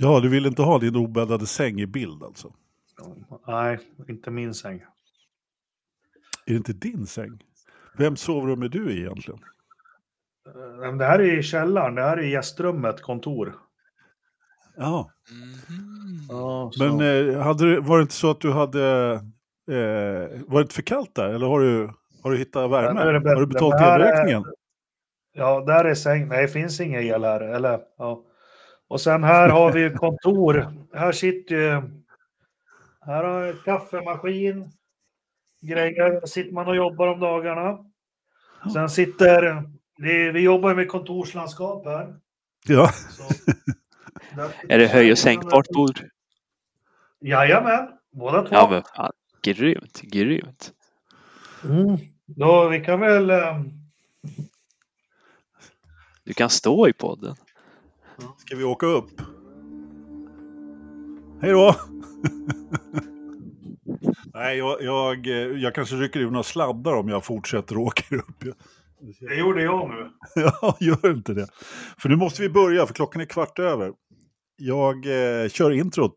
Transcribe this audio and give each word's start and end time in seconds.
Ja, 0.00 0.20
du 0.20 0.28
vill 0.28 0.46
inte 0.46 0.62
ha 0.62 0.78
din 0.78 0.96
obäddade 0.96 1.46
säng 1.46 1.80
i 1.80 1.86
bild 1.86 2.22
alltså? 2.22 2.52
Nej, 3.46 3.78
inte 4.08 4.30
min 4.30 4.54
säng. 4.54 4.80
Är 6.46 6.52
det 6.52 6.56
inte 6.56 6.72
din 6.72 7.06
säng? 7.06 7.38
Vem 7.98 8.16
sovrum 8.16 8.62
är 8.62 8.68
du 8.68 8.90
i 8.92 8.98
egentligen? 9.00 9.40
Eh, 10.86 10.96
Det 10.96 11.04
här 11.04 11.18
är 11.18 11.38
i 11.38 11.42
källaren, 11.42 11.94
det 11.94 12.02
här 12.02 12.16
är 12.16 12.22
gästrummet, 12.22 13.02
kontor. 13.02 13.54
Ja, 14.76 15.10
Mhm. 15.30 16.26
Ja, 16.28 16.70
men 16.78 17.00
eh, 17.00 17.38
hade, 17.40 17.64
du- 17.64 17.80
var 17.80 17.96
det 17.98 18.02
inte 18.02 18.14
så 18.14 18.30
att 18.30 18.40
du 18.40 18.52
hade... 18.52 19.12
Eh, 19.70 20.40
var 20.46 20.54
det 20.58 20.62
inte 20.62 20.74
för 20.74 20.82
kallt 20.82 21.14
där? 21.14 21.28
Eller 21.28 21.46
har 21.46 21.60
du, 21.60 21.90
har 22.22 22.30
du 22.30 22.38
hittat 22.38 22.70
värme? 22.70 23.12
Det 23.12 23.20
bättre. 23.20 23.34
Har 23.34 23.40
du 23.40 23.46
betalt 23.46 23.78
Det 23.78 23.84
elräkningen? 23.84 24.44
Ja, 25.32 25.64
där 25.66 25.84
är 25.84 25.94
säng. 25.94 26.28
Nej, 26.28 26.42
det 26.42 26.48
finns 26.48 26.80
ingen 26.80 27.00
el 27.02 27.24
här. 27.24 27.40
Eller, 27.40 27.80
ja. 27.98 28.22
Och 28.90 29.00
sen 29.00 29.24
här 29.24 29.48
har 29.48 29.72
vi 29.72 29.90
kontor. 29.90 30.72
Här 30.94 31.12
sitter 31.12 31.54
ju... 31.54 31.82
Här 33.00 33.24
har 33.24 33.40
jag 33.40 33.64
kaffemaskin. 33.64 34.72
Grejer. 35.60 36.10
Där 36.20 36.26
sitter 36.26 36.52
man 36.52 36.68
och 36.68 36.76
jobbar 36.76 37.06
om 37.08 37.20
dagarna. 37.20 37.78
Sen 38.72 38.90
sitter... 38.90 39.64
Vi 40.32 40.40
jobbar 40.40 40.74
med 40.74 40.88
kontorslandskap 40.88 41.84
här. 41.86 42.14
Ja. 42.66 42.90
Är 44.68 44.78
det 44.78 44.86
höj 44.86 45.12
och 45.12 45.18
sänkbart 45.18 45.68
bord? 45.68 46.00
Jajamän, 47.20 47.88
båda 48.10 48.42
två. 48.42 48.48
Ja 48.54 48.68
men 48.70 48.82
fan, 48.96 49.12
grymt, 49.42 50.00
grymt. 50.00 50.72
Mm. 51.64 51.96
Då, 52.26 52.68
vi 52.68 52.84
kan 52.84 53.00
väl... 53.00 53.30
eh, 53.30 53.60
Du 56.24 56.34
kan 56.34 56.50
stå 56.50 56.88
i 56.88 56.92
podden. 56.92 57.36
Ska 58.38 58.56
vi 58.56 58.64
åka 58.64 58.86
upp? 58.86 59.10
Hej 61.42 61.50
då! 61.52 61.76
Nej, 64.34 64.58
jag, 64.58 64.82
jag, 64.82 65.26
jag 65.58 65.74
kanske 65.74 65.96
rycker 65.96 66.20
ur 66.20 66.30
några 66.30 66.42
sladdar 66.42 66.92
om 66.92 67.08
jag 67.08 67.24
fortsätter 67.24 67.76
och 67.78 67.82
åker 67.82 68.16
upp. 68.16 68.44
Det 69.20 69.34
gjorde 69.34 69.62
jag 69.62 69.90
nu. 69.90 70.10
Ja, 70.42 70.76
gör 70.80 71.10
inte 71.10 71.34
det. 71.34 71.46
För 71.98 72.08
nu 72.08 72.16
måste 72.16 72.42
vi 72.42 72.48
börja, 72.48 72.86
för 72.86 72.94
klockan 72.94 73.22
är 73.22 73.26
kvart 73.26 73.58
över. 73.58 73.92
Jag 74.56 74.96
eh, 74.96 75.48
kör 75.48 75.70
introt. 75.70 76.12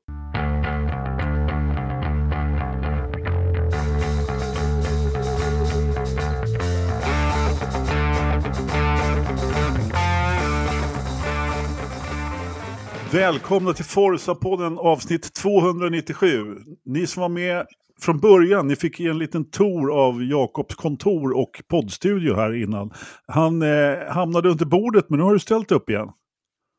Välkomna 13.13 13.73
till 13.73 13.85
Forza-podden 13.85 14.77
avsnitt 14.77 15.33
297. 15.33 16.57
Ni 16.85 17.07
som 17.07 17.21
var 17.21 17.29
med 17.29 17.65
från 18.01 18.19
början, 18.19 18.67
ni 18.67 18.75
fick 18.75 18.99
en 18.99 19.17
liten 19.17 19.49
tour 19.49 20.05
av 20.05 20.23
Jakobs 20.23 20.75
kontor 20.75 21.37
och 21.37 21.61
poddstudio 21.67 22.35
här 22.35 22.53
innan. 22.63 22.93
Han 23.27 23.61
eh, 23.61 23.97
hamnade 24.09 24.49
under 24.49 24.65
bordet, 24.65 25.09
men 25.09 25.19
nu 25.19 25.25
har 25.25 25.33
du 25.33 25.39
ställt 25.39 25.71
upp 25.71 25.89
igen. 25.89 26.09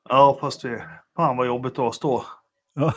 Ja, 0.09 0.39
fast 0.41 0.63
det... 0.63 0.85
Fan 1.17 1.37
vad 1.37 1.47
jobbigt 1.47 1.79
att 1.79 1.95
stå. 1.95 2.25
Ja, 2.75 2.93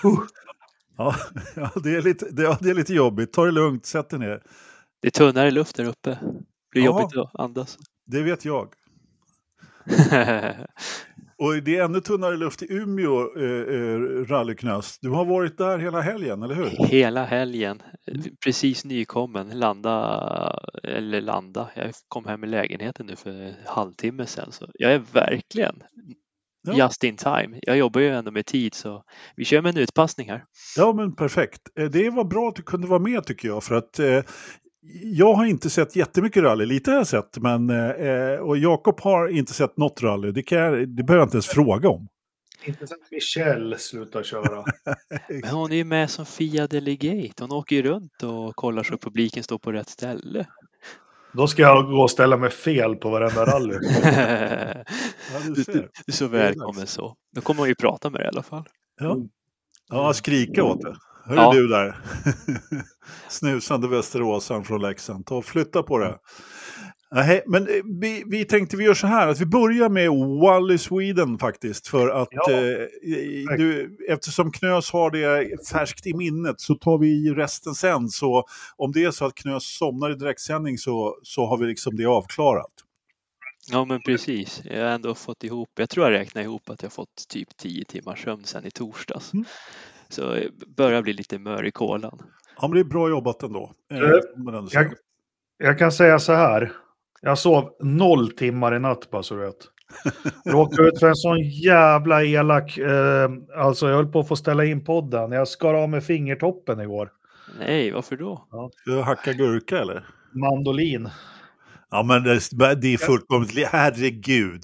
ja, 0.98 1.16
ja, 1.56 1.72
det, 1.84 1.96
är 1.96 2.02
lite, 2.02 2.26
det, 2.32 2.44
ja 2.44 2.58
det 2.62 2.70
är 2.70 2.76
lite 2.76 2.94
jobbigt. 2.94 3.34
Ta 3.34 3.46
det 3.46 3.52
lugnt, 3.52 3.86
sätt 3.86 4.10
dig 4.10 4.20
ner. 4.20 4.42
Det 5.02 5.08
är 5.08 5.12
tunnare 5.12 5.52
luft 5.52 5.76
där 5.76 5.86
uppe. 5.86 6.10
Det 6.10 6.20
blir 6.72 6.84
Ja. 6.84 7.02
jobbigt 7.02 7.18
att 7.18 7.40
andas. 7.40 7.78
Det 8.06 8.22
vet 8.22 8.46
jag. 8.46 8.68
Och 11.40 11.64
det 11.64 11.78
är 11.78 11.84
ännu 11.84 12.00
tunnare 12.02 12.38
luft 12.38 12.62
i 12.64 12.68
Umeå, 12.74 13.38
eh, 13.38 13.76
eh, 13.76 14.00
rallyknös. 14.26 15.00
Du 15.02 15.10
har 15.10 15.26
varit 15.26 15.58
där 15.58 15.78
hela 15.80 16.02
helgen, 16.02 16.44
eller 16.44 16.56
hur? 16.56 16.70
Hela 16.88 17.26
helgen, 17.26 17.82
precis 18.44 18.86
nykommen, 18.86 19.50
landa, 19.60 20.60
eller 20.84 21.22
landa, 21.22 21.70
jag 21.76 21.92
kom 22.08 22.26
hem 22.26 22.44
i 22.44 22.48
lägenheten 22.48 23.06
nu 23.06 23.16
för 23.16 23.30
en 23.30 23.54
halvtimme 23.66 24.26
sedan. 24.26 24.52
Så 24.52 24.66
jag 24.74 24.94
är 24.94 25.02
verkligen 25.14 25.84
Ja. 26.68 26.74
just 26.78 27.04
in 27.04 27.18
time. 27.18 27.60
Jag 27.62 27.78
jobbar 27.78 28.02
ju 28.02 28.10
ändå 28.10 28.32
med 28.32 28.46
tid 28.46 28.74
så 28.74 29.04
vi 29.36 29.46
kör 29.46 29.62
med 29.62 29.70
en 29.78 29.84
utpassning 29.84 30.30
här. 30.30 30.44
Ja, 30.78 30.94
men 30.94 31.16
perfekt. 31.16 31.62
Eh, 31.80 31.86
Det 31.86 32.10
var 32.10 32.24
bra 32.24 32.48
att 32.50 32.56
du 32.56 32.62
kunde 32.64 32.88
vara 32.88 33.00
med 33.00 33.26
tycker 33.26 33.48
jag. 33.48 33.64
För 33.64 33.76
att 33.76 34.00
eh, 34.00 34.20
jag 35.04 35.34
har 35.34 35.46
inte 35.46 35.70
sett 35.70 35.96
jättemycket 35.96 36.44
rally. 36.44 36.66
Lite 36.66 36.92
har 36.92 36.98
jag 36.98 37.08
sett. 37.08 37.38
Men, 37.38 37.70
eh, 37.70 38.40
och 38.40 38.58
Jakob 38.58 39.02
har 39.02 39.28
inte 39.28 39.54
sett 39.54 39.78
något 39.78 40.04
rally. 40.04 40.32
Det, 40.32 40.44
kan 40.44 40.58
jag, 40.58 40.90
det 40.90 41.04
behöver 41.04 41.22
jag 41.22 41.26
inte 41.26 41.36
ens 41.36 41.48
fråga 41.48 41.90
om. 41.90 42.08
Inte 42.64 42.88
sen 42.88 42.98
Michelle 43.12 43.78
slutar 43.78 44.24
köra. 44.24 44.66
Men 45.30 45.50
hon 45.50 45.72
är 45.72 45.76
ju 45.76 45.84
med 45.84 46.10
som 46.10 46.26
Fia 46.26 46.68
Delegate. 46.68 47.44
Hon 47.44 47.52
åker 47.52 47.76
ju 47.76 47.82
runt 47.82 48.24
och 48.24 48.56
kollar 48.56 48.84
så 48.84 48.94
att 48.94 49.02
publiken 49.02 49.44
står 49.44 49.58
på 49.58 49.72
rätt 49.72 49.90
ställe. 49.90 50.46
Då 51.34 51.48
ska 51.48 51.62
jag 51.62 51.86
gå 51.86 52.02
och 52.02 52.12
ställa 52.12 52.38
mig 52.38 52.50
fel 52.50 52.96
på 52.96 53.10
varenda 53.10 53.46
rally. 53.46 53.76
Ja, 55.34 55.40
du 55.46 55.54
Du, 55.54 55.64
du, 55.64 55.90
är 56.08 56.12
så 56.12 56.28
välkommen 56.28 56.88
så. 56.88 57.16
Då 57.36 57.42
kommer 57.42 57.60
hon 57.60 57.68
ju 57.68 57.76
prata 57.76 58.10
med 58.10 58.20
dig 58.20 58.26
i 58.26 58.30
alla 58.30 58.44
fall. 58.44 58.64
Ja, 59.00 59.18
ja 59.90 60.14
skrika 60.14 60.64
åt 60.64 60.82
det. 60.82 60.96
Hör 61.28 61.36
Ja. 61.36 61.54
du 61.54 61.68
där? 61.68 61.96
Snusande 63.30 63.88
västeråsaren 63.88 64.64
från 64.64 64.82
Leksand. 64.82 65.26
Ta 65.26 65.36
och 65.36 65.46
flytta 65.46 65.84
på 65.84 65.98
det. 65.98 66.18
Nej, 67.12 67.44
men 67.48 67.68
eh, 67.68 67.74
vi, 68.02 68.24
vi 68.28 68.46
tänkte 68.46 68.78
vi 68.78 68.84
gör 68.84 68.94
så 68.94 69.08
här 69.08 69.28
att 69.28 69.42
vi 69.42 69.46
börjar 69.46 69.90
med 69.90 70.10
Wally 70.42 70.78
Sweden 70.78 71.38
faktiskt. 71.40 71.88
För 71.88 72.10
att 72.10 72.28
Ja, 72.32 72.52
eh, 72.52 73.58
du, 73.58 73.98
eftersom 74.10 74.52
Knös 74.52 74.92
har 74.92 75.12
det 75.12 75.50
färskt 75.72 76.08
i 76.08 76.14
minnet 76.14 76.62
så 76.62 76.76
tar 76.76 76.98
vi 76.98 77.30
resten 77.34 77.74
sen. 77.76 78.10
Så 78.10 78.44
om 78.78 78.92
det 78.92 79.04
är 79.04 79.12
så 79.12 79.26
att 79.26 79.36
Knös 79.36 79.78
somnar 79.78 80.12
i 80.12 80.16
direktsändning 80.16 80.78
så, 80.78 81.20
så 81.24 81.46
har 81.46 81.58
vi 81.58 81.66
liksom 81.66 81.96
det 81.96 82.06
avklarat. 82.06 82.72
Ja 83.72 83.86
men 83.86 84.02
precis. 84.02 84.62
Jag 84.66 84.84
har 84.84 84.90
ändå 84.92 85.16
fått 85.16 85.44
ihop, 85.44 85.70
jag 85.78 85.90
tror 85.90 86.06
jag 86.06 86.20
räknar 86.20 86.42
ihop 86.42 86.70
att 86.70 86.84
jag 86.84 86.94
fått 86.94 87.28
typ 87.30 87.58
10 87.58 87.86
timmars 87.86 88.24
sömn 88.24 88.44
sedan 88.44 88.66
i 88.66 88.72
torsdags. 88.72 89.34
Mm. 89.34 89.46
Så 90.10 90.22
jag 90.22 90.52
börjar 90.78 91.02
bli 91.02 91.14
lite 91.14 91.40
mör 91.40 91.66
i 91.66 91.72
kolan. 91.72 92.20
Ja, 92.62 92.68
men 92.68 92.72
det 92.76 92.80
är 92.80 92.84
bra 92.84 93.10
jobbat 93.10 93.44
ändå. 93.44 93.72
Eh, 93.92 93.98
Eh, 94.00 94.12
ändå. 94.38 94.68
Jag, 94.72 94.94
jag 95.58 95.80
kan 95.80 95.92
säga 95.92 96.20
så 96.20 96.34
här. 96.34 96.72
Jag 97.22 97.38
sov 97.38 97.70
noll 97.80 98.32
timmar 98.32 98.76
i 98.76 98.80
natt 98.80 99.10
bara 99.12 99.24
så 99.24 99.36
du 99.36 99.42
vet. 99.42 99.56
Råkade 100.46 100.88
ut 100.88 101.00
för 101.00 101.08
en 101.08 101.16
sån 101.16 101.42
jävla 101.50 102.24
elak... 102.24 102.78
Eh, 102.78 103.30
alltså 103.58 103.88
jag 103.90 103.96
höll 103.96 104.12
på 104.12 104.20
att 104.20 104.28
få 104.28 104.36
ställa 104.36 104.66
in 104.66 104.84
podden. 104.86 105.32
Jag 105.32 105.48
skar 105.48 105.74
av 105.74 105.90
med 105.90 106.04
fingertoppen 106.04 106.80
igår. 106.80 107.12
Nej, 107.60 107.92
varför 107.92 108.18
då? 108.18 108.48
Ska 108.82 108.92
jag 108.92 109.04
hacka 109.04 109.34
gurka 109.34 109.80
eller? 109.80 110.06
Mandolin. 110.32 111.10
Ja, 111.92 112.04
men 112.04 112.24
det, 112.24 112.40
det 112.82 112.94
är 112.94 112.98
fullkomligt... 112.98 113.54
li- 113.54 113.66
Herregud. 113.72 114.62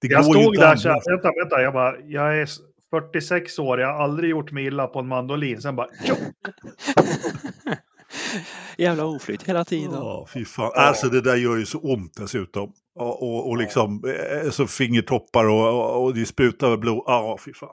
Det 0.00 0.06
Jag 0.08 0.24
stod 0.24 0.54
där 0.54 0.76
så 0.76 0.88
här, 0.88 1.02
vänta, 1.10 1.30
vänta, 1.42 1.62
jag 1.62 1.72
bara, 1.72 2.00
jag 2.00 2.38
är 2.40 2.48
46 2.90 3.58
år, 3.58 3.80
jag 3.80 3.92
har 3.92 4.04
aldrig 4.04 4.30
gjort 4.30 4.52
mig 4.52 4.66
illa 4.66 4.86
på 4.86 4.98
en 4.98 5.08
mandolin. 5.08 5.62
Sen 5.62 5.76
bara, 5.76 5.88
tjo! 6.04 6.14
Jävla 8.78 9.04
oflyt 9.04 9.42
hela 9.42 9.64
tiden. 9.64 9.92
Ja, 9.92 10.26
fy 10.34 10.44
fan. 10.44 10.72
Alltså 10.74 11.08
det 11.08 11.20
där 11.20 11.36
gör 11.36 11.56
ju 11.56 11.66
så 11.66 11.78
ont 11.78 12.16
dessutom. 12.16 12.72
Och, 12.94 13.22
och, 13.22 13.48
och 13.48 13.56
liksom 13.56 14.02
eh, 14.04 14.50
så 14.50 14.66
fingertoppar 14.66 15.44
och, 15.44 15.68
och, 15.68 16.04
och 16.04 16.14
det 16.14 16.26
sprutar 16.26 16.76
blod. 16.76 17.02
Ja, 17.06 17.38
fy 17.44 17.52
fan. 17.54 17.68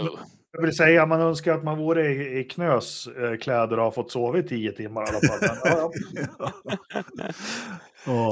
Oh. 0.00 0.18
Jag 0.52 0.62
vill 0.62 0.76
säga, 0.76 1.06
man 1.06 1.20
önskar 1.20 1.54
att 1.54 1.64
man 1.64 1.78
vore 1.78 2.12
i, 2.12 2.38
i 2.38 2.44
Knös 2.44 3.06
eh, 3.06 3.36
kläder 3.36 3.78
och 3.78 3.84
har 3.84 3.90
fått 3.90 4.10
sova 4.10 4.38
i 4.38 4.42
10 4.42 4.72
timmar 4.72 5.02
i 5.02 5.08
alla 5.08 5.20
fall. 5.20 5.38
Men, 5.40 5.58
ja, 5.64 5.92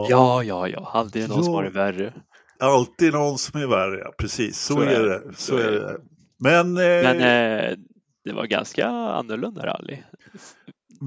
ja. 0.05 0.45
Ja. 0.45 0.45
Ja, 0.69 0.91
alltid 0.93 1.29
någon 1.29 1.45
som 1.45 1.55
har 1.55 1.63
det 1.63 1.71
värre. 1.71 2.13
Alltid 2.61 3.13
någon 3.13 3.39
som 3.39 3.61
är 3.61 3.67
värre, 3.67 3.99
ja. 3.99 4.13
Precis. 4.19 4.61
Så, 4.61 4.75
Så 4.75 4.81
är 4.81 4.87
är 4.87 5.05
det. 5.05 5.23
Så 5.37 5.57
är 5.57 5.71
det. 5.71 5.97
Men, 6.45 6.77
eh, 6.77 6.83
Men 7.03 7.17
eh, 7.21 7.77
det 8.25 8.33
var 8.33 8.47
ganska 8.47 8.87
annorlunda 8.89 9.67
rally. 9.67 9.99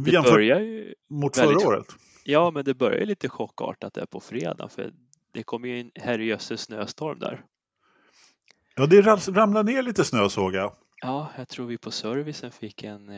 Det 0.06 0.12
jämfört 0.12 0.34
börjar 0.34 0.60
ju, 0.60 0.94
mot 1.10 1.38
väldigt- 1.38 1.62
förra 1.62 1.70
året. 1.70 1.86
ja 2.24 2.52
men 2.52 2.66
det 2.66 2.74
börjar 2.74 3.00
ju 3.00 3.06
lite 3.06 3.30
chockartat 3.30 3.94
där 3.94 4.06
på 4.06 4.20
fredag 4.20 4.70
för 4.70 4.92
det 5.34 5.44
kom 5.44 5.66
ju 5.66 5.80
en 5.80 5.92
herrejösses 5.96 6.62
snöstorm 6.62 7.20
där. 7.20 7.42
Ja, 8.76 8.86
det 8.86 9.02
ram- 9.02 9.34
ramlade 9.36 9.72
ner 9.72 9.82
lite 9.82 10.04
snö 10.04 10.30
såg 10.30 10.56
jag. 10.56 10.74
Ja, 11.02 11.32
jag 11.38 11.48
tror 11.48 11.66
vi 11.66 11.78
på 11.78 11.92
servicen 11.92 12.52
fick 12.52 12.84
en, 12.84 13.10
eh, 13.10 13.16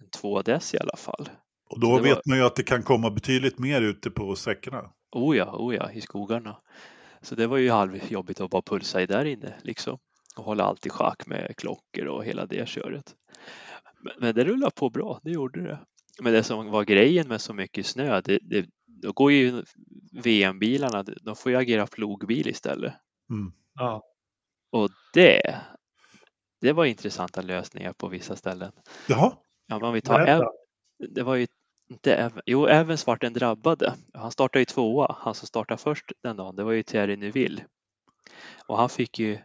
en 0.00 0.10
2 0.20 0.42
dess 0.42 0.74
i 0.74 0.78
alla 0.78 0.96
fall. 0.96 1.28
Och 1.70 1.80
då 1.80 1.98
vet 1.98 2.14
var- 2.16 2.22
man 2.26 2.38
ju 2.38 2.44
att 2.44 2.56
det 2.56 2.62
kan 2.62 2.82
komma 2.82 3.10
betydligt 3.10 3.58
mer 3.58 3.82
ute 3.82 4.10
på 4.10 4.34
sträckorna. 4.36 4.90
Oh 5.12 5.36
ja, 5.36 5.56
oh 5.58 5.74
ja, 5.74 5.92
i 5.92 6.00
skogarna. 6.00 6.56
Så 7.22 7.34
det 7.34 7.46
var 7.46 7.56
ju 7.56 7.70
halvjobbigt 7.70 8.40
att 8.40 8.50
bara 8.50 8.62
pulsa 8.62 9.02
i 9.02 9.06
där 9.06 9.24
inne 9.24 9.54
liksom. 9.62 9.98
Och 10.36 10.44
hålla 10.44 10.64
allt 10.64 10.86
i 10.86 10.90
schack 10.90 11.26
med 11.26 11.56
klockor 11.56 12.06
och 12.06 12.24
hela 12.24 12.46
det 12.46 12.68
köret. 12.68 13.14
Men, 14.00 14.12
men 14.18 14.34
det 14.34 14.44
rullade 14.44 14.72
på 14.74 14.90
bra, 14.90 15.20
det 15.22 15.30
gjorde 15.30 15.62
det. 15.62 15.78
Men 16.20 16.32
det 16.32 16.42
som 16.42 16.70
var 16.70 16.84
grejen 16.84 17.28
med 17.28 17.40
så 17.40 17.54
mycket 17.54 17.86
snö, 17.86 18.20
det, 18.20 18.38
det, 18.42 18.66
då 18.86 19.12
går 19.12 19.32
ju 19.32 19.62
VM-bilarna, 20.22 21.02
de 21.02 21.36
får 21.36 21.52
ju 21.52 21.58
agera 21.58 21.86
plogbil 21.86 22.48
istället. 22.48 22.94
Mm. 23.30 23.52
Ja. 23.74 24.02
Och 24.70 24.90
det, 25.14 25.60
det 26.60 26.72
var 26.72 26.84
intressanta 26.84 27.42
lösningar 27.42 27.92
på 27.92 28.08
vissa 28.08 28.36
ställen. 28.36 28.72
Jaha, 29.08 29.32
Ja, 29.66 29.78
men 29.78 29.92
vi 29.92 30.00
tar. 30.00 30.20
Ev- 30.26 30.48
det 31.08 31.22
var 31.22 31.34
ju 31.34 31.46
inte 31.90 32.16
Ev- 32.16 32.40
jo, 32.46 32.66
Evans 32.66 33.06
vart 33.06 33.20
den 33.20 33.32
drabbade. 33.32 33.94
Han 34.14 34.30
startade 34.30 34.58
ju 34.60 34.64
tvåa. 34.64 35.16
Han 35.18 35.34
som 35.34 35.46
startade 35.46 35.78
först 35.78 36.12
den 36.22 36.36
dagen, 36.36 36.56
det 36.56 36.64
var 36.64 36.72
ju 36.72 36.82
Thierry 36.82 37.16
Neuville. 37.16 37.64
Och 38.66 38.78
han 38.78 38.88
fick 38.88 39.18
ju 39.18 39.38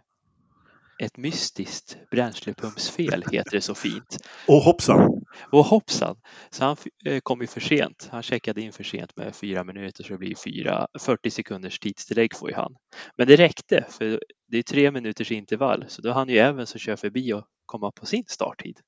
ett 1.01 1.17
mystiskt 1.17 1.97
bränslepumpsfel, 2.11 3.23
heter 3.31 3.51
det 3.51 3.61
så 3.61 3.75
fint. 3.75 4.17
och 4.47 4.61
hoppsan. 4.61 5.23
Och 5.51 5.65
hoppsan, 5.65 6.15
så 6.49 6.65
han 6.65 6.77
eh, 7.05 7.19
kom 7.19 7.41
ju 7.41 7.47
för 7.47 7.59
sent. 7.59 8.09
Han 8.11 8.23
checkade 8.23 8.61
in 8.61 8.71
för 8.71 8.83
sent 8.83 9.17
med 9.17 9.35
fyra 9.35 9.63
minuter 9.63 10.03
så 10.03 10.13
det 10.13 10.17
blir 10.17 10.35
fyra, 10.35 10.87
40 10.99 11.29
sekunders 11.31 11.79
tidstillägg 11.79 12.35
får 12.35 12.49
ju 12.49 12.55
han. 12.55 12.75
Men 13.17 13.27
det 13.27 13.35
räckte 13.35 13.85
för 13.89 14.19
det 14.47 14.57
är 14.57 14.63
tre 14.63 14.91
minuters 14.91 15.31
intervall 15.31 15.85
så 15.87 16.01
då 16.01 16.11
hann 16.11 16.29
ju 16.29 16.37
Evans 16.37 16.75
att 16.75 16.81
köra 16.81 16.97
förbi 16.97 17.33
och 17.33 17.45
komma 17.65 17.91
på 17.91 18.05
sin 18.05 18.23
starttid. 18.27 18.79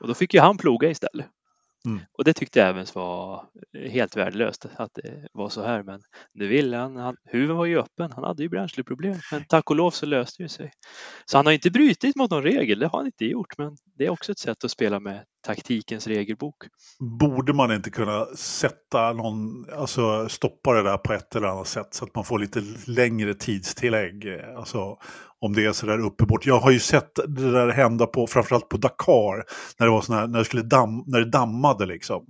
Och 0.00 0.08
då 0.08 0.14
fick 0.14 0.34
ju 0.34 0.40
han 0.40 0.58
ploga 0.58 0.90
istället. 0.90 1.26
Mm. 1.86 2.00
Och 2.18 2.24
det 2.24 2.32
tyckte 2.32 2.58
jag 2.58 2.68
även 2.68 2.86
var 2.94 3.44
eh, 3.78 3.90
helt 3.90 4.16
värdelöst 4.16 4.66
att 4.76 4.90
det 4.94 5.28
var 5.32 5.48
så 5.48 5.62
här. 5.62 5.82
Men 5.82 6.00
nu 6.34 6.46
ville 6.46 6.76
han, 6.76 6.96
han 6.96 7.16
huven 7.24 7.56
var 7.56 7.66
ju 7.66 7.78
öppen. 7.78 8.12
Han 8.12 8.24
hade 8.24 8.42
ju 8.42 8.48
bränsleproblem. 8.48 9.16
Men 9.32 9.44
tack 9.48 9.70
och 9.70 9.76
lov 9.76 9.90
så 9.90 10.06
löste 10.06 10.42
det 10.42 10.48
sig. 10.48 10.72
Så 11.24 11.36
han 11.38 11.46
har 11.46 11.52
inte 11.52 11.70
brutit 11.70 12.16
mot 12.16 12.30
någon 12.30 12.42
regel. 12.42 12.78
Det 12.78 12.86
har 12.86 12.98
han 12.98 13.06
inte 13.06 13.24
gjort. 13.24 13.58
Men 13.58 13.76
det 13.98 14.06
är 14.06 14.10
också 14.10 14.32
ett 14.32 14.38
sätt 14.38 14.64
att 14.64 14.70
spela 14.70 15.00
med 15.00 15.24
taktikens 15.42 16.06
regelbok. 16.06 16.54
Borde 17.00 17.52
man 17.52 17.72
inte 17.72 17.90
kunna 17.90 18.26
sätta 18.36 19.12
någon, 19.12 19.70
alltså 19.70 20.28
stoppa 20.28 20.72
det 20.72 20.82
där 20.82 20.96
på 20.96 21.12
ett 21.12 21.36
eller 21.36 21.48
annat 21.48 21.68
sätt 21.68 21.88
så 21.90 22.04
att 22.04 22.14
man 22.14 22.24
får 22.24 22.38
lite 22.38 22.62
längre 22.86 23.34
tidstillägg? 23.34 24.40
Alltså 24.56 24.98
om 25.42 25.52
det 25.52 25.64
är 25.64 25.72
så 25.72 25.86
där 25.86 25.98
uppe 25.98 26.26
bort. 26.26 26.46
Jag 26.46 26.60
har 26.60 26.70
ju 26.70 26.78
sett 26.78 27.14
det 27.14 27.50
där 27.50 27.68
hända 27.68 28.06
på, 28.06 28.26
framförallt 28.26 28.68
på 28.68 28.76
Dakar, 28.76 29.44
när 29.78 29.86
det 29.86 29.92
var 29.92 30.00
sån 30.00 30.16
här, 30.16 30.26
när 30.26 30.38
det, 30.38 30.44
skulle 30.44 30.62
damm, 30.62 31.04
när 31.06 31.20
det 31.20 31.30
dammade 31.30 31.86
liksom. 31.86 32.24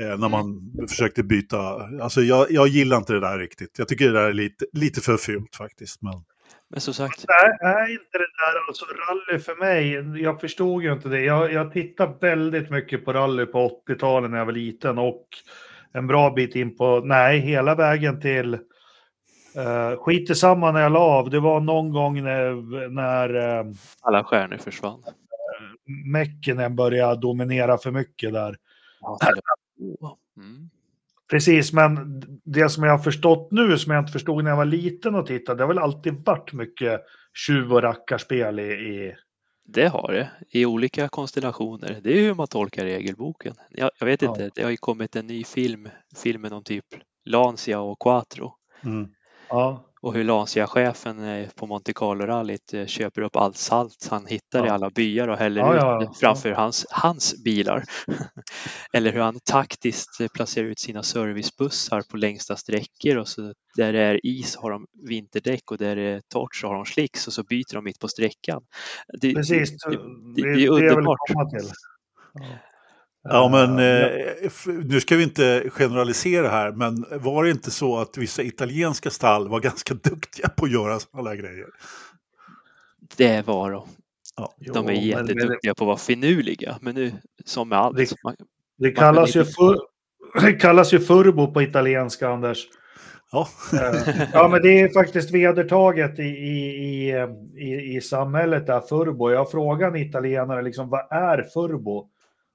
Eh, 0.00 0.18
när 0.18 0.28
man 0.28 0.72
försökte 0.88 1.22
byta, 1.22 1.58
alltså 2.02 2.22
jag, 2.22 2.50
jag 2.50 2.68
gillar 2.68 2.96
inte 2.96 3.12
det 3.12 3.20
där 3.20 3.38
riktigt. 3.38 3.78
Jag 3.78 3.88
tycker 3.88 4.06
det 4.06 4.12
där 4.12 4.28
är 4.28 4.32
lite, 4.32 4.64
lite 4.72 5.00
för 5.00 5.16
fult 5.16 5.56
faktiskt. 5.56 6.02
Men... 6.02 6.14
Men 6.74 6.80
som 6.80 6.94
sagt, 6.94 7.24
är, 7.28 7.66
är 7.66 7.92
inte 7.92 8.18
det 8.18 8.18
där 8.18 8.68
alltså 8.68 8.84
rally 8.84 9.38
för 9.38 9.56
mig? 9.56 9.92
Jag 10.22 10.40
förstod 10.40 10.82
ju 10.82 10.92
inte 10.92 11.08
det. 11.08 11.20
Jag, 11.20 11.52
jag 11.52 11.72
tittade 11.72 12.14
väldigt 12.20 12.70
mycket 12.70 13.04
på 13.04 13.12
rally 13.12 13.46
på 13.46 13.82
80-talet 13.88 14.30
när 14.30 14.38
jag 14.38 14.44
var 14.44 14.52
liten 14.52 14.98
och 14.98 15.26
en 15.92 16.06
bra 16.06 16.30
bit 16.30 16.54
in 16.54 16.76
på, 16.76 17.00
nej, 17.04 17.38
hela 17.38 17.74
vägen 17.74 18.20
till 18.20 18.54
uh, 18.54 19.96
skit 19.98 20.30
i 20.30 20.34
samma 20.34 20.72
när 20.72 20.80
jag 20.80 20.92
la 20.92 21.00
av. 21.00 21.30
Det 21.30 21.40
var 21.40 21.60
någon 21.60 21.92
gång 21.92 22.22
när, 22.22 22.88
när 22.90 23.36
uh, 23.36 23.74
alla 24.00 24.24
stjärnor 24.24 24.56
försvann. 24.56 25.02
Mäckinen 26.06 26.76
började 26.76 27.20
dominera 27.20 27.78
för 27.78 27.90
mycket 27.90 28.32
där. 28.32 28.56
Ja. 29.00 29.18
Mm. 30.36 30.70
Precis, 31.30 31.72
men 31.72 32.22
det 32.44 32.68
som 32.68 32.84
jag 32.84 32.90
har 32.90 32.98
förstått 32.98 33.48
nu, 33.50 33.78
som 33.78 33.92
jag 33.92 34.02
inte 34.02 34.12
förstod 34.12 34.44
när 34.44 34.50
jag 34.50 34.56
var 34.56 34.64
liten 34.64 35.14
och 35.14 35.26
tittade, 35.26 35.58
det 35.58 35.62
har 35.62 35.68
väl 35.68 35.78
alltid 35.78 36.24
varit 36.26 36.52
mycket 36.52 37.00
tjuv 37.46 37.72
och 37.72 37.82
rackarspel 37.82 38.58
i, 38.58 38.62
i 38.72 39.14
Det 39.64 39.86
har 39.88 40.12
det 40.12 40.30
i 40.50 40.66
olika 40.66 41.08
konstellationer. 41.08 42.00
Det 42.02 42.10
är 42.18 42.20
hur 42.22 42.34
man 42.34 42.46
tolkar 42.46 42.84
regelboken. 42.84 43.54
Jag, 43.70 43.90
jag 43.98 44.06
vet 44.06 44.22
Ja. 44.22 44.28
inte, 44.28 44.50
det 44.54 44.62
har 44.62 44.70
ju 44.70 44.76
kommit 44.76 45.16
en 45.16 45.26
ny 45.26 45.44
film, 45.44 45.88
filmen 46.22 46.52
om 46.52 46.62
typ 46.64 46.84
Lancia 47.24 47.80
och 47.80 47.98
Quattro 48.02 48.54
Mm. 48.84 49.08
ja. 49.48 49.84
Och 50.04 50.14
hur 50.14 50.24
Lancia-chefen 50.24 51.24
eh, 51.24 51.48
på 51.48 51.66
Monte 51.66 51.92
Carlo-rallyt 51.92 52.74
eh, 52.74 52.86
köper 52.86 53.22
upp 53.22 53.36
allt 53.36 53.56
salt 53.56 54.08
han 54.10 54.26
hittar 54.26 54.64
i 54.64 54.68
Ja. 54.68 54.72
alla 54.74 54.90
byar 54.90 55.28
och 55.28 55.36
häller 55.38 55.60
Ja, 55.60 55.74
ut 55.74 55.80
ja, 55.80 56.02
ja. 56.02 56.12
framför 56.20 56.50
hans, 56.50 56.86
hans 56.90 57.44
bilar. 57.44 57.84
Eller 58.92 59.12
hur 59.12 59.20
han 59.20 59.38
taktiskt 59.50 60.20
eh, 60.20 60.26
placerar 60.34 60.66
ut 60.66 60.78
sina 60.78 61.02
servicebussar 61.02 62.02
på 62.10 62.16
längsta 62.16 62.56
sträckor 62.56 63.16
och 63.16 63.28
så 63.28 63.52
där 63.76 63.92
det 63.92 64.00
är 64.00 64.26
is 64.26 64.56
har 64.56 64.70
de 64.70 64.86
vinterdäck 65.08 65.70
och 65.70 65.78
där 65.78 65.96
det 65.96 66.02
är 66.02 66.20
torrt 66.28 66.54
så 66.56 66.66
har 66.66 66.74
de 66.74 66.84
slicks 66.84 67.26
och 67.26 67.32
så 67.32 67.42
byter 67.42 67.74
de 67.74 67.84
mitt 67.84 67.98
på 68.00 68.08
sträckan. 68.08 68.62
Det, 69.20 69.34
Precis, 69.34 69.70
det- 69.70 69.90
det, 70.36 70.54
det 70.54 70.64
är 70.64 70.70
underbart. 70.70 71.18
Ja, 73.28 73.48
men 73.52 73.78
Eh, 73.78 74.04
eh, 74.04 74.50
nu 74.84 75.00
ska 75.00 75.16
vi 75.16 75.22
inte 75.22 75.70
generalisera 75.70 76.48
här, 76.48 76.72
men 76.72 77.04
var 77.10 77.44
det 77.44 77.50
inte 77.50 77.70
så 77.70 77.98
att 77.98 78.16
vissa 78.18 78.42
italienska 78.42 79.10
stall 79.10 79.48
var 79.48 79.60
ganska 79.60 79.94
duktiga 80.02 80.48
på 80.48 80.64
att 80.64 80.72
göra 80.72 80.98
sådana 81.00 81.30
där 81.30 81.36
grejer? 81.36 81.66
Det 83.16 83.46
var 83.46 83.70
de. 83.72 83.88
Ja. 84.36 84.54
jo, 84.60 84.72
De 84.74 84.78
är 84.78 84.82
men- 84.86 84.94
men 84.94 85.04
jätteduktiga 85.04 85.74
på 85.74 85.84
att 85.84 85.86
vara 85.86 85.96
finurliga. 85.96 86.78
Men 86.80 86.94
nu, 86.94 87.12
som 87.44 87.68
med 87.68 87.78
allt. 87.78 87.96
Det- 87.96 88.14
man, 88.24 88.36
Det 88.78 88.90
kallas, 88.90 89.32
kan 89.32 89.42
ju 89.42 89.46
fur, 89.46 89.78
det 90.42 90.52
kallas 90.60 90.92
ju 90.94 91.00
furbo 91.00 91.52
på 91.52 91.62
italienska, 91.62 92.28
Anders. 92.28 92.66
Ja. 93.32 93.48
Eh, 93.72 94.22
ja, 94.32 94.48
men 94.48 94.62
det 94.62 94.80
är 94.80 94.88
faktiskt 94.92 95.30
vedertaget 95.34 96.18
i, 96.18 96.22
i, 96.22 96.58
i, 96.84 97.10
eh, 97.10 97.96
i, 97.96 98.00
samhället 98.00 98.66
där, 98.66 98.80
furbo. 98.80 99.30
Jag 99.30 99.50
frågar 99.50 99.88
en 99.88 99.96
italienare, 99.96 100.62
liksom, 100.62 100.88
vad 100.90 101.12
är 101.12 101.42
furbo? 101.54 102.08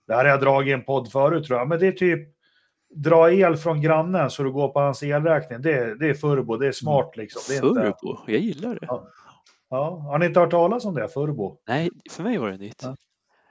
Det 0.09 0.15
här 0.15 0.23
har 0.23 0.31
jag 0.31 0.41
dragit 0.41 0.67
i 0.69 0.73
en 0.73 0.83
podd 0.83 1.11
förut 1.11 1.45
tror 1.45 1.59
jag, 1.59 1.67
men 1.67 1.79
det 1.79 1.87
är 1.87 1.91
typ 1.91 2.29
dra 2.95 3.31
el 3.31 3.55
från 3.57 3.81
grannen 3.81 4.29
så 4.29 4.43
du 4.43 4.51
går 4.51 4.67
på 4.69 4.79
hans 4.79 5.03
elräkning. 5.03 5.61
Det, 5.61 5.95
det 5.99 6.09
är 6.09 6.13
furbo, 6.13 6.57
det 6.57 6.67
är 6.67 6.71
smart 6.71 7.17
liksom. 7.17 7.41
Det 7.49 7.55
är 7.65 7.67
inte, 7.69 7.81
Furbo, 7.81 8.17
jag 8.27 8.39
gillar 8.39 8.69
det. 8.73 8.79
Ja. 8.81 9.07
ja, 9.69 9.89
har 9.99 10.19
ni 10.19 10.25
inte 10.25 10.39
hört 10.39 10.51
talas 10.51 10.85
om 10.85 10.93
det, 10.93 11.07
furbo? 11.09 11.57
Nej, 11.67 11.89
för 12.11 12.23
mig 12.23 12.37
var 12.37 12.49
det 12.51 12.57
nytt. 12.57 12.81
Ja. 12.83 12.95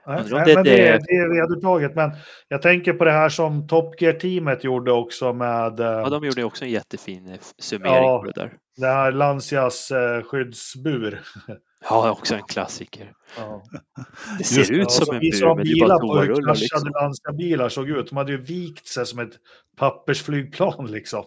Nej, 0.07 0.23
det- 0.29 0.35
men 0.35 0.45
det, 0.45 0.63
det- 0.63 0.87
är- 0.87 0.99
det 1.07 1.13
är 1.15 1.41
vedertaget. 1.41 1.95
Men 1.95 2.11
jag 2.47 2.61
tänker 2.61 2.93
på 2.93 3.05
det 3.05 3.11
här 3.11 3.29
som 3.29 3.67
Top 3.67 4.01
Gear-teamet 4.01 4.63
gjorde 4.63 4.91
också 4.91 5.33
med 5.33 5.79
eh, 5.79 5.85
Ja, 5.85 6.09
de 6.09 6.23
gjorde 6.23 6.43
också 6.43 6.65
en 6.65 6.71
jättefin 6.71 7.27
eh, 7.27 7.39
summering 7.57 7.93
Ja. 7.93 8.19
på 8.19 8.25
det 8.25 8.41
där. 8.41 8.53
det 8.77 8.87
här 8.87 9.11
Lancias 9.11 9.91
eh, 9.91 10.21
skyddsbur. 10.23 11.21
Ja, 11.81 12.11
också 12.11 12.35
en 12.35 12.43
klassiker. 12.43 13.13
Ja. 13.37 13.63
Det 14.37 14.43
ser 14.43 14.57
Just 14.59 14.71
ut 14.71 14.77
Ja, 14.79 14.89
som 14.89 15.05
så 15.05 15.13
en 15.13 15.19
bur, 15.19 15.55
men 15.55 15.65
det 15.65 15.71
är 15.71 15.87
bara 15.89 15.99
bilar 15.99 16.25
kraschade 16.41 16.59
liksom. 16.59 16.89
Lancia-bilar 17.01 17.69
såg 17.69 17.89
ut. 17.89 18.09
De 18.09 18.17
hade 18.17 18.31
ju 18.31 18.37
vikt 18.41 18.87
sig 18.87 19.05
som 19.05 19.19
ett 19.19 19.31
pappersflygplan 19.77 20.85
liksom. 20.91 21.23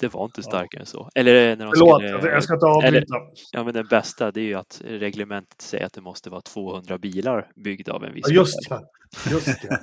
Det 0.00 0.08
var 0.14 0.24
inte 0.24 0.40
Ja. 0.40 0.42
starkare 0.50 0.80
än 0.80 0.86
så. 0.86 1.10
Eller 1.14 1.56
när 1.56 1.64
de 1.64 1.72
Förlåt, 1.76 2.02
skulle, 2.02 2.32
jag 2.32 2.42
ska 2.44 2.54
inte 2.54 2.66
avbryta. 2.66 3.14
Ja, 3.52 3.64
men 3.64 3.74
den 3.74 3.86
bästa 3.86 4.30
det 4.30 4.40
är 4.40 4.44
ju 4.44 4.54
att 4.54 4.80
reglementet 4.84 5.60
säger 5.60 5.86
att 5.86 5.92
det 5.92 6.00
måste 6.00 6.30
vara 6.30 6.40
200 6.40 6.98
bilar 6.98 7.50
byggda 7.56 7.92
av 7.92 8.04
en 8.04 8.14
viss 8.14 8.24
Ja, 8.28 8.34
just 8.34 8.70
modell. 8.70 8.84
det. 9.24 9.30
Just 9.30 9.46
det. 9.62 9.80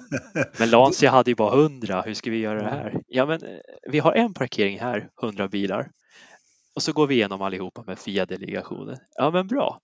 Men 0.59 0.69
Lancia 0.69 1.11
hade 1.11 1.31
ju 1.31 1.35
bara 1.35 1.53
100. 1.61 2.01
Hur 2.05 2.13
ska 2.13 2.31
vi 2.31 2.37
göra 2.37 2.63
det 2.63 2.69
här? 2.69 2.93
Ja, 3.07 3.25
men 3.25 3.43
eh, 3.43 3.49
vi 3.91 3.99
har 3.99 4.13
en 4.13 4.33
parkering 4.33 4.79
här, 4.79 5.09
100 5.23 5.47
bilar. 5.47 5.87
Och 6.75 6.83
så 6.83 6.93
går 6.93 7.07
vi 7.07 7.15
igenom 7.15 7.41
allihopa 7.41 7.83
med 7.87 7.99
FIA-delegationen. 7.99 8.97
Ja, 9.15 9.31
men 9.31 9.47
bra. 9.47 9.79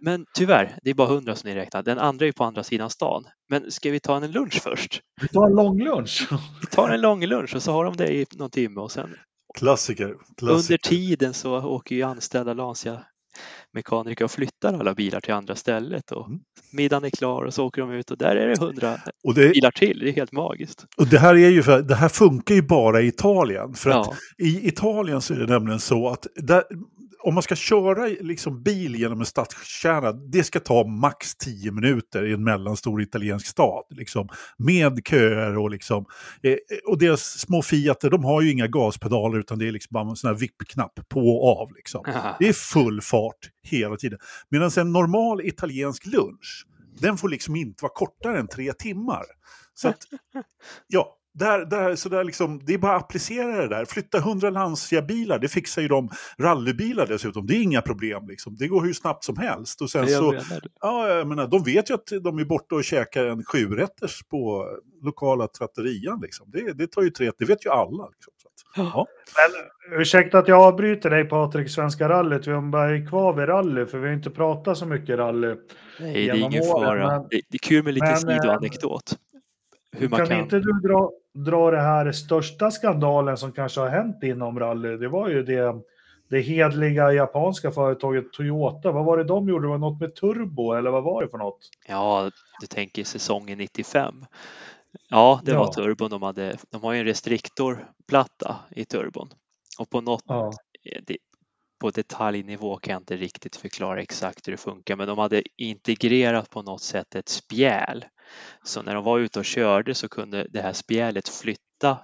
Men 0.00 0.24
tyvärr, 0.34 0.78
det 0.82 0.90
är 0.90 0.94
bara 0.94 1.08
100 1.08 1.34
som 1.36 1.50
ni 1.50 1.56
räknar. 1.56 1.82
Den 1.82 1.98
andra 1.98 2.24
är 2.24 2.26
ju 2.26 2.32
på 2.32 2.44
andra 2.44 2.62
sidan 2.62 2.90
stan. 2.90 3.24
Men 3.48 3.70
ska 3.70 3.90
vi 3.90 4.00
ta 4.00 4.16
en 4.16 4.32
lunch 4.32 4.60
först? 4.62 5.00
Vi 5.20 5.28
tar 5.28 5.46
en 5.46 5.56
lång 5.56 5.82
lunch. 5.82 6.28
Vi 6.60 6.66
tar 6.66 6.88
en 6.88 7.00
lång 7.00 7.26
lunch 7.26 7.54
och 7.56 7.62
så 7.62 7.72
har 7.72 7.84
de 7.84 7.96
det 7.96 8.12
i 8.14 8.26
någon 8.34 8.50
timme 8.50 8.80
och 8.80 8.92
sen 8.92 9.14
Klassiker. 9.58 10.14
klassiker. 10.36 10.74
under 10.74 10.88
tiden 10.88 11.34
så 11.34 11.62
åker 11.62 11.96
ju 11.96 12.02
anställda 12.02 12.54
Lancia 12.54 13.02
mekaniker 13.74 14.24
och 14.24 14.30
flyttar 14.30 14.74
alla 14.74 14.94
bilar 14.94 15.20
till 15.20 15.34
andra 15.34 15.54
stället 15.54 16.10
och 16.12 16.26
Mm. 16.26 16.40
middagen 16.72 17.04
är 17.04 17.10
klar 17.10 17.42
och 17.44 17.54
så 17.54 17.64
åker 17.66 17.82
de 17.82 17.90
ut 17.92 18.10
och 18.10 18.18
där 18.18 18.36
är 18.36 18.48
det 18.48 18.52
100 18.58 18.96
Och 19.24 19.34
det, 19.34 19.48
bilar 19.48 19.70
till. 19.70 19.98
Det 19.98 20.08
är 20.08 20.12
helt 20.12 20.32
magiskt. 20.32 20.84
och 20.96 21.06
det 21.06 21.18
här 21.18 21.34
är 21.34 21.48
ju 21.50 21.62
för, 21.62 21.82
det 21.82 21.94
här 21.94 22.08
funkar 22.08 22.54
ju 22.54 22.62
bara 22.62 23.00
i 23.00 23.06
Italien. 23.06 23.74
För 23.74 23.90
att 23.90 23.96
Ja, 24.38 24.46
i 24.46 24.68
Italien 24.68 25.20
så 25.20 25.34
är 25.34 25.38
det 25.38 25.46
nämligen 25.46 25.80
så 25.80 26.08
att 26.08 26.26
där, 26.36 26.62
om 27.20 27.34
man 27.34 27.42
ska 27.42 27.56
köra 27.56 28.06
liksom 28.06 28.62
bil 28.62 28.94
genom 28.94 29.20
en 29.20 29.26
stadskärna, 29.26 30.12
det 30.12 30.44
ska 30.44 30.60
ta 30.60 30.86
max 30.86 31.36
10 31.36 31.72
minuter 31.72 32.26
i 32.26 32.32
en 32.32 32.44
mellanstor 32.44 33.02
italiensk 33.02 33.46
stad. 33.46 33.84
Liksom, 33.90 34.28
med 34.56 35.00
köer 35.08 35.58
och 35.58 35.70
liksom. 35.70 36.04
Eh, 36.42 36.56
och 36.86 36.98
deras 36.98 37.38
små 37.38 37.62
Fiater, 37.62 38.10
de 38.10 38.24
har 38.24 38.42
ju 38.42 38.52
inga 38.52 38.66
gaspedaler 38.66 39.38
utan 39.38 39.58
det 39.58 39.68
är 39.68 39.72
liksom 39.72 39.94
bara 39.94 40.10
en 40.10 40.16
sån 40.16 40.28
här 40.28 40.36
vippknapp 40.38 41.00
på 41.08 41.20
och 41.20 41.60
av. 41.60 41.72
Liksom. 41.74 42.04
Det 42.38 42.48
är 42.48 42.52
full 42.52 43.00
fart 43.00 43.50
hela 43.62 43.96
tiden. 43.96 44.18
Medan 44.48 44.70
en 44.76 44.92
normal 44.92 45.40
italiensk 45.40 46.06
lunch, 46.06 46.66
den 47.00 47.16
får 47.16 47.28
liksom 47.28 47.56
inte 47.56 47.84
vara 47.84 47.92
kortare 47.94 48.38
än 48.38 48.48
tre 48.48 48.72
timmar. 48.72 49.24
Så 49.74 49.88
att, 49.88 49.98
ja, 50.86 51.17
där, 51.38 51.64
där, 51.64 51.96
så 51.96 52.08
där 52.08 52.24
liksom, 52.24 52.60
det 52.64 52.74
är 52.74 52.78
bara 52.78 52.96
att 52.96 53.02
applicera 53.02 53.56
det 53.56 53.68
där. 53.68 53.84
Flytta 53.84 54.18
100 54.18 54.50
Lancia-bilar, 54.50 55.38
det 55.38 55.48
fixar 55.48 55.82
ju 55.82 55.88
de. 55.88 56.08
Rallybilar 56.38 57.06
dessutom, 57.06 57.46
det 57.46 57.54
är 57.54 57.62
inga 57.62 57.82
problem. 57.82 58.28
Liksom. 58.28 58.56
Det 58.56 58.68
går 58.68 58.82
hur 58.84 58.92
snabbt 58.92 59.24
som 59.24 59.36
helst. 59.36 59.80
Och 59.82 59.90
sen 59.90 60.00
jag 60.08 60.10
så, 60.18 60.30
menar 60.30 60.60
ja, 60.80 61.08
jag 61.08 61.26
menar, 61.26 61.46
de 61.46 61.62
vet 61.62 61.90
ju 61.90 61.94
att 61.94 62.06
de 62.22 62.38
är 62.38 62.44
borta 62.44 62.74
och 62.74 62.84
käkar 62.84 63.24
en 63.24 63.44
sjurätters 63.44 64.22
på 64.30 64.66
lokala 65.02 65.46
trattorian. 65.48 66.20
Liksom. 66.22 66.46
Det, 66.50 66.72
det 66.72 66.86
tar 66.86 67.02
ju 67.02 67.10
tre, 67.10 67.30
det 67.38 67.44
vet 67.44 67.66
ju 67.66 67.70
alla. 67.70 68.08
Liksom. 68.08 68.32
Så 68.42 68.48
att- 68.48 68.88
ja. 68.94 69.06
Men, 69.90 70.00
ursäkta 70.00 70.38
att 70.38 70.48
jag 70.48 70.60
avbryter 70.62 71.10
dig 71.10 71.24
Patrik, 71.24 71.70
Svenska 71.70 72.08
rallyt. 72.08 72.46
Vi 72.46 72.52
är 72.52 73.08
kvar 73.08 73.32
vid 73.32 73.48
rally, 73.48 73.86
för 73.86 73.98
vi 73.98 74.06
har 74.08 74.14
inte 74.14 74.30
pratat 74.30 74.78
så 74.78 74.86
mycket 74.86 75.18
rally. 75.18 75.54
Nej, 76.00 76.12
det 76.14 76.30
är 76.30 76.34
ingen 76.34 76.62
åren, 76.62 76.70
fara. 76.86 77.06
men- 77.18 77.26
Det, 77.30 77.36
är 77.56 77.58
kul 77.58 77.84
med 77.84 77.94
lite 77.94 78.06
men, 78.06 78.12
eh, 78.36 78.40
sidoanekdot. 78.40 79.18
Hur 79.96 80.08
man 80.08 80.18
kan, 80.18 80.28
kan... 80.28 80.38
inte 80.38 80.56
du 80.58 80.72
dra, 80.88 81.12
dra 81.34 81.70
det 81.70 81.80
här 81.80 82.12
största 82.12 82.70
skandalen 82.70 83.36
som 83.36 83.52
kanske 83.52 83.80
har 83.80 83.88
hänt 83.88 84.22
inom 84.22 84.58
rally? 84.60 84.96
Det 84.96 85.08
var 85.08 85.28
ju 85.28 85.42
det, 85.42 85.74
det 86.28 86.40
hedliga 86.40 87.12
japanska 87.12 87.70
företaget 87.70 88.32
Toyota. 88.32 88.92
Vad 88.92 89.04
var 89.04 89.16
det 89.16 89.24
de 89.24 89.48
gjorde? 89.48 89.64
Det 89.64 89.70
var 89.70 89.78
något 89.78 90.00
med 90.00 90.14
turbo, 90.14 90.72
eller 90.72 90.90
vad 90.90 91.02
var 91.04 91.22
det 91.22 91.28
för 91.28 91.38
något? 91.38 91.58
Ja, 91.88 92.30
du 92.60 92.66
tänker 92.66 93.04
säsongen 93.04 93.58
95. 93.58 94.24
Ja, 95.08 95.40
det 95.44 95.52
var 95.52 95.64
Ja. 95.66 95.72
turbon 95.72 96.10
de 96.10 96.22
hade. 96.22 96.56
De 96.70 96.82
har 96.82 96.92
ju 96.92 96.98
en 97.00 97.04
restriktorplatta 97.06 98.56
i 98.70 98.84
turbon. 98.84 99.28
Och 99.78 99.90
på 99.90 100.00
något, 100.00 100.22
Ja. 100.26 100.52
eh, 100.92 101.02
det, 101.06 101.16
på 101.80 101.90
detaljnivå 101.90 102.76
kan 102.76 102.92
jag 102.92 103.00
inte 103.00 103.16
riktigt 103.16 103.56
förklara 103.56 104.00
exakt 104.00 104.48
hur 104.48 104.52
det 104.52 104.56
funkar, 104.58 104.96
men 104.96 105.08
de 105.08 105.18
hade 105.18 105.42
integrerat 105.56 106.50
på 106.50 106.62
något 106.62 106.82
sätt 106.82 107.14
ett 107.14 107.28
spjäl. 107.28 108.04
Så 108.62 108.82
när 108.82 108.94
de 108.94 109.04
var 109.04 109.18
ute 109.18 109.38
och 109.38 109.44
körde 109.44 109.94
så 109.94 110.08
kunde 110.08 110.46
det 110.50 110.60
här 110.60 110.72
spjälet 110.72 111.28
flytta 111.28 111.98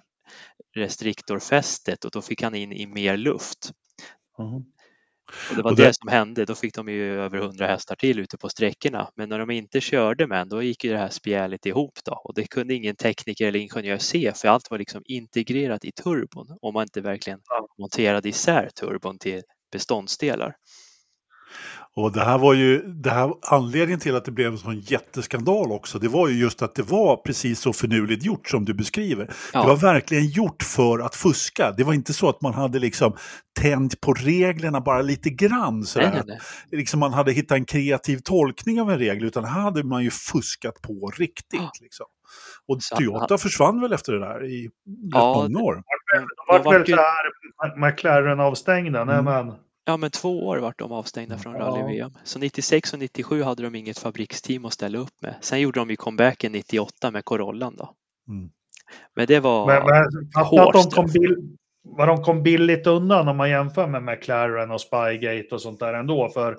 restriktorfästet 0.77 2.05
och 2.05 2.11
då 2.11 2.23
fick 2.23 2.43
han 2.43 2.55
in 2.55 2.73
i 2.73 2.87
mer 2.87 3.17
luft. 3.17 3.73
Och 5.51 5.57
det 5.57 5.63
var 5.63 5.71
Och 5.71 5.77
det... 5.77 5.87
det- 5.87 5.95
som 5.97 6.09
hände. 6.09 6.45
Då 6.45 6.55
fick 6.55 6.75
de 6.75 6.89
ju 6.89 7.21
över 7.21 7.39
100 7.39 7.67
hästar 7.67 7.97
till 7.97 8.19
ute 8.19 8.39
på 8.39 8.49
sträckorna. 8.49 9.11
Men 9.17 9.29
när 9.29 9.39
de 9.39 9.51
inte 9.51 9.81
körde 9.81 10.27
med 10.27 10.49
då 10.49 10.63
gick 10.63 10.85
ju 10.85 10.93
det 10.93 10.99
här 10.99 11.09
spjälet 11.09 11.67
ihop 11.67 11.99
då. 12.05 12.13
Och 12.25 12.35
det 12.35 12.47
kunde 12.47 12.75
ingen 12.75 12.97
tekniker 12.97 13.49
eller 13.49 13.61
ingenjör 13.61 13.99
se 13.99 14.33
för 14.37 14.49
allt 14.49 14.71
var 14.71 14.79
liksom 14.79 15.03
integrerat 15.05 15.85
i 15.85 15.93
turbon 15.93 16.59
om 16.63 16.75
man 16.75 16.83
inte 16.83 17.01
verkligen 17.01 17.41
monterade 17.79 18.29
isär 18.29 18.71
turbon 18.81 19.19
till 19.19 19.43
beståndsdelar. 19.73 20.57
Och 21.97 22.13
det 22.13 22.25
här 22.25 22.39
var 22.39 22.55
ju, 22.55 22.83
det 22.83 23.11
här, 23.11 23.33
anledningen 23.51 24.01
till 24.01 24.17
att 24.17 24.25
det 24.25 24.31
blev 24.33 24.53
en 24.53 24.59
sån 24.59 24.81
jätteskandal 24.81 25.73
också, 25.73 25.99
det 25.99 26.09
var 26.09 26.29
ju 26.29 26.35
just 26.41 26.63
att 26.63 26.75
det 26.75 26.83
var 26.83 27.17
precis 27.17 27.61
så 27.61 27.73
finurligt 27.73 28.25
gjort 28.25 28.49
som 28.49 28.65
du 28.65 28.75
beskriver. 28.75 29.31
Ja. 29.53 29.63
Det 29.63 29.69
var 29.69 29.77
verkligen 29.77 30.27
gjort 30.27 30.63
för 30.63 30.99
att 30.99 31.15
fuska. 31.15 31.73
Det 31.77 31.85
var 31.85 31.95
inte 31.95 32.13
så 32.13 32.29
att 32.29 32.43
man 32.43 32.55
hade 32.55 32.79
liksom 32.79 33.17
tänt 33.61 34.01
på 34.01 34.13
reglerna 34.13 34.81
bara 34.81 35.03
lite 35.03 35.31
grann. 35.31 35.85
Sådär. 35.85 36.07
Nej, 36.11 36.23
nej, 36.27 36.39
nej. 36.71 36.79
Liksom 36.79 37.01
man 37.01 37.13
hade 37.13 37.33
hittat 37.33 37.57
en 37.59 37.65
kreativ 37.65 38.19
tolkning 38.19 38.81
av 38.81 38.91
en 38.91 38.99
regel, 38.99 39.25
utan 39.25 39.45
här 39.45 39.61
hade 39.61 39.85
man 39.85 40.05
ju 40.05 40.11
fuskat 40.11 40.83
på 40.83 41.13
riktigt. 41.19 41.61
Ja. 41.61 41.73
Liksom. 41.81 42.07
Och 42.69 42.83
Så 42.83 42.97
Toyota 42.97 43.39
försvann 43.39 43.81
väl 43.81 43.93
efter 43.93 44.13
det 44.13 44.19
där 44.21 44.45
i 44.45 44.65
rätt 44.67 44.71
Ja, 45.13 45.35
många 45.35 45.65
år. 45.65 45.75
De, 45.75 45.83
de 46.19 46.27
vart 46.49 46.67
väl 46.67 46.79
vart 46.79 46.89
ju, 46.89 46.95
så 46.95 47.01
här 47.01 47.91
McLaren 47.91 48.41
avstängda, 48.41 49.05
nej 49.05 49.19
Mm. 49.19 49.47
men. 49.47 49.55
Ja, 49.85 49.97
men 49.97 50.11
två 50.11 50.47
år 50.47 50.57
vart 50.59 50.79
de 50.79 50.93
avstängda 50.93 51.39
från 51.39 51.53
Ja. 51.55 51.61
rally-VM. 51.61 52.11
Så 52.25 52.39
96 52.39 52.93
och 52.93 52.99
97 52.99 53.43
hade 53.43 53.63
de 53.63 53.75
inget 53.75 53.99
fabriksteam 53.99 54.65
att 54.65 54.73
ställa 54.73 54.99
upp 54.99 55.23
med. 55.23 55.35
Sen 55.41 55.61
gjorde 55.61 55.81
de 55.81 55.91
ju 55.91 55.97
comebacken 55.97 56.53
98 56.53 57.11
med 57.11 57.25
Corollan 57.25 57.77
då. 57.77 57.95
Mm. 58.29 58.51
Men 59.15 59.27
det 59.27 59.41
var 59.41 59.67
Men, 59.67 59.83
men 59.87 60.45
hårt 60.45 60.75
att 60.75 60.91
de 60.91 60.91
kom, 60.91 61.07
bill, 61.13 61.37
vad 61.83 62.09
de 62.09 62.23
kom 62.25 62.43
billigt 62.43 62.87
undan 62.87 63.29
om 63.29 63.37
man 63.37 63.51
jämför 63.51 63.87
med 63.87 64.03
McLaren 64.03 64.71
och 64.71 64.81
Spygate 64.81 65.49
och 65.55 65.61
sånt 65.63 65.81
där 65.81 65.95
ändå. 65.95 66.29
För 66.29 66.59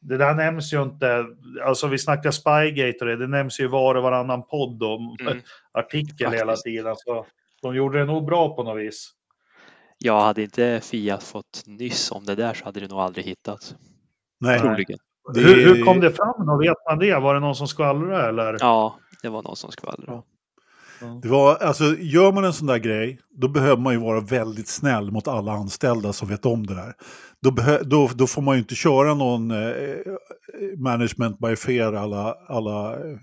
det 0.00 0.16
där 0.16 0.34
nämns 0.34 0.72
ju 0.72 0.82
inte, 0.82 1.26
alltså 1.64 1.86
vi 1.86 1.98
snackar 1.98 2.30
Spygate 2.30 2.98
och 3.00 3.06
det, 3.06 3.16
det 3.16 3.26
nämns 3.26 3.60
ju 3.60 3.66
var 3.68 3.94
och 3.94 4.02
varannan 4.02 4.42
podd 4.46 4.82
och 4.82 5.00
Mm. 5.20 5.40
artikel 5.72 6.26
Faktiskt. 6.26 6.40
hela 6.42 6.56
tiden. 6.56 6.94
Så 6.96 7.26
de 7.62 7.74
gjorde 7.76 7.98
det 7.98 8.04
nog 8.04 8.24
bra 8.26 8.56
på 8.56 8.62
något 8.62 8.80
vis. 8.82 9.10
Ja, 10.04 10.24
hade 10.24 10.42
inte 10.42 10.80
Fiat 10.82 11.22
fått 11.22 11.62
nyss 11.66 12.10
om 12.12 12.24
det 12.24 12.34
där 12.34 12.54
så 12.54 12.64
hade 12.64 12.80
det 12.80 12.88
nog 12.88 12.98
aldrig 12.98 13.24
hittats. 13.26 13.74
Nej, 14.40 14.60
Troligen. 14.60 14.98
det- 15.34 15.40
Hur, 15.40 15.74
hur 15.74 15.84
kom 15.84 16.00
det 16.00 16.10
fram 16.12 16.46
då? 16.46 16.58
Vet 16.58 16.76
man 16.90 16.98
det? 16.98 17.18
Var 17.18 17.34
det 17.34 17.40
någon 17.40 17.54
som 17.54 17.68
skvallrade 17.68 18.28
eller? 18.28 18.56
Ja, 18.60 18.98
det 19.22 19.28
var 19.28 19.42
någon 19.42 19.56
som 19.56 19.72
skvallrade. 19.72 20.22
Det 21.22 21.28
var, 21.28 21.56
alltså, 21.56 21.84
gör 21.98 22.32
man 22.32 22.44
en 22.44 22.52
sån 22.52 22.66
där 22.66 22.78
grej, 22.78 23.20
då 23.30 23.48
behöver 23.48 23.82
man 23.82 23.92
ju 23.92 23.98
vara 24.00 24.20
väldigt 24.20 24.68
snäll 24.68 25.10
mot 25.10 25.28
alla 25.28 25.52
anställda 25.52 26.12
som 26.12 26.28
vet 26.28 26.46
om 26.46 26.66
det 26.66 26.74
där. 26.74 26.94
Då, 27.42 27.50
då, 27.84 28.10
då 28.14 28.26
får 28.26 28.42
man 28.42 28.54
ju 28.54 28.58
inte 28.58 28.74
köra 28.74 29.14
någon 29.14 29.50
eh, 29.50 29.96
management 30.78 31.38
by 31.38 31.56
fear 31.56 31.92
alla, 31.92 32.34
alla 32.48 32.92
eh, 32.92 33.16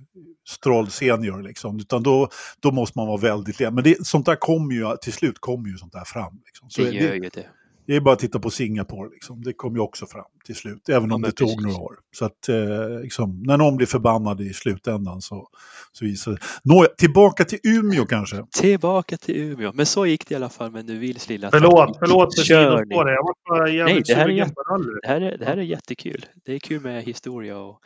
Stroll 0.50 0.90
senior 0.90 1.42
liksom. 1.42 1.80
Utan 1.80 2.04
då, 2.04 2.30
då 2.60 2.72
måste 2.72 3.00
man 3.00 3.08
vara 3.08 3.18
väldigt 3.18 3.60
len. 3.60 3.76
Men 3.76 3.84
det, 3.84 4.08
sånt 4.08 4.26
där 4.26 4.36
kommer 4.36 4.76
ju, 4.76 4.98
till 5.02 5.14
slut 5.14 5.40
kommer 5.40 5.70
ju 5.70 5.78
sånt 5.78 5.94
där 5.94 6.06
fram. 6.06 6.42
Liksom. 6.46 6.70
Så 6.70 6.82
det, 6.82 6.92
gör 6.92 7.10
det, 7.10 7.16
ju 7.16 7.30
det. 7.34 7.46
Det 7.90 7.96
är 7.96 8.02
bara 8.02 8.14
att 8.14 8.20
titta 8.20 8.40
på 8.40 8.50
Singapore, 8.50 9.10
liksom. 9.10 9.44
det 9.44 9.54
kom 9.54 9.76
ju 9.76 9.80
också 9.82 10.06
fram 10.06 10.26
till 10.46 10.56
slut. 10.56 10.90
Även 10.90 11.10
Ja, 11.10 11.16
om 11.16 11.22
men 11.22 11.30
det 11.30 11.36
tog 11.36 11.48
precis. 11.48 11.64
några 11.66 11.78
år. 11.80 11.96
Så 12.12 12.26
att 12.26 12.50
eh, 12.50 13.00
liksom, 13.02 13.44
när 13.44 13.58
någon 13.58 13.78
blir 13.78 13.88
förbannad 13.88 14.42
i 14.42 14.54
slutändan 14.54 15.22
så, 15.22 15.48
så 15.92 16.06
visar 16.06 16.32
det. 16.32 16.38
Nåja, 16.64 16.90
tillbaka 16.98 17.46
till 17.46 17.60
Umeå 17.64 18.06
kanske. 18.06 18.46
Tillbaka 18.52 19.18
till 19.18 19.36
Umeå. 19.38 19.72
Men 19.74 19.86
så 19.86 20.06
gick 20.06 20.28
det 20.28 20.34
i 20.34 20.36
alla 20.36 20.50
fall 20.50 20.72
med 20.72 20.86
Nuvils 20.86 21.30
lilla 21.30 21.50
Förlåt, 21.52 21.98
förlåt 22.00 22.36
för 22.36 22.42
trafikkörning. 22.42 22.78
sidospår. 22.78 23.10
Jag 23.10 23.24
var 23.24 23.58
bara 23.58 23.70
jävligt 23.70 23.96
Nej, 23.96 24.04
det 24.08 24.16
här 24.16 24.30
är 24.30 24.46
rally. 24.72 25.00
Det 25.02 25.08
här, 25.08 25.22
är, 25.22 25.38
det 25.38 25.46
här 25.46 25.58
är 25.58 25.62
jättekul. 25.62 26.26
Det 26.46 26.54
är 26.54 26.60
kul 26.60 26.82
med 26.82 27.04
historia 27.04 27.58
och 27.58 27.80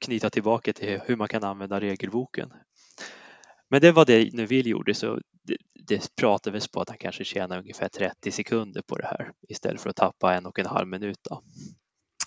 knyta 0.00 0.30
tillbaka 0.30 0.72
till 0.72 1.00
hur 1.06 1.16
man 1.16 1.28
kan 1.28 1.44
använda 1.44 1.80
regelboken. 1.80 2.50
Men 3.70 3.80
det 3.80 3.92
var 3.92 4.04
det 4.04 4.34
Neville 4.34 4.70
gjorde 4.70 4.94
så 4.94 5.20
det, 5.42 5.56
det 5.88 6.16
pratades 6.16 6.68
på 6.68 6.80
att 6.80 6.88
han 6.88 6.98
kanske 6.98 7.24
tjänar 7.24 7.58
ungefär 7.58 7.88
30 7.88 8.30
sekunder 8.30 8.82
på 8.82 8.96
det 8.98 9.06
här 9.06 9.30
istället 9.48 9.80
för 9.80 9.90
att 9.90 9.96
tappa 9.96 10.34
en 10.34 10.46
och 10.46 10.58
en 10.58 10.66
halv 10.66 10.88
minut. 10.88 11.18
Då. 11.30 11.42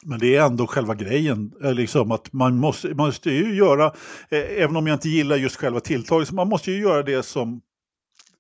Men 0.03 0.19
det 0.19 0.35
är 0.35 0.45
ändå 0.45 0.67
själva 0.67 0.95
grejen, 0.95 1.53
eh, 1.63 1.73
liksom 1.73 2.11
att 2.11 2.33
man 2.33 2.57
måste, 2.57 2.87
man 2.87 3.05
måste 3.05 3.31
ju 3.31 3.55
göra, 3.55 3.85
eh, 4.29 4.61
även 4.63 4.75
om 4.75 4.87
jag 4.87 4.95
inte 4.95 5.09
gillar 5.09 5.35
just 5.35 5.55
själva 5.55 5.79
tilltaget, 5.79 6.27
så 6.27 6.35
man 6.35 6.49
måste 6.49 6.71
ju 6.71 6.81
göra 6.81 7.03
det 7.03 7.23
som 7.23 7.61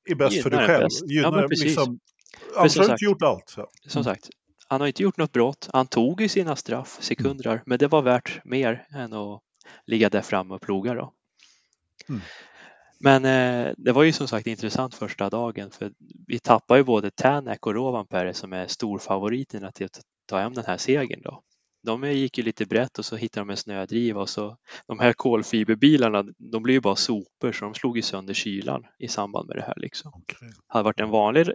är 0.09 0.15
bäst 0.15 0.43
för 0.43 0.49
dig 0.49 0.59
Gynnar 0.59 0.67
själv. 0.67 0.83
bäst. 0.83 1.01
Ja, 1.05 1.41
liksom, 1.47 1.99
annars 2.57 2.75
har 2.75 2.83
du 2.83 2.87
sagt- 2.87 2.91
inte 2.91 3.05
gjort 3.05 3.21
allt. 3.21 3.49
Så. 3.49 3.67
Som 3.87 4.03
sagt, 4.03 4.29
han 4.67 4.81
har 4.81 4.87
inte 4.87 5.03
gjort 5.03 5.17
något 5.17 5.31
brott. 5.31 5.69
Han 5.73 5.87
tog 5.87 6.21
ju 6.21 6.27
sina 6.27 6.55
straff, 6.55 6.97
sekunder, 7.01 7.63
men 7.65 7.79
det 7.79 7.87
var 7.87 8.01
värt 8.01 8.45
mer 8.45 8.87
än 8.95 9.13
att 9.13 9.41
ligga 9.85 10.09
där 10.09 10.21
framme 10.21 10.53
och 10.53 10.61
ploga 10.61 10.93
då. 10.93 11.13
Mm. 12.09 12.21
Men 13.03 13.25
eh, 13.25 13.73
det 13.77 13.91
var 13.91 14.03
ju 14.03 14.11
som 14.11 14.27
sagt 14.27 14.47
intressant 14.47 14.95
första 14.95 15.29
dagen 15.29 15.71
för 15.71 15.91
vi 16.27 16.39
tappade 16.39 16.79
ju 16.79 16.83
både 16.83 17.11
Tänak 17.11 17.67
och 17.67 17.73
Rovanperä 17.73 18.33
som 18.33 18.53
är 18.53 18.67
storfavoriterna 18.67 19.71
till 19.71 19.85
att 19.85 20.01
ta 20.25 20.39
hem 20.39 20.53
den 20.53 20.65
här 20.65 20.77
segern 20.77 21.21
då. 21.21 21.41
De 21.83 22.11
gick 22.11 22.37
ju 22.37 22.43
lite 22.43 22.65
brett 22.65 22.99
och 22.99 23.05
så 23.05 23.15
hittade 23.15 23.41
de 23.41 23.49
en 23.49 23.57
snödriva 23.57 24.21
och 24.21 24.29
så 24.29 24.57
de 24.87 24.99
här 24.99 25.13
kolfiberbilarna, 25.13 26.23
de 26.37 26.63
blir 26.63 26.73
ju 26.73 26.81
bara 26.81 26.95
sopor 26.95 27.51
så 27.51 27.65
de 27.65 27.73
slog 27.73 27.97
ju 27.97 28.01
sönder 28.01 28.33
kylan 28.33 28.83
i 28.99 29.07
samband 29.07 29.47
med 29.47 29.57
det 29.57 29.63
här 29.63 29.75
liksom. 29.77 30.11
Okej. 30.15 30.49
Hade 30.67 30.83
varit 30.83 30.99
en 30.99 31.09
vanlig 31.09 31.47
eh, 31.47 31.53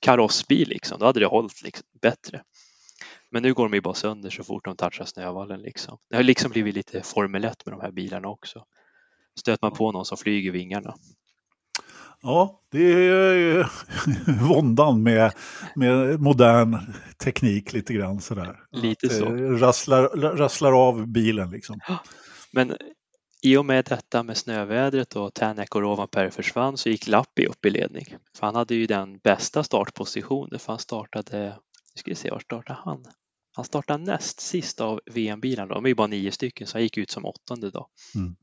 karossbil 0.00 0.68
liksom, 0.68 0.98
då 0.98 1.06
hade 1.06 1.20
det 1.20 1.26
hållit 1.26 1.62
liksom 1.62 1.86
bättre. 2.02 2.42
Men 3.30 3.42
nu 3.42 3.54
går 3.54 3.64
de 3.68 3.74
ju 3.74 3.80
bara 3.80 3.94
sönder 3.94 4.30
så 4.30 4.44
fort 4.44 4.64
de 4.64 4.76
touchar 4.76 5.04
snövallen 5.04 5.60
liksom. 5.62 5.98
Det 6.10 6.16
har 6.16 6.22
liksom 6.22 6.50
blivit 6.50 6.74
lite 6.74 7.02
Formel 7.02 7.44
1 7.44 7.66
med 7.66 7.74
de 7.74 7.80
här 7.80 7.90
bilarna 7.90 8.28
också. 8.28 8.64
Stöter 9.38 9.66
man 9.66 9.72
på 9.72 9.92
någon 9.92 10.04
som 10.04 10.18
flyger 10.18 10.52
vingarna. 10.52 10.94
Ja, 12.22 12.60
det 12.70 12.92
är 12.92 13.58
eh, 13.58 13.66
våndan 14.48 15.02
med, 15.02 15.32
med 15.76 16.20
modern 16.20 16.78
teknik 17.24 17.72
lite 17.72 17.94
grann 17.94 18.20
sådär. 18.20 18.56
Lite 18.72 19.08
så. 19.08 19.24
Rasslar, 19.34 20.02
rasslar 20.36 20.88
av 20.88 21.06
bilen 21.06 21.50
liksom. 21.50 21.80
Men 22.52 22.76
i 23.42 23.56
och 23.56 23.66
med 23.66 23.84
detta 23.84 24.22
med 24.22 24.36
snövädret 24.36 25.16
och 25.16 25.34
Tänak 25.34 25.74
och 25.74 25.82
Rovanperä 25.82 26.30
försvann 26.30 26.76
så 26.76 26.88
gick 26.88 27.06
Lappi 27.06 27.46
upp 27.46 27.66
i 27.66 27.70
ledning. 27.70 28.04
För 28.38 28.46
han 28.46 28.54
hade 28.54 28.74
ju 28.74 28.86
den 28.86 29.18
bästa 29.18 29.64
startpositionen 29.64 30.58
för 30.58 30.72
han 30.72 30.78
startade, 30.78 31.46
nu 31.94 32.00
ska 32.00 32.10
vi 32.10 32.14
se, 32.14 32.30
var 32.30 32.38
startade 32.38 32.78
han? 32.84 33.04
Han 33.56 33.64
startade 33.64 34.04
näst 34.04 34.40
sist 34.40 34.80
av 34.80 35.00
VM-bilarna, 35.06 35.74
de 35.74 35.84
är 35.84 35.88
ju 35.88 35.94
bara 35.94 36.06
nio 36.06 36.32
stycken 36.32 36.66
så 36.66 36.76
han 36.76 36.82
gick 36.82 36.98
ut 36.98 37.10
som 37.10 37.24
åttonde 37.24 37.70
då. 37.70 37.88
Mm. 38.14 38.36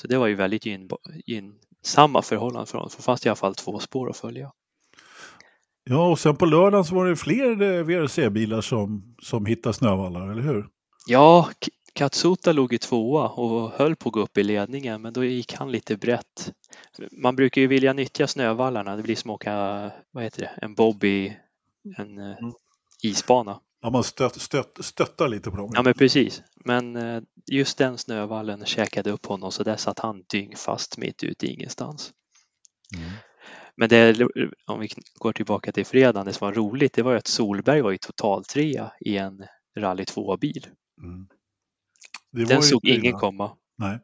Så 0.00 0.06
det 0.06 0.18
var 0.18 0.26
ju 0.26 0.34
väldigt 0.34 0.66
gyn, 0.66 0.88
gynnsamma 1.26 2.22
förhållanden 2.22 2.66
för 2.66 2.78
honom, 2.78 2.90
för 2.90 2.98
det 2.98 3.02
fanns 3.02 3.26
i 3.26 3.28
alla 3.28 3.36
fall 3.36 3.54
två 3.54 3.78
spår 3.78 4.10
att 4.10 4.16
följa. 4.16 4.52
Ja, 5.84 6.08
och 6.08 6.18
sen 6.18 6.36
på 6.36 6.46
lördagen 6.46 6.84
så 6.84 6.94
var 6.94 7.06
det 7.06 7.16
fler 7.16 7.62
eh, 7.62 7.84
VRC-bilar 7.84 8.60
som, 8.60 9.16
som 9.22 9.46
hittade 9.46 9.72
snövallar, 9.74 10.28
eller 10.28 10.42
hur? 10.42 10.66
Ja, 11.06 11.48
Katsuta 11.92 12.52
låg 12.52 12.72
i 12.72 12.78
tvåa 12.78 13.28
och 13.28 13.70
höll 13.70 13.96
på 13.96 14.08
att 14.08 14.12
gå 14.12 14.20
upp 14.20 14.38
i 14.38 14.42
ledningen, 14.42 15.02
men 15.02 15.12
då 15.12 15.24
gick 15.24 15.54
han 15.54 15.72
lite 15.72 15.96
brett. 15.96 16.52
Man 17.12 17.36
brukar 17.36 17.60
ju 17.60 17.66
vilja 17.66 17.92
nyttja 17.92 18.26
snövallarna. 18.26 18.96
Det 18.96 19.02
blir 19.02 19.16
som 19.16 19.30
att 19.30 19.34
åka, 19.34 19.90
vad 20.10 20.24
heter 20.24 20.40
det, 20.42 20.50
en 20.62 20.74
bobby, 20.74 21.36
en 21.96 22.18
eh, 22.18 22.36
Mm. 22.38 22.52
isbana. 23.02 23.60
Ja, 23.86 23.90
man 23.90 24.04
stött, 24.04 24.40
stött, 24.40 24.78
stöttar 24.80 25.28
lite 25.28 25.50
på 25.50 25.56
dem. 25.56 25.70
Ja, 25.74 25.82
men 25.82 25.94
precis. 25.94 26.42
Men 26.64 26.96
eh, 26.96 27.22
just 27.46 27.78
den 27.78 27.98
snövallen 27.98 28.64
käkade 28.64 29.10
upp 29.10 29.26
honom 29.26 29.52
så 29.52 29.62
där 29.62 29.76
satt 29.76 29.98
han 29.98 30.24
dyngfast 30.32 30.98
mitt 30.98 31.22
ute 31.22 31.46
i 31.46 31.50
ingenstans. 31.50 32.12
Mm. 32.96 33.10
Men 33.76 33.88
det, 33.88 34.26
om 34.66 34.80
vi 34.80 34.88
går 35.14 35.32
tillbaka 35.32 35.72
till 35.72 35.86
fredagen, 35.86 36.26
det 36.26 36.32
som 36.32 36.46
var 36.46 36.52
roligt, 36.54 36.92
det 36.92 37.02
var 37.02 37.12
ju 37.12 37.18
att 37.18 37.26
Solberg 37.26 37.80
var 37.80 37.90
ju 37.90 37.98
totaltrea 37.98 38.92
i 39.00 39.16
en 39.16 39.44
rally 39.78 40.04
2-bil. 40.04 40.66
Mm. 41.02 41.26
Det 42.32 42.42
var 42.44 42.48
Den 42.48 42.62
såg 42.62 42.84
ingen 42.84 43.04
illa. 43.04 43.18
komma. 43.18 43.56
Nej. 43.78 43.98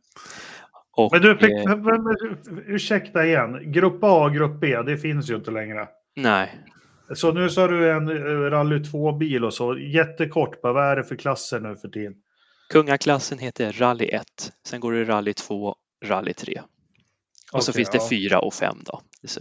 Och, 0.97 1.13
Men 1.13 1.23
du, 1.23 1.39
fick, 1.39 1.51
eh, 1.51 1.77
men, 1.77 2.17
ursäkta 2.67 3.27
igen. 3.27 3.73
Grupp 3.73 4.05
A 4.05 4.25
och 4.25 4.35
Grupp 4.35 4.61
B, 4.61 4.83
det 4.83 4.99
finns 4.99 5.31
ju 5.31 5.37
inte 5.37 5.51
längre. 5.51 5.89
nej, 6.17 6.65
Så 7.15 7.33
nu 7.33 7.51
sa 7.51 7.67
du 7.67 7.91
en 7.91 8.09
eh, 8.09 8.51
Rally 8.51 8.79
2-bil 8.79 9.45
och 9.45 9.55
så. 9.55 9.79
Jättekort, 9.79 10.59
vad 10.63 10.85
är 10.85 10.97
det 10.97 11.05
för 11.05 11.17
klasser 11.17 11.61
nu 11.61 11.77
för 11.77 11.89
tiden? 11.89 12.15
kungaklassen 12.73 13.39
heter 13.39 13.73
Rally 13.73 14.07
1, 14.07 14.25
sen 14.67 14.81
går 14.81 14.93
det 14.93 15.05
Rally 15.05 15.35
2, 15.35 15.77
Rally 16.05 16.35
3. 16.35 16.63
Och 17.53 17.65
så 17.65 17.71
Okej, 17.71 17.79
finns 17.79 17.91
det 17.91 17.99
ja. 17.99 18.09
4 18.09 18.39
och 18.39 18.55
5 18.55 18.77
då. 18.85 19.01
Så 19.25 19.41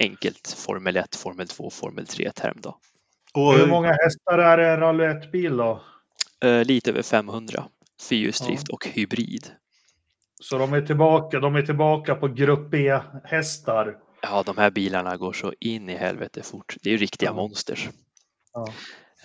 enkelt 0.00 0.54
Formel 0.66 0.96
1, 0.96 1.16
Formel 1.16 1.48
2, 1.48 1.70
Formel 1.70 2.04
3-term 2.04 2.58
då. 2.62 2.78
Och, 3.34 3.54
Hur 3.54 3.66
många 3.66 3.88
hästar 3.88 4.38
är 4.38 4.56
det 4.56 4.62
i 4.62 4.70
en 4.70 4.80
Rally 4.80 5.04
1-bil 5.04 5.56
då? 5.56 5.82
Eh, 6.44 6.64
lite 6.64 6.90
över 6.90 7.02
500. 7.02 7.64
Fyrhjulsdrift 8.08 8.68
och 8.68 8.86
hybrid. 8.86 9.50
Så 10.40 10.58
de 10.58 10.72
är 10.72 10.82
tillbaka, 10.82 11.40
de 11.40 11.56
är 11.56 11.62
tillbaka 11.62 12.14
på 12.14 12.28
Grupp 12.28 12.70
B-hästar. 12.70 13.96
Ja, 14.22 14.42
de 14.42 14.58
här 14.58 14.70
bilarna 14.70 15.16
går 15.16 15.32
så 15.32 15.52
in 15.60 15.88
i 15.88 15.94
helvete 15.96 16.42
fort. 16.42 16.76
Det 16.82 16.88
är 16.88 16.92
ju 16.92 16.98
riktiga 16.98 17.28
Ja. 17.30 17.34
monsters. 17.34 17.88
Ja. 18.52 18.68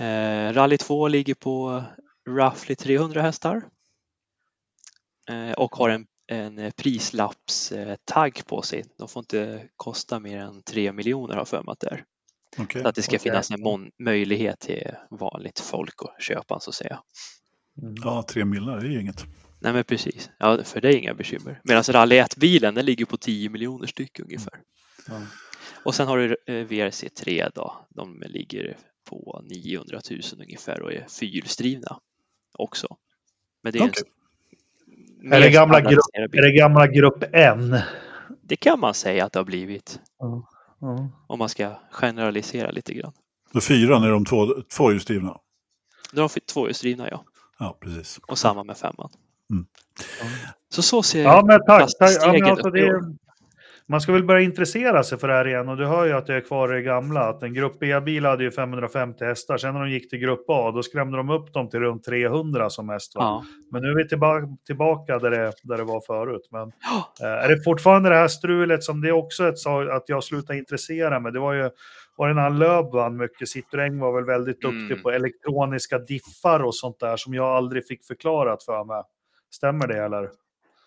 Eh, 0.05 0.53
Rally 0.53 0.77
2 0.77 1.07
ligger 1.07 1.33
på 1.33 1.83
roughly 2.29 2.75
300 2.75 3.21
hästar. 3.21 3.61
Eh, 5.29 5.51
och 5.51 5.75
har 5.75 5.89
en, 5.89 6.05
en 6.27 6.71
prislappstagg 6.71 8.45
på 8.45 8.61
sig. 8.61 8.83
De 8.97 9.07
får 9.07 9.19
inte 9.19 9.67
kosta 9.75 10.19
mer 10.19 10.37
än 10.39 10.63
3 10.63 10.91
miljoner 10.91 11.35
har 11.35 11.45
för 11.45 11.63
mig 11.63 11.71
att 11.71 11.79
det 11.79 11.87
är. 11.87 12.03
okej. 12.57 12.81
Så 12.81 12.87
att 12.87 12.95
det 12.95 13.01
ska 13.01 13.09
okej. 13.15 13.19
finnas 13.19 13.51
en 13.51 13.91
möjlighet 13.99 14.59
till 14.59 14.91
vanligt 15.09 15.59
folk 15.59 15.95
att 15.99 16.23
köpa 16.23 16.59
så 16.59 16.69
att 16.69 16.75
säga. 16.75 16.99
Ja, 18.03 18.23
tre 18.29 18.45
miljoner, 18.45 18.77
det 18.79 18.87
är 18.87 18.91
ju 18.91 19.01
inget. 19.01 19.25
Nej 19.59 19.73
men 19.73 19.83
precis, 19.83 20.29
ja, 20.39 20.63
för 20.63 20.81
det 20.81 20.87
är 20.89 20.97
inga 20.97 21.13
bekymmer. 21.13 21.61
Medan 21.63 21.83
Rally 21.83 22.19
1-bilen 22.21 22.75
den 22.75 22.85
ligger 22.85 23.05
på 23.05 23.17
10 23.17 23.49
miljoner 23.49 23.87
styck 23.87 24.19
ungefär. 24.19 24.53
Ja. 25.07 25.21
Och 25.83 25.95
sen 25.95 26.07
har 26.07 26.17
du 26.17 26.37
eh, 26.45 26.53
VRC3 26.67 27.51
då, 27.55 27.85
de 27.89 28.23
ligger 28.27 28.77
på 29.09 29.41
900 29.49 29.99
000 30.11 30.21
ungefär 30.41 30.81
och 30.81 30.93
är 30.93 31.05
fyrhjulsdrivna 31.19 31.99
också. 32.57 32.97
Men 33.63 33.73
det 33.73 33.79
är, 33.79 33.83
en 33.83 35.33
Är 35.33 35.41
det 35.41 35.49
gamla 35.49 35.81
grupp-. 35.81 36.33
Är 36.33 36.41
det 36.41 36.51
gamla 36.51 36.87
Grupp 36.87 37.23
N? 37.33 37.77
Det 38.41 38.55
kan 38.55 38.79
man 38.79 38.93
säga 38.93 39.25
att 39.25 39.33
det 39.33 39.39
har 39.39 39.45
blivit 39.45 39.99
Ja. 40.19 40.49
Ja. 40.79 41.09
om 41.27 41.39
man 41.39 41.49
ska 41.49 41.75
generalisera 41.91 42.71
lite 42.71 42.93
grann. 42.93 43.13
Så 43.53 43.61
fyran 43.61 44.03
är 44.03 44.09
de 44.11 44.25
två, 44.25 44.47
tvåhjulsdrivna. 44.77 45.37
De 46.13 46.21
har 46.21 46.29
tvåhjulsdrivna 46.53 47.09
ja, 47.09 47.25
Ja, 47.59 47.77
precis. 47.81 48.19
och 48.27 48.37
samma 48.37 48.63
med 48.63 48.77
femman. 48.77 49.09
Mm. 49.51 49.65
Så 50.69 50.81
så 50.81 51.03
ser 51.03 51.23
Ja, 51.23 51.43
men 51.45 51.59
tack. 51.65 51.89
tack. 51.99 52.11
Ja, 52.21 52.31
men 52.33 52.43
alltså 52.43 52.67
upp 52.67 52.75
i 52.75 52.83
år. 52.83 53.01
det, 53.01 53.15
man 53.89 54.01
ska 54.01 54.11
väl 54.11 54.23
börja 54.23 54.41
intressera 54.41 55.03
sig 55.03 55.17
för 55.17 55.27
det 55.27 55.33
här 55.33 55.47
igen 55.47 55.69
och 55.69 55.77
du 55.77 55.85
hör 55.85 56.05
ju 56.05 56.13
att 56.13 56.27
jag 56.27 56.37
är 56.37 56.41
kvar 56.41 56.73
i 56.73 56.75
det 56.75 56.81
gamla. 56.81 57.21
Att 57.29 57.43
en 57.43 57.53
Grupp 57.53 57.79
B-bil 57.79 58.25
hade 58.25 58.43
ju 58.43 58.51
550 58.51 59.25
hästar. 59.25 59.57
Sen 59.57 59.73
när 59.73 59.81
de 59.81 59.89
gick 59.91 60.09
till 60.09 60.19
Grupp 60.19 60.45
A, 60.49 60.71
då 60.71 60.83
skrämde 60.83 61.17
de 61.17 61.29
upp 61.29 61.53
dem 61.53 61.69
till 61.69 61.79
runt 61.79 62.03
300 62.03 62.69
som 62.69 62.85
mest. 62.85 63.11
Ja. 63.15 63.43
Men 63.71 63.81
nu 63.81 63.87
är 63.87 63.95
vi 63.95 64.07
tillbaka, 64.07 64.47
tillbaka 64.65 65.19
där, 65.19 65.31
det, 65.31 65.53
där 65.63 65.77
det 65.77 65.83
var 65.83 66.01
förut. 66.01 66.47
Men 66.51 66.71
eh, 67.21 67.43
är 67.45 67.49
det 67.49 67.63
fortfarande 67.63 68.09
det 68.09 68.15
här 68.15 68.27
strulet 68.27 68.83
som 68.83 69.01
det 69.01 69.07
är 69.07 69.11
också 69.11 69.47
ett 69.47 69.59
sak 69.59 69.89
att 69.89 70.09
jag 70.09 70.23
slutade 70.23 70.59
intressera 70.59 71.19
mig. 71.19 71.31
Det 71.31 71.39
var 71.39 71.53
ju 71.53 71.69
var 72.15 72.27
det 72.27 72.33
när 72.33 72.49
Löb 72.49 72.91
vann 72.93 73.17
mycket. 73.17 73.47
Citroën 73.47 73.99
var 73.99 74.13
väl 74.15 74.25
väldigt 74.25 74.61
duktig 74.61 74.91
Mm. 74.91 75.01
på 75.03 75.11
elektroniska 75.11 75.99
diffar 75.99 76.59
och 76.59 76.75
sånt 76.75 76.99
där 76.99 77.17
som 77.17 77.33
jag 77.33 77.45
aldrig 77.45 77.87
fick 77.87 78.03
förklarat 78.03 78.63
för 78.63 78.83
mig. 78.83 79.03
Stämmer 79.51 79.87
det 79.87 79.97
eller? 79.97 80.29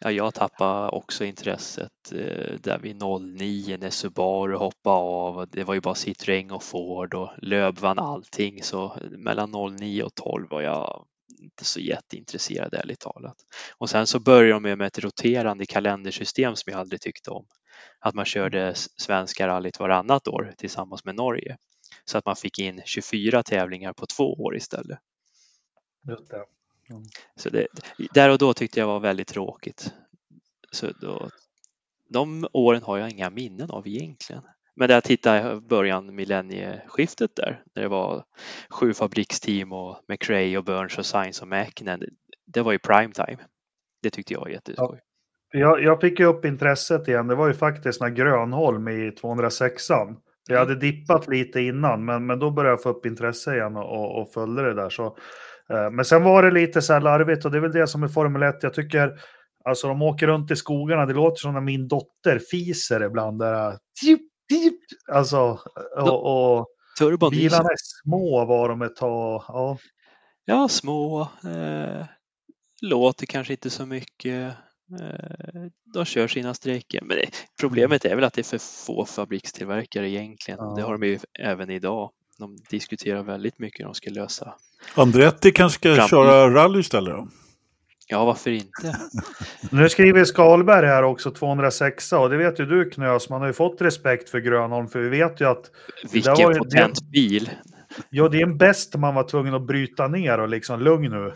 Ja, 0.03 0.11
jag 0.11 0.35
tappade 0.35 0.89
också 0.91 1.25
intresset 1.25 2.13
eh, 2.13 2.55
där 2.61 2.79
vid 2.79 2.97
09 2.97 3.77
när 3.81 3.91
Subaru 3.91 4.57
hoppade 4.57 4.97
av. 4.97 5.49
Det 5.51 5.65
var 5.65 5.75
ju 5.75 5.81
bara 5.81 5.95
Citroën 5.95 6.51
och 6.53 6.63
Ford 6.63 7.15
och 7.15 7.31
Löb 7.39 7.79
vann 7.79 7.99
allting 7.99 8.63
så 8.63 8.97
mellan 9.11 9.51
09 9.79 10.03
och 10.03 10.15
12 10.15 10.47
var 10.51 10.61
jag 10.63 11.07
inte 11.43 11.65
så 11.65 11.81
jätteintresserad 11.81 12.75
ärligt 12.75 13.01
talat. 13.01 13.37
Och 13.79 13.91
sen 13.91 14.07
så 14.07 14.21
började 14.21 14.53
de 14.69 14.79
med 14.79 14.87
ett 14.87 14.99
roterande 14.99 15.67
kalendersystem 15.67 16.57
som 16.57 16.71
jag 16.73 16.81
aldrig 16.81 17.01
tyckte 17.01 17.31
om. 17.31 17.47
Att 18.01 18.15
man 18.15 18.25
körde 18.25 18.69
s- 18.69 18.89
svenska 19.01 19.49
rallyt 19.49 19.79
varannat 19.81 20.29
år 20.29 20.53
tillsammans 20.59 21.05
med 21.05 21.15
Norge. 21.15 21.57
Så 22.05 22.19
att 22.19 22.27
man 22.27 22.37
fick 22.37 22.59
in 22.59 22.83
24 22.85 23.43
tävlingar 23.43 23.93
på 23.93 24.07
två 24.07 24.33
år 24.35 24.57
istället. 24.57 24.99
Just 26.09 26.31
det. 26.31 26.45
Så 27.37 27.49
det, 27.49 27.67
där 28.15 28.31
och 28.31 28.39
då 28.39 28.55
tyckte 28.55 28.81
jag 28.81 28.87
var 28.87 29.01
väldigt 29.01 29.29
tråkigt. 29.29 29.95
Så 30.71 30.87
då, 31.01 31.31
de 32.09 32.47
åren 32.53 32.83
har 32.83 32.99
jag 32.99 33.11
inga 33.11 33.31
minnen 33.31 33.71
av 33.71 33.89
egentligen. 33.89 34.43
Men 34.77 34.89
när 34.89 34.95
jag 34.95 35.05
tittar 35.05 35.57
i 35.57 35.61
början 35.61 36.15
millennieskiftet 36.15 37.37
där, 37.37 37.63
när 37.75 37.83
det 37.83 37.89
var 37.89 38.25
sju 38.71 38.95
fabriksteam 38.95 39.73
och 39.73 40.01
McRae 40.09 40.59
och 40.59 40.65
Burns 40.65 40.99
och 40.99 41.07
Sainz 41.07 41.43
och 41.43 41.49
Mäkinen, 41.49 42.03
det 42.47 42.63
var 42.63 42.73
ju 42.73 42.79
prime 42.79 43.13
time. 43.13 43.39
Det 44.03 44.11
tyckte 44.11 44.33
jag 44.33 44.41
var 44.41 44.49
jätteskoj. 44.49 45.01
Jag, 45.53 45.83
jag 45.83 46.01
fick 46.01 46.21
ju 46.21 46.27
upp 46.27 46.45
intresset 46.45 47.09
igen. 47.09 47.27
Det 47.27 47.35
var 47.35 47.49
ju 47.49 47.55
faktiskt 47.55 48.01
när 48.01 48.09
Grönholm 48.09 48.89
i 48.89 49.11
206an. 49.11 50.17
Jag 50.49 50.59
hade 50.59 50.75
dippat 50.75 51.29
lite 51.29 51.61
innan, 51.61 52.05
men, 52.05 52.27
men 52.27 52.39
då 52.39 52.51
började 52.51 52.73
jag 52.73 52.83
få 52.83 52.89
upp 52.89 53.07
intresse 53.07 53.55
igen 53.55 53.77
och, 53.77 53.85
och, 53.85 54.21
och 54.21 54.33
följde 54.33 54.63
det 54.63 54.75
där. 54.75 54.91
Så, 54.91 55.17
men 55.93 56.05
sen 56.05 56.23
var 56.23 56.43
det 56.43 56.51
lite 56.51 56.83
så 56.83 56.93
här 56.93 57.01
larvigt 57.01 57.45
och 57.45 57.51
det 57.51 57.57
är 57.57 57.61
väl 57.61 57.73
det 57.73 57.87
som 57.87 58.03
är 58.03 58.09
Formel 58.09 58.43
1. 58.43 58.63
Jag 58.63 58.75
tycker, 58.75 59.21
alltså 59.65 59.89
de 59.89 60.03
åker 60.03 60.27
runt 60.27 60.51
i 60.51 60.57
skogarna. 60.57 61.07
Det 61.07 61.15
låter 61.15 61.41
som 61.41 61.55
när 61.55 61.61
min 61.61 61.89
dotter 61.89 62.41
fiser 62.51 63.05
ibland. 63.05 63.39
Där, 63.39 63.79
tip, 64.01 64.21
tip, 64.49 64.81
alltså, 65.13 65.59
och, 65.97 66.57
och 66.59 66.67
Turbon 66.99 67.31
bilarna 67.31 67.69
är 67.69 68.03
små 68.03 68.45
var 68.45 68.69
de 68.69 68.83
ett 68.83 68.97
tag. 68.97 69.45
Ja, 69.49 69.79
Ja, 70.51 70.69
små. 70.69 71.21
Eh, 71.21 72.07
låter 72.83 73.27
kanske 73.27 73.53
inte 73.53 73.71
så 73.71 73.87
mycket. 73.87 74.55
Eh, 75.01 75.65
de 75.95 76.05
kör 76.05 76.29
sina 76.29 76.55
strejker. 76.55 77.01
Men 77.03 77.17
det, 77.17 77.31
problemet 77.61 78.05
är 78.05 78.15
väl 78.15 78.25
att 78.25 78.33
det 78.33 78.41
är 78.41 78.59
för 78.59 78.59
få 78.59 79.05
fabrikstillverkare 79.05 80.11
egentligen. 80.11 80.59
Ja. 80.61 80.75
Det 80.77 80.83
har 80.83 80.99
de 80.99 81.07
ju 81.07 81.19
även 81.39 81.71
idag. 81.71 82.11
De 82.41 82.57
diskuterar 82.71 83.23
väldigt 83.23 83.59
mycket 83.59 83.81
hur 83.81 83.85
de 83.85 83.95
ska 83.95 84.11
lösa. 84.11 84.55
Andretti 84.95 85.53
kanske 85.53 85.79
ska 85.79 85.95
Framtid. 85.95 86.11
köra 86.11 86.51
rally 86.55 86.81
istället 86.81 87.15
då? 87.15 87.29
Ja, 88.09 88.25
varför 88.25 88.51
inte? 88.51 88.97
Nu 89.71 89.89
skriver 89.89 90.25
Skalberg 90.25 90.87
här 90.87 91.03
också 91.03 91.31
206 91.31 92.13
och 92.13 92.31
det 92.31 92.37
vet 92.37 92.61
ju 92.61 92.67
du 92.67 92.91
Knös, 92.91 93.29
man 93.31 93.41
har 93.41 93.47
ju 93.49 93.53
fått 93.53 93.81
respekt 93.81 94.31
för 94.31 94.39
Grönholm 94.39 94.89
för 94.89 94.99
vi 95.01 95.09
vet 95.09 95.41
ju 95.41 95.45
att 95.49 95.71
Vilken 96.13 96.33
var 96.35 96.53
ju- 96.53 96.59
potent 96.59 97.01
bil. 97.13 97.51
ja, 98.11 98.29
det 98.29 98.39
är 98.39 98.43
en 98.43 98.59
bäst 98.59 98.97
man 98.97 99.15
var 99.15 99.25
tvungen 99.29 99.55
att 99.55 99.67
bryta 99.67 100.09
ner 100.09 100.39
och 100.41 100.49
liksom 100.49 100.81
lugn 100.81 101.11
nu. 101.13 101.33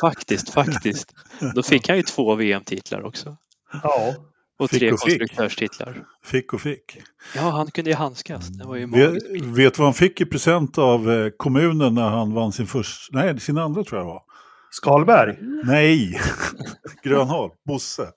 Faktiskt, 0.00 0.50
faktiskt. 0.52 1.12
Då 1.54 1.62
fick 1.62 1.88
han 1.88 1.96
ju 1.96 2.02
två 2.02 2.34
VM-titlar 2.34 3.02
också. 3.06 3.36
Ja, 3.82 4.14
Och 4.58 4.70
Fick 4.70 4.78
tre 4.78 4.92
och 4.92 5.00
fick. 5.00 5.18
konstruktörstitlar. 5.18 6.04
Fick 6.24 6.52
och 6.52 6.60
fick. 6.60 6.98
Ja, 7.36 7.40
han 7.50 7.70
kunde 7.70 7.90
ju 7.90 7.96
handskas. 7.96 8.48
Det 8.48 8.64
var 8.64 8.76
ju 8.76 8.86
Vet, 8.86 9.74
du 9.74 9.78
vad 9.78 9.86
han 9.86 9.94
fick 9.94 10.20
i 10.20 10.24
present 10.26 10.78
av 10.78 11.10
eh, 11.12 11.30
kommunen 11.36 11.94
när 11.94 12.08
han 12.08 12.34
vann 12.34 12.52
sin 12.52 12.66
första, 12.66 13.18
nej 13.18 13.40
sin 13.40 13.58
andra 13.58 13.84
tror 13.84 13.98
jag 13.98 14.06
det 14.06 14.12
var. 14.12 14.22
Skalberg. 14.70 15.38
Nej, 15.64 16.20
Grönholm, 17.04 17.50
Bosse. 17.66 18.08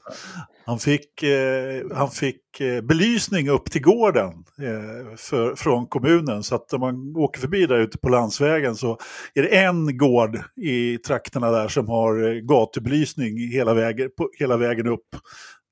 Han 0.65 0.80
fick, 0.80 1.23
eh, 1.23 1.84
han 1.95 2.12
fick 2.12 2.60
eh, 2.62 2.82
belysning 2.82 3.50
upp 3.50 3.71
till 3.71 3.82
gården 3.82 4.28
eh, 4.62 5.15
för, 5.17 5.56
från 5.56 5.88
kommunen. 5.88 6.43
Så 6.43 6.56
att 6.56 6.73
om 6.73 6.80
man 6.80 7.15
åker 7.15 7.41
förbi 7.41 7.65
där 7.65 7.80
ute 7.80 7.97
på 7.97 8.10
landsvägen 8.10 8.76
så 8.76 8.97
är 9.34 9.41
det 9.41 9.47
en 9.47 9.97
gård 9.97 10.39
i 10.62 10.97
trakterna 10.97 11.52
där 11.52 11.67
som 11.67 11.88
har 11.88 12.28
eh, 12.28 12.34
gatubelysning 12.41 13.52
hela 13.52 13.73
vägen, 13.73 14.10
på, 14.17 14.30
hela 14.39 14.58
vägen 14.58 14.88
upp. 14.88 15.15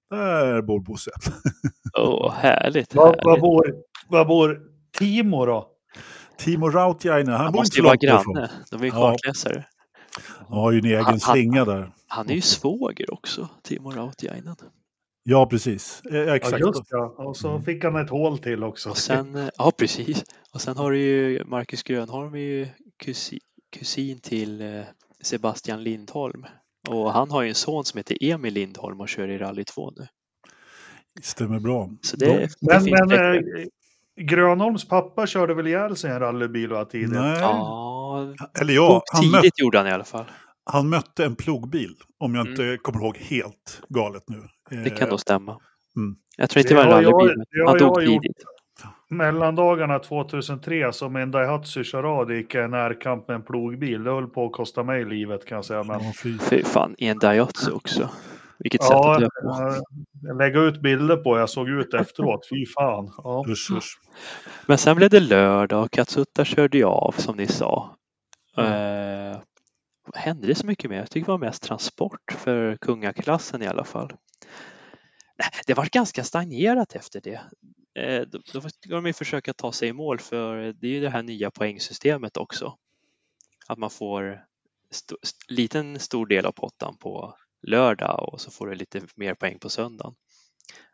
Där 0.09 0.61
bor 0.61 0.79
Bosse. 0.79 1.11
Åh, 1.97 2.33
härligt. 2.33 2.95
Var, 2.95 3.05
var, 3.05 3.13
härligt. 3.31 3.41
bor, 3.41 3.75
var 4.09 4.25
bor 4.25 4.61
Timo 4.97 5.45
då? 5.45 5.67
Timo 6.37 6.69
Rautiainen, 6.69 7.27
han, 7.33 7.41
Han 7.41 7.51
bor 7.51 7.59
måste 7.59 7.77
ju 7.77 7.83
vara 7.83 7.95
granne. 7.95 8.51
De 8.71 8.75
är 8.81 8.83
ju 8.85 8.87
Ja. 8.87 8.91
kartläsare. 9.11 9.65
Han 10.49 10.57
har 10.57 10.71
ju 10.71 10.79
en 10.79 10.85
egen 10.85 10.95
Han- 10.97 11.05
han- 11.05 11.19
slinga 11.19 11.65
där. 11.65 11.91
Han 12.07 12.29
är 12.29 12.33
ju 12.33 12.41
svåger 12.41 13.13
också, 13.13 13.49
Timo 13.63 13.91
Rautiainen. 13.91 14.55
Ja, 15.23 15.45
precis. 15.45 16.01
Eh, 16.11 16.17
Ja, 16.17 16.35
exakt. 16.35 16.59
just 16.59 16.81
ja. 16.89 17.15
Och 17.17 17.37
så 17.37 17.59
fick 17.59 17.83
han 17.83 17.95
ett 17.95 18.09
hål 18.09 18.37
till 18.37 18.63
också. 18.63 18.89
Och 18.89 18.97
sen, 18.97 19.35
eh, 19.35 19.49
ja 19.57 19.71
precis. 19.77 20.23
Och 20.53 20.61
sen 20.61 20.77
har 20.77 20.91
du 20.91 20.99
ju 20.99 21.43
Marcus 21.45 21.83
Grönholm 21.83 22.33
är 22.35 22.39
ju 22.39 22.67
kusin, 23.03 23.39
kusin 23.77 24.19
till 24.19 24.61
eh, 24.61 24.81
Sebastian 25.21 25.83
Lindholm. 25.83 26.45
Och 26.89 27.13
han 27.13 27.31
har 27.31 27.41
ju 27.41 27.49
en 27.49 27.55
son 27.55 27.85
som 27.85 27.97
heter 27.97 28.17
Emil 28.21 28.53
Lindholm 28.53 29.01
och 29.01 29.09
kör 29.09 29.27
i 29.27 29.37
Rally 29.37 29.63
2 29.63 29.91
nu. 29.95 30.07
Stämmer 31.21 31.59
bra. 31.59 31.89
Så 32.01 32.17
det, 32.17 32.25
det 32.27 32.49
Men, 32.61 32.83
men 33.09 33.11
eh, 33.35 33.41
Grönholms 34.21 34.87
pappa 34.87 35.27
körde 35.27 35.53
väl 35.53 35.67
ihjäl 35.67 35.95
sig 35.95 36.09
i 36.09 36.13
en 36.13 36.19
rallybil 36.19 36.69
va, 36.69 36.85
tidigt? 36.85 37.09
Nej, 37.11 37.39
Ja, 37.39 38.33
eller 38.61 38.73
ja, 38.73 39.03
han, 39.13 39.21
tidigt 39.21 39.43
mött, 39.43 39.59
gjorde 39.59 39.77
han 39.77 39.87
i 39.87 39.91
alla 39.91 40.03
fall. 40.03 40.25
han 40.65 40.89
mötte 40.89 41.25
en 41.25 41.35
plogbil. 41.35 41.95
Om 42.19 42.35
jag 42.35 42.47
Mm. 42.47 42.51
inte 42.61 42.77
kommer 42.83 42.99
ihåg 42.99 43.17
helt 43.17 43.81
galet 43.89 44.23
nu. 44.27 44.41
Det 44.83 44.89
kan 44.89 45.03
Eh, 45.03 45.09
nog 45.09 45.19
stämma. 45.19 45.59
Mm. 45.95 46.15
Jag 46.37 46.49
tror 46.49 46.59
inte 46.61 46.73
Det 46.73 46.77
var 46.77 46.97
en 46.97 47.03
jag- 47.03 47.13
rallybil, 47.13 47.43
har 47.65 47.67
han 47.67 47.77
dog 47.77 47.97
jag 48.03 48.13
gjort. 48.13 48.23
Mellandagarna 49.07 49.99
2003 49.99 50.93
som 50.93 51.15
en 51.15 51.31
Daihatsu 51.31 51.83
Charade 51.83 52.35
gick 52.35 52.55
jag 52.55 52.65
i 52.65 52.67
närkamp 52.67 53.27
med 53.27 53.35
en 53.35 53.43
plogbil. 53.43 54.03
Det 54.03 54.11
höll 54.11 54.27
på 54.27 54.45
att 54.45 54.51
kosta 54.51 54.83
mig 54.83 55.05
livet 55.05 55.45
kan 55.45 55.55
jag 55.55 55.65
säga. 55.65 55.83
Men, 55.83 56.13
fy. 56.13 56.63
Fan, 56.63 56.95
i 56.97 57.07
en 57.07 57.19
Daihatsu 57.19 57.71
också. 57.71 58.09
Vilket 58.59 58.83
sätt 58.83 58.91
ja, 58.91 59.15
att 59.15 59.21
dö 59.21 59.29
på. 59.41 59.49
eh, 59.49 59.77
jag 60.21 60.37
lägger 60.37 60.67
ut 60.67 60.81
bilder 60.81 61.17
på 61.17 61.37
jag 61.37 61.49
såg 61.49 61.69
ut 61.69 61.93
efteråt. 61.93 62.47
Fy 62.49 62.65
fan. 62.65 63.11
Ja. 63.17 63.45
Usch, 63.47 63.71
usch. 63.71 63.99
Men 64.65 64.77
sen 64.77 64.95
blev 64.95 65.09
det 65.09 65.19
lördag 65.19 65.83
och 65.83 65.91
Katsuta 65.91 66.45
körde 66.45 66.77
ju 66.77 66.83
av 66.83 67.11
som 67.17 67.37
ni 67.37 67.47
sa. 67.47 67.95
Eh, 68.57 69.37
hände 70.13 70.47
det 70.47 70.55
så 70.55 70.67
mycket 70.67 70.89
mer? 70.89 70.97
Jag 70.97 71.09
tycker 71.09 71.25
det 71.25 71.31
var 71.31 71.37
mest 71.37 71.63
transport 71.63 72.31
för 72.37 72.75
kungaklassen 72.75 73.61
i 73.61 73.67
alla 73.67 73.83
fall. 73.83 74.13
Nej, 75.37 75.49
det 75.67 75.73
var 75.73 75.85
ganska 75.85 76.23
stagnerat 76.23 76.95
efter 76.95 77.21
det. 77.21 77.41
Eh, 77.95 78.21
då, 78.21 78.39
då 78.53 78.61
ska 78.61 78.89
de 78.89 79.05
ju 79.05 79.13
försöka 79.13 79.53
ta 79.53 79.71
sig 79.71 79.89
i 79.89 79.93
mål 79.93 80.19
för 80.19 80.57
det 80.73 80.87
är 80.87 80.91
ju 80.91 81.01
det 81.01 81.09
här 81.09 81.23
nya 81.23 81.51
poängsystemet 81.51 82.37
också. 82.37 82.77
Att 83.67 83.77
man 83.77 83.89
får 83.89 84.45
st- 84.91 85.15
st- 85.23 85.53
liten 85.53 85.99
stor 85.99 86.25
del 86.27 86.45
av 86.45 86.51
pottan 86.51 86.97
på 86.97 87.35
lördag 87.67 88.33
och 88.33 88.41
så 88.41 88.51
får 88.51 88.67
du 88.67 88.75
lite 88.75 89.01
mer 89.15 89.33
poäng 89.33 89.59
på 89.59 89.69
söndagen. 89.69 90.15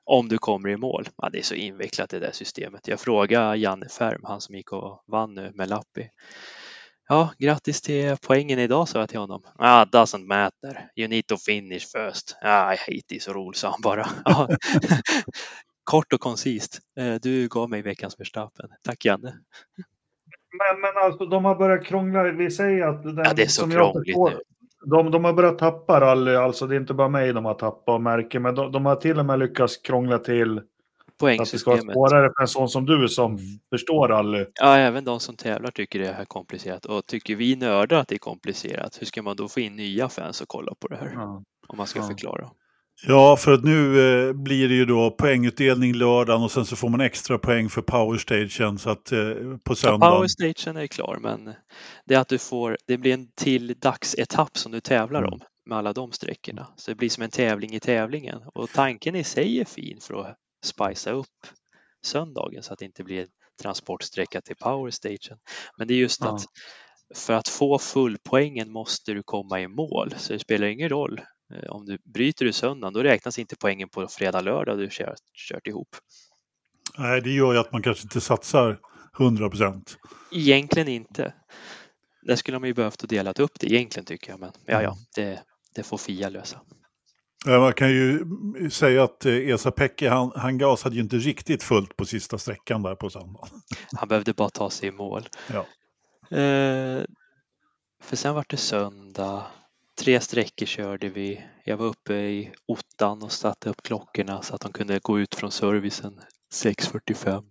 Om 0.06 0.30
du 0.30 0.38
kommer 0.38 0.70
i 0.70 0.78
mål. 0.78 1.10
Ja, 1.18 1.30
det 1.30 1.40
är 1.40 1.44
så 1.44 1.56
invecklat 1.56 2.10
det 2.10 2.20
där 2.20 2.32
systemet. 2.34 2.88
Jag 2.88 3.00
frågade 3.00 3.58
Janne 3.58 3.90
Färm, 3.90 4.22
han 4.24 4.42
som 4.42 4.56
gick 4.56 4.72
och 4.72 5.04
vann 5.08 5.36
nu 5.36 5.52
med 5.56 5.70
Lappi. 5.70 6.10
Ja, 7.10 7.34
grattis 7.40 7.82
till 7.82 8.18
poängen 8.22 8.60
idag 8.60 8.90
sa 8.90 9.00
jag 9.00 9.10
till 9.10 9.20
honom. 9.20 9.44
Ah, 9.60 9.86
doesn't 9.86 10.26
matter. 10.28 10.92
You 10.96 11.08
need 11.08 11.28
to 11.28 11.38
finish 11.38 11.88
first. 11.92 12.36
Ah, 12.42 12.74
I 12.74 12.78
hate 12.78 13.08
this 13.10 13.28
rule, 13.28 13.54
sa 13.58 13.70
han 13.72 13.82
bara. 13.82 14.10
Kort 15.92 16.14
och 16.14 16.20
koncist. 16.20 16.80
Eh, 17.00 17.16
Du 17.22 17.48
gav 17.48 17.70
mig 17.70 17.82
veckans 17.82 18.20
Verstappen. 18.20 18.70
Tack 18.84 19.06
Janne. 19.06 19.34
Men, 20.58 20.82
men 20.82 21.04
alltså 21.04 21.26
de 21.26 21.46
har 21.46 21.56
börjat 21.56 21.86
krångla. 21.86 22.24
Vi 22.24 22.52
säger 22.52 22.88
att 22.88 23.04
den, 23.04 23.18
Ja, 23.18 23.34
det 23.34 23.42
är 23.42 23.48
så 23.48 23.62
som 23.62 23.72
jag 23.72 23.80
krångligt 23.94 24.08
förstår- 24.16 24.30
nu. 24.30 24.40
De, 24.86 25.12
de 25.12 25.26
har 25.26 25.34
börjat 25.34 25.60
tappa 25.60 26.02
rally, 26.02 26.36
alltså 26.36 26.68
det 26.68 26.76
är 26.76 26.80
inte 26.80 26.94
bara 26.94 27.08
mig 27.10 27.34
de 27.34 27.46
har 27.46 27.54
tappat 27.54 27.96
och 27.96 28.02
märker, 28.02 28.40
men 28.40 28.56
de, 28.56 28.72
de 28.72 28.86
har 28.86 28.96
till 28.96 29.20
och 29.20 29.26
med 29.26 29.40
lyckats 29.40 29.78
krångla 29.78 30.18
till 30.18 30.58
att 30.58 31.38
det 31.38 31.46
ska 31.46 31.72
vara 31.72 31.82
svårare 31.82 32.32
för 32.38 32.42
en 32.42 32.48
sån 32.48 32.70
som 32.70 32.86
du 32.86 33.08
som 33.08 33.40
förstår 33.70 34.08
rally. 34.08 34.46
Ja, 34.54 34.78
även 34.78 35.04
de 35.04 35.20
som 35.20 35.36
tävlar 35.36 35.72
tycker 35.72 36.00
det 36.00 36.08
är 36.08 36.26
komplicerat. 36.26 36.86
Och 36.86 37.06
tycker 37.06 37.36
vi 37.36 37.56
nördar 37.56 37.98
att 37.98 38.08
det 38.08 38.16
är 38.16 38.20
komplicerat, 38.20 39.02
hur 39.02 39.06
ska 39.06 39.22
man 39.22 39.36
då 39.36 39.48
få 39.48 39.60
in 39.60 39.76
nya 39.76 40.10
fans 40.10 40.42
och 40.42 40.48
kolla 40.48 40.74
på 40.80 40.88
det 40.88 40.96
här? 40.96 41.12
Ja. 41.16 41.44
Om 41.68 41.78
man 41.78 41.88
ska 41.88 42.00
Ja. 42.00 42.08
förklara. 42.08 42.50
Ja, 43.08 43.38
för 43.38 43.52
att 43.54 43.64
nu 43.64 44.00
eh, 44.28 44.34
blir 44.34 44.70
det 44.70 44.76
ju 44.76 44.86
då 44.86 45.12
poängutdelning 45.12 45.94
lördagen 45.94 46.44
och 46.44 46.52
sen 46.52 46.66
så 46.66 46.76
får 46.76 46.90
man 46.90 47.02
extra 47.02 47.38
poäng 47.38 47.70
för 47.70 47.82
powerstagen 47.82 48.78
så 48.80 48.90
att 48.90 49.12
eh, 49.12 49.20
på 49.64 49.72
Ja, 49.72 49.76
söndagen. 49.76 50.18
Powerstagen 50.18 50.78
är 50.78 50.88
klar, 50.88 51.18
men 51.22 51.54
det 52.06 52.16
är 52.16 52.20
att 52.20 52.28
du 52.28 52.38
får, 52.38 52.78
det 52.88 52.98
blir 52.98 53.14
en 53.14 53.28
till 53.36 53.76
dagsetapp 53.80 54.58
som 54.58 54.72
du 54.72 54.80
tävlar 54.80 55.20
Mm. 55.20 55.34
om 55.34 55.40
med 55.66 55.78
alla 55.78 55.94
de 55.94 56.12
sträckorna. 56.12 56.68
Så 56.76 56.92
det 56.92 56.96
blir 56.96 57.10
som 57.10 57.24
en 57.24 57.30
tävling 57.30 57.74
i 57.74 57.80
tävlingen. 57.80 58.40
Och 58.56 58.70
tanken 58.70 59.16
i 59.16 59.24
sig 59.24 59.60
är 59.60 59.66
fin 59.66 59.98
för 60.02 60.22
att 60.22 60.36
spicea 60.66 61.14
upp 61.14 61.28
söndagen 62.06 62.64
så 62.64 62.74
att 62.74 62.80
det 62.80 62.86
inte 62.86 63.04
blir 63.04 63.28
transportsträcka 63.62 64.42
till 64.42 64.56
powerstagen. 64.56 65.38
Men 65.78 65.88
det 65.88 65.94
är 65.94 65.98
just 65.98 66.22
Ja. 66.22 66.36
att 66.36 66.42
för 67.16 67.34
att 67.34 67.48
få 67.48 67.80
fullpoängen 67.80 68.72
måste 68.72 69.14
du 69.14 69.24
komma 69.24 69.62
i 69.62 69.68
mål, 69.68 70.14
så 70.18 70.34
det 70.34 70.40
spelar 70.40 70.68
ingen 70.68 70.90
roll. 70.90 71.22
Eh, 71.54 71.70
Om 71.70 71.86
du 71.86 71.98
bryter 72.04 72.46
du 72.46 72.54
söndagen, 72.54 72.94
då 72.94 73.04
räknas 73.04 73.40
inte 73.40 73.56
poängen 73.56 73.90
på 73.90 74.08
fredag, 74.08 74.42
lördag 74.42 74.78
du 74.78 74.88
kört, 74.92 75.20
kört 75.50 75.68
ihop. 75.68 75.96
Nej, 76.98 77.22
det 77.22 77.32
gör 77.32 77.54
ju 77.54 77.60
att 77.60 77.72
man 77.72 77.82
kanske 77.82 78.04
inte 78.04 78.22
satsar 78.22 78.80
100 79.20 79.50
procent. 79.50 79.98
Egentligen 80.32 80.88
inte. 80.88 81.34
Där 82.22 82.36
skulle 82.36 82.56
de 82.56 82.66
ju 82.66 82.74
behövt 82.74 83.04
att 83.04 83.10
delat 83.10 83.40
upp 83.40 83.60
det 83.60 83.68
egentligen 83.68 84.06
tycker 84.06 84.32
jag, 84.32 84.40
men 84.40 84.52
ja, 84.66 84.82
ja, 84.82 84.98
det, 85.16 85.44
det 85.76 85.84
får 85.84 85.98
Fia 85.98 86.30
lösa. 86.30 86.62
Man 87.46 87.74
kan 87.74 87.90
ju 87.90 88.26
säga 88.72 89.04
att 89.04 89.26
eh, 89.26 89.34
Esa-Pekki, 89.34 90.08
han, 90.08 90.32
han 90.36 90.58
gasade 90.58 90.96
ju 90.96 91.02
inte 91.02 91.16
riktigt 91.16 91.64
fullt 91.64 91.98
på 91.98 92.06
sista 92.06 92.38
sträckan 92.38 92.82
där 92.82 92.96
på 92.96 93.10
söndagen. 93.10 93.50
Han 93.96 94.08
behövde 94.08 94.34
bara 94.34 94.50
ta 94.50 94.70
sig 94.70 94.90
i 94.90 94.92
mål. 94.92 95.28
Ja. 95.48 95.60
Eh, 96.38 97.04
för 98.04 98.16
sen 98.16 98.36
var 98.36 98.46
det 98.48 98.58
söndag. 98.58 99.46
Tre 100.02 100.20
sträckor 100.22 100.66
körde 100.66 101.10
vi. 101.10 101.44
Jag 101.64 101.78
var 101.78 101.86
uppe 101.86 102.14
i 102.14 102.52
ottan 102.66 103.24
och 103.24 103.32
satte 103.32 103.70
upp 103.70 103.84
klockorna 103.84 104.42
så 104.42 104.56
att 104.56 104.62
de 104.62 104.74
kunde 104.74 105.00
gå 105.00 105.20
ut 105.20 105.36
från 105.36 105.52
servicen 105.52 106.22
6.45. 106.54 107.44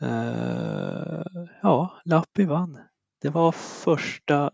Eh, 0.00 1.22
ja, 1.62 2.00
Lappi 2.04 2.44
vann. 2.44 2.78
Det 3.22 3.28
var 3.28 3.52
första, 3.52 4.50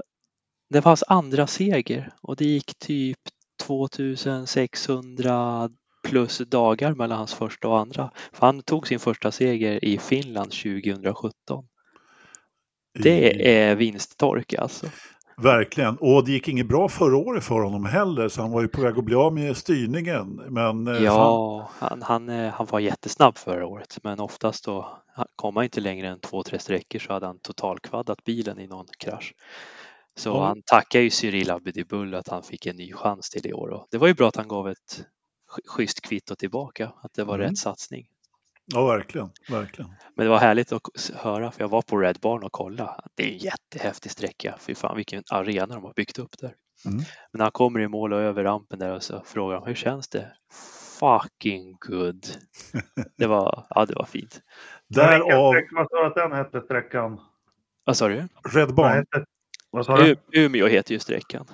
det 0.70 0.80
var 0.80 0.90
hans 0.90 1.04
andra 1.08 1.46
seger 1.46 2.12
och 2.22 2.36
det 2.36 2.44
gick 2.44 2.78
typ 2.78 3.18
2600 3.62 5.70
plus 6.08 6.38
dagar 6.38 6.94
mellan 6.94 7.18
hans 7.18 7.34
första 7.34 7.68
och 7.68 7.78
andra. 7.78 8.10
För 8.32 8.46
han 8.46 8.62
tog 8.62 8.88
sin 8.88 8.98
första 9.00 9.32
seger 9.32 9.84
i 9.84 9.98
Finland 9.98 10.52
2017. 10.52 11.64
I- 12.98 13.02
Det 13.02 13.56
är 13.58 13.76
vinsttork 13.76 14.54
alltså. 14.54 14.86
Verkligen. 15.42 15.96
Och 16.00 16.24
det 16.24 16.32
gick 16.32 16.48
inget 16.48 16.68
bra 16.68 16.88
förra 16.88 17.16
året 17.16 17.44
för 17.44 17.60
honom 17.60 17.84
heller, 17.84 18.28
så 18.28 18.40
han 18.42 18.50
var 18.50 18.62
ju 18.62 18.68
på 18.68 18.80
väg 18.80 18.98
att 18.98 19.04
bli 19.04 19.14
av 19.14 19.34
med 19.34 19.56
styrningen. 19.56 20.42
Men 20.48 20.88
eh, 20.88 21.02
Ja, 21.02 21.70
han, 21.78 22.02
han, 22.02 22.28
eh, 22.28 22.52
han 22.52 22.66
var 22.70 22.80
jättesnabb 22.80 23.38
förra 23.38 23.66
året 23.66 23.98
men 24.02 24.20
oftast 24.20 24.64
då 24.64 24.98
kom 25.36 25.56
han 25.56 25.64
inte 25.64 25.80
längre 25.80 26.08
än 26.08 26.20
två, 26.20 26.42
tre 26.42 26.58
sträckor 26.58 26.98
så 26.98 27.12
hade 27.12 27.26
han 27.26 27.38
totalkvaddat 27.38 28.24
bilen 28.24 28.58
i 28.60 28.66
någon 28.66 28.86
krasch. 28.98 29.34
Så 30.18 30.28
Ja. 30.28 30.46
han 30.46 30.62
tackar 30.66 31.00
ju 31.00 31.10
Cyril 31.10 31.50
Abedibull 31.50 32.14
att 32.14 32.28
han 32.28 32.42
fick 32.42 32.66
en 32.66 32.76
ny 32.76 32.92
chans 32.92 33.30
till 33.30 33.46
i 33.46 33.52
år. 33.52 33.68
Och 33.68 33.86
det 33.90 33.98
var 33.98 34.08
ju 34.08 34.14
bra 34.14 34.28
att 34.28 34.36
han 34.36 34.48
gav 34.48 34.68
ett 34.68 35.04
sch- 35.56 35.68
schysst 35.68 36.00
kvitto 36.00 36.34
tillbaka, 36.34 36.92
att 37.02 37.12
det 37.14 37.24
var 37.24 37.34
Mm. 37.34 37.46
rätt 37.48 37.58
satsning. 37.58 38.06
Ja, 38.66 38.86
verkligen. 38.86 39.30
verkligen. 39.50 39.90
Men 40.16 40.26
det 40.26 40.30
var 40.30 40.38
härligt 40.38 40.72
att 40.72 40.82
höra, 41.14 41.50
för 41.50 41.60
jag 41.60 41.68
var 41.68 41.82
på 41.82 41.98
Red 41.98 42.18
Barn 42.22 42.42
och 42.42 42.52
kollade. 42.52 43.00
Det 43.14 43.22
är 43.22 43.32
en 43.32 43.38
jättehäftig 43.38 44.10
sträcka. 44.12 44.56
Fy 44.60 44.74
fan 44.74 44.96
vilken 44.96 45.22
arena 45.30 45.74
de 45.74 45.84
har 45.84 45.92
byggt 45.96 46.18
upp 46.18 46.38
där. 46.40 46.54
Mm. 46.86 46.96
Men 46.96 47.04
när 47.38 47.44
han 47.44 47.52
kommer 47.52 47.80
i 47.80 47.88
mål 47.88 48.12
och 48.12 48.20
över 48.20 48.44
rampen 48.44 48.78
där 48.78 48.92
och 48.94 49.02
så 49.02 49.22
frågar 49.26 49.56
de 49.56 49.66
hur 49.66 49.74
känns 49.74 50.08
det? 50.08 50.32
Fucking 51.00 51.76
good. 51.80 52.26
Det 53.18 53.26
var, 53.26 53.66
ja, 53.70 53.86
det 53.86 53.94
var 53.94 54.04
fint. 54.04 54.40
Därav 54.88 55.28
Vad 55.72 55.86
sa 55.90 56.00
du 56.00 56.06
att 56.06 56.14
den 56.14 56.32
hette 56.32 56.60
sträckan? 56.60 57.20
Vad 57.84 57.96
sa 57.96 58.08
du? 58.08 58.14
Red 58.14 58.28
Vad, 58.66 58.74
Barn. 58.74 59.04
vad 59.70 59.86
sa 59.86 59.96
du? 59.96 60.10
U- 60.10 60.16
Umeå 60.32 60.66
heter 60.66 60.92
ju 60.94 60.98
sträckan. 60.98 61.46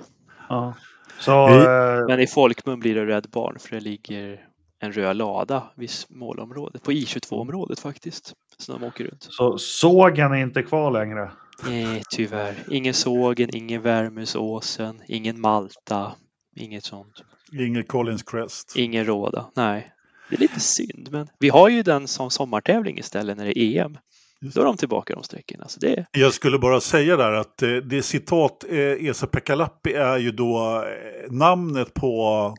Ja. 0.48 0.74
Så, 1.18 1.46
Vi- 1.46 1.64
eh, 1.64 2.06
Men 2.06 2.20
i 2.20 2.26
folkmun 2.26 2.80
blir 2.80 2.94
det 2.94 3.06
Red 3.06 3.30
Barn 3.30 3.58
för 3.58 3.70
det 3.70 3.80
ligger 3.80 4.48
en 4.82 4.92
röd 4.92 5.16
lada 5.16 5.70
vid 5.76 5.90
målområdet, 6.08 6.82
på 6.82 6.92
I22-området 6.92 7.80
faktiskt. 7.80 8.34
Så 8.58 8.72
de 8.72 8.84
åker 8.84 9.04
runt. 9.04 9.26
så 9.30 9.58
sågen 9.58 10.32
är 10.32 10.36
inte 10.36 10.62
kvar 10.62 10.90
längre. 10.90 11.32
Nej, 11.66 12.02
tyvärr. 12.10 12.54
Ingen 12.70 12.94
Sågen, 12.94 13.56
ingen 13.56 13.82
Värmusåsen, 13.82 15.02
ingen 15.08 15.40
Malta, 15.40 16.12
inget 16.56 16.84
sånt. 16.84 17.22
Inget 17.52 17.88
Collins 17.88 18.22
Crest. 18.22 18.76
Ingen 18.76 19.04
Råda. 19.04 19.50
Nej, 19.54 19.92
det 20.30 20.36
är 20.36 20.40
lite 20.40 20.60
synd. 20.60 21.08
Men 21.12 21.28
vi 21.38 21.48
har 21.48 21.68
ju 21.68 21.82
den 21.82 22.08
som 22.08 22.30
sommartävling 22.30 22.98
istället 22.98 23.36
när 23.38 23.44
det 23.44 23.58
är 23.58 23.84
EM. 23.84 23.98
Då 24.42 24.60
är 24.60 24.64
de 24.64 24.76
tillbaka 24.76 25.14
de 25.14 25.22
sträckorna. 25.22 25.68
Så 25.68 25.80
det, 25.80 26.06
Jag 26.12 26.32
skulle 26.32 26.58
bara 26.58 26.80
säga 26.80 27.16
där 27.16 27.32
att 27.32 27.62
eh, 27.62 27.70
det 27.70 28.02
citat 28.02 28.64
eh, 28.68 28.78
Esa-Pekka 28.78 29.54
Lappi 29.54 29.92
är 29.92 30.18
ju 30.18 30.30
då 30.30 30.84
eh, 30.86 31.32
namnet 31.32 31.94
på 31.94 32.54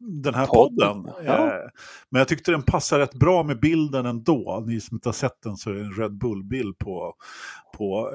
den 0.00 0.34
här 0.34 0.46
Podden, 0.46 1.02
podden. 1.02 1.12
ja. 1.26 1.52
Men 2.08 2.18
jag 2.18 2.28
tyckte 2.28 2.50
den 2.50 2.62
passar 2.62 2.98
rätt 2.98 3.14
bra 3.14 3.42
med 3.42 3.60
bilden 3.60 4.06
ändå. 4.06 4.64
Ni 4.66 4.80
som 4.80 4.96
inte 4.96 5.08
har 5.08 5.12
sett 5.14 5.42
den 5.44 5.56
så 5.56 5.70
är 5.70 5.74
det 5.74 5.80
en 5.80 5.92
Red 5.92 6.18
Bull-bild 6.18 6.78
på, 6.78 7.14
på 7.78 8.10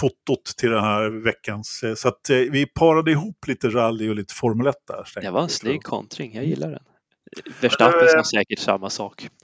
fotot 0.00 0.44
till 0.56 0.70
den 0.70 0.84
här 0.84 1.24
veckans. 1.24 1.84
Så 1.96 2.08
att 2.08 2.30
vi 2.30 2.66
parade 2.66 3.10
ihop 3.10 3.46
lite 3.46 3.68
rally 3.68 4.08
och 4.10 4.14
lite 4.16 4.34
Formel 4.34 4.66
1 4.66 4.74
där. 4.88 5.22
det 5.22 5.30
var 5.30 5.42
en 5.42 5.48
snygg 5.48 5.82
kontring. 5.82 6.34
Jag 6.34 6.44
gillar 6.44 6.70
den. 6.70 6.82
Verstappen 7.60 8.08
sa 8.08 8.24
säkert 8.24 8.58
samma 8.58 8.90
sak. 8.90 9.28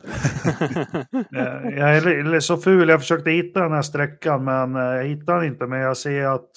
Eh, 1.37 1.79
Jag 1.79 1.96
är 1.96 2.40
så 2.40 2.57
ful, 2.57 2.88
jag 2.88 3.00
försökte 3.00 3.31
hitta 3.31 3.61
den 3.61 3.72
här 3.72 3.83
sträckan 3.83 4.44
men 4.44 4.76
eh, 4.76 4.83
jag 4.83 5.05
hittar 5.05 5.35
den 5.37 5.44
inte. 5.44 5.66
Men 5.66 5.81
jag 5.81 5.96
ser 5.96 6.24
att 6.24 6.50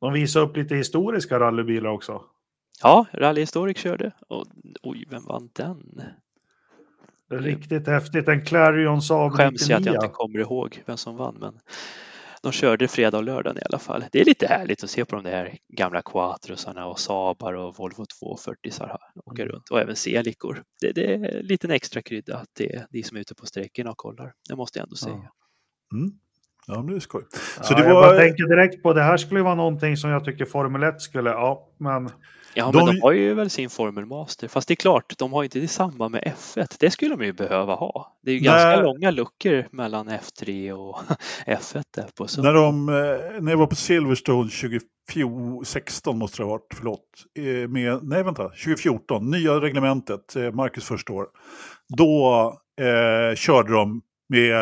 de 0.00 0.12
visar 0.12 0.40
upp 0.40 0.56
lite 0.56 0.74
historiska 0.74 1.40
rallybilar 1.40 1.90
också. 1.90 2.22
Ja, 2.82 3.06
Rally 3.12 3.40
Historic 3.40 3.78
körde. 3.78 4.12
Och, 4.28 4.44
oj, 4.82 5.04
vem 5.10 5.24
vann 5.24 5.48
den? 5.52 6.02
Riktigt 7.30 7.86
häftigt. 7.86 8.28
En 8.28 8.44
Clarion 8.44 9.02
Saab 9.02 9.32
Skäms 9.32 9.68
jag 9.68 9.76
att 9.78 9.86
jag 9.86 9.92
99. 9.92 10.04
inte 10.04 10.14
kommer 10.14 10.38
ihåg 10.38 10.82
vem 10.86 10.96
som 10.96 11.16
vann, 11.16 11.36
men 11.40 11.54
de 12.46 12.52
körde 12.52 12.88
fredag 12.88 13.16
och 13.18 13.24
lördag 13.24 13.56
i 13.56 13.60
alla 13.64 13.78
fall. 13.78 14.04
Det 14.12 14.20
är 14.20 14.24
lite 14.24 14.46
härligt 14.46 14.84
att 14.84 14.90
se 14.90 15.04
på 15.04 15.16
de 15.16 15.24
där 15.24 15.58
gamla 15.68 16.02
Quattrosarna 16.02 16.86
och 16.86 16.98
Saabar 17.00 17.52
och 17.52 17.76
Volvo 17.76 18.04
240 18.20 18.72
här 18.80 18.96
åka 19.24 19.42
Mm. 19.42 19.52
runt 19.54 19.68
och 19.70 19.80
även 19.80 19.96
Celicor. 19.96 20.62
Det, 20.80 20.92
det 20.92 21.14
är 21.14 21.38
en 21.38 21.46
liten 21.46 21.70
extra 21.70 22.02
krydda 22.02 22.36
att 22.36 22.48
det 22.56 22.74
är 22.74 22.86
de 22.90 23.02
som 23.02 23.16
är 23.16 23.20
ute 23.20 23.34
på 23.34 23.46
sträckorna 23.46 23.90
och 23.90 23.96
kollar. 23.96 24.32
Det 24.48 24.56
måste 24.56 24.78
jag 24.78 24.84
ändå 24.84 24.96
säga. 24.96 25.14
Ja. 25.90 25.96
Mm. 25.98 26.10
Ja, 26.66 26.74
men 26.82 26.86
det 26.86 26.96
är 26.96 27.00
skoj. 27.00 27.22
Ja, 27.56 27.62
Så 27.62 27.74
det 27.74 27.80
Jag 27.86 27.94
var... 27.94 28.02
bara 28.02 28.18
tänker 28.18 28.48
direkt 28.48 28.82
på 28.82 28.92
det 28.92 29.02
här 29.02 29.16
skulle 29.16 29.42
vara 29.42 29.54
någonting 29.54 29.96
som 29.96 30.10
jag 30.10 30.24
tycker 30.24 30.44
Formel 30.44 30.82
1 30.82 31.00
skulle, 31.00 31.30
ja, 31.30 31.68
men 31.78 32.10
Ja, 32.58 32.70
De- 32.72 32.84
men 32.84 32.94
de 32.94 33.00
har 33.02 33.12
ju 33.12 33.34
väl 33.34 33.50
sin 33.50 33.70
Formel 33.70 34.06
Master. 34.06 34.48
Fast 34.48 34.68
det 34.68 34.74
är 34.74 34.76
klart, 34.76 35.18
de 35.18 35.32
har 35.32 35.44
inte 35.44 35.58
detsamma 35.60 36.08
med 36.08 36.22
F1. 36.36 36.76
Det 36.80 36.90
skulle 36.90 37.16
de 37.16 37.24
ju 37.24 37.32
behöva 37.32 37.74
ha. 37.74 38.18
Det 38.22 38.30
är 38.30 38.34
ju 38.34 38.40
ganska 38.40 38.68
Nej. 38.68 38.82
långa 38.82 39.10
luckor 39.10 39.66
mellan 39.70 40.08
F3 40.08 40.72
och 40.72 40.98
F1 41.46 41.82
där 41.94 42.06
på. 42.16 42.26
När, 42.42 42.52
de, 42.54 42.88
eh, 42.88 42.94
när 43.42 43.52
jag 43.52 43.58
var 43.58 43.66
på 43.66 43.74
Silverstone 43.76 44.50
2016 45.12 46.18
måste 46.18 46.38
det 46.42 46.44
ha 46.44 46.50
varit, 46.50 46.66
förlåt, 46.74 47.00
eh, 47.38 47.68
med, 47.68 47.98
nej 48.02 48.22
vänta, 48.22 48.42
2014, 48.48 49.30
nya 49.30 49.52
reglementet, 49.60 50.36
eh, 50.36 50.52
Marcus 50.52 50.84
första 50.84 51.12
år. 51.12 51.26
Då 51.96 52.52
eh, 52.80 53.34
körde 53.36 53.72
de 53.72 54.02
med 54.28 54.56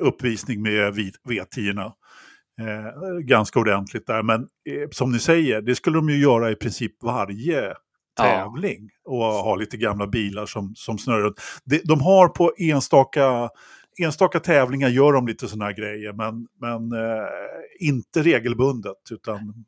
uppvisning 0.00 0.62
med 0.62 0.94
V- 0.94 1.10
V10. 1.28 1.92
Eh, 2.58 3.18
ganska 3.18 3.60
ordentligt 3.60 4.06
där, 4.06 4.22
men 4.22 4.40
eh, 4.40 4.88
som 4.90 5.12
ni 5.12 5.18
säger, 5.18 5.60
det 5.60 5.74
skulle 5.74 5.98
de 5.98 6.08
ju 6.08 6.16
göra 6.22 6.50
i 6.50 6.54
princip 6.54 7.02
varje 7.02 7.74
tävling 8.16 8.90
och 9.04 9.24
ha 9.24 9.56
lite 9.56 9.76
gamla 9.76 10.06
bilar 10.06 10.46
som, 10.46 10.74
som 10.76 10.98
snurrar 10.98 11.20
runt. 11.20 11.40
De, 11.64 11.80
de 11.84 12.00
har 12.00 12.28
på 12.28 12.52
enstaka, 12.58 13.50
enstaka 13.98 14.40
tävlingar 14.40 14.88
gör 14.88 15.12
de 15.12 15.26
lite 15.26 15.48
sådana 15.48 15.64
här 15.64 15.72
grejer, 15.72 16.12
men, 16.12 16.46
men 16.60 17.00
eh, 17.00 17.26
inte 17.80 18.22
regelbundet. 18.22 18.96
Utan, 19.10 19.64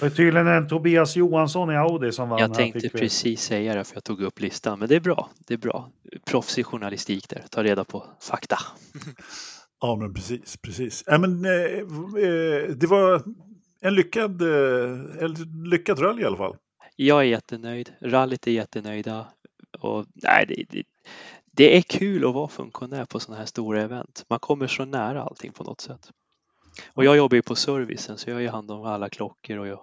det 0.00 0.06
är 0.06 0.10
tydligen 0.10 0.46
en 0.46 0.68
Tobias 0.68 1.16
Johansson 1.16 1.70
i 1.70 1.76
Audi 1.76 2.12
som 2.12 2.28
vann. 2.28 2.38
Jag 2.38 2.54
tänkte 2.54 2.88
precis 2.88 3.40
säga 3.42 3.74
det 3.74 3.84
för 3.84 3.96
jag 3.96 4.04
tog 4.04 4.22
upp 4.22 4.40
listan. 4.40 4.78
Men 4.78 4.88
det 4.88 4.96
är 4.96 5.00
bra. 5.00 5.30
Det 5.46 5.54
är 5.54 5.58
bra. 5.58 5.90
Proffsig 6.30 6.66
journalistik 6.66 7.28
där. 7.28 7.44
Ta 7.50 7.62
reda 7.62 7.84
på 7.84 8.04
fakta. 8.20 8.58
ja, 9.80 9.96
men 9.96 10.14
precis. 10.14 10.56
precis. 10.56 11.04
Ja, 11.06 11.18
men, 11.18 11.44
eh, 11.44 11.50
eh, 11.52 12.68
det 12.76 12.86
var 12.86 13.22
en 13.80 13.94
lyckad, 13.94 14.42
eh, 14.42 15.24
en 15.24 15.34
lyckad 15.70 16.02
rally 16.02 16.22
i 16.22 16.24
alla 16.24 16.36
fall. 16.36 16.56
Jag 16.96 17.18
är 17.20 17.24
jättenöjd. 17.24 17.92
Rallyt 18.00 18.46
är 18.46 18.50
jättenöjda. 18.50 19.26
Och, 19.80 20.06
nej, 20.14 20.44
det, 20.48 20.64
det, 20.68 20.82
det 21.52 21.76
är 21.76 21.82
kul 21.82 22.24
att 22.26 22.34
vara 22.34 22.48
funktionär 22.48 23.04
på 23.04 23.20
sådana 23.20 23.38
här 23.38 23.46
stora 23.46 23.82
event. 23.82 24.24
Man 24.28 24.38
kommer 24.38 24.66
så 24.66 24.84
nära 24.84 25.22
allting 25.22 25.52
på 25.52 25.64
något 25.64 25.80
sätt. 25.80 26.10
Och 26.88 27.04
jag 27.04 27.16
jobbar 27.16 27.34
ju 27.34 27.42
på 27.42 27.54
servicen 27.54 28.18
så 28.18 28.30
jag 28.30 28.36
har 28.36 28.48
hand 28.48 28.70
om 28.70 28.82
alla 28.82 29.08
klockor 29.08 29.58
och 29.58 29.66
jag 29.68 29.80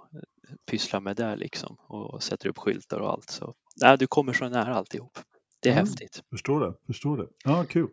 pysslar 0.71 0.99
med 0.99 1.15
det 1.15 1.35
liksom 1.35 1.77
och 1.87 2.23
sätter 2.23 2.49
upp 2.49 2.57
skyltar 2.57 2.99
och 2.99 3.09
allt. 3.11 3.29
Så 3.29 3.53
nej, 3.81 3.97
du 3.97 4.07
kommer 4.07 4.33
så 4.33 4.49
nära 4.49 4.75
alltihop. 4.75 5.19
Det 5.59 5.69
är 5.69 5.73
Mm. 5.73 5.85
häftigt. 5.85 6.23
Förstår 6.29 6.59
det, 6.59 6.73
förstår 6.87 7.17
det. 7.17 7.27
Ja, 7.43 7.65
kul. 7.69 7.87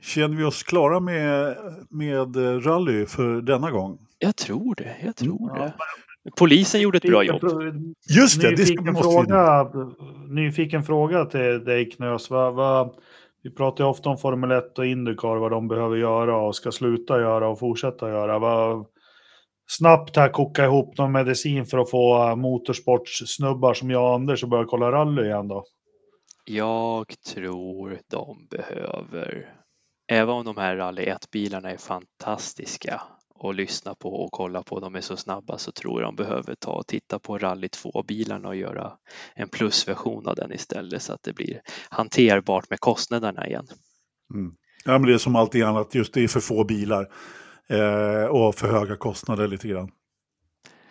Känner 0.00 0.36
vi 0.36 0.44
oss 0.44 0.62
klara 0.62 1.00
med, 1.00 1.56
med 1.90 2.36
eh, 2.36 2.60
rally 2.60 3.06
för 3.06 3.40
denna 3.40 3.70
gång? 3.70 3.98
Jag 4.18 4.36
tror 4.36 4.74
det. 4.74 4.96
Jag 5.04 5.16
tror 5.16 5.52
Ja, 5.56 5.64
det. 5.64 5.72
Polisen 6.36 6.80
gjorde 6.80 6.96
ett 6.98 7.04
bra 7.04 7.22
jobb. 7.24 7.42
Just 8.16 8.40
det, 8.40 8.50
det 8.50 8.66
ska, 8.66 8.74
Nyfiken 8.74 8.92
måste 8.92 9.08
vi... 9.08 9.14
fråga, 9.14 9.70
nyfiken 10.28 10.82
fråga 10.82 11.24
till 11.24 11.64
dig 11.64 11.90
Knös. 11.90 12.30
Vad, 12.30 12.54
vad, 12.54 12.94
vi 13.42 13.50
pratar 13.50 13.84
ju 13.84 13.90
ofta 13.90 14.08
om 14.08 14.18
Formel 14.18 14.50
1 14.50 14.78
och 14.78 14.86
Indycar, 14.86 15.36
vad 15.36 15.50
de 15.50 15.68
behöver 15.68 15.96
göra 15.96 16.36
och 16.36 16.56
ska 16.56 16.72
sluta 16.72 17.20
göra 17.20 17.48
och 17.48 17.58
fortsätta 17.58 18.08
göra. 18.08 18.38
Vad, 18.38 18.86
snabbt 19.70 20.16
här 20.16 20.28
koka 20.28 20.64
ihop 20.64 20.98
någon 20.98 21.12
medicin 21.12 21.66
för 21.66 21.78
att 21.78 21.90
få 21.90 22.36
motorsportssnubbar 22.36 23.74
som 23.74 23.90
jag 23.90 24.02
och 24.02 24.14
Anders 24.14 24.44
att 24.44 24.50
börja 24.50 24.64
kolla 24.64 24.92
rally 24.92 25.24
igen 25.24 25.48
då. 25.48 25.64
Jag 26.44 27.06
tror 27.34 27.98
de 28.10 28.46
behöver, 28.50 29.54
även 30.10 30.34
om 30.34 30.44
de 30.44 30.56
här 30.56 30.76
Rally 30.76 31.02
1-bilarna 31.02 31.70
är 31.70 31.76
fantastiska 31.76 33.02
att 33.40 33.54
lyssna 33.54 33.94
på 33.94 34.24
och 34.24 34.32
kolla 34.32 34.62
på, 34.62 34.80
de 34.80 34.94
är 34.94 35.00
så 35.00 35.16
snabba, 35.16 35.58
så 35.58 35.72
tror 35.72 36.00
jag 36.00 36.08
de 36.08 36.16
behöver 36.16 36.54
ta 36.54 36.72
och 36.72 36.86
titta 36.86 37.18
på 37.18 37.38
Rally 37.38 37.66
2-bilarna 37.66 38.48
och 38.48 38.56
göra 38.56 38.92
en 39.34 39.48
plusversion 39.48 40.28
av 40.28 40.36
den 40.36 40.52
istället 40.52 41.02
så 41.02 41.12
att 41.12 41.22
det 41.22 41.32
blir 41.32 41.60
hanterbart 41.88 42.70
med 42.70 42.80
kostnaderna 42.80 43.46
igen. 43.46 43.66
Mm. 44.34 44.52
Ja, 44.84 44.92
men 44.98 45.02
det 45.02 45.14
är 45.14 45.18
som 45.18 45.36
alltid 45.36 45.64
annat, 45.64 45.94
just 45.94 46.14
det 46.14 46.24
är 46.24 46.28
för 46.28 46.40
få 46.40 46.64
bilar 46.64 47.06
eh, 47.68 48.24
och 48.24 48.54
för 48.54 48.72
höga 48.72 48.96
kostnader 48.96 49.48
lite 49.48 49.68
grann. 49.68 49.90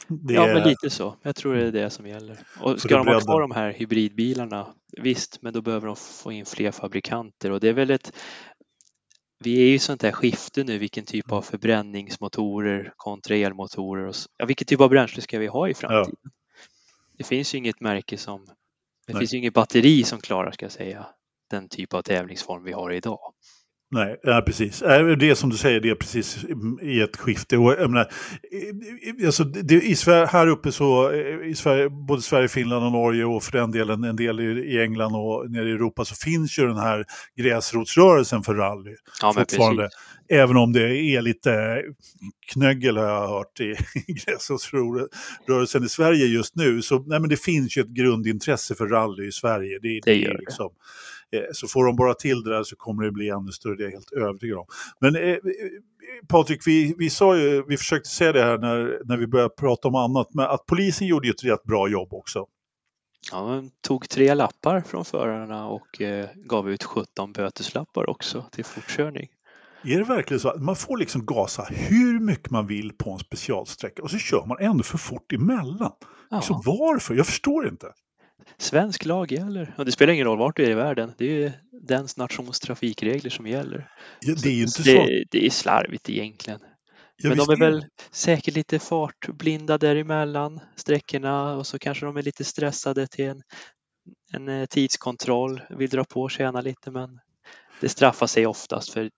Det 0.10 0.34
Ja, 0.34 0.47
är, 0.47 0.53
men 0.53 0.67
lite 0.67 0.89
så. 0.89 1.15
Jag 1.21 1.36
tror 1.36 1.55
det 1.55 1.67
är 1.67 1.71
det 1.71 1.89
som 1.89 2.08
gäller. 2.08 2.39
Och 2.62 2.82
ska 2.82 2.97
de 2.97 3.08
ha 3.08 3.19
kvar 3.19 3.41
de 3.41 3.51
här 3.51 3.73
hybridbilarna, 3.73 4.67
visst, 5.01 5.41
men 5.41 5.53
då 5.53 5.62
behöver 5.62 5.88
de 5.88 5.95
få 5.95 6.32
in 6.32 6.45
fler 6.45 6.71
fabrikanter 6.71 7.51
och 7.51 7.60
det 7.60 7.69
är 7.69 7.73
väl 7.73 7.91
ett 7.91 8.13
vi 9.39 9.62
är 9.62 9.65
ju 9.65 9.73
i 9.73 9.80
sånt 9.80 10.04
här 10.04 10.12
skifte 10.12 10.63
nu, 10.63 10.78
vilken 10.78 11.06
typ 11.06 11.32
av 11.32 11.41
förbränningsmotorer 11.41 12.93
kontra 12.97 13.36
elmotorer 13.36 14.06
och 14.06 14.15
ja, 14.38 14.45
vilken 14.45 14.65
typ 14.65 14.82
av 14.82 14.89
bränsle 14.89 15.21
ska 15.21 15.39
vi 15.39 15.47
ha 15.47 15.69
i 15.69 15.73
framtiden? 15.73 16.32
Det 17.17 17.23
finns 17.23 17.54
ju 17.54 17.58
inget 17.58 17.80
märke 17.80 18.17
som, 18.17 18.45
det 19.08 19.13
Nej. 19.13 19.19
finns 19.19 19.34
ju 19.34 19.38
inget 19.38 19.54
batteri 19.54 20.04
som 20.04 20.19
klarar, 20.19 20.52
ska 20.52 20.65
jag 20.65 20.71
säga, 20.71 21.08
den 21.49 21.69
typ 21.69 21.93
av 21.93 22.02
tävlingsform 22.02 22.63
vi 22.63 22.71
har 22.71 22.91
idag. 22.91 23.34
Nej, 23.91 24.19
ja, 24.23 24.43
precis. 24.45 24.82
Eh, 24.82 25.08
Det 25.08 25.36
som 25.36 25.49
du 25.49 25.58
säger, 25.58 25.80
det 25.80 25.89
är 25.89 25.95
precis 25.95 26.45
i 26.82 27.02
ett 27.02 27.17
skifte. 27.17 27.58
Och, 27.58 27.71
jag 27.71 27.89
menar, 27.91 28.08
alltså, 29.25 29.43
det, 29.43 29.75
i 29.75 29.95
Sverige, 29.95 30.25
här 30.25 30.47
uppe 30.47 30.71
så, 30.71 31.12
eh, 31.12 31.47
i 31.49 31.56
Sverige, 31.56 31.89
både 31.89 32.21
Sverige, 32.21 32.47
Finland 32.47 32.86
och 32.86 32.91
Norge 32.91 33.25
och 33.25 33.43
för 33.43 33.52
den 33.52 33.71
delen 33.71 34.04
en 34.04 34.15
del 34.15 34.39
i, 34.39 34.82
England 34.82 35.15
och 35.15 35.52
nere 35.52 35.69
i 35.69 35.71
Europa 35.71 36.06
så 36.06 36.15
finns 36.15 36.60
ju 36.60 36.67
den 36.67 36.78
här 36.78 37.06
gräsrotsrörelsen 37.38 38.43
för 38.43 38.56
rally 38.56 38.95
Ja, 39.21 39.34
fortfarande. 39.34 39.84
precis. 39.84 39.99
Även 40.32 40.58
om 40.58 40.73
det 40.73 40.97
är 41.15 41.21
lite 41.21 41.82
knöggel 42.54 42.97
har 42.97 43.06
jag 43.06 43.28
hört 43.28 43.60
i, 43.60 43.75
gräsrotsrörelsen 44.25 45.84
i 45.84 45.89
Sverige 45.89 46.25
just 46.25 46.56
nu. 46.56 46.82
Så 46.82 46.99
nej, 46.99 47.19
men 47.19 47.30
det 47.30 47.41
finns 47.41 47.78
ju 47.78 47.82
ett 47.82 47.88
grundintresse 47.89 48.75
för 48.75 48.88
rally 48.88 49.28
i 49.28 49.32
Sverige. 49.32 49.80
Det, 49.82 49.99
Det 50.04 50.15
gör 50.15 50.34
det. 50.34 50.39
liksom, 50.39 50.69
så 51.51 51.67
får 51.67 51.85
de 51.85 51.95
bara 51.95 52.13
till 52.13 52.43
det 52.43 52.49
där 52.49 52.63
så 52.63 52.75
kommer 52.75 53.03
det 53.03 53.11
bli 53.11 53.29
ännu 53.29 53.51
större, 53.51 53.75
det 53.75 53.83
är 53.83 53.85
jag 53.85 53.91
helt 53.91 54.11
övertygad 54.11 54.57
om. 54.57 54.65
Men 54.99 55.15
eh, 55.15 55.21
eh, 55.21 55.37
Patrik, 56.27 56.67
vi, 56.67 56.95
vi, 56.97 57.09
sa 57.09 57.37
ju, 57.37 57.63
vi 57.67 57.77
försökte 57.77 58.09
säga 58.09 58.31
det 58.31 58.43
här 58.43 58.57
när, 58.57 59.01
när 59.05 59.17
vi 59.17 59.27
började 59.27 59.49
prata 59.49 59.87
om 59.87 59.95
annat, 59.95 60.27
men 60.33 60.45
att 60.45 60.65
polisen 60.65 61.07
gjorde 61.07 61.27
ju 61.27 61.31
ett 61.31 61.43
rätt 61.43 61.63
bra 61.63 61.87
jobb 61.87 62.13
också. 62.13 62.45
Ja, 63.31 63.43
man 63.43 63.71
tog 63.81 64.09
tre 64.09 64.33
lappar 64.33 64.81
från 64.81 65.05
förarna 65.05 65.67
och 65.67 66.01
eh, 66.01 66.29
gav 66.35 66.69
ut 66.69 66.83
17 66.83 67.33
böteslappar 67.33 68.09
också 68.09 68.45
till 68.51 68.65
fortkörning. 68.65 69.29
Är 69.83 69.97
det 69.97 70.03
verkligen 70.03 70.39
så 70.39 70.49
att 70.49 70.61
man 70.61 70.75
får 70.75 70.97
liksom 70.97 71.25
gasa 71.25 71.67
hur 71.69 72.19
mycket 72.19 72.49
man 72.49 72.67
vill 72.67 72.93
på 72.93 73.11
en 73.11 73.19
specialsträcka 73.19 74.03
och 74.03 74.11
så 74.11 74.17
kör 74.17 74.45
man 74.45 74.57
ändå 74.59 74.83
för 74.83 74.97
fort 74.97 75.33
emellan? 75.33 75.91
Ja. 76.29 76.37
Liksom, 76.37 76.61
varför? 76.65 77.15
Jag 77.15 77.25
förstår 77.25 77.67
inte. 77.67 77.87
Svensk 78.58 79.06
lag 79.06 79.32
gäller 79.32 79.73
och 79.78 79.86
det 79.86 79.91
spelar 79.91 80.13
ingen 80.13 80.25
roll 80.25 80.38
vart 80.38 80.56
du 80.56 80.65
är 80.65 80.69
i 80.69 80.73
världen. 80.73 81.13
Det 81.17 81.25
är 81.25 81.30
ju 81.34 81.52
dens 81.71 82.17
nations 82.17 82.60
trafikregler 82.60 83.30
som 83.30 83.47
gäller. 83.47 83.91
Ja, 84.19 84.36
det 84.43 84.49
är 84.49 84.54
ju 84.54 84.62
inte 84.62 84.84
så. 84.84 84.89
det, 84.91 85.23
det 85.32 85.45
är 85.45 85.49
slarvigt 85.49 86.10
egentligen. 86.10 86.60
Ja, 87.17 87.30
Men 87.30 87.38
de 87.38 87.49
är 87.49 87.56
det. 87.56 87.65
väl 87.65 87.86
säkert 88.12 88.56
lite 88.56 88.80
fartblinda 88.80 89.78
däremellan 89.78 90.60
sträckorna 90.75 91.54
och 91.54 91.67
så 91.67 91.80
kanske 91.80 92.06
de 92.06 92.17
är 92.17 92.21
lite 92.23 92.43
stressade 92.43 93.08
till 93.08 93.25
en, 93.25 93.41
en 94.34 94.49
eh, 94.49 94.65
tidskontroll, 94.65 95.62
vill 95.69 95.89
dra 95.89 96.04
på 96.04 96.21
och 96.21 96.32
tjäna 96.32 96.62
lite 96.62 96.91
men 96.91 97.19
det 97.82 97.89
straffar 97.89 98.28
sig 98.28 98.47
oftast 98.47 98.89
för 98.89 99.10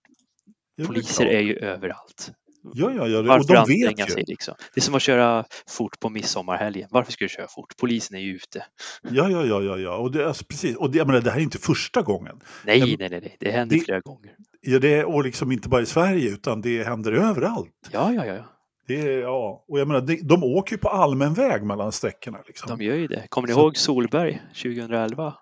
poliser 0.86 1.26
är 1.26 1.40
ju 1.40 1.56
överallt. 1.56 2.32
Ja, 2.74 2.92
ja, 2.96 3.06
ja. 3.06 3.18
Och 3.18 3.24
Varför 3.26 3.54
de 3.54 3.58
anstränga 3.58 4.04
vet 4.04 4.12
sig 4.12 4.24
liksom? 4.26 4.54
Det 4.74 4.78
är 4.80 4.82
som 4.82 4.94
att 4.94 5.02
köra 5.02 5.44
fort 5.68 6.00
på 6.00 6.08
midsommarhelgen. 6.10 6.88
Varför 6.90 7.12
ska 7.12 7.24
du 7.24 7.28
köra 7.28 7.46
fort? 7.48 7.76
Polisen 7.80 8.16
är 8.16 8.20
ju 8.20 8.34
ute. 8.34 8.64
Ja, 9.02 9.28
ja, 9.30 9.44
ja, 9.44 9.62
ja, 9.62 9.78
ja. 9.78 9.96
Och 9.96 10.12
det, 10.12 10.26
alltså, 10.28 10.44
precis. 10.44 10.76
Och 10.76 10.90
det, 10.90 10.98
jag 10.98 11.06
menar, 11.06 11.20
det 11.20 11.30
här 11.30 11.38
är 11.38 11.42
inte 11.42 11.58
första 11.58 12.02
gången. 12.02 12.40
Nej, 12.64 12.78
Ja, 12.78 12.86
men- 12.86 12.96
nej, 12.98 13.08
nej, 13.10 13.20
nej. 13.20 13.36
det 13.40 13.50
händer 13.50 13.76
det- 13.76 13.84
flera 13.84 14.00
gånger. 14.00 14.30
Ja, 14.60 14.78
det 14.78 14.94
är, 14.94 15.04
och 15.04 15.24
liksom 15.24 15.52
inte 15.52 15.68
bara 15.68 15.82
i 15.82 15.86
Sverige, 15.86 16.30
utan 16.30 16.60
det 16.60 16.82
händer 16.82 17.12
överallt. 17.12 17.70
Ja, 17.92 18.12
ja, 18.12 18.26
ja, 18.26 18.34
ja. 18.34 18.44
Det 18.86 19.00
är, 19.00 19.20
ja. 19.20 19.64
Och 19.68 19.80
jag 19.80 19.88
menar, 19.88 20.00
de, 20.00 20.16
de 20.22 20.44
åker 20.44 20.72
ju 20.72 20.78
på 20.78 20.88
allmän 20.88 21.34
väg 21.34 21.62
mellan 21.62 21.92
sträckorna. 21.92 22.38
Liksom. 22.46 22.78
De 22.78 22.84
gör 22.84 22.94
ju 22.96 23.06
det. 23.06 23.26
Kommer 23.28 23.48
ni 23.48 23.54
Så- 23.54 23.60
ihåg 23.60 23.76
Solberg 23.76 24.42
2011? 24.54 25.34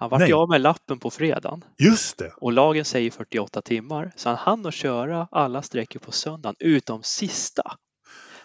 Han 0.00 0.10
vart 0.10 0.28
ju 0.28 0.34
av 0.34 0.48
med 0.48 0.60
lappen 0.60 0.98
på 0.98 1.10
fredagen 1.10 1.64
Just 1.78 2.18
det. 2.18 2.32
och 2.36 2.52
lagen 2.52 2.84
säger 2.84 3.10
48 3.10 3.62
timmar 3.62 4.12
så 4.16 4.28
han 4.28 4.38
hann 4.38 4.66
att 4.66 4.74
köra 4.74 5.28
alla 5.30 5.62
sträckor 5.62 6.00
på 6.00 6.12
söndagen 6.12 6.56
utom 6.58 7.02
sista. 7.02 7.62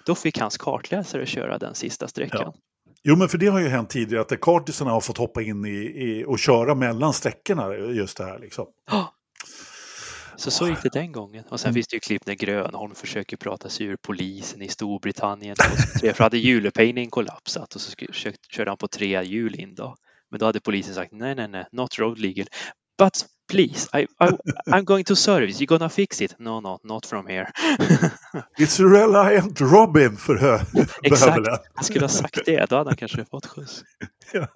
Då 0.05 0.15
fick 0.15 0.37
hans 0.39 0.57
kartläsare 0.57 1.25
köra 1.25 1.57
den 1.57 1.75
sista 1.75 2.07
sträckan. 2.07 2.53
Jo, 3.03 3.15
men 3.15 3.29
för 3.29 3.37
det 3.37 3.47
har 3.47 3.59
ju 3.59 3.67
hänt 3.67 3.89
tidigare 3.89 4.21
att 4.21 4.39
kartisarna 4.41 4.91
har 4.91 5.01
fått 5.01 5.17
hoppa 5.17 5.41
in 5.41 5.65
i, 5.65 5.69
i, 5.69 6.25
och 6.27 6.39
köra 6.39 6.75
mellan 6.75 7.13
sträckorna, 7.13 7.75
just 7.75 8.17
det 8.17 8.23
här 8.25 8.39
liksom. 8.39 8.65
Så 10.37 10.51
så 10.51 10.67
gick 10.67 10.83
det 10.83 10.89
den 10.93 11.11
gången. 11.11 11.43
Och 11.49 11.59
sen 11.59 11.67
Mm. 11.69 11.73
finns 11.73 11.87
det 11.87 11.95
ju 11.95 11.99
klipp 11.99 12.25
när 12.25 12.33
Grönholm 12.33 12.95
försöker 12.95 13.37
prata 13.37 13.69
sig 13.69 13.85
ur 13.85 13.97
polisen 14.01 14.61
i 14.61 14.67
Storbritannien. 14.67 15.55
2003, 15.55 16.13
för 16.13 16.23
hade 16.23 16.37
hjulepejningen 16.37 17.09
kollapsat 17.11 17.75
och 17.75 17.81
så 17.81 17.91
försökte- 18.11 18.47
körde 18.49 18.71
han 18.71 18.77
på 18.77 18.87
tre 18.87 19.23
hjul 19.23 19.55
in 19.59 19.75
då. 19.75 19.95
Men 20.31 20.39
då 20.39 20.45
hade 20.45 20.59
polisen 20.59 20.95
sagt 20.95 21.11
nej, 21.11 21.35
nej, 21.35 21.47
nej, 21.47 21.65
not 21.71 21.99
road 21.99 22.19
legal. 22.19 22.45
But 22.97 23.25
please, 23.51 23.89
I, 23.99 24.01
I, 24.03 24.29
I'm 24.71 24.83
going 24.83 25.03
to 25.05 25.15
service, 25.15 25.59
you're 25.61 25.65
gonna 25.67 25.89
fix 25.89 26.21
it. 26.21 26.35
No, 26.39 26.59
no, 26.61 26.79
not 26.83 27.05
from 27.05 27.27
here. 27.27 27.47
It's 28.59 28.79
Reliant 28.79 29.61
Robin 29.61 30.17
för 30.17 30.35
hö 30.35 30.59
Exakt. 31.03 31.47
Han 31.75 31.83
skulle 31.83 32.03
ha 32.03 32.09
sagt 32.09 32.39
det, 32.45 32.69
då 32.69 32.75
hade 32.75 32.89
han 32.89 32.97
kanske 32.97 33.25
fått 33.25 33.45
skjuts. 33.45 33.83
Ja. 34.33 34.47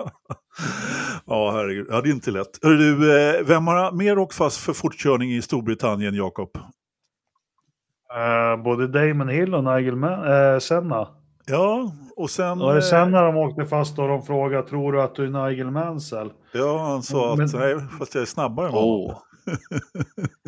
ja, 1.25 1.51
herregud. 1.51 1.87
Ja, 1.89 2.01
det 2.01 2.09
är 2.09 2.11
inte 2.11 2.31
lätt. 2.31 2.59
Hör 2.61 2.71
du, 2.71 3.19
eh, 3.19 3.43
vem 3.45 3.67
har 3.67 3.91
mer 3.91 4.17
åkt 4.17 4.35
fast 4.35 4.57
för 4.57 4.73
fortkörning 4.73 5.31
i 5.31 5.41
Storbritannien, 5.41 6.15
Jakob? 6.15 6.49
Eh, 8.15 8.63
både 8.63 8.87
Damon 8.87 9.29
Hill 9.29 9.55
och 9.55 9.63
Nigel 9.63 9.95
Ma- 9.95 10.53
eh, 10.53 10.59
Senna. 10.59 11.07
Ja, 11.49 11.91
och 12.15 12.29
sen... 12.29 12.59
Var 12.59 12.71
det 12.73 12.79
eh, 12.79 12.83
sen 12.83 13.11
när 13.11 13.23
de 13.23 13.37
åkte 13.37 13.65
fast 13.65 13.99
och 13.99 14.07
de 14.07 14.21
frågade 14.23 14.67
tror 14.67 14.93
du 14.93 15.01
att 15.01 15.15
du 15.15 15.25
är 15.25 15.47
Nigel 15.49 15.71
Mansell? 15.71 16.29
Ja, 16.53 16.77
han 16.77 17.03
sa 17.03 17.35
Men- 17.37 17.45
att 17.45 17.53
nej, 17.53 17.75
fast 17.99 18.15
jag 18.15 18.21
är 18.21 18.25
snabbare 18.25 18.67
än 18.67 18.73
honom. 18.73 19.15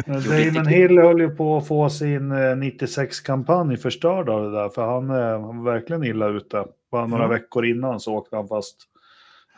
Men 0.06 0.22
Damon 0.54 0.68
Hill 0.68 0.98
höll 1.00 1.20
ju 1.20 1.30
på 1.36 1.58
att 1.58 1.68
få 1.68 1.90
sin 1.90 2.32
eh, 2.32 2.36
96-kampanj 2.36 3.78
förstörd 3.78 4.30
av 4.30 4.44
det 4.44 4.52
där, 4.52 4.70
för 4.70 4.86
han, 4.86 5.10
eh, 5.10 5.42
han 5.46 5.64
var 5.64 5.72
verkligen 5.74 6.04
illa 6.04 6.28
ute. 6.28 6.66
Bara 6.92 7.08
några 7.08 7.24
Ja. 7.24 7.30
veckor 7.30 7.66
innan 7.66 8.00
så 8.00 8.14
åkte 8.16 8.36
han 8.36 8.48
fast. 8.48 8.76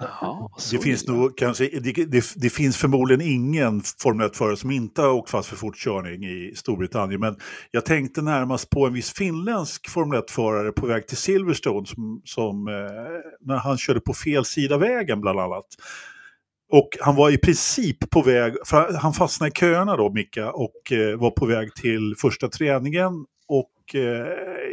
Jaha. 0.03 0.49
Det 0.71 0.77
finns, 0.77 1.07
nog, 1.07 1.37
kanske, 1.37 1.79
det, 1.79 2.05
det, 2.05 2.33
det 2.35 2.49
finns 2.49 2.77
förmodligen 2.77 3.21
ingen 3.21 3.81
Formel 3.99 4.27
1-förare 4.27 4.57
som 4.57 4.71
inte 4.71 5.01
har 5.01 5.09
åkt 5.09 5.29
fast 5.29 5.49
för 5.49 5.55
fortkörning 5.55 6.23
i 6.23 6.53
Storbritannien. 6.55 7.19
Men 7.19 7.35
jag 7.71 7.85
tänkte 7.85 8.21
närmast 8.21 8.69
på 8.69 8.87
en 8.87 8.93
viss 8.93 9.13
finländsk 9.13 9.89
Formel 9.89 10.21
1-förare 10.21 10.71
på 10.71 10.85
väg 10.85 11.07
till 11.07 11.17
Silverstone 11.17 11.85
som, 11.85 12.21
som 12.23 12.67
eh, 12.67 12.73
när 13.41 13.57
han 13.57 13.77
körde 13.77 13.99
på 13.99 14.13
fel 14.13 14.45
sida 14.45 14.77
vägen 14.77 15.21
bland 15.21 15.39
annat. 15.39 15.65
Och 16.71 16.89
han 17.01 17.15
var 17.15 17.29
i 17.29 17.37
princip 17.37 18.09
på 18.09 18.21
väg, 18.21 18.53
för 18.65 18.93
han 18.93 19.13
fastnade 19.13 19.49
i 19.49 19.59
köerna 19.59 19.97
då, 19.97 20.11
Micka, 20.13 20.51
och 20.51 20.91
eh, 20.91 21.19
var 21.19 21.31
på 21.31 21.45
väg 21.45 21.75
till 21.75 22.15
första 22.17 22.47
träningen. 22.47 23.13
Och 23.47 23.95
eh, 23.95 24.27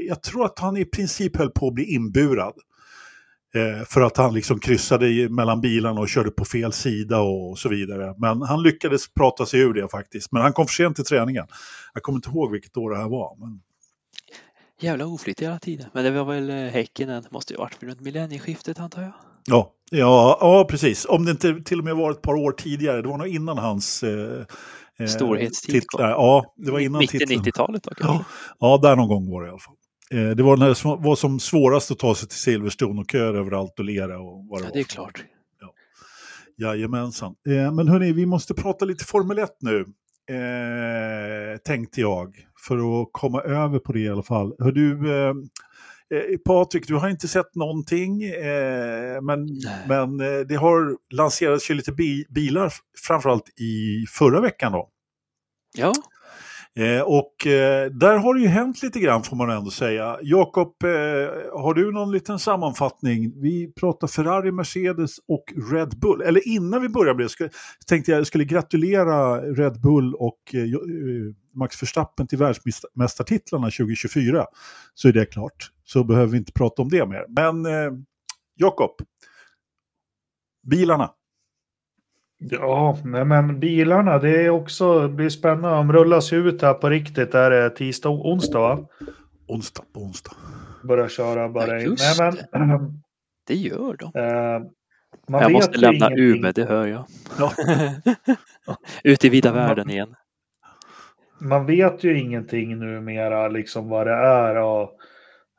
jag 0.08 0.22
tror 0.22 0.44
att 0.44 0.58
han 0.58 0.76
i 0.76 0.84
princip 0.84 1.36
höll 1.36 1.50
på 1.50 1.68
att 1.68 1.74
bli 1.74 1.94
inburad. 1.94 2.54
Eh, 3.54 3.84
för 3.84 4.00
att 4.00 4.16
han 4.16 4.34
liksom 4.34 4.60
kryssade 4.60 5.28
mellan 5.28 5.60
bilarna 5.60 6.00
och 6.00 6.08
körde 6.08 6.30
på 6.30 6.44
fel 6.44 6.72
sida 6.72 7.20
och 7.20 7.58
så 7.58 7.68
vidare. 7.68 8.14
Men 8.18 8.42
han 8.42 8.62
lyckades 8.62 9.14
prata 9.14 9.46
sig 9.46 9.60
ur 9.60 9.74
det 9.74 9.88
faktiskt. 9.88 10.32
Men 10.32 10.42
han 10.42 10.52
kom 10.52 10.66
för 10.66 10.74
sent 10.74 10.96
till 10.96 11.04
träningen. 11.04 11.46
Jag 11.94 12.02
kommer 12.02 12.16
inte 12.16 12.28
ihåg 12.28 12.52
vilket 12.52 12.76
år 12.76 12.90
det 12.90 12.96
här 12.96 13.08
var. 13.08 13.36
Men... 13.38 13.60
Jävla 14.80 15.06
oflyt 15.06 15.40
hela 15.40 15.58
tiden. 15.58 15.86
Men 15.92 16.04
det 16.04 16.10
var 16.10 16.24
väl 16.24 16.50
eh, 16.50 16.56
Häckenen, 16.56 17.24
måste 17.30 17.52
ju 17.52 17.56
ha 17.56 17.64
varit 17.64 17.82
runt 17.82 18.00
millennieskiftet 18.00 18.80
antar 18.80 19.02
jag. 19.02 19.12
Ja, 19.46 19.72
ja, 19.90 20.38
ja, 20.40 20.66
precis. 20.70 21.04
Om 21.04 21.24
det 21.24 21.30
inte 21.30 21.60
till 21.64 21.78
och 21.78 21.84
med 21.84 21.96
var 21.96 22.10
ett 22.10 22.22
par 22.22 22.34
år 22.34 22.52
tidigare. 22.52 23.02
Det 23.02 23.08
var 23.08 23.18
nog 23.18 23.28
innan 23.28 23.58
hans... 23.58 24.02
Eh, 24.02 24.44
eh, 24.98 25.06
Storhetstid 25.06 25.74
titlar. 25.74 26.10
Ja, 26.10 26.54
det 26.56 26.70
var 26.70 26.78
innan 26.78 26.98
Mitt 26.98 27.14
i 27.14 27.18
titeln. 27.18 27.42
90-talet 27.42 27.82
då 27.82 27.94
kanske. 27.94 28.24
Ja, 28.58 28.70
ja, 28.70 28.78
där 28.82 28.96
någon 28.96 29.08
gång 29.08 29.30
var 29.30 29.42
det 29.42 29.46
i 29.46 29.50
alla 29.50 29.58
fall. 29.58 29.74
Eh, 30.14 30.30
det 30.30 30.42
var 30.42 30.56
när 30.56 30.66
det 30.68 31.02
var 31.06 31.16
som 31.16 31.40
svårast 31.40 31.90
att 31.90 31.98
ta 31.98 32.14
sig 32.14 32.28
till 32.28 32.38
Silverstone 32.38 33.00
och 33.00 33.10
köer 33.10 33.34
överallt 33.34 33.78
och 33.78 33.84
lera 33.84 34.20
och 34.20 34.46
vad 34.48 34.60
det 34.60 34.64
Ja, 34.64 34.68
var. 34.68 34.72
det 34.74 34.80
är 34.80 34.84
klart. 34.84 35.24
Jajamensan. 36.58 37.34
Eh, 37.48 37.72
men 37.72 37.88
hörni, 37.88 38.12
vi 38.12 38.26
måste 38.26 38.54
prata 38.54 38.84
lite 38.84 39.04
Formel 39.04 39.38
1 39.38 39.50
nu. 39.60 39.80
Eh, 40.36 41.56
tänkte 41.64 42.00
jag. 42.00 42.46
För 42.66 43.02
att 43.02 43.08
komma 43.12 43.40
över 43.42 43.78
på 43.78 43.92
det 43.92 44.00
i 44.00 44.08
alla 44.08 44.22
fall. 44.22 44.54
Hör 44.58 44.72
du, 44.72 45.10
eh, 45.12 45.28
eh, 45.28 46.38
Patrik, 46.46 46.86
du 46.88 46.94
har 46.94 47.08
inte 47.08 47.28
sett 47.28 47.54
någonting. 47.54 48.22
Eh, 48.22 49.20
men 49.22 49.46
Nej. 49.46 49.84
men 49.88 50.20
eh, 50.20 50.40
det 50.48 50.54
har 50.54 50.96
lanserats 51.14 51.70
ju 51.70 51.74
lite 51.74 51.92
bi 51.92 52.24
bilar, 52.28 52.72
framförallt 53.06 53.48
i 53.60 54.04
förra 54.08 54.40
veckan 54.40 54.72
då. 54.72 54.88
Ja, 55.76 55.92
Eh, 56.78 57.00
och 57.00 57.46
eh, 57.46 57.90
där 57.90 58.16
har 58.16 58.34
det 58.34 58.40
ju 58.40 58.46
hänt 58.46 58.82
lite 58.82 59.00
grann 59.00 59.22
får 59.22 59.36
man 59.36 59.50
ändå 59.50 59.70
säga. 59.70 60.18
Jakob, 60.22 60.84
eh, 60.84 60.90
har 61.60 61.74
du 61.74 61.92
någon 61.92 62.12
liten 62.12 62.38
sammanfattning? 62.38 63.40
Vi 63.42 63.72
pratar 63.72 64.06
Ferrari, 64.06 64.52
Mercedes 64.52 65.18
och 65.28 65.44
Red 65.72 65.98
Bull. 65.98 66.22
Eller 66.22 66.48
innan 66.48 66.82
vi 66.82 66.88
börjar 66.88 67.14
med 67.14 67.24
det 67.24 67.28
ska, 67.28 67.48
tänkte 67.86 68.12
jag 68.12 68.26
skulle 68.26 68.44
gratulera 68.44 69.40
Red 69.40 69.80
Bull 69.80 70.14
och 70.14 70.38
eh, 70.54 70.62
eh, 70.62 70.68
Max 71.54 71.82
Verstappen 71.82 72.26
till 72.26 72.38
världsmästartitlarna 72.38 73.66
2024. 73.66 74.46
Så 74.94 75.08
är 75.08 75.12
det 75.12 75.26
klart. 75.26 75.70
Så 75.84 76.04
behöver 76.04 76.32
vi 76.32 76.38
inte 76.38 76.52
prata 76.52 76.82
om 76.82 76.88
det 76.88 77.06
mer. 77.06 77.24
Men 77.28 77.66
eh, 77.66 77.92
Jakob, 78.56 78.90
bilarna. 80.70 81.10
Ja, 82.42 82.98
nej, 83.04 83.24
men 83.24 83.60
bilarna, 83.60 84.18
det 84.18 84.44
är 84.44 84.50
också, 84.50 85.00
det 85.00 85.08
blir 85.08 85.28
spännande. 85.28 85.76
De 85.76 85.92
rullas 85.92 86.32
ju 86.32 86.48
ut 86.48 86.62
här 86.62 86.74
på 86.74 86.88
riktigt. 86.88 87.32
Det 87.32 87.38
är 87.38 87.50
det 87.50 87.70
tisdag 87.70 88.08
och 88.08 88.28
onsdag 88.28 88.58
va? 88.60 88.78
Onsdag 89.48 89.82
på 89.94 90.00
onsdag. 90.00 90.32
Börjar 90.84 91.08
köra 91.08 91.48
bara. 91.48 91.80
Ja, 91.82 91.94
nej, 92.18 92.32
men, 92.52 93.02
det 93.46 93.54
gör 93.54 93.96
de. 93.96 94.20
eh, 94.20 94.70
man 95.28 95.40
jag 95.40 95.48
vet 95.48 95.52
måste 95.52 95.74
ju 95.74 95.80
lämna 95.80 96.06
ingenting. 96.06 96.24
Umeå, 96.38 96.52
det 96.52 96.64
hör 96.64 96.86
jag. 96.86 97.04
Ja. 97.38 97.52
Ut 99.04 99.24
i 99.24 99.28
vida 99.28 99.52
världen 99.52 99.90
igen. 99.90 100.14
man 101.40 101.66
vet 101.66 102.04
ju 102.04 102.18
ingenting 102.20 102.78
numera 102.78 103.48
liksom 103.48 103.88
vad 103.88 104.06
det 104.06 104.12
är. 104.14 104.56
Och 104.56 104.90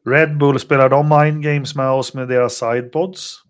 Red 0.05 0.37
Bull 0.37 0.59
spelar 0.59 0.89
de 0.89 1.09
mind 1.09 1.43
games 1.43 1.75
med 1.75 1.89
oss 1.89 2.13
med 2.13 2.27
deras 2.27 2.53
sidepods. 2.53 3.40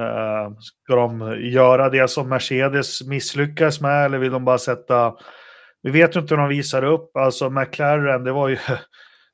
Uh, 0.00 0.56
ska 0.60 0.96
de 0.96 1.36
göra 1.40 1.88
det 1.88 2.08
som 2.08 2.28
Mercedes 2.28 3.06
misslyckas 3.06 3.80
med 3.80 4.04
eller 4.04 4.18
vill 4.18 4.32
de 4.32 4.44
bara 4.44 4.58
sätta... 4.58 5.14
Vi 5.82 5.90
vet 5.90 6.16
ju 6.16 6.20
inte 6.20 6.34
hur 6.34 6.40
de 6.40 6.48
visar 6.48 6.84
upp. 6.84 7.16
Alltså 7.16 7.50
McLaren, 7.50 8.24
det 8.24 8.32
var 8.32 8.48
ju... 8.48 8.58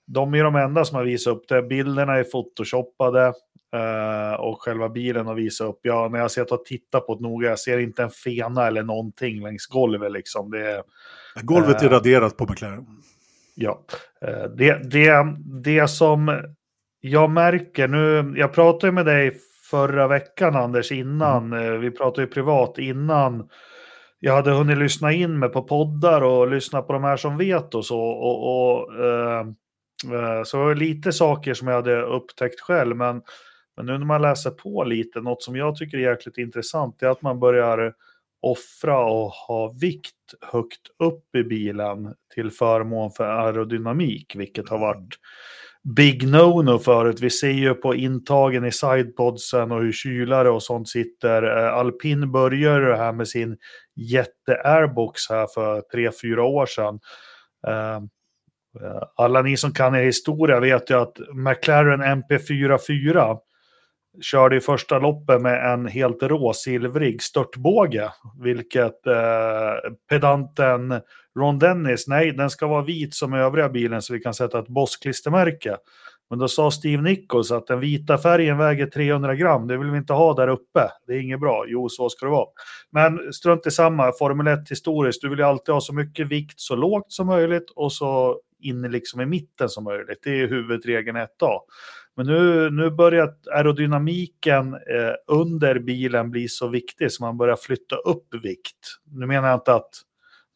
De 0.09 0.35
är 0.35 0.45
de 0.45 0.57
enda 0.57 0.85
som 0.85 0.97
har 0.97 1.05
visat 1.05 1.37
upp 1.37 1.49
det. 1.49 1.63
Bilderna 1.63 2.15
är 2.17 2.25
photoshoppade 2.25 3.33
eh, 3.75 4.41
och 4.41 4.63
själva 4.63 4.89
bilen 4.89 5.27
har 5.27 5.35
visat 5.35 5.69
upp. 5.69 5.79
Ja, 5.83 6.09
när 6.13 6.19
jag 6.19 6.31
sett 6.31 6.53
och 6.53 6.65
tittat 6.65 7.07
på 7.07 7.15
det 7.15 7.23
noga, 7.23 7.49
jag 7.49 7.59
ser 7.59 7.79
inte 7.79 8.03
en 8.03 8.11
fena 8.11 8.67
eller 8.67 8.83
någonting 8.83 9.43
längs 9.43 9.67
golvet 9.67 10.13
liksom. 10.13 10.51
Det 10.51 10.71
är, 10.71 10.83
Golvet 11.43 11.83
är 11.83 11.87
Eh. 11.87 11.91
raderat 11.91 12.37
på 12.37 12.47
McLaren. 12.51 12.87
Ja, 13.55 13.85
eh, 14.23 14.45
det, 14.57 14.91
det, 14.91 15.37
det 15.63 15.89
som 15.89 16.43
jag 17.01 17.31
märker 17.31 17.89
nu, 17.89 18.39
jag 18.39 18.53
pratade 18.53 18.93
med 18.93 19.07
dig 19.07 19.39
förra 19.77 20.09
veckan 20.09 20.57
Anders 20.57 20.93
innan, 20.93 21.53
eh, 21.53 21.73
vi 21.73 21.91
pratade 21.91 22.23
ju 22.23 22.27
privat 22.27 22.79
innan. 22.79 23.49
Jag 24.19 24.35
hade 24.35 24.51
hunnit 24.51 24.79
lyssna 24.79 25.13
in 25.13 25.39
mig 25.39 25.49
på 25.49 25.63
poddar 25.63 26.21
och 26.21 26.51
lyssna 26.51 26.83
på 26.83 26.93
de 26.93 27.05
här 27.05 27.17
som 27.17 27.39
vet 27.39 27.75
och 27.75 27.87
så. 27.87 28.01
Och, 28.01 28.39
och, 28.53 29.05
eh, 29.05 29.41
eh, 30.13 30.43
så 30.45 30.57
det 30.57 30.65
var 30.65 30.75
lite 30.75 31.13
saker 31.13 31.55
som 31.55 31.69
jag 31.69 31.75
hade 31.75 32.03
upptäckt 32.03 32.61
själv, 32.61 32.97
men, 32.97 33.23
men 33.77 33.87
nu 33.87 33.99
när 33.99 34.07
man 34.07 34.23
läser 34.23 34.51
på 34.51 34.85
lite, 34.85 35.21
något 35.21 35.43
som 35.43 35.57
jag 35.57 35.77
tycker 35.77 35.99
är 35.99 36.11
jäkligt 36.11 36.39
intressant 36.39 37.03
är 37.03 37.07
att 37.07 37.23
man 37.23 37.41
börjar 37.41 37.93
offra 38.43 39.05
och 39.05 39.31
ha 39.31 39.75
vikt 39.81 40.35
högt 40.41 40.83
upp 40.99 41.35
i 41.37 41.43
bilen 41.43 42.15
till 42.35 42.51
förmån 42.51 43.11
för 43.11 43.25
aerodynamik, 43.25 44.37
vilket 44.37 44.69
har 44.69 44.79
varit 44.79 45.15
big 45.95 46.29
no-no 46.29 46.79
förut. 46.79 47.21
Vi 47.21 47.31
ser 47.31 47.51
ju 47.51 47.75
på 47.75 47.95
intagen 47.95 48.65
i 48.65 48.73
sidepodsen 48.73 49.73
och 49.73 49.83
hur 49.83 49.93
kylare 49.93 50.51
och 50.51 50.63
sånt 50.63 50.89
sitter. 50.89 51.43
Eh, 51.43 51.75
Alpin 51.75 52.33
började 52.33 52.89
det 52.89 52.97
här 52.97 53.13
med 53.13 53.29
sin 53.29 53.57
jätte-airbox 53.97 55.21
här 55.29 55.47
för 55.55 55.81
tre, 55.93 56.11
fyra 56.23 56.45
år 56.45 56.67
sedan. 56.67 56.99
Eh, 57.67 57.97
eh, 58.87 59.03
alla 59.17 59.43
ni 59.43 59.57
som 59.57 59.73
kan 59.73 59.95
er 59.95 60.03
historia 60.03 60.61
vet 60.61 60.91
ju 60.91 60.95
att 60.95 61.19
McLaren 61.35 62.03
MP44 62.03 63.39
körde 64.21 64.57
i 64.57 64.61
första 64.61 64.99
loppet 64.99 65.41
med 65.43 65.73
en 65.73 65.87
helt 65.87 66.23
råsilvrig 66.23 67.23
störtbåge, 67.23 68.11
vilket 68.43 69.07
eh, 69.07 69.91
pedanten 70.09 71.01
Ron 71.39 71.59
Dennis, 71.59 72.09
nej, 72.09 72.33
den 72.33 72.51
ska 72.51 72.67
vara 72.67 72.83
vit 72.83 73.15
som 73.15 73.33
övriga 73.33 73.69
bilen 73.69 74.03
så 74.03 74.13
vi 74.13 74.21
kan 74.21 74.35
sätta 74.35 74.59
ett 74.59 74.69
Boss-klistermärke. 74.69 75.77
Men 76.31 76.39
då 76.39 76.49
sa 76.49 76.71
Steve 76.71 77.03
Nichols 77.03 77.51
att 77.51 77.67
den 77.67 77.81
vita 77.81 78.19
färgen 78.19 78.59
väger 78.59 78.87
300 78.87 79.35
gram, 79.35 79.67
det 79.67 79.77
vill 79.77 79.91
vi 79.91 79.99
inte 79.99 80.13
ha 80.13 80.35
där 80.35 80.49
uppe. 80.49 80.91
Det 81.07 81.13
är 81.13 81.21
inget 81.21 81.41
bra. 81.41 81.65
Jo, 81.69 81.89
så 81.89 82.09
ska 82.09 82.27
det 82.27 82.33
vara. 82.33 82.49
Men 82.91 83.33
strunt 83.33 83.67
i 83.67 83.71
samma, 83.71 84.13
Formel 84.19 84.47
1 84.47 84.71
historiskt, 84.71 85.23
du 85.23 85.29
vill 85.29 85.39
ju 85.39 85.45
alltid 85.45 85.73
ha 85.75 85.81
så 85.81 85.95
mycket 85.95 86.29
vikt 86.29 86.61
så 86.61 86.77
lågt 86.77 87.13
som 87.13 87.27
möjligt 87.27 87.71
och 87.71 87.93
så 87.93 88.41
inne 88.61 88.89
liksom 88.89 89.21
i 89.21 89.27
mitten 89.27 89.69
som 89.69 89.85
möjligt. 89.85 90.19
Det 90.23 90.41
är 90.41 90.49
huvudregeln 90.49 91.17
1A. 91.17 91.59
Men 92.17 92.27
nu, 92.27 92.71
nu 92.71 92.91
börjar 92.91 93.35
aerodynamiken 93.53 94.75
eh, 94.75 95.15
under 95.27 95.79
bilen 95.79 96.31
bli 96.31 96.49
så 96.49 96.69
viktig 96.69 97.13
så 97.13 97.25
man 97.25 97.37
börjar 97.37 97.57
flytta 97.57 97.97
upp 97.97 98.35
vikt. 98.43 98.99
Nu 99.13 99.27
menar 99.27 99.49
jag 99.49 99.57
inte 99.57 99.75
att 99.75 99.91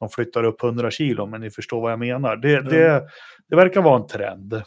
de 0.01 0.09
flyttar 0.09 0.45
upp 0.45 0.63
100 0.63 0.91
kilo, 0.91 1.27
men 1.27 1.41
ni 1.41 1.51
förstår 1.51 1.81
vad 1.81 1.93
jag 1.93 1.99
menar. 1.99 2.37
Det, 2.37 2.57
mm. 2.57 2.73
det, 2.73 3.09
det 3.49 3.57
verkar 3.57 3.83
vara 3.83 4.01
en 4.01 4.07
trend. 4.07 4.63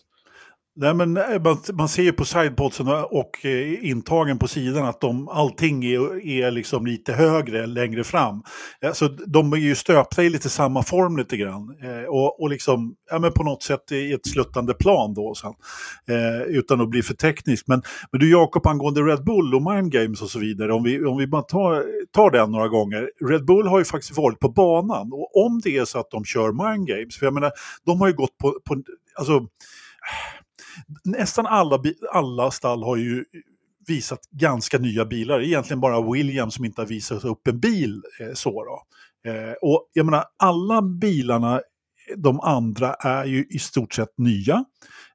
Nej, 0.75 0.93
men 0.93 1.17
eh, 1.17 1.41
man, 1.43 1.57
man 1.73 1.89
ser 1.89 2.03
ju 2.03 2.11
på 2.11 2.25
sidepodsen 2.25 2.87
och 2.87 3.45
eh, 3.45 3.89
intagen 3.89 4.39
på 4.39 4.47
sidan 4.47 4.85
att 4.85 5.01
de, 5.01 5.27
allting 5.27 5.85
är, 5.85 6.27
är 6.27 6.51
liksom 6.51 6.85
lite 6.85 7.13
högre 7.13 7.65
längre 7.65 8.03
fram. 8.03 8.43
Alltså, 8.85 9.07
de 9.07 9.53
är 9.53 9.57
ju 9.57 9.75
stöpta 9.75 10.23
i 10.23 10.29
lite 10.29 10.49
samma 10.49 10.83
form 10.83 11.17
lite 11.17 11.37
grann. 11.37 11.77
Eh, 11.83 12.09
och, 12.09 12.41
och 12.41 12.49
liksom, 12.49 12.95
ja, 13.11 13.19
men 13.19 13.31
på 13.31 13.43
något 13.43 13.63
sätt 13.63 13.91
i 13.91 14.13
ett 14.13 14.27
sluttande 14.27 14.73
plan 14.73 15.13
då 15.13 15.35
sen. 15.35 15.53
Eh, 16.15 16.41
utan 16.41 16.81
att 16.81 16.89
bli 16.89 17.01
för 17.01 17.13
teknisk. 17.13 17.67
Men, 17.67 17.81
men 18.11 18.19
du 18.19 18.31
Jakob, 18.31 18.67
angående 18.67 19.01
Red 19.01 19.23
Bull 19.23 19.55
och 19.55 19.73
Mind 19.73 19.91
Games 19.91 20.21
och 20.21 20.29
så 20.29 20.39
vidare. 20.39 20.73
Om 20.73 20.83
vi, 20.83 21.05
om 21.05 21.17
vi 21.17 21.27
bara 21.27 21.41
tar, 21.41 21.85
tar 22.11 22.31
den 22.31 22.51
några 22.51 22.67
gånger. 22.67 23.09
Red 23.29 23.45
Bull 23.45 23.67
har 23.67 23.79
ju 23.79 23.85
faktiskt 23.85 24.17
varit 24.17 24.39
på 24.39 24.49
banan. 24.49 25.13
Och 25.13 25.45
om 25.45 25.61
det 25.63 25.77
är 25.77 25.85
så 25.85 25.99
att 25.99 26.11
de 26.11 26.25
kör 26.25 26.71
Mind 26.71 26.87
Games, 26.87 27.17
för 27.17 27.25
jag 27.25 27.33
menar, 27.33 27.51
de 27.85 28.01
har 28.01 28.07
ju 28.07 28.13
gått 28.13 28.37
på, 28.37 28.59
på 28.65 28.83
alltså 29.15 29.47
nästan 31.03 31.45
alla, 31.45 31.83
alla 32.11 32.51
stall 32.51 32.83
har 32.83 32.95
ju 32.95 33.25
visat 33.87 34.19
ganska 34.31 34.77
nya 34.77 35.05
bilar. 35.05 35.41
Egentligen 35.41 35.79
bara 35.81 36.11
Williams 36.11 36.55
som 36.55 36.65
inte 36.65 36.81
har 36.81 36.87
visat 36.87 37.25
upp 37.25 37.47
en 37.47 37.59
bil 37.59 38.01
eh, 38.19 38.33
så. 38.33 38.63
Då. 38.63 38.83
Eh, 39.31 39.53
och 39.61 39.89
jag 39.93 40.05
menar, 40.05 40.25
alla 40.37 40.81
bilarna, 40.81 41.61
de 42.17 42.39
andra, 42.39 42.93
är 42.93 43.25
ju 43.25 43.45
i 43.49 43.59
stort 43.59 43.93
sett 43.93 44.17
nya. 44.17 44.65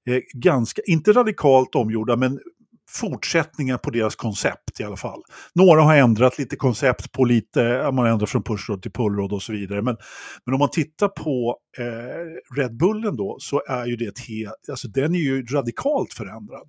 Eh, 0.07 0.21
ganska, 0.35 0.83
inte 0.87 1.13
radikalt 1.13 1.75
omgjorda, 1.75 2.17
men 2.17 2.41
fortsättningar 2.89 3.79
på 3.79 3.91
deras 3.91 4.17
koncept 4.17 4.81
i 4.81 4.85
alla 4.85 4.97
fall. 4.97 5.23
Några 5.55 5.83
har 5.83 5.97
ändrat 5.97 6.39
lite 6.39 6.57
koncept 6.57 7.13
på 7.13 7.25
lite, 7.25 7.83
man 7.83 7.99
har 7.99 8.07
ändrat 8.07 8.31
från 8.31 8.43
pushrod 8.43 8.83
till 8.83 8.93
pullrod 8.93 9.33
och 9.33 9.43
så 9.43 9.53
vidare. 9.53 9.83
Men, 9.83 9.97
men 10.45 10.55
om 10.55 10.59
man 10.59 10.71
tittar 10.71 11.09
på 11.09 11.57
eh, 11.79 12.57
Red 12.57 12.77
Bullen 12.77 13.17
då 13.17 13.37
så 13.41 13.63
är 13.69 13.87
ju 13.87 13.97
det 13.97 14.19
helt, 14.19 14.69
alltså 14.71 14.89
den 14.89 15.15
är 15.15 15.19
ju 15.19 15.47
radikalt 15.47 16.13
förändrad. 16.13 16.69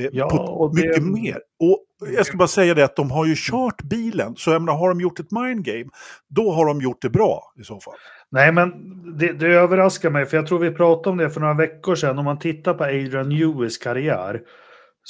Eh, 0.00 0.08
ja, 0.12 0.72
det... 0.74 0.82
mycket 0.82 1.02
mer. 1.02 1.38
Och 1.60 1.84
jag 2.16 2.26
ska 2.26 2.36
bara 2.36 2.48
säga 2.48 2.74
det 2.74 2.84
att 2.84 2.96
de 2.96 3.10
har 3.10 3.26
ju 3.26 3.34
kört 3.36 3.82
bilen, 3.82 4.34
så 4.36 4.50
jag 4.50 4.62
menar, 4.62 4.78
har 4.78 4.88
de 4.88 5.00
gjort 5.00 5.20
ett 5.20 5.30
mindgame, 5.30 5.90
då 6.28 6.52
har 6.52 6.66
de 6.66 6.80
gjort 6.80 7.02
det 7.02 7.10
bra 7.10 7.52
i 7.60 7.64
så 7.64 7.80
fall. 7.80 7.94
Nej, 8.30 8.52
men 8.52 8.72
det, 9.18 9.32
det 9.32 9.46
överraskar 9.46 10.10
mig, 10.10 10.26
för 10.26 10.36
jag 10.36 10.46
tror 10.46 10.58
vi 10.58 10.70
pratade 10.70 11.10
om 11.10 11.16
det 11.16 11.30
för 11.30 11.40
några 11.40 11.54
veckor 11.54 11.94
sedan. 11.94 12.18
Om 12.18 12.24
man 12.24 12.38
tittar 12.38 12.74
på 12.74 12.84
Adrian 12.84 13.28
Newies 13.28 13.78
karriär, 13.78 14.40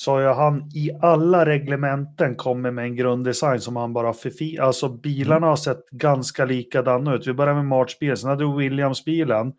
så 0.04 0.20
har 0.20 0.34
han 0.34 0.70
i 0.74 0.90
alla 1.02 1.46
reglementen 1.46 2.36
kommit 2.36 2.74
med 2.74 2.84
en 2.84 2.96
grunddesign 2.96 3.60
som 3.60 3.76
han 3.76 3.92
bara 3.92 4.12
förfi... 4.12 4.58
Alltså 4.58 4.88
bilarna 4.88 5.46
har 5.46 5.56
sett 5.56 5.90
ganska 5.90 6.44
likadana 6.44 7.14
ut. 7.14 7.26
Vi 7.26 7.32
börjar 7.32 7.54
med 7.54 7.64
March-bilen, 7.64 8.16
sen 8.16 8.30
hade 8.30 8.44
Williams-bilen. 8.44 9.52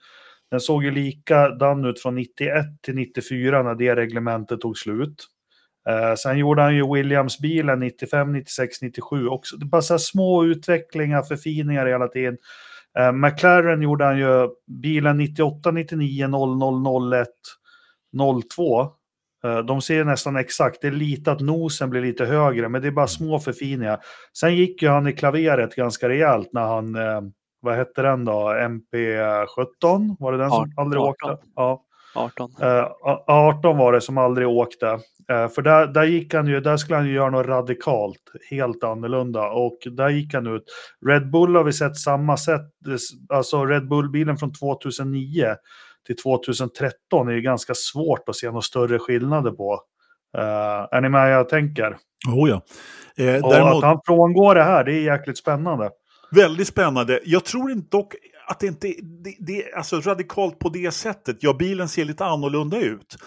Den 0.52 0.60
såg 0.60 0.84
ju 0.84 0.92
likadan 0.92 1.86
ut 1.86 2.02
från 2.02 2.16
91 2.16 2.66
till 2.82 2.96
94 2.96 3.64
när 3.64 3.76
det 3.76 3.96
reglementet 3.96 4.62
tog 4.62 4.78
slut. 4.78 5.28
Eh, 5.90 6.16
sen 6.16 6.38
gjorde 6.38 6.62
han 6.62 6.76
ju 6.76 6.84
Williams-bilen 6.84 7.80
95, 7.80 8.34
96, 8.34 8.82
97 8.82 9.28
också. 9.28 9.58
Det 9.58 9.64
är 9.64 9.68
bara 9.68 9.82
så 9.82 10.00
små 10.00 10.46
utvecklingar, 10.46 11.24
förfiningar 11.24 11.86
hela 11.86 12.08
tiden. 12.08 12.38
Eh, 13.00 13.12
McLaren 13.12 13.82
gjorde 13.82 14.06
han 14.06 14.20
ju 14.20 14.50
bilen 14.82 15.18
98, 15.18 15.72
99, 15.72 16.28
00, 16.28 17.14
01, 17.14 17.28
02. 18.56 19.01
Eh, 19.44 19.58
de 19.58 19.82
ser 19.82 20.04
nästan 20.04 20.36
exakt, 20.36 20.82
det 20.82 20.88
är 20.88 20.92
lite 20.92 21.32
att 21.32 21.40
nosen 21.40 21.90
blir 21.90 22.02
lite 22.02 22.26
högre, 22.26 22.70
men 22.70 22.82
det 22.82 22.88
är 22.88 22.92
bara 22.92 23.02
mm. 23.02 23.08
små 23.08 23.40
förfiningar. 23.40 24.00
Sen 24.38 24.56
gick 24.56 24.82
ju 24.82 24.90
han 24.90 25.08
i 25.08 25.14
klaveret 25.14 25.76
ganska 25.76 26.10
rejält 26.10 26.50
när 26.54 26.62
han, 26.62 26.96
eh, 26.96 27.22
vad 27.62 27.76
hette 27.76 28.02
den 28.02 28.26
då, 28.26 28.50
MP17? 28.50 30.16
Var 30.20 30.32
det 30.32 30.38
den 30.38 30.52
18, 30.52 30.72
som 30.72 30.84
aldrig 30.84 31.02
18. 31.02 31.32
åkte? 31.32 31.48
Ja. 31.56 31.84
18. 32.16 32.52
18 33.28 33.78
var 33.78 33.94
det 33.94 34.02
som 34.02 34.18
aldrig 34.18 34.48
åkte. 34.48 35.00
Eh, 35.30 35.48
för 35.48 35.62
där, 35.62 35.88
där 35.88 36.04
gick 36.04 36.34
han 36.34 36.48
ju, 36.48 36.62
där 36.62 36.78
skulle 36.78 36.98
han 36.98 37.08
ju 37.08 37.14
göra 37.14 37.30
något 37.30 37.48
radikalt, 37.48 38.22
helt 38.50 38.84
annorlunda. 38.84 39.50
Och 39.50 39.78
där 39.92 40.10
gick 40.10 40.34
han 40.34 40.48
ut. 40.48 40.64
Red 41.08 41.32
Bull 41.32 41.56
har 41.56 41.64
vi 41.64 41.74
sett 41.74 41.98
samma 41.98 42.38
sätt, 42.38 42.72
alltså 43.30 43.66
Red 43.66 43.88
Bull-bilen 43.88 44.38
från 44.38 44.54
2009 44.54 45.56
till 46.06 46.16
2013 46.16 47.28
är 47.28 47.32
ju 47.32 47.42
ganska 47.42 47.74
svårt 47.76 48.30
att 48.30 48.36
se 48.36 48.48
några 48.48 48.62
större 48.62 49.00
skillnader 49.00 49.52
på. 49.52 49.80
Uh, 50.38 50.88
är 50.92 51.02
ni 51.02 51.10
med 51.10 51.32
jag 51.32 51.50
tänker? 51.50 51.98
Oh 52.28 52.50
ja. 52.50 52.62
Eh, 53.18 53.44
och 53.44 53.52
däremot... 53.52 53.76
att 53.76 53.84
han 53.84 54.00
frångår 54.06 54.56
det 54.56 54.64
här, 54.64 54.84
det 54.84 54.94
är 54.94 55.02
jäkligt 55.02 55.38
spännande. 55.38 55.90
Väldigt 56.32 56.68
spännande. 56.68 57.20
Jag 57.26 57.46
tror 57.46 57.72
inte 57.72 57.98
dock 57.98 58.16
att 58.48 58.60
det 58.60 58.68
inte 58.68 58.88
det, 59.24 59.36
det 59.40 59.64
är 59.64 59.78
alltså 59.78 60.02
radikalt 60.02 60.60
på 60.60 60.70
det 60.70 60.92
sättet. 60.92 61.38
Ja, 61.40 61.54
bilen 61.54 61.90
ser 61.90 62.06
lite 62.06 62.26
annorlunda 62.26 62.78
ut. 62.78 63.18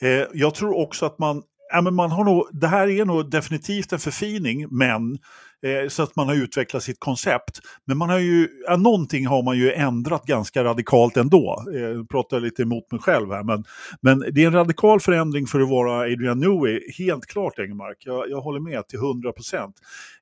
Eh, 0.00 0.24
jag 0.32 0.54
tror 0.54 0.76
också 0.76 1.06
att 1.06 1.18
man, 1.18 1.42
ja, 1.72 1.80
men 1.80 1.94
man 1.94 2.10
har 2.10 2.24
nog, 2.24 2.48
det 2.52 2.66
här 2.66 2.88
är 2.88 3.04
nog 3.04 3.30
definitivt 3.30 3.92
en 3.92 3.98
förfining, 3.98 4.66
men 4.70 5.18
eh, 5.64 5.88
så 5.88 6.02
att 6.02 6.16
man 6.16 6.28
har 6.28 6.34
utvecklat 6.34 6.82
sitt 6.82 7.00
koncept. 7.00 7.60
Men 7.84 7.98
man 7.98 8.10
har 8.10 8.18
ju, 8.18 8.48
ja, 8.66 8.76
någonting 8.76 9.26
har 9.26 9.42
man 9.42 9.58
ju 9.58 9.72
ändrat 9.72 10.24
ganska 10.24 10.64
radikalt 10.64 11.16
ändå. 11.16 11.64
Eh, 11.74 11.80
jag 11.80 12.08
pratar 12.08 12.40
lite 12.40 12.62
emot 12.62 12.92
mig 12.92 13.00
själv 13.00 13.32
här, 13.32 13.42
men, 13.42 13.64
men 14.00 14.24
det 14.32 14.42
är 14.42 14.46
en 14.46 14.52
radikal 14.52 15.00
förändring 15.00 15.46
för 15.46 15.60
att 15.60 15.68
vara 15.68 16.00
Adrian 16.00 16.40
Newey, 16.40 16.80
helt 16.98 17.26
klart 17.26 17.58
Engelmark. 17.58 17.96
Jag, 18.00 18.30
jag 18.30 18.40
håller 18.40 18.60
med 18.60 18.88
till 18.88 18.98
100 18.98 19.32
procent. 19.32 19.76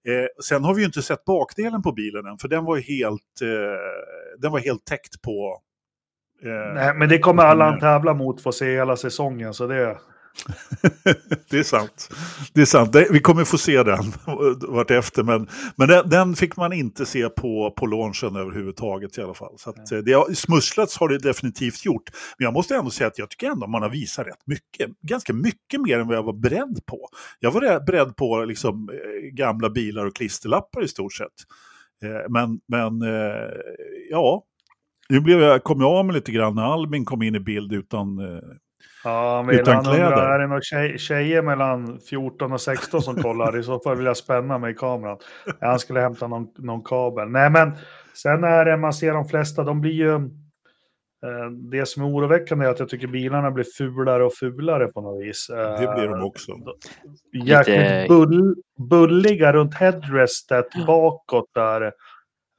Eh, 0.09 0.43
sen 0.45 0.64
har 0.64 0.74
vi 0.74 0.80
ju 0.80 0.86
inte 0.86 1.03
sett 1.03 1.24
bakdelen 1.24 1.82
på 1.82 1.93
bilen 1.93 2.26
än, 2.26 2.38
för 2.38 2.49
den 2.49 2.64
var 2.64 2.76
helt, 2.76 3.43
eh, 3.43 4.38
den 4.38 4.53
var 4.53 4.59
helt 4.59 4.84
täckt 4.84 5.22
på 5.22 5.62
eh, 6.45 6.74
Nej, 6.74 6.95
men 6.95 7.09
det 7.09 7.18
kommer 7.18 7.43
alla 7.43 7.64
han 7.64 7.80
tävlar 7.80 8.14
mot 8.14 8.43
få 8.43 8.53
se 8.53 8.74
hela 8.74 8.97
säsongen, 8.97 9.55
så 9.55 9.66
det... 9.66 9.99
det 11.51 11.59
är 11.59 11.62
sant. 11.62 12.09
Det 12.53 12.61
är 12.61 12.64
sant. 12.64 12.97
Vi 13.11 13.20
kommer 13.20 13.45
få 13.45 13.59
se 13.59 13.83
den 13.83 14.12
vartefter. 14.68 15.22
Men, 15.22 15.49
men 15.76 15.89
den, 15.89 16.09
den, 16.09 16.37
fick 16.37 16.57
man 16.57 16.72
inte 16.72 17.07
se 17.07 17.28
på, 17.28 17.74
på 17.76 17.87
launchen 17.87 18.37
överhuvudtaget 18.37 19.18
i 19.18 19.22
alla 19.22 19.35
fall. 19.35 19.55
Så 19.59 19.70
att, 19.70 20.05
det 20.05 20.12
har, 20.12 20.35
smusslats 20.35 20.99
har 20.99 21.09
det 21.09 21.18
definitivt 21.18 21.85
gjort. 21.85 22.11
Men 22.39 22.45
jag 22.45 22.53
måste 22.53 22.76
ändå 22.76 22.91
säga 22.91 23.09
att 23.09 23.18
jag 23.18 23.30
tycker 23.30 23.51
ändå 23.51 23.66
man 23.66 23.83
har 23.83 23.91
visat 23.91 24.26
rätt 24.26 24.47
mycket. 24.47 24.91
Ganska 25.03 25.33
mycket 25.33 25.80
mer 25.80 25.99
än 25.99 26.07
vad 26.07 26.16
jag 26.16 26.22
var 26.22 26.33
beredd 26.33 26.80
på. 26.87 27.09
Jag 27.41 27.51
var 27.51 27.87
beredd 27.87 28.16
på 28.16 28.45
liksom, 28.45 28.89
eh, 28.89 29.28
gamla 29.33 29.70
bilar 29.70 30.07
och 30.07 30.16
klisterlappar 30.16 30.85
i 30.85 30.89
stort 30.89 31.12
sett. 31.12 31.28
Eh, 32.05 32.30
men, 32.30 32.61
men 32.68 33.03
eh, 33.03 33.51
ja, 34.11 34.45
nu 35.09 35.20
blev 35.20 35.41
jag, 35.41 35.64
kom 35.64 35.80
jag 35.80 35.91
av 35.91 36.07
mig 36.07 36.14
lite 36.14 36.33
grann 36.33 36.55
när 36.55 36.62
Albin 36.62 37.05
kom 37.05 37.22
in 37.22 37.35
i 37.35 37.41
bild 37.41 37.72
utan 37.72 38.18
Ja, 39.05 39.42
vill, 39.42 39.61
utan 39.61 39.74
han 39.74 39.84
kläder. 39.84 40.05
Undrar, 40.05 40.34
är 40.34 40.38
det 40.38 40.46
några 40.46 40.62
tjej, 40.62 40.98
tjejer 40.98 41.42
mellan 41.42 42.00
14 42.00 42.53
och 42.53 42.61
16 42.61 43.03
som 43.03 43.22
kollar? 43.22 43.59
I 43.59 43.62
så 43.62 43.80
fall 43.80 43.96
vill 43.96 44.07
jag 44.07 44.16
spänna 44.16 44.59
mig 44.59 44.72
i 44.72 44.74
kameran. 44.74 45.18
Han 45.61 45.78
skulle 45.78 46.00
hämta 46.00 46.26
någon, 46.26 46.48
någon 46.59 46.82
kabel. 46.82 47.28
Nej, 47.28 47.50
men 47.50 47.72
sen 48.14 48.44
är 48.44 48.64
det, 48.64 48.76
man 48.76 48.92
ser 48.92 49.12
de 49.12 49.28
flesta, 49.28 49.64
de 49.64 49.80
blir 49.80 49.92
ju... 49.92 50.14
Eh, 51.24 51.50
det 51.50 51.86
som 51.86 52.03
är 52.03 52.07
oroväckande 52.09 52.66
är 52.66 52.70
att 52.70 52.78
jag 52.78 52.88
tycker 52.88 53.07
bilarna 53.07 53.50
blir 53.50 53.64
fulare 53.64 54.24
och 54.24 54.34
fulare 54.34 54.86
på 54.86 55.00
något 55.00 55.24
vis. 55.24 55.46
Det 55.48 55.94
blir 55.96 56.09
de 56.09 56.22
också. 56.22 56.53
Jäkligt 57.44 58.09
bull, 58.09 58.55
bulliga 58.90 59.53
runt 59.53 59.74
headrestet 59.74 60.66
bakåt 60.86 61.50
där. 61.55 61.92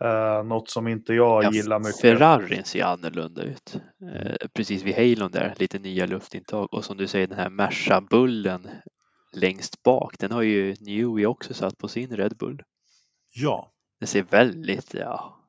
Uh, 0.04 0.44
något 0.44 0.70
som 0.70 0.88
inte 0.88 1.14
jag 1.14 1.44
ja, 1.44 1.52
gillar 1.52 1.80
mycket. 1.80 2.02
Ferrarin 2.02 2.64
ser 2.64 2.84
annorlunda 2.84 3.44
ut. 3.44 3.82
Uh, 4.04 4.48
precis 4.54 4.84
vid 4.84 4.96
Halon 4.96 5.32
där, 5.32 5.54
lite 5.58 5.80
nya 5.80 6.06
luftintag. 6.06 6.74
Och 6.74 6.86
som 6.86 6.98
du 6.98 7.08
säger 7.08 7.28
den 7.28 7.38
här 7.38 7.50
Merca-bullen 7.50 8.68
längst 9.32 9.84
bak, 9.84 10.16
den 10.20 10.32
har 10.32 10.42
ju 10.42 10.76
Newey 10.80 11.26
också 11.26 11.54
satt 11.54 11.78
på 11.78 11.88
sin 11.88 12.16
Red 12.16 12.38
Bull. 12.38 12.64
Ja. 13.36 13.72
Den 14.00 14.08
ser 14.08 14.24
väldigt, 14.24 14.94
ja. 14.94 15.40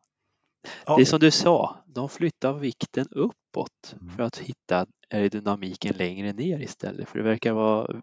ja. 0.86 0.96
Det 0.96 1.02
är 1.02 1.06
som 1.06 1.20
du 1.20 1.30
sa, 1.30 1.84
de 1.86 2.08
flyttar 2.08 2.52
vikten 2.52 3.06
uppåt 3.10 3.94
mm. 4.00 4.16
för 4.16 4.22
att 4.22 4.38
hitta 4.38 4.86
aerodynamiken 5.14 5.96
längre 5.96 6.32
ner 6.32 6.60
istället. 6.60 7.08
För 7.08 7.18
det 7.18 7.24
verkar 7.24 7.52
vara 7.52 8.02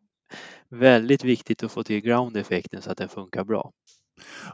väldigt 0.69 1.23
viktigt 1.23 1.63
att 1.63 1.71
få 1.71 1.83
till 1.83 2.01
ground-effekten 2.01 2.81
så 2.81 2.91
att 2.91 2.97
den 2.97 3.09
funkar 3.09 3.43
bra. 3.43 3.71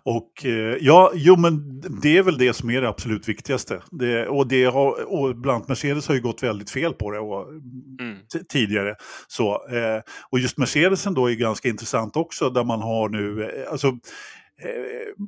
Och 0.03 0.45
eh, 0.45 0.77
ja, 0.81 1.11
jo 1.15 1.35
men 1.35 1.81
det 2.01 2.17
är 2.17 2.23
väl 2.23 2.37
det 2.37 2.53
som 2.53 2.69
är 2.69 2.81
det 2.81 2.89
absolut 2.89 3.29
viktigaste. 3.29 3.81
Det, 3.91 4.27
och, 4.27 4.47
det 4.47 4.63
har, 4.63 5.13
och 5.13 5.35
bland 5.35 5.65
Mercedes 5.67 6.07
har 6.07 6.15
ju 6.15 6.21
gått 6.21 6.43
väldigt 6.43 6.69
fel 6.69 6.93
på 6.93 7.11
det 7.11 7.19
och, 7.19 7.49
mm. 7.49 8.17
tidigare. 8.49 8.95
Så, 9.27 9.67
eh, 9.69 10.01
och 10.29 10.39
just 10.39 10.57
Mercedesen 10.57 11.13
då 11.13 11.31
är 11.31 11.35
ganska 11.35 11.69
intressant 11.69 12.15
också 12.15 12.49
där 12.49 12.63
man 12.63 12.81
har 12.81 13.09
nu, 13.09 13.43
eh, 13.43 13.71
alltså 13.71 13.87
eh, 13.87 15.23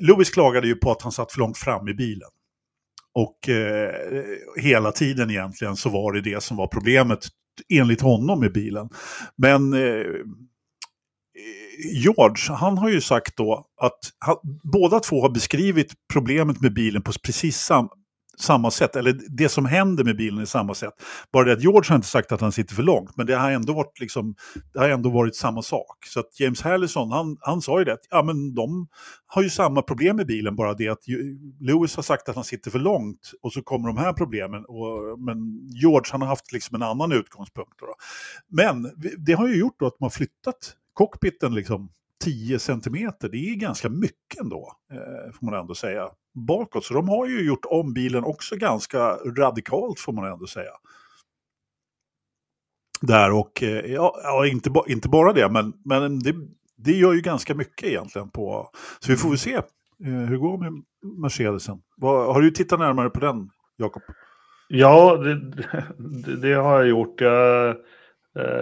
Lewis 0.00 0.30
klagade 0.30 0.66
ju 0.66 0.74
på 0.74 0.90
att 0.90 1.02
han 1.02 1.12
satt 1.12 1.32
för 1.32 1.38
långt 1.38 1.58
fram 1.58 1.88
i 1.88 1.94
bilen. 1.94 2.28
Och 3.14 3.48
eh, 3.48 3.94
hela 4.56 4.92
tiden 4.92 5.30
egentligen 5.30 5.76
så 5.76 5.88
var 5.88 6.12
det 6.12 6.20
det 6.20 6.42
som 6.42 6.56
var 6.56 6.66
problemet 6.66 7.28
enligt 7.68 8.00
honom 8.00 8.40
med 8.40 8.52
bilen. 8.52 8.88
Men 9.36 9.72
eh, 9.72 10.06
George, 11.94 12.54
han 12.54 12.78
har 12.78 12.88
ju 12.88 13.00
sagt 13.00 13.36
då 13.36 13.66
att 13.80 13.98
han, 14.18 14.36
båda 14.72 15.00
två 15.00 15.22
har 15.22 15.30
beskrivit 15.30 15.92
problemet 16.12 16.60
med 16.60 16.74
bilen 16.74 17.02
på 17.02 17.12
precis 17.24 17.56
sam, 17.56 17.88
samma 18.38 18.70
sätt, 18.70 18.96
eller 18.96 19.20
det 19.28 19.48
som 19.48 19.66
händer 19.66 20.04
med 20.04 20.16
bilen 20.16 20.40
är 20.40 20.44
samma 20.44 20.74
sätt. 20.74 20.94
Bara 21.32 21.44
det 21.44 21.52
att 21.52 21.62
George 21.62 21.88
har 21.88 21.96
inte 21.96 22.08
sagt 22.08 22.32
att 22.32 22.40
han 22.40 22.52
sitter 22.52 22.74
för 22.74 22.82
långt, 22.82 23.16
men 23.16 23.26
det 23.26 23.36
har 23.36 23.50
ändå 23.50 23.72
varit, 23.72 24.00
liksom, 24.00 24.34
det 24.72 24.78
har 24.78 24.88
ändå 24.88 25.10
varit 25.10 25.36
samma 25.36 25.62
sak. 25.62 26.06
Så 26.06 26.20
att 26.20 26.40
James 26.40 26.62
Harrison, 26.62 27.12
han, 27.12 27.36
han 27.40 27.62
sa 27.62 27.78
ju 27.78 27.84
det, 27.84 27.96
ja 28.10 28.22
men 28.22 28.54
de 28.54 28.88
har 29.26 29.42
ju 29.42 29.50
samma 29.50 29.82
problem 29.82 30.16
med 30.16 30.26
bilen, 30.26 30.56
bara 30.56 30.74
det 30.74 30.88
att 30.88 31.02
Lewis 31.60 31.96
har 31.96 32.02
sagt 32.02 32.28
att 32.28 32.34
han 32.34 32.44
sitter 32.44 32.70
för 32.70 32.78
långt 32.78 33.32
och 33.42 33.52
så 33.52 33.62
kommer 33.62 33.88
de 33.88 33.96
här 33.96 34.12
problemen. 34.12 34.64
Och, 34.64 35.20
men 35.20 35.68
George, 35.82 36.12
han 36.12 36.20
har 36.20 36.28
haft 36.28 36.52
liksom 36.52 36.74
en 36.74 36.82
annan 36.82 37.12
utgångspunkt. 37.12 37.78
Då. 37.78 37.86
Men 38.48 38.92
det 39.26 39.32
har 39.32 39.48
ju 39.48 39.58
gjort 39.58 39.76
då 39.78 39.86
att 39.86 40.00
man 40.00 40.10
flyttat 40.10 40.74
cockpiten 40.96 41.54
liksom 41.54 41.88
10 42.24 42.58
centimeter, 42.58 43.28
det 43.28 43.36
är 43.36 43.54
ganska 43.54 43.88
mycket 43.88 44.40
ändå, 44.40 44.72
eh, 44.92 45.32
får 45.32 45.46
man 45.46 45.60
ändå 45.60 45.74
säga, 45.74 46.08
bakåt. 46.34 46.84
Så 46.84 46.94
de 46.94 47.08
har 47.08 47.26
ju 47.26 47.46
gjort 47.46 47.64
om 47.64 47.94
bilen 47.94 48.24
också 48.24 48.56
ganska 48.56 48.98
radikalt, 49.16 50.00
får 50.00 50.12
man 50.12 50.32
ändå 50.32 50.46
säga. 50.46 50.70
Där 53.00 53.32
och, 53.32 53.62
eh, 53.62 53.92
ja, 53.92 54.46
inte, 54.46 54.70
ba, 54.70 54.84
inte 54.88 55.08
bara 55.08 55.32
det, 55.32 55.48
men, 55.48 55.72
men 55.84 56.18
det, 56.18 56.34
det 56.76 56.92
gör 56.92 57.12
ju 57.12 57.20
ganska 57.20 57.54
mycket 57.54 57.88
egentligen 57.88 58.30
på... 58.30 58.70
Så 59.00 59.10
vi 59.10 59.16
får 59.16 59.28
väl 59.28 59.38
se 59.38 59.54
eh, 59.54 59.62
hur 60.00 60.30
det 60.30 60.38
går 60.38 60.58
med 60.58 60.84
Mercedesen. 61.22 61.82
Vad, 61.96 62.34
har 62.34 62.40
du 62.40 62.50
tittat 62.50 62.78
närmare 62.78 63.10
på 63.10 63.20
den, 63.20 63.50
Jakob? 63.76 64.02
Ja, 64.68 65.16
det, 65.16 65.34
det, 65.98 66.36
det, 66.36 66.54
har 66.54 66.78
jag 66.78 66.88
gjort. 66.88 67.20
Jag 67.20 67.76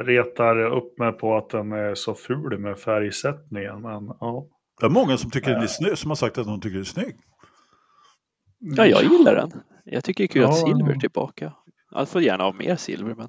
retar 0.05 0.61
upp 0.61 0.99
mig 0.99 1.13
på 1.13 1.37
att 1.37 1.51
den 1.51 1.73
är 1.73 1.95
så 1.95 2.15
ful 2.15 2.59
med 2.59 2.79
färgsättningen. 2.79 3.83
Men, 3.83 4.07
ja. 4.21 4.47
Det 4.81 4.87
är 4.87 4.91
många 4.91 5.17
som, 5.17 5.31
tycker 5.31 5.51
den 5.51 5.63
är 5.63 5.67
snygg, 5.67 5.99
som 5.99 6.11
har 6.11 6.17
sagt 6.17 6.39
att 6.39 6.47
de 6.47 6.61
tycker 6.61 6.75
den 6.75 6.81
är 6.81 6.85
snygg. 6.85 7.17
Ja, 8.59 8.87
jag 8.87 9.03
gillar 9.03 9.35
den. 9.35 9.53
Jag 9.85 10.05
tycker 10.05 10.25
det 10.25 10.27
är 10.27 10.33
kul 10.33 10.43
ja, 10.43 10.49
att 10.49 10.59
silver 10.59 10.95
är 10.95 10.99
tillbaka. 10.99 11.53
Jag 11.91 12.09
får 12.09 12.23
gärna 12.23 12.45
ha 12.45 12.53
mer 12.53 12.77
silver. 12.77 13.15
Men... 13.15 13.29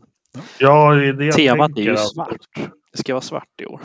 Ja, 0.60 0.94
det 0.94 1.32
Temat 1.32 1.72
är 1.78 1.82
ju 1.82 1.98
svart. 1.98 2.38
Det 2.92 2.98
ska 2.98 3.14
vara 3.14 3.22
svart 3.22 3.62
i 3.62 3.66
år. 3.66 3.82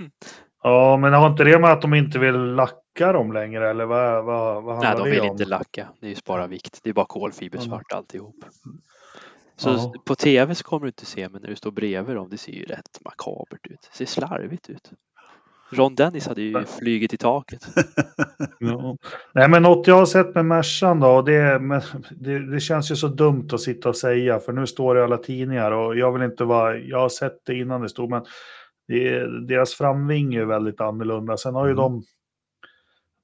ja, 0.62 0.96
men 0.96 1.12
har 1.12 1.30
inte 1.30 1.44
det 1.44 1.58
med 1.58 1.72
att 1.72 1.82
de 1.82 1.94
inte 1.94 2.18
vill 2.18 2.34
lacka 2.34 3.12
dem 3.12 3.32
längre? 3.32 3.70
Eller 3.70 3.84
vad, 3.84 4.24
vad, 4.24 4.62
vad 4.62 4.80
Nej, 4.80 4.94
de 4.96 5.10
vill 5.10 5.20
om? 5.20 5.26
inte 5.26 5.44
lacka. 5.44 5.88
Det 6.00 6.06
är 6.06 6.10
ju 6.10 6.14
spara 6.16 6.46
vikt. 6.46 6.80
Det 6.82 6.90
är 6.90 6.94
bara 6.94 7.06
kolfibersvart 7.06 7.92
mm. 7.92 7.98
alltihop. 7.98 8.44
Så 9.60 9.68
ja. 9.68 9.92
på 10.04 10.14
tv 10.14 10.54
så 10.54 10.64
kommer 10.64 10.86
du 10.86 10.88
inte 10.88 11.06
se, 11.06 11.28
men 11.28 11.42
när 11.42 11.48
du 11.48 11.56
står 11.56 11.70
bredvid 11.70 12.16
dem, 12.16 12.28
det 12.30 12.38
ser 12.38 12.52
ju 12.52 12.64
rätt 12.64 13.00
makabert 13.04 13.66
ut. 13.66 13.88
Det 13.90 13.96
ser 13.96 14.06
slarvigt 14.06 14.70
ut. 14.70 14.90
Ron 15.72 15.94
Dennis 15.94 16.26
hade 16.28 16.42
ju 16.42 16.64
flugit 16.64 17.14
i 17.14 17.16
taket. 17.16 17.66
ja. 18.58 18.96
Nej, 19.34 19.48
men 19.48 19.62
något 19.62 19.86
jag 19.86 19.94
har 19.94 20.06
sett 20.06 20.34
med 20.34 20.44
Mercan 20.44 21.00
då, 21.00 21.22
det, 21.22 21.58
men 21.60 21.82
det, 22.10 22.52
det, 22.52 22.60
känns 22.60 22.90
ju 22.90 22.96
så 22.96 23.08
dumt 23.08 23.48
att 23.52 23.60
sitta 23.60 23.88
och 23.88 23.96
säga, 23.96 24.40
för 24.40 24.52
nu 24.52 24.66
står 24.66 24.94
det 24.94 25.00
i 25.00 25.04
alla 25.04 25.16
tidningar 25.16 25.70
och 25.70 25.96
jag 25.96 26.12
vill 26.12 26.22
inte 26.22 26.44
vara, 26.44 26.76
jag 26.76 26.98
har 26.98 27.08
sett 27.08 27.38
det 27.46 27.54
innan 27.54 27.80
det 27.80 27.88
stod, 27.88 28.10
men 28.10 28.22
det, 28.88 29.26
deras 29.46 29.74
framving 29.74 30.34
är 30.34 30.44
väldigt 30.44 30.80
annorlunda. 30.80 31.36
Sen 31.36 31.54
har 31.54 31.66
ju 31.66 31.72
mm. 31.72 31.82
de 31.82 32.02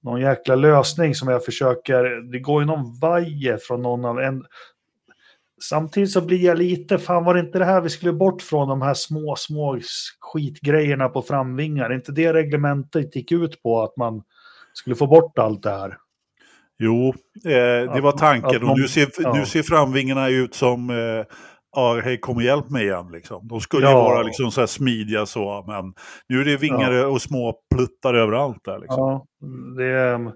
någon 0.03 0.21
jäkla 0.21 0.55
lösning 0.55 1.15
som 1.15 1.29
jag 1.29 1.45
försöker, 1.45 2.33
det 2.33 2.39
går 2.39 2.63
ju 2.63 2.67
någon 2.67 2.99
vajer 3.01 3.59
från 3.63 3.83
någon 3.83 4.05
av 4.05 4.21
en, 4.21 4.45
Samtidigt 5.63 6.11
så 6.11 6.21
blir 6.21 6.45
jag 6.45 6.59
lite, 6.59 6.99
fan 6.99 7.25
var 7.25 7.35
det 7.35 7.41
inte 7.41 7.59
det 7.59 7.65
här 7.65 7.81
vi 7.81 7.89
skulle 7.89 8.13
bort 8.13 8.43
från 8.43 8.69
de 8.69 8.83
här 8.83 8.95
små, 8.95 9.37
små 9.37 9.81
skitgrejerna 10.21 11.09
på 11.09 11.23
framvingar? 11.23 11.95
inte 11.95 12.13
det 12.13 12.33
reglementet 12.33 13.17
gick 13.17 13.33
ut 13.33 13.63
på 13.63 13.83
att 13.83 13.97
man 13.97 14.23
skulle 14.73 14.97
få 14.97 15.07
bort 15.07 15.39
allt 15.39 15.63
det 15.63 15.71
här? 15.71 15.97
Jo, 16.79 17.09
eh, 17.45 17.95
det 17.95 18.01
var 18.01 18.13
tanken. 18.13 18.69
och 18.69 18.79
nu 18.79 18.89
ser, 18.89 19.09
ja. 19.19 19.33
nu 19.33 19.47
ser 19.47 19.63
framvingarna 19.63 20.29
ut 20.29 20.55
som 20.55 20.91
eh, 20.91 21.25
ja, 21.77 22.01
hej 22.05 22.21
kom 22.21 22.37
och 22.37 22.43
hjälp 22.43 22.71
mig 22.71 22.85
igen. 22.85 23.09
Liksom. 23.13 23.49
De 23.49 23.61
skulle 23.61 23.87
ja. 23.87 23.91
ju 23.91 23.95
vara 23.95 24.23
liksom 24.23 24.51
så 24.51 24.61
här 24.61 24.67
smidiga 24.67 25.27
så, 25.27 25.65
men 25.67 25.95
nu 26.29 26.41
är 26.41 26.45
det 26.45 26.57
vingar 26.57 26.93
ja. 26.93 27.07
och 27.07 27.23
små 27.23 27.55
pluttar 27.75 28.15
överallt 28.15 28.65
där. 28.65 28.79
Liksom. 28.79 28.99
Ja, 28.99 29.27
det, 29.77 30.33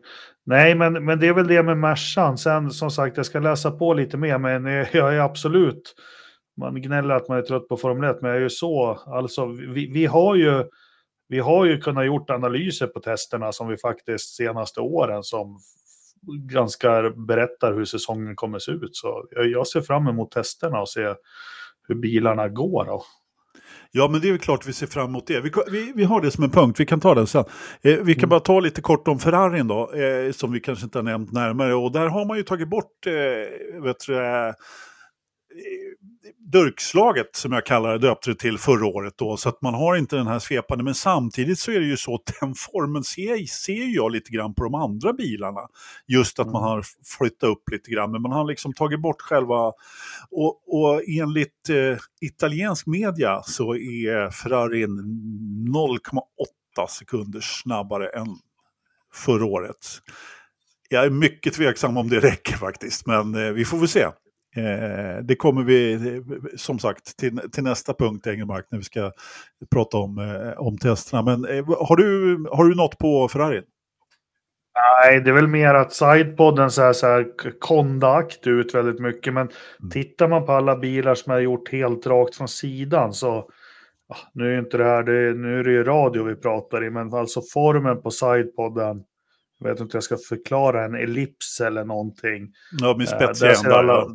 nej, 0.51 0.75
men, 0.75 1.05
men 1.05 1.21
det 1.21 1.29
är 1.29 1.33
väl 1.33 1.47
det 1.47 1.63
med 1.63 1.79
Mercan. 1.79 2.39
Sen 2.39 2.71
som 2.71 2.91
sagt, 2.91 3.17
jag 3.17 3.27
ska 3.27 3.41
läsa 3.41 3.71
på 3.71 3.95
lite 3.95 4.17
mer, 4.17 4.39
men 4.39 4.65
jag 4.93 5.15
är 5.15 5.21
absolut, 5.21 5.95
man 6.57 6.83
gnäller 6.83 7.15
att 7.15 7.29
man 7.29 7.39
är 7.39 7.43
trött 7.43 7.69
på 7.69 7.77
Formel 7.77 8.11
1, 8.11 8.23
men 8.23 8.31
jag 8.31 8.39
är 8.39 8.43
ju 8.43 8.51
så, 8.51 9.03
alltså 9.07 9.47
vi, 9.47 9.93
vi 9.93 10.07
har 10.07 10.35
ju 10.35 10.65
vi 11.29 11.39
har 11.39 11.65
ju 11.65 11.81
kunnat 11.81 12.07
gjort 12.07 12.31
analyser 12.31 12.87
på 12.87 13.01
testerna 13.01 13.53
som 13.53 13.69
vi 13.69 13.77
faktiskt 13.77 14.35
senaste 14.35 14.81
åren 14.81 15.23
som 15.23 15.59
ganska 16.27 17.11
berättar 17.11 17.75
hur 17.75 17.85
säsongen 17.85 18.37
kommer 18.37 18.59
se 18.59 18.73
ut. 18.73 18.97
Så 18.97 19.27
jag 19.31 19.67
ser 19.67 19.81
fram 19.81 20.09
emot 20.09 20.31
testerna 20.31 20.81
och 20.81 20.89
se 20.89 21.15
hur 21.89 21.95
bilarna 21.95 22.49
går. 22.49 22.85
Då. 22.85 23.03
Ja, 23.93 24.09
men 24.09 24.21
det 24.21 24.29
är 24.29 24.39
klart 24.39 24.67
vi 24.67 24.73
ser 24.73 24.87
fram 24.87 25.09
emot 25.09 25.27
det. 25.27 25.41
Vi, 25.41 25.51
vi, 25.71 25.93
vi 25.97 26.05
har 26.05 26.21
det 26.21 26.31
som 26.31 26.45
en 26.45 26.51
punkt, 26.51 26.81
vi 26.81 26.87
kan 26.87 27.01
ta 27.01 27.15
den 27.15 27.27
sen. 27.27 27.45
Eh, 27.83 27.97
vi 27.97 28.15
kan 28.15 28.21
mm. 28.21 28.29
bara 28.29 28.41
ta 28.41 28.61
lite 28.61 28.81
kort 28.81 29.09
om 29.09 29.19
Ferrarin 29.19 29.69
då, 29.69 29.93
eh, 29.93 30.33
som 30.33 30.53
vi 30.53 30.61
kanske 30.61 30.85
inte 30.85 30.99
har 30.99 31.03
nämnt 31.03 31.33
närmare. 31.33 31.75
Och 31.75 31.93
där 31.93 32.07
har 32.07 32.27
man 32.27 32.37
ju 32.37 32.43
tagit 32.43 32.69
bort, 32.69 33.07
eh, 33.07 33.83
vet 33.83 33.97
du, 34.07 34.17
eh, 34.17 34.55
durkslaget 36.39 37.37
som 37.37 37.53
jag 37.53 37.67
kallar 37.67 37.93
det, 37.93 37.99
döpte 37.99 38.31
det 38.31 38.37
till 38.37 38.59
förra 38.59 38.87
året 38.87 39.15
då. 39.17 39.37
Så 39.37 39.49
att 39.49 39.63
man 39.63 39.75
har 39.75 39.97
inte 39.97 40.17
den 40.17 40.27
här 40.27 40.39
svepande. 40.39 40.85
Men 40.85 40.95
samtidigt 40.95 41.59
så 41.59 41.71
är 41.71 41.81
det 41.81 41.87
ju 41.87 41.97
så 41.97 42.15
att 42.15 42.41
den 42.41 42.55
formen 42.55 43.05
ser, 43.05 43.47
ser 43.47 43.95
jag 43.95 44.13
lite 44.13 44.31
grann 44.31 44.55
på 44.55 44.65
de 44.65 44.75
andra 44.75 45.13
bilarna. 45.13 45.61
Just 46.07 46.39
att 46.39 46.47
man 46.47 46.63
mm. 46.63 46.69
har 46.69 46.85
flyttat 47.19 47.51
upp 47.51 47.71
lite 47.71 47.91
grann. 47.91 48.13
Men 48.13 48.23
man 48.23 48.33
har 48.33 48.45
liksom 48.45 48.73
tagit 48.73 49.01
bort 49.01 49.21
själva... 49.21 49.73
Och, 50.31 50.63
och 50.67 51.03
enligt 51.09 51.69
eh, 51.69 51.99
italiensk 52.21 52.87
media 52.87 53.43
så 53.43 53.75
är 53.75 54.31
Ferrari 54.31 54.87
0,8 54.87 56.87
sekunder 56.89 57.41
snabbare 57.41 58.09
än 58.09 58.27
förra 59.15 59.45
året. 59.45 59.87
Jag 60.89 61.05
är 61.05 61.11
mycket 61.11 61.55
tveksam 61.55 61.97
om 61.97 62.09
det 62.09 62.21
räcker 62.21 62.57
faktiskt, 62.57 63.07
men 63.07 63.35
eh, 63.35 63.51
vi 63.51 63.65
får 63.65 63.79
väl 63.79 63.89
se. 63.89 64.07
Eh, 64.57 65.23
det 65.23 65.37
kommer 65.37 65.63
vi 65.63 65.99
som 66.57 66.79
sagt 66.79 67.17
till, 67.17 67.41
till 67.53 67.65
nästa 67.65 67.95
punkt 67.95 68.27
Engelmark 68.27 68.67
när 68.71 68.79
vi 68.79 68.85
ska 68.85 69.13
prata 69.75 69.97
om, 69.97 70.19
eh, 70.19 70.61
om 70.61 70.79
testerna. 70.79 71.23
Men 71.23 71.45
eh, 71.45 71.67
har, 71.67 71.97
du, 71.97 72.37
har 72.53 72.65
du 72.65 72.75
något 72.75 72.99
på 72.99 73.29
Ferrari? 73.29 73.63
Nej, 75.03 75.21
det 75.21 75.31
är 75.31 75.35
väl 75.35 75.47
mer 75.47 75.75
att 75.75 75.93
sidepodden 75.93 76.71
här, 76.79 76.93
så 76.93 77.07
här 77.07 77.27
kondakt 77.61 78.47
ut 78.47 78.75
väldigt 78.75 79.01
mycket. 79.01 79.35
Men 79.35 79.49
mm. 79.81 79.91
tittar 79.91 80.29
man 80.29 80.47
på 80.47 80.53
alla 80.53 80.77
bilar 80.77 81.15
som 81.15 81.33
är 81.33 81.41
gjort 81.41 81.73
helt 81.73 82.07
rakt 82.07 82.37
från 82.37 82.49
sidan 82.49 83.13
så 83.13 83.51
nu 84.33 84.55
är 84.55 84.59
inte 84.59 84.77
det 84.77 84.85
här, 84.85 85.03
det, 85.03 85.35
nu 85.35 85.61
är 85.61 85.65
det 85.65 85.71
ju 85.71 85.85
radio 85.85 86.25
vi 86.25 86.35
pratar 86.35 86.85
i, 86.85 86.91
men 86.91 87.15
alltså 87.15 87.41
formen 87.53 88.03
på 88.03 88.11
sidepodden 88.11 89.05
jag 89.59 89.71
vet 89.71 89.81
inte 89.81 89.93
hur 89.93 89.97
jag 89.97 90.05
ska 90.05 90.17
förklara 90.17 90.85
en 90.85 90.95
ellips 90.95 91.61
eller 91.61 91.85
någonting. 91.85 92.53
Ja, 92.81 92.97
med 92.97 93.09
spetsiga 93.09 93.53
ändar 93.53 94.07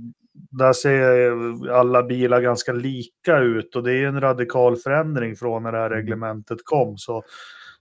där 0.51 0.73
ser 0.73 1.71
alla 1.71 2.03
bilar 2.03 2.41
ganska 2.41 2.73
lika 2.73 3.37
ut 3.37 3.75
och 3.75 3.83
det 3.83 3.93
är 3.93 4.07
en 4.07 4.21
radikal 4.21 4.75
förändring 4.75 5.35
från 5.35 5.63
när 5.63 5.71
det 5.71 5.77
här 5.77 5.85
mm. 5.85 5.97
reglementet 5.97 6.57
kom. 6.63 6.97
Så, 6.97 7.23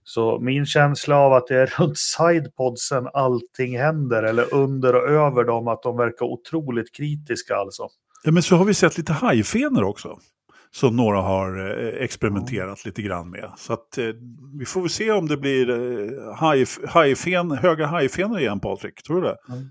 så 0.03 0.39
min 0.39 0.65
känsla 0.65 1.17
av 1.17 1.33
att 1.33 1.47
det 1.47 1.55
är 1.55 1.65
runt 1.79 1.97
sidepodsen 1.97 3.07
allting 3.13 3.79
händer 3.79 4.23
eller 4.23 4.53
under 4.53 4.95
och 4.95 5.09
över 5.09 5.43
dem 5.43 5.67
att 5.67 5.83
de 5.83 5.97
verkar 5.97 6.25
otroligt 6.25 6.95
kritiska 6.95 7.55
alltså. 7.55 7.87
Ja, 8.23 8.31
men 8.31 8.43
så 8.43 8.55
har 8.55 8.65
vi 8.65 8.73
sett 8.73 8.97
lite 8.97 9.13
hajfenor 9.13 9.83
också. 9.83 10.19
Som 10.71 10.95
några 10.95 11.21
har 11.21 11.69
eh, 11.69 12.03
experimenterat 12.03 12.85
lite 12.85 13.01
grann 13.01 13.29
med. 13.29 13.51
Så 13.57 13.73
att 13.73 13.97
eh, 13.97 14.05
vi 14.59 14.65
får 14.65 14.81
väl 14.81 14.89
se 14.89 15.11
om 15.11 15.27
det 15.27 15.37
blir 15.37 15.69
eh, 15.69 16.35
hajfen, 16.87 17.51
höga 17.51 17.85
hajfenor 17.85 18.39
igen 18.39 18.59
Patrik, 18.59 19.03
tror 19.03 19.21
du 19.21 19.27
det? 19.27 19.37
Mm 19.49 19.69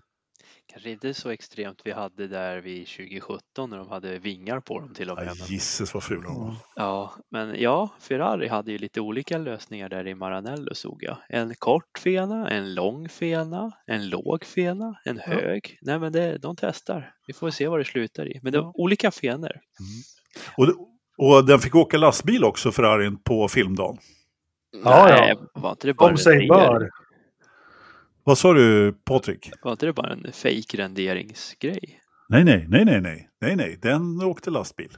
kanske 0.74 0.90
inte 0.90 1.14
så 1.14 1.30
extremt 1.30 1.80
vi 1.84 1.92
hade 1.92 2.28
där 2.28 2.60
vid 2.60 2.86
2017 2.86 3.70
när 3.70 3.78
de 3.78 3.88
hade 3.88 4.18
vingar 4.18 4.60
på 4.60 4.80
dem 4.80 4.94
till 4.94 5.10
och 5.10 5.16
med. 5.16 5.26
Ja, 5.26 5.46
Gisses 5.46 5.94
vad 5.94 6.02
fula 6.02 6.22
de 6.22 6.40
var. 6.40 6.54
Ja, 6.76 7.14
men 7.30 7.60
ja, 7.60 7.88
Ferrari 8.00 8.48
hade 8.48 8.72
ju 8.72 8.78
lite 8.78 9.00
olika 9.00 9.38
lösningar 9.38 9.88
där 9.88 10.06
i 10.06 10.14
Maranello 10.14 10.74
såg 10.74 11.02
jag. 11.02 11.16
En 11.28 11.54
kort 11.54 11.98
fena, 11.98 12.50
en 12.50 12.74
lång 12.74 13.08
fena, 13.08 13.72
en 13.86 14.08
låg 14.08 14.44
fena, 14.44 14.94
en 15.04 15.18
hög. 15.18 15.78
Nej, 15.82 15.98
men 15.98 16.12
det, 16.12 16.38
de 16.38 16.56
testar. 16.56 17.14
Vi 17.26 17.32
får 17.32 17.50
se 17.50 17.68
vad 17.68 17.80
det 17.80 17.84
slutar 17.84 18.36
i. 18.36 18.40
Men 18.42 18.52
det 18.52 18.58
är 18.58 18.80
olika 18.80 19.10
fenor. 19.10 19.52
Mm. 19.80 20.02
Och, 20.56 20.88
och 21.18 21.46
den 21.46 21.58
fick 21.58 21.74
åka 21.74 21.96
lastbil 21.98 22.44
också, 22.44 22.72
Ferrarin, 22.72 23.22
på 23.22 23.48
filmdagen. 23.48 23.98
Ja, 24.84 25.06
Nej, 25.10 25.28
ja. 25.28 25.60
var 25.60 25.70
inte 25.70 25.86
det 25.86 25.94
bara 25.94 26.10
Om 26.10 26.16
sig 26.16 26.48
bör. 26.48 26.90
Vad 28.26 28.38
sa 28.38 28.52
du 28.52 28.92
Patrik? 28.92 29.50
Var 29.62 29.72
inte 29.72 29.86
det 29.86 29.92
bara 29.92 30.12
en 30.12 30.32
fake 30.32 30.76
renderingsgrej? 30.76 32.00
Nej, 32.28 32.44
nej, 32.44 32.66
nej, 32.68 32.84
nej, 32.84 33.00
nej, 33.00 33.28
nej, 33.40 33.56
nej, 33.56 33.78
den 33.82 34.22
åkte 34.22 34.50
lastbil. 34.50 34.90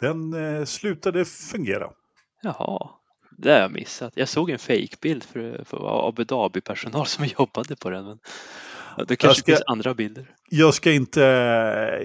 Den 0.00 0.34
eh, 0.34 0.64
slutade 0.64 1.24
fungera. 1.24 1.90
Jaha, 2.42 2.90
det 3.38 3.50
har 3.50 3.58
jag 3.58 3.72
missat. 3.72 4.12
Jag 4.16 4.28
såg 4.28 4.50
en 4.50 4.58
fejkbild 4.58 5.24
för, 5.24 5.64
för 5.64 6.08
Abu 6.08 6.24
Dhabi-personal 6.24 7.06
som 7.06 7.24
jobbade 7.38 7.76
på 7.76 7.90
den. 7.90 8.04
Men 8.04 8.18
det 9.08 9.16
kanske 9.16 9.40
ska- 9.40 9.52
finns 9.52 9.62
andra 9.66 9.94
bilder. 9.94 10.26
Jag 10.50 10.74
ska, 10.74 10.92
inte, 10.92 11.20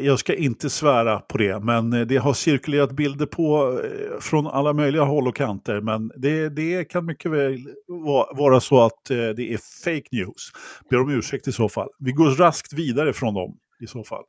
jag 0.02 0.20
ska 0.20 0.34
inte 0.36 0.70
svära 0.70 1.20
på 1.20 1.38
det, 1.38 1.60
men 1.60 1.94
eh, 1.94 2.02
det 2.02 2.18
har 2.18 2.34
cirkulerat 2.34 2.92
bilder 2.92 3.26
på 3.26 3.80
eh, 3.84 4.20
från 4.20 4.48
alla 4.48 4.74
möjliga 4.74 5.04
håll 5.04 5.28
och 5.28 5.36
kanter. 5.36 5.82
Men 5.82 6.12
det, 6.16 6.50
det 6.50 6.86
kan 6.86 7.06
mycket 7.06 7.32
väl 7.32 7.58
va- 8.06 8.30
vara 8.34 8.60
så 8.60 8.82
att 8.82 9.10
eh, 9.10 9.18
det 9.18 9.54
är 9.54 9.84
fake 9.84 10.08
news. 10.12 10.52
Ber 10.90 11.00
om 11.02 11.10
ursäkt 11.10 11.48
i 11.48 11.52
så 11.52 11.70
fall. 11.70 11.90
Vi 12.00 12.12
går 12.12 12.30
raskt 12.30 12.74
vidare 12.74 13.14
från 13.14 13.34
dem 13.34 13.58
i 13.82 13.88
så 13.88 14.04
fall. 14.04 14.24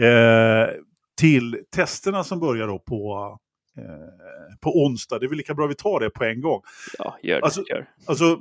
Eh, 0.00 0.68
till 1.20 1.56
testerna 1.76 2.24
som 2.24 2.40
börjar 2.40 2.66
då 2.66 2.78
på, 2.78 3.38
på 4.60 4.84
onsdag. 4.84 5.18
Det 5.18 5.26
är 5.26 5.28
väl 5.28 5.36
lika 5.38 5.54
bra 5.54 5.66
vi 5.66 5.74
tar 5.74 6.00
det 6.00 6.10
på 6.10 6.24
en 6.24 6.40
gång. 6.40 6.60
Ja, 6.98 7.18
gör 7.22 7.36
det. 7.36 7.42
Alltså- 7.44 7.62
gör. 7.70 7.86
Alltså, 8.06 8.38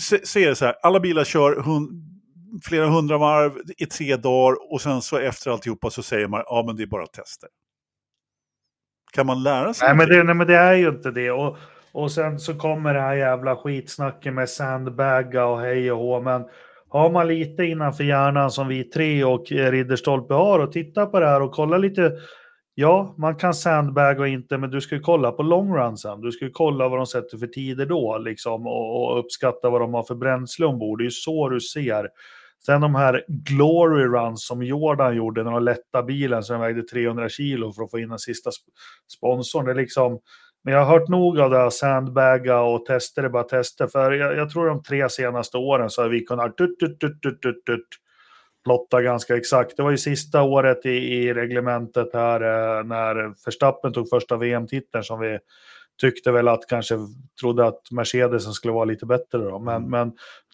se, 0.00 0.26
se 0.26 0.48
det 0.48 0.54
så 0.54 0.64
här, 0.64 0.74
alla 0.82 1.00
bilar 1.00 1.24
kör 1.24 1.60
flera 2.64 2.86
hundra 2.86 3.18
varv 3.18 3.52
i 3.78 3.86
tre 3.86 4.16
dagar 4.16 4.72
och 4.72 4.80
sen 4.80 5.02
så 5.02 5.18
efter 5.18 5.50
alltihopa 5.50 5.90
så 5.90 6.02
säger 6.02 6.28
man 6.28 6.42
ja 6.46 6.64
men 6.66 6.76
det 6.76 6.82
är 6.82 6.86
bara 6.86 7.06
tester. 7.06 7.48
Kan 9.12 9.26
man 9.26 9.42
lära 9.42 9.74
sig 9.74 9.88
Nej 9.88 9.96
men, 9.96 10.08
det, 10.08 10.24
nej, 10.24 10.34
men 10.34 10.46
det 10.46 10.56
är 10.56 10.74
ju 10.74 10.88
inte 10.88 11.10
det. 11.10 11.30
Och, 11.30 11.56
och 11.92 12.12
sen 12.12 12.38
så 12.38 12.54
kommer 12.54 12.94
det 12.94 13.00
här 13.00 13.14
jävla 13.14 13.56
skitsnacket 13.56 14.34
med 14.34 14.48
sandbagga 14.48 15.46
och 15.46 15.60
hej 15.60 15.92
och 15.92 15.98
hå. 15.98 16.20
Men 16.20 16.44
har 16.88 17.10
man 17.10 17.28
lite 17.28 17.64
innanför 17.64 18.04
hjärnan 18.04 18.50
som 18.50 18.68
vi 18.68 18.84
tre 18.84 19.24
och 19.24 19.46
Ridderstolpe 19.50 20.34
har 20.34 20.58
och 20.58 20.72
titta 20.72 21.06
på 21.06 21.20
det 21.20 21.26
här 21.26 21.42
och 21.42 21.52
kolla 21.52 21.78
lite. 21.78 22.12
Ja, 22.74 23.14
man 23.18 23.36
kan 23.36 23.54
sandbagga 23.54 24.20
och 24.20 24.28
inte, 24.28 24.58
men 24.58 24.70
du 24.70 24.80
ska 24.80 24.94
ju 24.94 25.00
kolla 25.00 25.32
på 25.32 25.42
longrunsen. 25.42 26.20
Du 26.20 26.32
ska 26.32 26.44
ju 26.44 26.50
kolla 26.50 26.88
vad 26.88 26.98
de 26.98 27.06
sätter 27.06 27.38
för 27.38 27.46
tider 27.46 27.86
då 27.86 28.18
liksom 28.18 28.66
och, 28.66 29.02
och 29.02 29.18
uppskatta 29.18 29.70
vad 29.70 29.80
de 29.80 29.94
har 29.94 30.02
för 30.02 30.14
bränsle 30.14 30.66
ombord. 30.66 30.98
Det 30.98 31.02
är 31.02 31.04
ju 31.04 31.10
så 31.10 31.48
du 31.48 31.60
ser. 31.60 32.08
Sen 32.66 32.80
de 32.80 32.94
här 32.94 33.24
glory 33.28 34.04
runs 34.04 34.46
som 34.46 34.62
Jordan 34.62 35.16
gjorde 35.16 35.42
när 35.42 35.50
de 35.50 35.62
lättade 35.62 36.06
bilen 36.06 36.42
så 36.42 36.52
den 36.52 36.62
vägde 36.62 36.82
300 36.82 37.28
kilo 37.28 37.72
för 37.72 37.82
att 37.82 37.90
få 37.90 37.98
in 37.98 38.08
den 38.08 38.18
sista 38.18 38.50
sp- 38.50 38.72
sponsorn. 39.16 39.64
Det 39.64 39.70
är 39.70 39.74
liksom, 39.74 40.20
men 40.64 40.74
jag 40.74 40.84
har 40.84 40.98
hört 40.98 41.08
nog 41.08 41.40
av 41.40 41.50
det 41.50 41.58
här 41.58 41.70
sandbagga 41.70 42.60
och 42.60 42.86
tester 42.86 43.22
är 43.22 43.28
bara 43.28 43.42
tester. 43.42 43.86
För 43.86 44.12
jag, 44.12 44.36
jag 44.36 44.50
tror 44.50 44.66
de 44.66 44.82
tre 44.82 45.08
senaste 45.08 45.56
åren 45.56 45.90
så 45.90 46.02
har 46.02 46.08
vi 46.08 46.20
kunnat 46.20 46.56
tut, 46.56 46.78
tut, 46.78 47.00
tut, 47.00 47.22
tut, 47.22 47.42
tut, 47.42 47.64
tut, 47.64 47.86
plotta 48.64 49.02
ganska 49.02 49.36
exakt. 49.36 49.76
Det 49.76 49.82
var 49.82 49.90
ju 49.90 49.98
sista 49.98 50.42
året 50.42 50.86
i, 50.86 50.90
i 50.90 51.34
reglementet 51.34 52.08
här 52.12 52.40
eh, 52.40 52.84
när 52.84 53.14
Verstappen 53.44 53.92
tog 53.92 54.08
första 54.08 54.36
VM-titeln 54.36 55.04
som 55.04 55.20
vi 55.20 55.38
tyckte 56.00 56.32
väl 56.32 56.48
att 56.48 56.66
kanske 56.68 56.94
trodde 57.40 57.66
att 57.66 57.90
Mercedesen 57.90 58.52
skulle 58.52 58.72
vara 58.72 58.84
lite 58.84 59.06
bättre 59.06 59.38
då. 59.38 59.58
Men, 59.58 59.90
men 59.90 60.12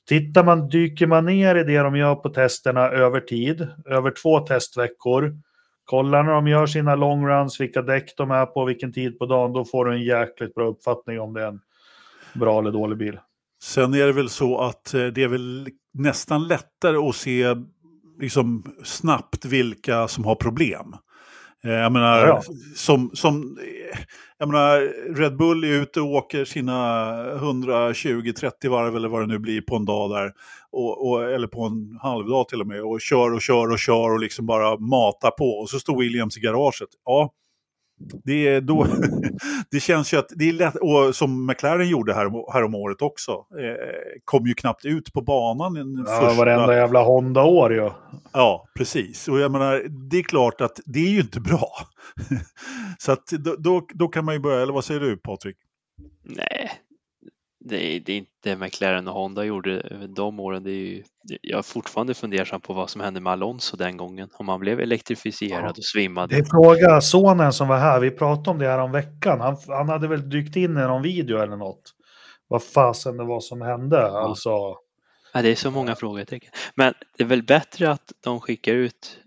tittar 0.08 0.44
man, 0.44 0.68
dyker 0.68 1.06
man 1.06 1.24
ner 1.24 1.54
i 1.54 1.64
det 1.64 1.78
de 1.78 1.96
gör 1.96 2.14
på 2.14 2.28
testerna 2.28 2.80
över 2.80 3.20
tid, 3.20 3.68
över 3.86 4.12
två 4.22 4.40
testveckor, 4.40 5.36
kollar 5.84 6.22
när 6.22 6.32
de 6.32 6.46
gör 6.46 6.66
sina 6.66 6.94
longruns, 6.94 7.60
vilka 7.60 7.82
däck 7.82 8.16
de 8.16 8.30
är 8.30 8.46
på, 8.46 8.64
vilken 8.64 8.92
tid 8.92 9.18
på 9.18 9.26
dagen, 9.26 9.52
då 9.52 9.64
får 9.64 9.84
du 9.84 9.94
en 9.94 10.02
jäkligt 10.02 10.54
bra 10.54 10.68
uppfattning 10.68 11.20
om 11.20 11.34
det 11.34 11.42
är 11.42 11.48
en 11.48 11.60
bra 12.34 12.58
eller 12.58 12.72
dålig 12.72 12.98
bil. 12.98 13.18
Sen 13.62 13.94
är 13.94 14.06
det 14.06 14.12
väl 14.12 14.28
så 14.28 14.58
att 14.58 14.94
eh, 14.94 15.06
det 15.06 15.22
är 15.22 15.28
väl 15.28 15.68
nästan 15.94 16.48
lättare 16.48 16.96
att 16.96 17.16
se 17.16 17.56
liksom, 18.20 18.74
snabbt 18.84 19.44
vilka 19.44 20.08
som 20.08 20.24
har 20.24 20.34
problem. 20.34 20.94
Eh, 21.64 21.72
Jag 21.72 21.92
menar, 21.92 22.26
Ja. 22.26 22.42
som, 22.76 23.10
som, 23.14 23.58
jag 24.38 24.48
menar, 24.48 24.80
Red 25.16 25.36
Bull 25.36 25.64
är 25.64 25.68
ute 25.82 26.00
och 26.00 26.06
åker 26.14 26.44
sina 26.44 26.72
120-30 27.34 28.68
varv 28.68 28.96
eller 28.96 29.08
vad 29.08 29.20
det 29.22 29.26
nu 29.26 29.38
blir 29.38 29.60
på 29.60 29.76
en 29.76 29.84
dag 29.84 30.10
där. 30.10 30.32
Och, 30.70 31.08
och, 31.10 31.24
eller 31.32 31.46
på 31.46 31.62
en 31.62 31.98
halvdag 32.02 32.48
till 32.48 32.60
och 32.60 32.66
med. 32.66 32.82
Och 32.82 33.00
kör 33.00 33.32
och 33.32 33.42
kör 33.42 33.70
och 33.70 33.78
kör 33.78 34.12
och 34.12 34.20
liksom 34.20 34.46
bara 34.46 34.76
matar 34.78 35.30
på. 35.30 35.44
Och 35.50 35.68
så 35.70 35.78
står 35.78 35.98
Williams 36.00 36.36
i 36.36 36.40
garaget. 36.40 36.88
Ja, 37.04 37.30
det, 38.24 38.48
är 38.48 38.60
då, 38.60 38.86
det 39.70 39.80
känns 39.80 40.12
ju 40.14 40.16
att 40.16 40.28
det 40.36 40.48
är 40.48 40.52
lätt, 40.52 40.76
och 40.76 41.14
som 41.16 41.46
McLaren 41.46 41.88
gjorde 41.88 42.14
här, 42.14 42.52
här 42.52 42.64
om 42.64 42.74
året 42.74 43.02
också, 43.02 43.32
eh, 43.32 44.20
kom 44.24 44.46
ju 44.46 44.54
knappt 44.54 44.84
ut 44.84 45.12
på 45.12 45.20
banan. 45.20 45.74
Den 45.74 46.04
Ja, 46.06 46.20
första, 46.20 46.34
varenda 46.34 46.76
jävla 46.76 47.02
Honda-år 47.02 47.74
ju. 47.74 47.90
Ja, 48.32 48.66
precis. 48.76 49.28
Och 49.28 49.40
jag 49.40 49.50
menar, 49.50 49.82
det 50.10 50.18
är 50.18 50.22
klart 50.22 50.60
att 50.60 50.80
det 50.86 50.98
är 50.98 51.10
ju 51.10 51.20
inte 51.20 51.40
bra. 51.40 51.68
Så 52.98 53.12
att 53.12 53.26
då, 53.26 53.56
då, 53.58 53.86
då 53.94 54.08
kan 54.08 54.24
man 54.24 54.34
ju 54.34 54.40
börja, 54.40 54.62
eller 54.62 54.72
vad 54.72 54.84
säger 54.84 55.00
du 55.00 55.16
Patrik? 55.16 55.56
Nej, 56.24 56.70
det 57.64 57.96
är, 57.96 58.00
det 58.00 58.12
är 58.12 58.16
inte 58.16 58.56
McLaren 58.56 59.08
och 59.08 59.14
Honda 59.14 59.44
gjorde 59.44 60.06
de 60.16 60.40
åren. 60.40 60.62
Det 60.62 60.70
är 60.70 60.74
ju, 60.74 61.02
jag 61.42 61.58
är 61.58 61.62
fortfarande 61.62 62.14
fundersam 62.14 62.60
på 62.60 62.72
vad 62.72 62.90
som 62.90 63.00
hände 63.00 63.20
med 63.20 63.32
Alonso 63.32 63.76
den 63.76 63.96
gången. 63.96 64.28
Om 64.34 64.48
han 64.48 64.60
blev 64.60 64.80
elektrifierad 64.80 65.64
Ja. 65.64 65.70
och 65.70 65.84
svimmade. 65.84 66.34
Det 66.34 66.40
är 66.40 66.44
fråga 66.44 67.00
sonen 67.00 67.52
som 67.52 67.68
var 67.68 67.78
här, 67.78 68.00
vi 68.00 68.10
pratade 68.10 68.50
om 68.50 68.58
det 68.58 68.68
här 68.68 68.78
om 68.78 68.92
veckan. 68.92 69.40
Han, 69.40 69.56
han 69.68 69.88
hade 69.88 70.08
väl 70.08 70.30
dykt 70.30 70.56
in 70.56 70.76
i 70.76 70.80
någon 70.80 71.02
video 71.02 71.38
eller 71.38 71.56
något. 71.56 71.82
Vad 72.48 72.62
fasen 72.62 73.16
det 73.16 73.24
var 73.24 73.40
som 73.40 73.60
hände. 73.62 74.06
Alltså, 74.10 74.50
Ja, 75.34 75.42
det 75.42 75.48
är 75.50 75.54
så 75.54 75.70
många 75.70 75.94
frågetecken. 75.94 76.50
Men 76.74 76.94
det 77.16 77.24
är 77.24 77.28
väl 77.28 77.42
bättre 77.42 77.90
att 77.90 78.12
de 78.24 78.40
skickar 78.40 78.72
ut 78.72 79.18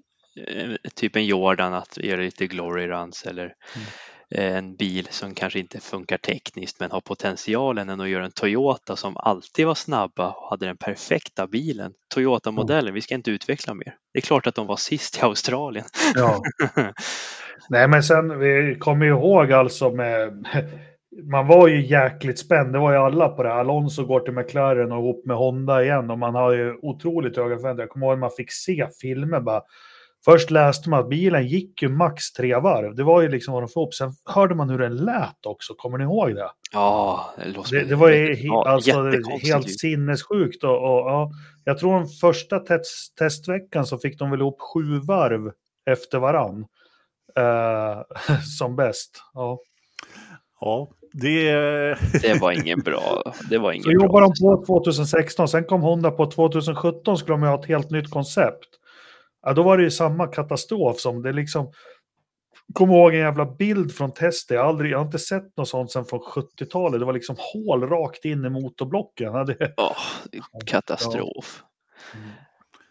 eh, 0.47 0.69
typ 0.95 1.15
en 1.15 1.25
Jordan 1.25 1.73
att 1.73 1.97
göra 1.97 2.21
lite 2.21 2.47
glory 2.47 2.87
runs 2.87 3.25
eller 3.25 3.45
eh, 3.45 3.81
en 4.29 4.75
bil 4.75 5.07
som 5.11 5.33
kanske 5.33 5.59
inte 5.59 5.79
funkar 5.79 6.17
tekniskt 6.17 6.79
men 6.79 6.91
har 6.91 7.01
potentialen 7.01 7.89
än 7.89 8.01
att 8.01 8.09
göra 8.09 8.25
en 8.25 8.31
Toyota 8.31 8.95
som 8.95 9.17
alltid 9.17 9.67
var 9.67 9.75
snabba 9.75 10.31
och 10.31 10.49
hade 10.49 10.65
den 10.65 10.77
perfekta 10.77 11.47
bilen. 11.47 11.91
Toyota-modellen, 12.13 12.93
vi 12.93 13.01
ska 13.01 13.15
inte 13.15 13.31
utveckla 13.31 13.73
mer. 13.73 13.95
Det 14.13 14.19
är 14.19 14.21
klart 14.21 14.47
att 14.47 14.55
de 14.55 14.67
var 14.67 14.75
sist 14.75 15.17
i 15.17 15.21
Australien. 15.21 15.85
ja. 16.15 16.41
Nej, 17.69 17.87
men 17.87 18.03
sen, 18.03 18.39
vi 18.39 18.77
kommer 18.79 19.05
ihåg 19.05 19.51
alltså 19.51 19.91
med... 19.91 20.47
Man 21.31 21.47
var 21.47 21.67
ju 21.67 21.85
jäkligt 21.85 22.39
spänd, 22.39 22.73
det 22.73 22.79
var 22.79 22.91
ju 22.91 22.97
alla 22.97 23.29
på 23.29 23.43
det. 23.43 23.53
Alonso 23.53 24.05
går 24.05 24.19
till 24.19 24.33
McLaren 24.33 24.91
och 24.91 24.97
ihop 24.97 25.25
med 25.25 25.37
Honda 25.37 25.83
igen 25.83 26.11
och 26.11 26.19
man 26.19 26.35
har 26.35 26.51
ju 26.51 26.77
otroligt 26.81 27.37
höga 27.37 27.55
förväntningar. 27.55 27.83
Jag 27.83 27.89
kommer 27.89 28.05
ihåg 28.05 28.13
att 28.13 28.19
man 28.19 28.31
fick 28.37 28.51
se 28.51 28.87
filmer 29.01 29.39
bara. 29.39 29.61
Först 30.25 30.51
läste 30.51 30.89
man 30.89 30.99
att 30.99 31.09
bilen 31.09 31.47
gick 31.47 31.81
ju 31.81 31.89
max 31.89 32.31
tre 32.33 32.55
varv. 32.59 32.95
Det 32.95 33.03
var 33.03 33.21
ju 33.21 33.29
liksom 33.29 33.53
vad 33.53 33.63
de 33.63 33.69
får 33.69 33.87
upp. 33.87 33.93
Sen 33.93 34.11
hörde 34.25 34.55
man 34.55 34.69
hur 34.69 34.79
den 34.79 34.95
lät 34.97 35.45
också. 35.45 35.73
Kommer 35.73 35.97
ni 35.97 36.03
ihåg 36.03 36.35
det? 36.35 36.49
Ja, 36.71 37.25
det, 37.37 37.77
Det, 37.79 37.85
det 37.85 37.95
var 37.95 38.09
ju 38.09 38.35
he, 38.35 38.43
ja, 38.47 38.67
alltså, 38.69 39.03
helt 39.41 39.67
ju. 39.67 39.71
sinnessjukt. 39.71 40.63
Och, 40.63 40.71
och, 40.77 40.99
ja, 41.11 41.31
jag 41.63 41.77
tror 41.79 41.99
den 41.99 42.07
första 42.07 42.59
test, 42.59 43.17
testveckan 43.17 43.85
så 43.85 43.97
fick 43.97 44.19
de 44.19 44.31
väl 44.31 44.39
ihop 44.39 44.61
sju 44.61 44.99
varv 45.07 45.51
efter 45.85 46.19
varann. 46.19 46.65
Eh, 47.37 48.01
som 48.57 48.75
bäst. 48.75 49.21
Ja. 49.33 49.59
Ja, 50.61 50.87
det. 51.13 51.51
Det 52.21 52.39
var 52.41 52.51
ingen 52.51 52.79
bra. 52.79 53.23
Det 53.49 53.57
var 53.57 53.71
ingen 53.71 53.83
Så 53.83 53.89
bra. 53.89 54.05
jobbade 54.05 54.25
de 54.25 54.65
på 54.65 54.65
2016, 54.65 55.47
sen 55.47 55.63
kom 55.63 55.81
Honda 55.81 56.11
på 56.11 56.25
2017 56.31 57.17
skulle 57.17 57.33
de 57.33 57.43
ha 57.43 57.59
ett 57.59 57.65
helt 57.65 57.91
nytt 57.91 58.09
koncept. 58.09 58.69
Ja, 59.45 59.53
då 59.53 59.63
var 59.63 59.77
det 59.77 59.83
ju 59.83 59.91
samma 59.91 60.27
katastrof 60.27 60.99
som 60.99 61.21
det 61.21 61.31
liksom... 61.31 61.71
Kom 62.73 62.89
ihåg 62.91 63.13
en 63.13 63.19
jävla 63.19 63.45
bild 63.55 63.95
från 63.95 64.13
testet. 64.13 64.55
Jag, 64.55 64.65
aldrig, 64.65 64.91
jag 64.91 64.97
har 64.97 65.05
inte 65.05 65.19
sett 65.19 65.57
något 65.57 65.67
sånt 65.69 65.91
sedan 65.91 66.05
från 66.05 66.19
70-talet. 66.19 66.99
Det 66.99 67.05
var 67.05 67.13
liksom 67.13 67.35
hål 67.39 67.83
rakt 67.89 68.25
in 68.25 68.45
i 68.45 68.49
motorblocken. 68.49 69.33
Ja, 69.33 69.43
det, 69.43 69.73
Åh, 69.77 69.97
katastrof. 70.65 71.63
Mm. 72.13 72.27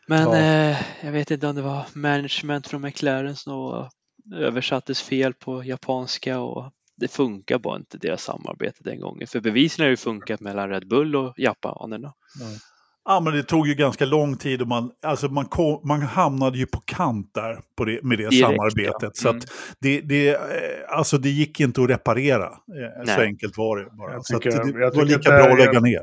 Men 0.07 0.23
Ja. 0.23 0.37
eh, 0.37 0.77
jag 1.03 1.13
vet 1.13 1.31
inte 1.31 1.47
om 1.47 1.55
det 1.57 1.63
var 1.63 1.87
management 1.95 2.67
från 2.67 2.83
McLaren 2.83 3.37
som 3.37 3.89
översattes 4.35 5.03
fel 5.03 5.35
på 5.35 5.65
japanska 5.65 6.41
och 6.41 6.73
det 6.97 7.09
funkar 7.09 7.59
bara 7.59 7.77
inte 7.77 7.99
deras 7.99 8.23
samarbete 8.23 8.79
den 8.81 9.01
gången. 9.01 9.27
För 9.27 9.41
bevisligen 9.41 9.87
har 9.87 9.91
det 9.91 9.97
funkat 9.97 10.41
mellan 10.41 10.69
Red 10.69 10.89
Bull 10.89 11.17
och 11.17 11.35
japanerna. 11.37 12.15
Ja, 13.05 13.21
men 13.21 13.33
det 13.33 13.43
tog 13.43 13.67
ju 13.69 13.75
ganska 13.75 14.05
lång 14.05 14.37
tid 14.37 14.63
och 14.63 14.69
man, 14.69 14.91
alltså 15.03 15.29
man, 15.29 15.45
kom, 15.45 15.81
man 15.85 16.03
hamnade 16.03 16.59
ju 16.59 16.67
på 16.67 16.81
kant 16.85 17.31
där 17.35 17.59
på 17.77 17.85
det, 17.85 18.03
med 18.03 18.19
det 18.19 18.29
Direkt, 18.31 18.37
samarbetet. 18.47 18.95
ja. 19.03 19.11
Så 19.15 19.29
Mm. 19.29 19.39
att 19.39 19.45
det, 19.81 20.01
det, 20.01 20.29
eh, 20.29 20.39
alltså 20.89 21.19
det 21.19 21.29
gick 21.29 21.61
inte 21.61 21.83
att 21.83 21.91
reparera. 21.91 22.45
Eh, 22.47 23.05
Så 23.07 23.17
Nej. 23.17 23.27
enkelt 23.27 23.57
var 23.59 23.77
det 23.77 23.87
bara. 23.93 24.13
Jag 24.13 24.27
Så 24.27 24.37
att 24.37 24.43
tycker- 24.43 24.65
det 24.73 24.81
jag 24.81 24.95
var 24.95 25.05
lika 25.05 25.19
det 25.19 25.37
bra 25.37 25.47
är- 25.47 25.53
att 25.53 25.59
lägga 25.59 25.81
ner. 25.81 26.03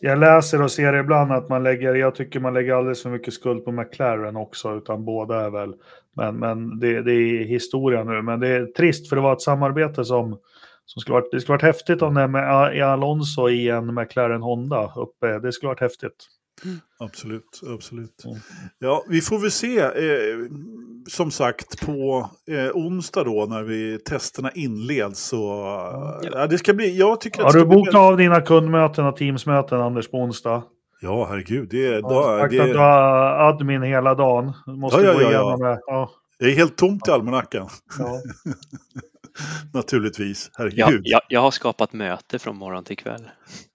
Jag 0.00 0.18
läser 0.18 0.62
och 0.62 0.70
ser 0.70 0.94
ibland 0.94 1.32
att 1.32 1.48
man 1.48 1.62
lägger, 1.62 1.94
jag 1.94 2.14
tycker 2.14 2.40
man 2.40 2.54
lägger 2.54 2.74
alldeles 2.74 3.02
för 3.02 3.10
mycket 3.10 3.34
skuld 3.34 3.64
på 3.64 3.72
McLaren 3.72 4.36
också, 4.36 4.76
utan 4.76 5.04
båda 5.04 5.40
är 5.46 5.50
väl, 5.50 5.74
men, 6.16 6.36
men 6.36 6.78
det, 6.78 7.02
det 7.02 7.12
är 7.12 7.44
historia 7.44 8.04
nu. 8.04 8.22
Men 8.22 8.40
det 8.40 8.48
är 8.48 8.66
trist 8.66 9.08
för 9.08 9.16
det 9.16 9.22
var 9.22 9.32
ett 9.32 9.40
samarbete 9.42 10.04
som, 10.04 10.38
som 10.86 11.00
skulle 11.00 11.14
varit, 11.14 11.30
det 11.32 11.40
skulle 11.40 11.54
varit 11.54 11.62
häftigt 11.62 12.02
om 12.02 12.14
det 12.14 12.28
med 12.28 12.76
i 12.76 12.80
Alonso 12.80 13.48
i 13.48 13.68
en 13.68 13.94
McLaren 13.94 14.42
Honda 14.42 14.92
uppe, 14.96 15.38
det 15.38 15.52
skulle 15.52 15.68
varit 15.68 15.80
häftigt. 15.80 16.26
Absolut, 16.98 17.60
absolut. 17.74 18.24
Mm. 18.24 18.38
Ja, 18.78 19.04
vi 19.08 19.20
får 19.20 19.38
väl 19.38 19.50
se. 19.50 19.78
Eh, 19.78 20.48
som 21.08 21.30
sagt 21.30 21.86
på 21.86 22.30
eh, 22.48 22.70
onsdag 22.74 23.24
då 23.24 23.46
när 23.46 23.62
vi 23.62 23.98
testerna 23.98 24.50
inleds. 24.54 25.20
Så, 25.20 25.36
ja. 26.22 26.46
det 26.46 26.58
ska 26.58 26.74
bli, 26.74 26.98
jag 26.98 27.20
tycker 27.20 27.42
Har 27.42 27.52
du 27.52 27.64
bokat 27.64 27.94
av 27.94 28.16
dina 28.16 28.40
kundmöten 28.40 29.06
och 29.06 29.16
teamsmöten 29.16 29.80
Anders 29.80 30.10
på 30.10 30.16
onsdag? 30.16 30.62
Ja, 31.00 31.26
herregud. 31.30 31.68
Det, 31.70 31.86
är, 31.86 32.00
ja, 32.00 32.36
det... 32.36 32.62
att 32.62 32.68
du 32.68 32.78
har 32.78 33.48
admin 33.48 33.82
hela 33.82 34.14
dagen. 34.14 34.52
Måste 34.66 35.00
ja, 35.00 35.06
ja, 35.06 35.12
gå 35.12 35.20
igenom 35.20 35.60
ja. 35.60 35.68
det. 35.68 35.80
Ja. 35.86 36.10
Det 36.38 36.44
är 36.44 36.56
helt 36.56 36.76
tomt 36.76 37.08
i 37.08 37.10
almanackan. 37.10 37.68
Ja. 37.98 38.20
Naturligtvis, 39.74 40.50
herregud. 40.54 40.78
Jag, 40.78 41.00
jag, 41.04 41.20
jag 41.28 41.40
har 41.40 41.50
skapat 41.50 41.92
möte 41.92 42.38
från 42.38 42.56
morgon 42.56 42.84
till 42.84 42.96
kväll. 42.96 43.28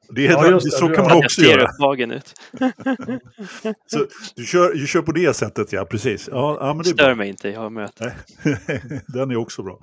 Det 0.10 0.28
är, 0.28 0.32
ja, 0.32 0.52
det, 0.52 0.62
så 0.62 0.88
kan 0.88 1.04
man 1.06 1.18
också 1.18 1.42
göra. 1.42 1.64
upptagen 1.64 2.12
ut. 2.12 2.34
så, 3.86 4.06
du, 4.36 4.44
kör, 4.46 4.74
du 4.74 4.88
kör 4.88 5.02
på 5.02 5.12
det 5.12 5.36
sättet, 5.36 5.74
ja 5.74 5.86
precis. 5.86 6.30
Ja, 6.32 6.58
ja, 6.60 6.68
men 6.68 6.78
det 6.78 6.90
Stör 6.90 7.16
mig 7.16 7.30
inte, 7.30 7.50
jag 7.50 7.60
har 7.60 7.70
möte. 7.70 8.14
Den 9.08 9.32
är 9.32 9.36
också 9.36 9.64
bra. 9.64 9.80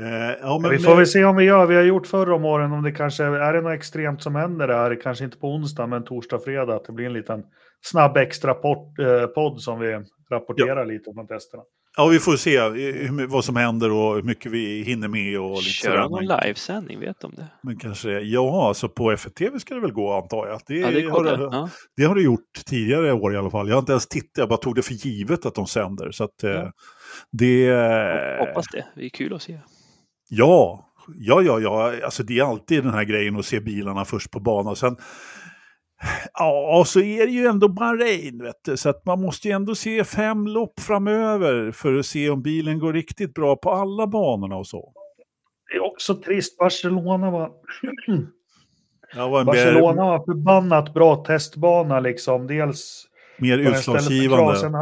Eh, 0.00 0.36
ja, 0.40 0.58
men, 0.58 0.70
vi 0.70 0.78
får 0.78 0.96
väl 0.96 1.06
se 1.06 1.24
om 1.24 1.36
vi 1.36 1.44
gör, 1.44 1.66
vi 1.66 1.74
har 1.74 1.82
gjort 1.82 2.06
förra 2.06 2.34
om 2.34 2.44
åren, 2.44 2.72
om 2.72 2.82
det 2.82 2.92
kanske 2.92 3.24
är 3.24 3.52
det 3.52 3.60
något 3.60 3.74
extremt 3.74 4.22
som 4.22 4.34
händer 4.34 4.68
där, 4.68 5.00
kanske 5.02 5.24
inte 5.24 5.38
på 5.38 5.48
onsdag 5.48 5.86
men 5.86 6.04
torsdag, 6.04 6.38
fredag, 6.38 6.74
att 6.74 6.84
det 6.84 6.92
blir 6.92 7.06
en 7.06 7.12
liten 7.12 7.42
snabb 7.84 8.16
extra 8.16 8.50
eh, 8.50 9.26
podd 9.34 9.60
som 9.60 9.80
vi 9.80 9.98
rapporterar 10.30 10.76
ja. 10.76 10.84
lite 10.84 11.10
om 11.10 11.26
testerna. 11.26 11.62
Ja, 11.96 12.06
vi 12.06 12.18
får 12.18 12.36
se 12.36 13.26
vad 13.26 13.44
som 13.44 13.56
händer 13.56 13.90
och 13.90 14.14
hur 14.14 14.22
mycket 14.22 14.52
vi 14.52 14.82
hinner 14.82 15.08
med. 15.08 15.40
Och 15.40 15.56
lite 15.56 15.70
Kör 15.70 15.98
någon 15.98 16.26
livesändning, 16.26 17.00
vet 17.00 17.24
om 17.24 17.34
det? 17.36 17.46
Men 17.62 17.78
kanske, 17.78 18.10
ja, 18.10 18.68
alltså 18.68 18.88
på 18.88 19.10
FTV 19.16 19.58
ska 19.58 19.74
det 19.74 19.80
väl 19.80 19.92
gå 19.92 20.12
antar 20.12 20.46
jag. 20.46 20.60
Det, 20.66 20.74
ja, 20.74 20.90
det, 20.90 21.10
har, 21.10 21.24
det. 21.24 21.30
Ja. 21.30 21.68
det 21.96 22.04
har 22.04 22.14
det 22.14 22.22
gjort 22.22 22.64
tidigare 22.66 23.12
år 23.12 23.34
i 23.34 23.36
alla 23.36 23.50
fall. 23.50 23.68
Jag 23.68 23.74
har 23.74 23.80
inte 23.80 23.92
ens 23.92 24.08
tittat, 24.08 24.30
jag 24.34 24.48
bara 24.48 24.58
tog 24.58 24.74
det 24.74 24.82
för 24.82 24.94
givet 24.94 25.46
att 25.46 25.54
de 25.54 25.66
sänder. 25.66 26.10
Så 26.10 26.24
att, 26.24 26.42
eh, 26.44 26.50
ja. 26.50 26.72
det... 27.32 27.60
Jag 27.62 28.46
hoppas 28.46 28.66
det, 28.72 28.84
det 28.96 29.04
är 29.04 29.08
kul 29.08 29.34
att 29.34 29.42
se. 29.42 29.60
Ja, 30.28 30.92
ja, 31.18 31.42
ja, 31.42 31.60
ja. 31.60 31.94
Alltså 32.04 32.22
det 32.22 32.38
är 32.38 32.44
alltid 32.44 32.84
den 32.84 32.94
här 32.94 33.04
grejen 33.04 33.36
att 33.36 33.46
se 33.46 33.60
bilarna 33.60 34.04
först 34.04 34.30
på 34.30 34.40
banan. 34.40 34.76
Sen, 34.76 34.96
Ja, 36.34 36.84
så 36.86 37.00
är 37.00 37.26
det 37.26 37.32
ju 37.32 37.46
ändå 37.46 37.68
Bahrain, 37.68 38.42
vet 38.42 38.64
du. 38.64 38.76
så 38.76 38.88
att 38.88 39.06
man 39.06 39.20
måste 39.20 39.48
ju 39.48 39.54
ändå 39.54 39.74
se 39.74 40.04
fem 40.04 40.46
lopp 40.46 40.80
framöver 40.80 41.70
för 41.70 41.94
att 41.98 42.06
se 42.06 42.30
om 42.30 42.42
bilen 42.42 42.78
går 42.78 42.92
riktigt 42.92 43.34
bra 43.34 43.56
på 43.56 43.70
alla 43.70 44.06
banorna 44.06 44.56
och 44.56 44.66
så. 44.66 44.92
Det 45.70 45.76
är 45.76 45.84
också 45.84 46.14
trist, 46.14 46.58
Barcelona 46.58 47.30
var... 47.30 47.50
var 49.30 49.44
Barcelona 49.44 50.04
var 50.04 50.24
förbannat 50.24 50.94
bra 50.94 51.24
testbana 51.24 52.00
liksom. 52.00 52.46
Dels... 52.46 53.06
Mer 53.38 53.58
utslagsgivande. 53.58 54.56
Sen, 54.56 54.72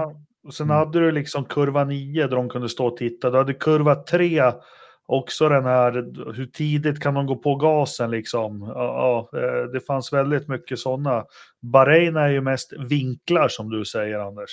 sen 0.52 0.66
mm. 0.66 0.76
hade 0.76 1.00
du 1.00 1.12
liksom 1.12 1.44
kurva 1.44 1.84
9 1.84 2.26
där 2.26 2.36
de 2.36 2.48
kunde 2.48 2.68
stå 2.68 2.86
och 2.86 2.96
titta. 2.96 3.30
Du 3.30 3.38
hade 3.38 3.54
kurva 3.54 3.94
3 3.94 4.42
också 5.10 5.48
den 5.48 5.64
här, 5.64 5.92
hur 6.34 6.46
tidigt 6.46 7.00
kan 7.00 7.14
de 7.14 7.26
gå 7.26 7.36
på 7.36 7.56
gasen 7.56 8.10
liksom? 8.10 8.72
Ja, 8.74 9.30
eh, 9.34 9.72
det 9.72 9.80
fanns 9.86 10.12
väldigt 10.12 10.48
mycket 10.48 10.78
sådana. 10.78 11.24
Bahrain 11.72 12.16
är 12.16 12.28
ju 12.28 12.40
mest 12.40 12.72
vinklar 12.72 13.48
som 13.48 13.70
du 13.70 13.84
säger 13.84 14.18
Anders. 14.18 14.50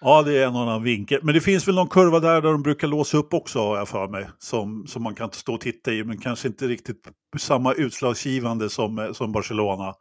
Ja, 0.00 0.22
det 0.22 0.38
är 0.38 0.46
en 0.46 0.56
annan 0.56 0.82
vinkel. 0.82 1.20
Men 1.22 1.34
det 1.34 1.40
finns 1.40 1.68
väl 1.68 1.74
någon 1.74 1.88
kurva 1.88 2.20
där, 2.20 2.42
där 2.42 2.52
de 2.52 2.62
brukar 2.62 2.88
låsa 2.88 3.16
upp 3.16 3.34
också, 3.34 3.58
har 3.58 3.76
jag 3.76 3.88
för 3.88 4.08
mig. 4.08 4.28
Som, 4.38 4.86
som 4.86 5.02
man 5.02 5.14
kan 5.14 5.30
stå 5.32 5.54
och 5.54 5.60
titta 5.60 5.92
i, 5.92 6.04
men 6.04 6.18
kanske 6.18 6.48
inte 6.48 6.66
riktigt 6.66 7.08
samma 7.38 7.72
utslagsgivande 7.72 8.68
som, 8.68 8.98
eh, 8.98 9.12
som 9.12 9.32
Barcelona. 9.32 9.94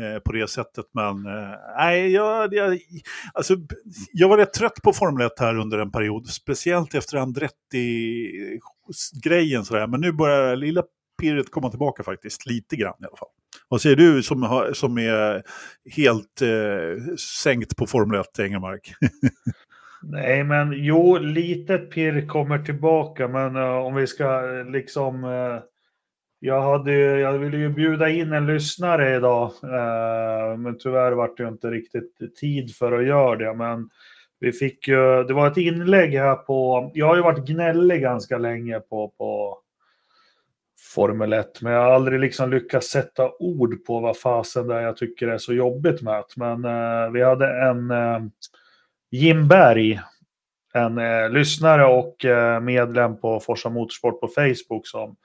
Eh, 0.00 0.18
på 0.18 0.32
det 0.32 0.50
sättet. 0.50 0.84
Men 0.94 1.26
eh, 1.26 1.54
nej, 1.78 2.12
jag, 2.12 2.54
jag, 2.54 2.78
alltså, 3.34 3.56
jag 4.12 4.28
var 4.28 4.36
rätt 4.36 4.52
trött 4.52 4.82
på 4.82 4.92
Formel 4.92 5.26
1 5.26 5.32
här 5.40 5.58
under 5.58 5.78
en 5.78 5.90
period. 5.90 6.26
Speciellt 6.26 6.94
efter 6.94 7.16
Andretti 7.16 8.28
grejen 9.24 9.64
sådär, 9.64 9.86
Men 9.86 10.00
nu 10.00 10.12
börjar 10.12 10.56
lilla 10.56 10.82
pirret 11.20 11.50
komma 11.50 11.70
tillbaka 11.70 12.02
faktiskt, 12.02 12.46
lite 12.46 12.76
grann 12.76 12.96
i 13.00 13.04
alla 13.04 13.16
fall. 13.16 13.28
Vad 13.68 13.80
säger 13.80 13.96
du 13.96 14.22
som, 14.22 14.42
har, 14.42 14.72
som 14.72 14.98
är 14.98 15.42
helt 15.96 16.42
eh, 16.42 17.14
sänkt 17.16 17.76
på 17.76 17.86
Formel 17.86 18.20
1, 18.20 18.38
Engelmark? 18.38 18.92
Nej, 20.02 20.44
men 20.44 20.72
jo, 20.72 21.18
litet 21.18 21.90
pirr 21.90 22.26
kommer 22.26 22.58
tillbaka, 22.58 23.28
men 23.28 23.56
uh, 23.56 23.76
om 23.76 23.94
vi 23.94 24.06
ska 24.06 24.58
eh, 24.58 24.70
liksom 24.70 25.24
uh, 25.24 25.60
jag, 26.40 26.62
hade, 26.62 26.92
jag 27.20 27.38
ville 27.38 27.56
ju 27.56 27.68
bjuda 27.68 28.08
in 28.08 28.32
en 28.32 28.46
lyssnare 28.46 29.16
idag, 29.16 29.52
uh, 29.64 30.58
men 30.58 30.78
tyvärr 30.78 31.12
var 31.12 31.30
det 31.36 31.48
inte 31.48 31.70
riktigt 31.70 32.36
tid 32.40 32.76
för 32.76 32.92
att 32.92 33.06
göra 33.06 33.36
det. 33.36 33.54
Men 33.54 33.90
vi 34.40 34.52
fick 34.52 34.88
ju, 34.88 35.24
det 35.24 35.34
var 35.34 35.46
ett 35.46 35.56
inlägg 35.56 36.14
här 36.14 36.34
på, 36.34 36.90
jag 36.94 37.06
har 37.06 37.16
ju 37.16 37.22
varit 37.22 37.46
gnällig 37.46 38.02
ganska 38.02 38.38
länge 38.38 38.80
på, 38.80 39.12
på 39.18 39.58
Formel 40.94 41.32
1, 41.32 41.62
men 41.62 41.72
jag 41.72 41.82
har 41.82 41.90
aldrig 41.90 42.20
liksom 42.20 42.50
lyckats 42.50 42.86
sätta 42.86 43.30
ord 43.38 43.84
på 43.84 44.00
vad 44.00 44.18
fasen 44.18 44.66
det 44.66 44.74
är 44.74 44.80
jag 44.80 44.96
tycker 44.96 45.28
är 45.28 45.38
så 45.38 45.52
jobbigt 45.52 46.02
med 46.02 46.14
det. 46.14 46.36
Men 46.36 46.64
eh, 46.64 47.10
vi 47.10 47.22
hade 47.22 47.62
en 47.62 47.90
eh, 47.90 48.20
Jim 49.10 49.48
Berg, 49.48 50.00
en 50.74 50.98
eh, 50.98 51.30
lyssnare 51.30 51.84
och 51.86 52.24
eh, 52.24 52.60
medlem 52.60 53.20
på 53.20 53.40
Forsa 53.40 53.68
Motorsport 53.68 54.20
på 54.20 54.28
Facebook 54.28 54.86
som 54.86 55.16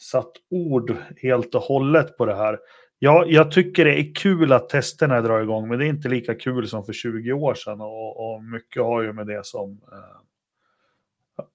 satt 0.00 0.32
ord 0.50 0.96
helt 1.22 1.54
och 1.54 1.62
hållet 1.62 2.16
på 2.16 2.26
det 2.26 2.34
här. 2.34 2.58
Ja, 2.98 3.24
jag 3.26 3.50
tycker 3.50 3.84
det 3.84 4.00
är 4.00 4.14
kul 4.14 4.52
att 4.52 4.68
testerna 4.68 5.20
drar 5.20 5.40
igång, 5.40 5.68
men 5.68 5.78
det 5.78 5.86
är 5.86 5.88
inte 5.88 6.08
lika 6.08 6.34
kul 6.34 6.68
som 6.68 6.84
för 6.84 6.92
20 6.92 7.32
år 7.32 7.54
sedan. 7.54 7.80
Och, 7.80 8.34
och 8.34 8.44
mycket 8.44 8.82
har 8.82 9.02
ju 9.02 9.12
med 9.12 9.26
det 9.26 9.46
som 9.46 9.70
eh, 9.70 10.18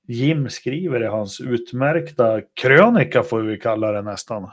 Jim 0.07 0.49
skriver 0.49 1.03
i 1.03 1.07
hans 1.07 1.41
utmärkta 1.41 2.41
krönika, 2.61 3.23
får 3.23 3.41
vi 3.41 3.57
kalla 3.57 3.91
det 3.91 4.01
nästan. 4.01 4.49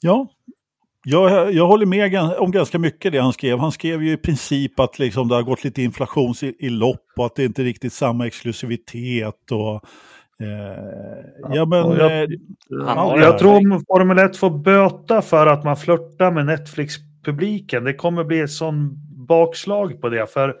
Ja, 0.00 0.28
jag, 1.04 1.52
jag 1.52 1.66
håller 1.66 1.86
med 1.86 2.18
om 2.38 2.50
ganska 2.50 2.78
mycket 2.78 3.12
det 3.12 3.18
han 3.18 3.32
skrev. 3.32 3.58
Han 3.58 3.72
skrev 3.72 4.02
ju 4.02 4.12
i 4.12 4.16
princip 4.16 4.80
att 4.80 4.98
liksom 4.98 5.28
det 5.28 5.34
har 5.34 5.42
gått 5.42 5.64
lite 5.64 5.82
inflation 5.82 6.34
i, 6.42 6.56
i 6.58 6.68
lopp 6.68 7.06
och 7.16 7.26
att 7.26 7.34
det 7.34 7.44
inte 7.44 7.62
är 7.62 7.64
riktigt 7.64 7.92
samma 7.92 8.26
exklusivitet. 8.26 9.50
och 9.50 9.84
ja, 11.52 11.66
men, 11.66 11.78
jag, 11.78 12.22
eh, 12.22 12.28
jag 13.20 13.38
tror 13.38 13.84
Formel 13.86 14.18
1 14.18 14.36
får 14.36 14.50
böta 14.50 15.22
för 15.22 15.46
att 15.46 15.64
man 15.64 15.76
flörtar 15.76 16.30
med 16.30 16.46
Netflix-publiken. 16.46 17.84
Det 17.84 17.94
kommer 17.94 18.24
bli 18.24 18.40
ett 18.40 18.50
sån 18.50 18.94
bakslag 19.26 20.00
på 20.00 20.08
det. 20.08 20.32
För 20.32 20.56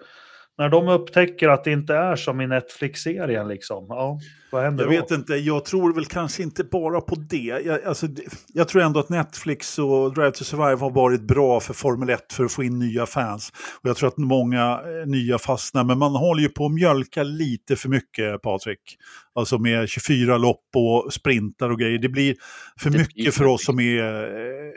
när 0.58 0.68
de 0.68 0.88
upptäcker 0.88 1.48
att 1.48 1.64
det 1.64 1.72
inte 1.72 1.94
är 1.94 2.16
som 2.16 2.40
i 2.40 2.46
Netflix-serien, 2.46 3.48
liksom, 3.48 3.86
ja, 3.88 4.18
vad 4.54 4.64
händer 4.64 4.84
jag 4.84 4.92
då? 4.92 5.00
Vet 5.00 5.10
inte, 5.10 5.34
jag 5.34 5.64
tror 5.64 5.94
väl 5.94 6.04
kanske 6.04 6.42
inte 6.42 6.64
bara 6.64 7.00
på 7.00 7.14
det. 7.14 7.36
Jag, 7.64 7.84
alltså, 7.84 8.06
jag 8.52 8.68
tror 8.68 8.82
ändå 8.82 9.00
att 9.00 9.08
Netflix 9.08 9.78
och 9.78 10.14
Drive 10.14 10.30
to 10.30 10.44
Survive 10.44 10.80
har 10.80 10.90
varit 10.90 11.22
bra 11.22 11.60
för 11.60 11.74
Formel 11.74 12.10
1 12.10 12.32
för 12.32 12.44
att 12.44 12.52
få 12.52 12.62
in 12.62 12.78
nya 12.78 13.06
fans. 13.06 13.52
Och 13.82 13.88
jag 13.88 13.96
tror 13.96 14.08
att 14.08 14.16
många 14.16 14.80
eh, 14.84 15.06
nya 15.06 15.38
fastnar, 15.38 15.84
men 15.84 15.98
man 15.98 16.14
håller 16.14 16.42
ju 16.42 16.48
på 16.48 16.66
att 16.66 16.72
mjölka 16.72 17.22
lite 17.22 17.76
för 17.76 17.88
mycket, 17.88 18.42
Patrik. 18.42 18.98
Alltså 19.34 19.58
med 19.58 19.88
24 19.88 20.38
lopp 20.38 20.68
och 20.74 21.12
sprintar 21.12 21.70
och 21.70 21.78
grejer. 21.78 21.98
Det 21.98 22.08
blir 22.08 22.36
för 22.80 22.90
det 22.90 22.98
mycket 22.98 23.14
blir 23.14 23.30
för 23.30 23.46
oss 23.46 23.64
som 23.64 23.80
är 23.80 24.02
eh, 24.02 24.72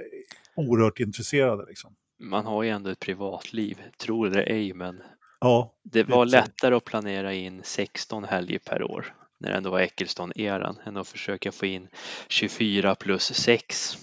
oerhört 0.56 1.00
intresserade. 1.00 1.66
Liksom. 1.68 1.94
Man 2.20 2.46
har 2.46 2.64
ju 2.64 2.70
ändå 2.70 2.90
ett 2.90 3.00
privatliv, 3.00 3.78
tror 3.98 4.30
det 4.30 4.44
ej, 4.44 4.74
men 4.74 5.00
Ja, 5.40 5.74
det 5.84 6.04
var 6.04 6.26
lättare 6.26 6.76
att 6.76 6.86
planera 6.86 7.34
in 7.34 7.62
16 7.64 8.24
helger 8.24 8.60
per 8.60 8.84
år 8.84 9.14
när 9.38 9.50
det 9.50 9.58
ändå 9.58 9.70
var 9.70 9.80
Eccleston-eran 9.80 10.76
än 10.86 10.98
att 10.98 11.08
försöka 11.08 11.52
få 11.52 11.66
in 11.66 11.88
24 12.28 12.96
plus 12.96 13.34
6. 13.34 13.98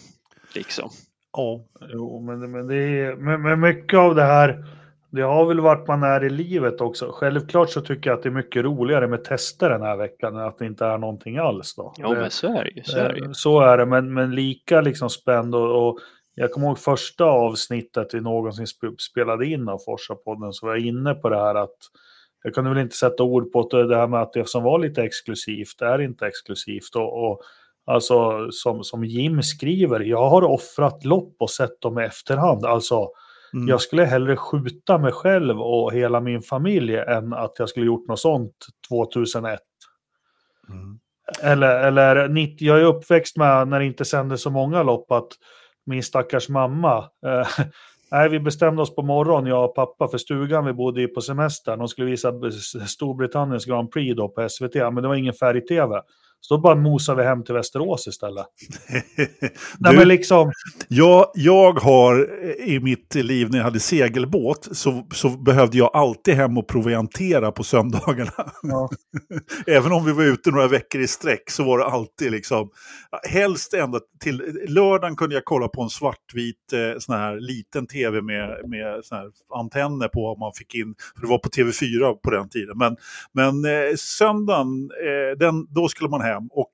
Liksom. 0.55 0.91
Ja, 1.32 1.64
jo, 1.93 2.20
men, 2.20 2.51
men, 2.51 2.66
det 2.66 2.76
är, 2.76 3.16
men, 3.16 3.43
men 3.43 3.61
mycket 3.61 3.99
av 3.99 4.14
det 4.14 4.22
här, 4.22 4.64
det 5.11 5.22
har 5.22 5.47
väl 5.47 5.61
varit 5.61 5.89
man 5.89 6.03
är 6.03 6.24
i 6.24 6.30
livet 6.30 6.80
också. 6.80 7.11
Självklart 7.12 7.70
så 7.70 7.80
tycker 7.80 8.11
jag 8.11 8.16
att 8.16 8.22
det 8.22 8.28
är 8.28 8.30
mycket 8.30 8.64
roligare 8.64 9.09
med 9.09 9.24
tester 9.24 9.70
den 9.70 9.82
här 9.82 9.97
veckan 9.97 10.37
än 10.37 10.45
att 10.45 10.59
det 10.59 10.66
inte 10.66 10.87
är 10.87 10.99
någonting 10.99 11.39
alls. 11.39 11.74
Då. 11.74 11.95
Ja, 11.97 12.09
det, 12.09 12.20
men 12.20 12.30
så 12.30 12.47
är 12.47 12.64
det 12.64 12.70
ju. 12.70 12.82
Så 12.82 12.99
är 12.99 13.12
det, 13.12 13.18
ju. 13.18 13.35
Så 13.35 13.61
är 13.61 13.78
det, 13.78 13.87
men, 13.87 14.14
men 14.14 14.35
lika 14.35 14.80
liksom 14.80 15.11
spänd 15.11 15.55
och, 15.55 15.89
och 15.89 15.99
jag 16.35 16.53
kommer 16.53 16.66
ihåg 16.66 16.78
första 16.78 17.24
avsnittet 17.24 18.14
vi 18.14 18.20
någonsin 18.20 18.66
spelade 18.99 19.47
in 19.47 19.68
av 19.68 19.78
Forsa-podden 19.78 20.53
så 20.53 20.66
var 20.66 20.74
jag 20.74 20.87
inne 20.87 21.14
på 21.14 21.28
det 21.28 21.37
här 21.37 21.55
att 21.55 21.76
jag 22.45 22.55
kunde 22.55 22.70
väl 22.70 22.78
inte 22.78 22.97
sätta 22.97 23.22
ord 23.22 23.53
på 23.53 23.68
det 23.70 23.97
här 23.97 24.07
med 24.07 24.22
att 24.22 24.32
det 24.32 24.49
som 24.49 24.62
var 24.62 24.78
lite 24.78 25.03
exklusivt 25.03 25.82
är 25.82 26.01
inte 26.01 26.26
exklusivt. 26.26 26.97
Och, 26.97 27.30
och 27.30 27.40
alltså 27.86 28.49
som, 28.51 28.84
som 28.84 29.05
Jim 29.05 29.42
skriver, 29.42 30.01
jag 30.01 30.30
har 30.30 30.42
offrat 30.42 31.05
lopp 31.05 31.36
och 31.38 31.51
sett 31.51 31.80
dem 31.80 31.99
i 31.99 32.05
efterhand. 32.05 32.64
Alltså 32.64 33.09
mm. 33.55 33.68
jag 33.68 33.80
skulle 33.80 34.05
hellre 34.05 34.36
skjuta 34.36 34.99
mig 34.99 35.12
själv 35.12 35.61
och 35.61 35.92
hela 35.92 36.20
min 36.20 36.42
familj 36.42 36.97
än 36.97 37.32
att 37.32 37.53
jag 37.59 37.68
skulle 37.68 37.86
gjort 37.86 38.09
något 38.09 38.20
sånt 38.20 38.66
2001. 38.88 39.61
Mm. 40.68 40.99
Eller, 41.42 41.86
eller 41.86 42.36
jag 42.59 42.80
är 42.80 42.84
uppväxt 42.84 43.36
med 43.36 43.68
när 43.68 43.78
det 43.78 43.86
inte 43.86 44.05
sändes 44.05 44.42
så 44.42 44.51
många 44.51 44.82
lopp 44.82 45.12
att 45.12 45.28
min 45.86 46.03
stackars 46.03 46.49
mamma, 46.49 46.99
eh, 47.26 47.49
Nej, 48.11 48.28
vi 48.28 48.40
bestämde 48.40 48.82
oss 48.82 48.94
på 48.94 49.02
morgonen, 49.02 49.50
jag 49.50 49.64
och 49.64 49.74
pappa, 49.74 50.09
för 50.09 50.18
stugan 50.18 50.64
vi 50.64 50.72
bodde 50.72 51.02
i 51.02 51.09
på 51.09 51.20
semestern. 51.20 51.78
De 51.78 51.88
skulle 51.88 52.11
visa 52.11 52.32
Storbritanniens 52.86 53.64
Grand 53.64 53.92
Prix 53.92 54.16
då 54.16 54.28
på 54.28 54.48
SVT, 54.48 54.74
men 54.74 54.94
det 54.94 55.09
var 55.09 55.14
ingen 55.14 55.34
färg-tv. 55.34 56.02
Så 56.49 56.57
då 56.57 56.61
bara 56.61 56.74
mosade 56.74 57.22
vi 57.22 57.28
hem 57.28 57.45
till 57.45 57.55
Västerås 57.55 58.07
istället. 58.07 58.47
Nej, 59.78 59.97
men 59.97 60.09
liksom... 60.09 60.53
jag, 60.88 61.26
jag 61.34 61.72
har 61.72 62.28
i 62.61 62.80
mitt 62.80 63.14
liv 63.14 63.51
när 63.51 63.59
jag 63.59 63.64
hade 63.64 63.80
segelbåt 63.80 64.68
så, 64.72 65.07
så 65.12 65.28
behövde 65.28 65.78
jag 65.78 65.90
alltid 65.92 66.34
hem 66.34 66.59
och 66.59 66.68
proviantera 66.68 67.53
på 67.53 67.64
söndagarna. 67.64 68.53
Ja. 68.62 68.90
Även 69.66 69.92
om 69.92 70.05
vi 70.05 70.12
var 70.12 70.24
ute 70.24 70.51
några 70.51 70.68
veckor 70.68 71.01
i 71.01 71.07
sträck 71.07 71.51
så 71.51 71.64
var 71.64 71.78
det 71.78 71.84
alltid 71.84 72.32
liksom, 72.32 72.70
helst 73.28 73.74
ända 73.74 74.01
till 74.20 74.66
lördagen 74.68 75.16
kunde 75.16 75.34
jag 75.34 75.45
kolla 75.45 75.68
på 75.68 75.82
en 75.82 75.90
svartvit 75.90 76.72
eh, 76.72 76.99
sån 76.99 77.14
här 77.14 77.40
liten 77.40 77.86
tv 77.86 78.22
med, 78.22 78.68
med 78.68 79.05
sån 79.05 79.18
här 79.18 79.30
antenner 79.55 80.09
på 80.09 80.26
om 80.26 80.40
man 80.40 80.53
fick 80.55 80.74
in, 80.74 80.95
för 81.14 81.22
det 81.22 81.28
var 81.28 81.38
på 81.38 81.49
TV4 81.49 82.14
på 82.22 82.30
den 82.30 82.49
tiden. 82.49 82.78
Men, 82.78 82.97
men 83.32 83.64
eh, 83.64 83.95
söndagen, 83.97 84.90
eh, 85.05 85.38
den, 85.38 85.66
då 85.74 85.88
skulle 85.88 86.11
man 86.11 86.20
hem 86.20 86.34
hem. 86.35 86.49
Och 86.51 86.72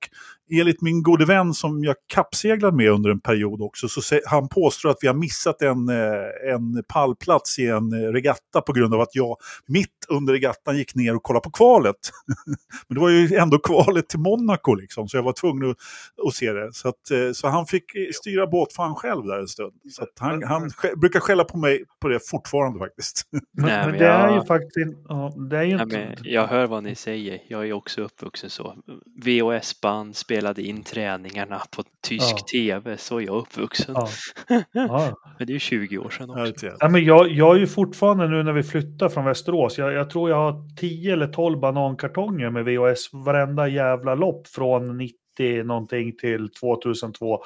enligt 0.51 0.83
min 0.83 1.03
gode 1.03 1.25
vän 1.25 1.55
som 1.55 1.85
jag 1.85 1.97
kappseglade 2.07 2.77
med 2.77 2.91
under 2.91 3.11
en 3.11 3.21
period 3.21 3.63
också, 3.63 3.89
så 3.89 4.21
han 4.27 4.49
påstår 4.49 4.91
att 4.91 4.99
vi 5.01 5.07
har 5.07 5.15
missat 5.15 5.63
en, 5.63 5.89
eh, 5.89 6.53
en 6.55 6.85
pallplats 6.89 7.59
i 7.59 7.67
en 7.67 7.93
eh, 7.93 8.13
regatta 8.13 8.61
på 8.61 8.73
grund 8.73 8.95
av 8.95 9.01
att 9.01 9.15
jag 9.15 9.37
mitt 9.67 10.00
under 10.11 10.33
regattan 10.33 10.77
gick 10.77 10.95
ner 10.95 11.17
och 11.17 11.23
kollade 11.23 11.45
på 11.45 11.51
kvalet. 11.51 11.97
Men 12.89 12.95
det 12.95 13.01
var 13.01 13.09
ju 13.09 13.35
ändå 13.35 13.59
kvalet 13.59 14.09
till 14.09 14.19
Monaco 14.19 14.75
liksom, 14.75 15.09
så 15.09 15.17
jag 15.17 15.23
var 15.23 15.33
tvungen 15.33 15.71
att, 15.71 15.77
att 16.27 16.35
se 16.35 16.53
det. 16.53 16.73
Så, 16.73 16.89
att, 16.89 17.11
eh, 17.11 17.33
så 17.33 17.49
han 17.49 17.67
fick 17.67 17.85
styra 18.15 18.47
båtfan 18.47 18.95
själv 18.95 19.27
där 19.27 19.39
en 19.39 19.49
stund. 19.49 19.73
Så 19.91 20.07
han, 20.19 20.43
han 20.43 20.71
brukar 20.97 21.21
skälla 21.21 21.45
på 21.45 21.59
mig 21.59 21.85
på 22.01 22.09
det 22.09 22.29
fortfarande 22.31 22.79
faktiskt. 22.79 23.23
Men, 23.53 23.67
Nej, 23.67 23.87
men 23.87 23.99
det 23.99 24.05
jag... 24.05 24.31
är 24.31 24.35
ju 24.35 24.45
faktiskt... 24.45 24.99
Ja, 25.09 25.33
det 25.51 25.57
är 25.57 25.63
ju 25.63 25.77
Nej, 25.77 25.83
inte... 25.83 26.29
jag 26.29 26.47
hör 26.47 26.67
vad 26.67 26.83
ni 26.83 26.95
säger. 26.95 27.43
Jag 27.49 27.69
är 27.69 27.73
också 27.73 28.03
uppvuxen 28.03 28.51
så. 28.51 28.75
VHS-band, 29.25 30.17
spelade 30.17 30.63
in 30.63 30.83
träningarna 30.83 31.63
på 31.77 31.83
tysk 32.03 32.37
ja. 32.37 32.47
tv, 32.53 32.97
så 32.97 33.17
är 33.17 33.21
jag 33.21 33.37
uppvuxen. 33.37 33.95
Ja. 33.95 34.09
Ja. 34.73 35.17
men 35.39 35.47
det 35.47 35.51
är 35.51 35.55
ju 35.55 35.59
20 35.59 35.99
år 35.99 36.11
sedan 36.11 36.31
också. 36.31 36.67
Ja, 36.79 36.89
men 36.89 37.05
jag, 37.05 37.29
jag 37.29 37.57
är 37.57 37.61
ju 37.61 37.67
fortfarande 37.67 38.29
nu 38.29 38.43
när 38.43 38.53
vi 38.53 38.63
flyttar 38.63 39.09
från 39.09 39.25
Västerås, 39.25 39.79
jag, 39.79 39.93
jag 40.01 40.11
tror 40.11 40.31
jag 40.31 40.37
har 40.37 40.77
10 40.77 41.13
eller 41.13 41.27
12 41.27 41.61
banankartonger 41.61 42.51
med 42.51 42.65
VHS 42.65 43.13
varenda 43.13 43.69
jävla 43.69 44.15
lopp 44.15 44.47
från 44.47 44.99
90 44.99 45.17
någonting 45.65 46.17
till 46.17 46.49
2002 46.53 47.43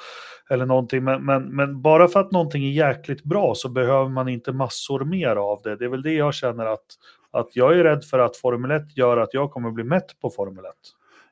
eller 0.49 0.65
någonting. 0.65 1.03
Men, 1.03 1.25
men, 1.25 1.55
men, 1.55 1.81
bara 1.81 2.07
för 2.07 2.19
att 2.19 2.31
någonting 2.31 2.65
är 2.65 2.71
jäkligt 2.71 3.23
bra 3.23 3.53
så 3.55 3.69
behöver 3.69 4.09
man 4.09 4.29
inte 4.29 4.51
massor 4.51 5.05
mer 5.05 5.35
av 5.35 5.61
det. 5.63 5.75
Det 5.75 5.85
är 5.85 5.89
väl 5.89 6.01
det 6.01 6.13
jag 6.13 6.33
känner 6.33 6.65
att, 6.65 6.85
att 7.31 7.55
jag 7.55 7.79
är 7.79 7.83
rädd 7.83 8.03
för 8.03 8.19
att 8.19 8.37
Formel 8.37 8.71
1 8.71 8.97
gör 8.97 9.17
att 9.17 9.33
jag 9.33 9.51
kommer 9.51 9.71
bli 9.71 9.83
mätt 9.83 10.19
på 10.21 10.29
Formel 10.29 10.65
1. 10.65 10.71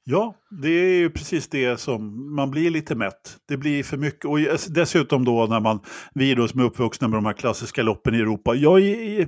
Ja, 0.06 0.36
det 0.62 0.70
är 0.70 0.96
ju 0.96 1.10
precis 1.10 1.50
det 1.50 1.80
som 1.80 2.36
man 2.36 2.52
blir 2.52 2.70
lite 2.70 2.96
mätt. 2.96 3.38
Det 3.48 3.58
blir 3.58 3.84
för 3.84 3.98
mycket. 3.98 4.26
Och 4.26 4.40
dessutom 4.70 5.26
då 5.26 5.46
när 5.46 5.60
man, 5.60 5.80
vi 6.14 6.36
då 6.36 6.48
som 6.48 6.60
är 6.60 6.64
uppvuxna 6.64 7.08
med 7.08 7.18
de 7.18 7.26
här 7.26 7.34
klassiska 7.34 7.84
loppen 7.84 8.16
i 8.16 8.18
Europa. 8.18 8.56
Jag, 8.56 8.82
är, 8.82 9.28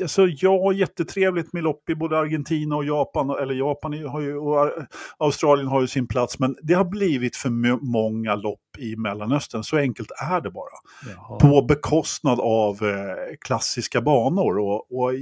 alltså, 0.00 0.26
jag 0.26 0.62
har 0.62 0.72
jättetrevligt 0.72 1.52
med 1.52 1.62
lopp 1.62 1.90
i 1.90 1.94
både 1.94 2.18
Argentina 2.18 2.76
och 2.76 2.84
Japan. 2.84 3.30
Eller 3.30 3.54
Japan 3.54 3.92
har 3.92 4.20
ju, 4.20 4.36
och 4.36 4.72
Australien 5.18 5.68
har 5.68 5.80
ju 5.80 5.86
sin 5.86 6.08
plats. 6.08 6.38
Men 6.38 6.56
det 6.62 6.74
har 6.74 6.84
blivit 6.84 7.36
för 7.36 7.50
många 7.92 8.34
lopp 8.34 8.78
i 8.78 8.96
Mellanöstern. 8.96 9.64
Så 9.64 9.76
enkelt 9.76 10.10
är 10.30 10.40
det 10.40 10.50
bara. 10.50 10.74
Jaha. 11.14 11.38
På 11.38 11.62
bekostnad 11.62 12.40
av 12.40 12.74
eh, 12.82 13.36
klassiska 13.40 14.00
banor. 14.00 14.58
Och, 14.58 14.92
och 14.92 15.12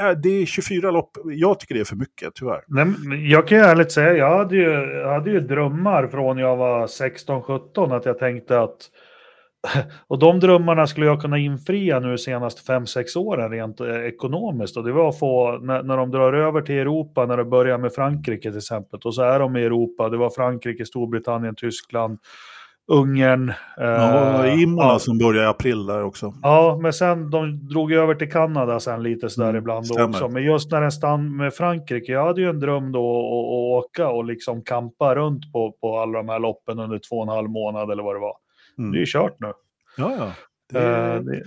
Äh, 0.00 0.10
det 0.22 0.42
är 0.42 0.46
24 0.46 0.90
lopp. 0.90 1.10
Jag 1.24 1.60
tycker 1.60 1.74
det 1.74 1.80
är 1.80 1.84
för 1.84 1.96
mycket, 1.96 2.34
tyvärr. 2.34 2.64
Nej, 2.66 3.30
jag 3.30 3.48
kan 3.48 3.58
ju 3.58 3.64
ärligt 3.64 3.92
säga, 3.92 4.12
jag 4.16 4.38
hade 4.38 4.56
ju, 4.56 4.70
jag 5.02 5.12
hade 5.12 5.30
ju 5.30 5.40
drömmar 5.40 6.06
från 6.06 6.38
jag 6.38 6.56
var 6.56 6.86
16-17 6.86 7.96
att 7.96 8.06
jag 8.06 8.18
tänkte 8.18 8.60
att 8.60 8.90
och 10.06 10.18
de 10.18 10.40
drömmarna 10.40 10.86
skulle 10.86 11.06
jag 11.06 11.20
kunna 11.20 11.38
infria 11.38 12.00
nu 12.00 12.18
senaste 12.18 12.72
5-6 12.72 13.18
åren 13.18 13.50
rent 13.50 13.80
eh, 13.80 13.96
ekonomiskt. 13.96 14.76
Och 14.76 14.84
det 14.84 14.92
var 14.92 15.08
att 15.08 15.18
få, 15.18 15.58
när, 15.58 15.82
när 15.82 15.96
de 15.96 16.10
drar 16.10 16.32
över 16.32 16.62
till 16.62 16.74
Europa, 16.74 17.26
när 17.26 17.36
det 17.36 17.44
börjar 17.44 17.78
med 17.78 17.92
Frankrike 17.92 18.48
till 18.48 18.58
exempel, 18.58 19.00
och 19.04 19.14
så 19.14 19.22
är 19.22 19.38
de 19.38 19.56
i 19.56 19.64
Europa, 19.64 20.08
det 20.08 20.16
var 20.16 20.30
Frankrike, 20.30 20.86
Storbritannien, 20.86 21.54
Tyskland, 21.54 22.18
Ungern. 22.88 23.52
Ja, 23.76 24.46
eh, 24.46 24.62
Imola 24.62 24.92
ja. 24.92 24.98
som 24.98 25.18
börjar 25.18 25.44
i 25.44 25.46
april 25.46 25.86
där 25.86 26.02
också. 26.02 26.34
Ja, 26.42 26.78
men 26.82 26.92
sen 26.92 27.30
de 27.30 27.68
drog 27.68 27.92
över 27.92 28.14
till 28.14 28.32
Kanada 28.32 28.80
sen 28.80 29.02
lite 29.02 29.30
sådär 29.30 29.48
mm, 29.48 29.58
ibland 29.58 29.86
stämmer. 29.86 30.08
också. 30.08 30.28
Men 30.28 30.42
just 30.42 30.70
när 30.70 30.80
den 30.80 30.92
stann 30.92 31.36
med 31.36 31.54
Frankrike, 31.54 32.12
jag 32.12 32.26
hade 32.26 32.40
ju 32.40 32.48
en 32.48 32.60
dröm 32.60 32.92
då 32.92 33.18
att, 33.18 33.84
åka 33.84 34.08
och 34.08 34.24
liksom 34.24 34.62
kampa 34.62 35.14
runt 35.14 35.52
på, 35.52 35.72
på 35.80 35.98
alla 35.98 36.18
de 36.18 36.28
här 36.28 36.38
loppen 36.38 36.78
under 36.78 36.98
två 36.98 37.16
och 37.16 37.22
en 37.22 37.28
halv 37.28 37.50
månad 37.50 37.90
eller 37.90 38.02
vad 38.02 38.14
det 38.14 38.20
var. 38.20 38.36
Mm. 38.78 38.92
Det 38.92 38.98
är 38.98 39.00
ju 39.00 39.06
kört 39.06 39.40
nu. 39.40 39.52
Ja, 39.96 40.12
ja. 40.18 40.32
Det, 40.72 41.16
uh, 41.16 41.22
det 41.22 41.42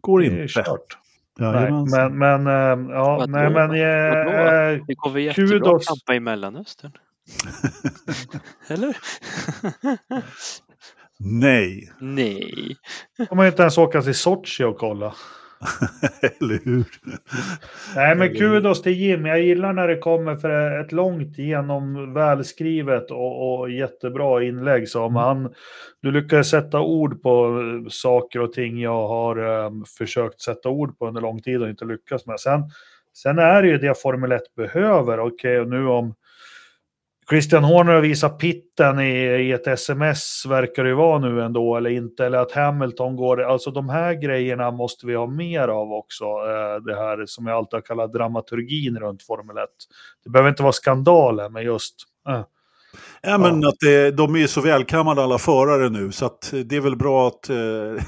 går 0.00 0.20
det 0.20 0.26
inte. 0.26 0.42
Är 0.42 0.48
kört. 0.48 0.98
Ja, 1.38 1.52
nej, 1.52 1.72
men, 1.72 2.18
men, 2.18 2.46
uh, 2.46 2.94
ja, 2.94 3.24
nej, 3.28 3.50
men... 3.50 3.70
Uh, 3.70 4.84
det 4.86 4.94
går 4.94 5.10
väl 5.10 5.22
jättebra 5.22 5.58
kudos. 5.58 5.90
att 5.90 5.98
kampa 5.98 6.14
i 6.14 6.20
Mellanöstern? 6.20 6.92
Eller? 8.68 8.96
Nej. 11.18 11.92
Nej. 12.00 12.76
Får 13.28 13.36
man 13.36 13.46
inte 13.46 13.62
ens 13.62 13.78
åka 13.78 14.02
till 14.02 14.14
Sochi 14.14 14.64
och 14.64 14.78
kolla. 14.78 15.14
Eller 16.40 16.60
hur? 16.64 16.84
Nej, 17.96 18.16
men 18.16 18.34
kudos 18.34 18.82
till 18.82 18.92
Jim. 18.92 19.26
Jag 19.26 19.40
gillar 19.40 19.72
när 19.72 19.88
det 19.88 19.96
kommer 19.96 20.36
för 20.36 20.80
ett 20.80 20.92
långt 20.92 21.38
genom 21.38 22.14
välskrivet 22.14 23.10
och, 23.10 23.60
och 23.60 23.70
jättebra 23.70 24.44
inlägg. 24.44 24.88
Som 24.88 25.04
mm. 25.04 25.16
han, 25.16 25.54
du 26.02 26.10
lyckades 26.12 26.50
sätta 26.50 26.80
ord 26.80 27.22
på 27.22 27.60
saker 27.90 28.40
och 28.40 28.52
ting 28.52 28.80
jag 28.80 29.08
har 29.08 29.38
um, 29.38 29.84
försökt 29.98 30.40
sätta 30.40 30.68
ord 30.68 30.98
på 30.98 31.08
under 31.08 31.20
lång 31.20 31.42
tid 31.42 31.62
och 31.62 31.68
inte 31.68 31.84
lyckats 31.84 32.26
med. 32.26 32.40
Sen, 32.40 32.62
sen 33.14 33.38
är 33.38 33.62
det 33.62 33.68
ju 33.68 33.78
det 33.78 34.00
Formel 34.02 34.32
1 34.32 34.54
behöver. 34.56 35.18
Okej, 35.18 35.60
okay, 35.60 35.70
nu 35.70 35.86
om 35.86 36.14
Christian 37.30 37.64
Horner 37.64 38.00
visar 38.00 38.28
pitten 38.28 39.00
i, 39.00 39.12
i 39.16 39.52
ett 39.52 39.66
sms 39.66 40.46
verkar 40.48 40.84
det 40.84 40.94
vara 40.94 41.18
nu 41.18 41.42
ändå 41.42 41.76
eller 41.76 41.90
inte. 41.90 42.26
Eller 42.26 42.38
att 42.38 42.52
Hamilton 42.52 43.16
går, 43.16 43.42
alltså 43.42 43.70
de 43.70 43.88
här 43.88 44.14
grejerna 44.14 44.70
måste 44.70 45.06
vi 45.06 45.14
ha 45.14 45.26
mer 45.26 45.68
av 45.68 45.92
också. 45.92 46.24
Eh, 46.24 46.82
det 46.86 46.96
här 46.96 47.26
som 47.26 47.46
jag 47.46 47.56
alltid 47.56 47.74
har 47.74 47.80
kallat 47.80 48.12
dramaturgin 48.12 48.98
runt 48.98 49.22
Formel 49.22 49.58
1. 49.58 49.64
Det 50.24 50.30
behöver 50.30 50.50
inte 50.50 50.62
vara 50.62 50.72
skandaler, 50.72 51.48
men 51.48 51.62
just... 51.62 51.94
Eh. 52.28 52.42
Ja, 53.22 53.38
men 53.38 53.62
ja. 53.62 53.68
att 53.68 53.76
det, 53.80 54.10
de 54.10 54.36
är 54.36 54.46
så 54.46 54.60
välkammade 54.60 55.22
alla 55.22 55.38
förare 55.38 55.88
nu 55.88 56.12
så 56.12 56.30
det 56.64 56.76
är 56.76 56.80
väl 56.80 56.96
bra 56.96 57.28
att... 57.28 57.50
Eh... 57.50 57.56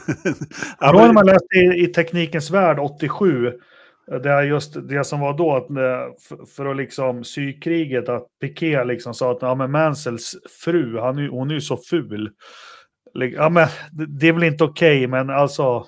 ja, 0.80 0.92
Då 0.92 0.98
har 0.98 1.12
man 1.12 1.26
läst 1.26 1.54
i, 1.56 1.58
i 1.58 1.86
Teknikens 1.86 2.50
Värld 2.50 2.78
87 2.78 3.52
det 4.07 4.30
är 4.30 4.42
just 4.42 4.88
det 4.88 5.04
som 5.04 5.20
var 5.20 5.34
då, 5.34 5.57
att 5.57 5.66
för 6.57 6.66
att 6.66 6.76
liksom 6.76 7.24
sy 7.24 7.61
kriget, 7.61 8.09
att 8.09 8.26
Piqué 8.40 8.84
liksom 8.84 9.14
sa 9.14 9.32
att 9.32 9.42
ja, 9.42 9.54
men 9.54 9.70
Mansells 9.70 10.36
fru, 10.64 10.98
han, 10.98 11.28
hon 11.28 11.50
är 11.50 11.54
ju 11.54 11.61
så 11.61 11.76
ful. 11.76 12.30
Ja, 13.12 13.48
men 13.48 13.68
det 14.09 14.28
är 14.28 14.32
väl 14.32 14.42
inte 14.42 14.64
okej, 14.64 14.98
okay, 14.98 15.07
men 15.07 15.30
alltså. 15.30 15.86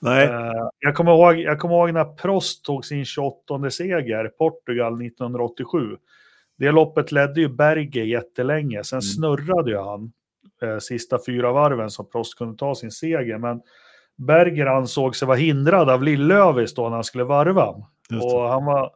Nej. 0.00 0.26
Eh, 0.26 0.68
jag, 0.78 0.94
kommer 0.94 1.12
ihåg, 1.12 1.38
jag 1.38 1.60
kommer 1.60 1.74
ihåg 1.74 1.92
när 1.92 2.04
Prost 2.04 2.64
tog 2.64 2.84
sin 2.84 3.04
28 3.04 3.70
seger, 3.70 4.28
Portugal 4.28 5.06
1987. 5.06 5.78
Det 6.58 6.70
loppet 6.70 7.12
ledde 7.12 7.40
ju 7.40 7.48
Berge 7.48 8.04
jättelänge, 8.04 8.84
sen 8.84 8.96
mm. 8.96 9.02
snurrade 9.02 9.70
ju 9.70 9.78
han 9.78 10.12
eh, 10.62 10.78
sista 10.78 11.18
fyra 11.26 11.52
varven 11.52 11.90
så 11.90 12.04
Prost 12.04 12.38
kunde 12.38 12.56
ta 12.58 12.74
sin 12.74 12.90
seger. 12.90 13.38
Men 13.38 13.60
Berger 14.16 14.66
ansåg 14.66 15.16
sig 15.16 15.28
vara 15.28 15.36
hindrad 15.36 15.90
av 15.90 16.02
Lillövis 16.02 16.74
då 16.74 16.82
när 16.82 16.94
han 16.94 17.04
skulle 17.04 17.24
varva. 17.24 17.74
Och 18.22 18.42
han 18.42 18.64
var 18.64 18.90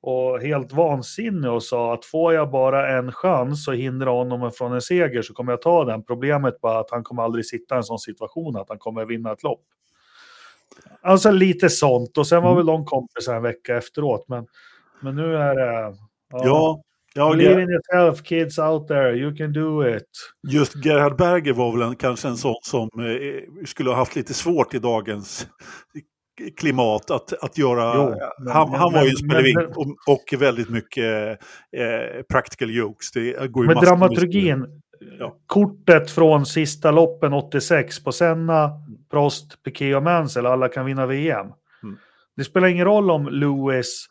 och 0.00 0.40
helt 0.40 0.72
vansinnig 0.72 1.50
och 1.50 1.62
sa 1.62 1.94
att 1.94 2.04
får 2.04 2.34
jag 2.34 2.50
bara 2.50 2.98
en 2.98 3.12
chans 3.12 3.68
att 3.68 3.74
hindra 3.74 4.10
honom 4.10 4.52
från 4.52 4.72
en 4.72 4.80
seger 4.80 5.22
så 5.22 5.34
kommer 5.34 5.52
jag 5.52 5.62
ta 5.62 5.84
den. 5.84 6.04
Problemet 6.04 6.60
bara 6.60 6.78
att 6.80 6.90
han 6.90 7.02
kommer 7.02 7.22
aldrig 7.22 7.46
sitta 7.46 7.74
i 7.74 7.78
en 7.78 7.84
sån 7.84 7.98
situation 7.98 8.56
att 8.56 8.68
han 8.68 8.78
kommer 8.78 9.04
vinna 9.04 9.32
ett 9.32 9.42
lopp. 9.42 9.64
Alltså 11.02 11.30
lite 11.30 11.70
sånt 11.70 12.18
och 12.18 12.26
sen 12.26 12.42
var 12.42 12.50
mm. 12.50 12.56
väl 12.56 12.66
de 12.66 12.84
kompisar 12.84 13.34
en 13.34 13.42
vecka 13.42 13.76
efteråt. 13.76 14.24
Men, 14.28 14.46
men 15.00 15.16
nu 15.16 15.36
är 15.36 15.54
det... 15.54 15.96
Ja, 16.30 16.42
ja 16.44 16.82
Ja, 17.18 17.30
Believe 17.30 17.62
in 17.62 17.68
yourself 17.68 18.22
kids 18.22 18.58
out 18.58 18.88
there, 18.88 19.16
you 19.16 19.36
can 19.36 19.52
do 19.52 19.96
it. 19.96 20.04
Just 20.48 20.84
Gerhard 20.84 21.16
Berger 21.16 21.52
var 21.52 21.72
väl 21.72 21.82
en, 21.82 21.96
kanske 21.96 22.28
en 22.28 22.36
sån 22.36 22.54
som 22.62 22.88
eh, 22.98 23.64
skulle 23.66 23.90
ha 23.90 23.96
haft 23.96 24.16
lite 24.16 24.34
svårt 24.34 24.74
i 24.74 24.78
dagens 24.78 25.46
klimat 26.56 27.10
att, 27.10 27.32
att 27.44 27.58
göra. 27.58 27.94
Jo, 27.96 28.14
men, 28.38 28.52
han, 28.52 28.74
han 28.74 28.92
var 28.92 29.02
ju 29.02 29.10
en 29.10 29.16
spelevink 29.16 29.76
och, 29.76 29.86
och, 30.06 30.40
väldigt 30.40 30.70
mycket 30.70 31.30
eh, 31.76 32.22
practical 32.32 32.70
jokes. 32.70 33.12
Det 33.12 33.50
går 33.50 33.64
ju 33.64 33.74
men 33.74 33.84
dramaturgin, 33.84 34.66
ja. 35.18 35.36
kortet 35.46 36.10
från 36.10 36.46
sista 36.46 36.90
loppen 36.90 37.32
86 37.32 38.04
på 38.04 38.12
Senna, 38.12 38.70
Prost, 39.10 39.62
Piquet 39.62 39.96
och 39.96 40.02
Mansell, 40.02 40.46
alla 40.46 40.68
kan 40.68 40.86
vinna 40.86 41.06
VM. 41.06 41.46
Mm. 41.82 41.96
Det 42.36 42.44
spelar 42.44 42.68
ingen 42.68 42.84
roll 42.84 43.10
om 43.10 43.28
Lewis, 43.28 44.06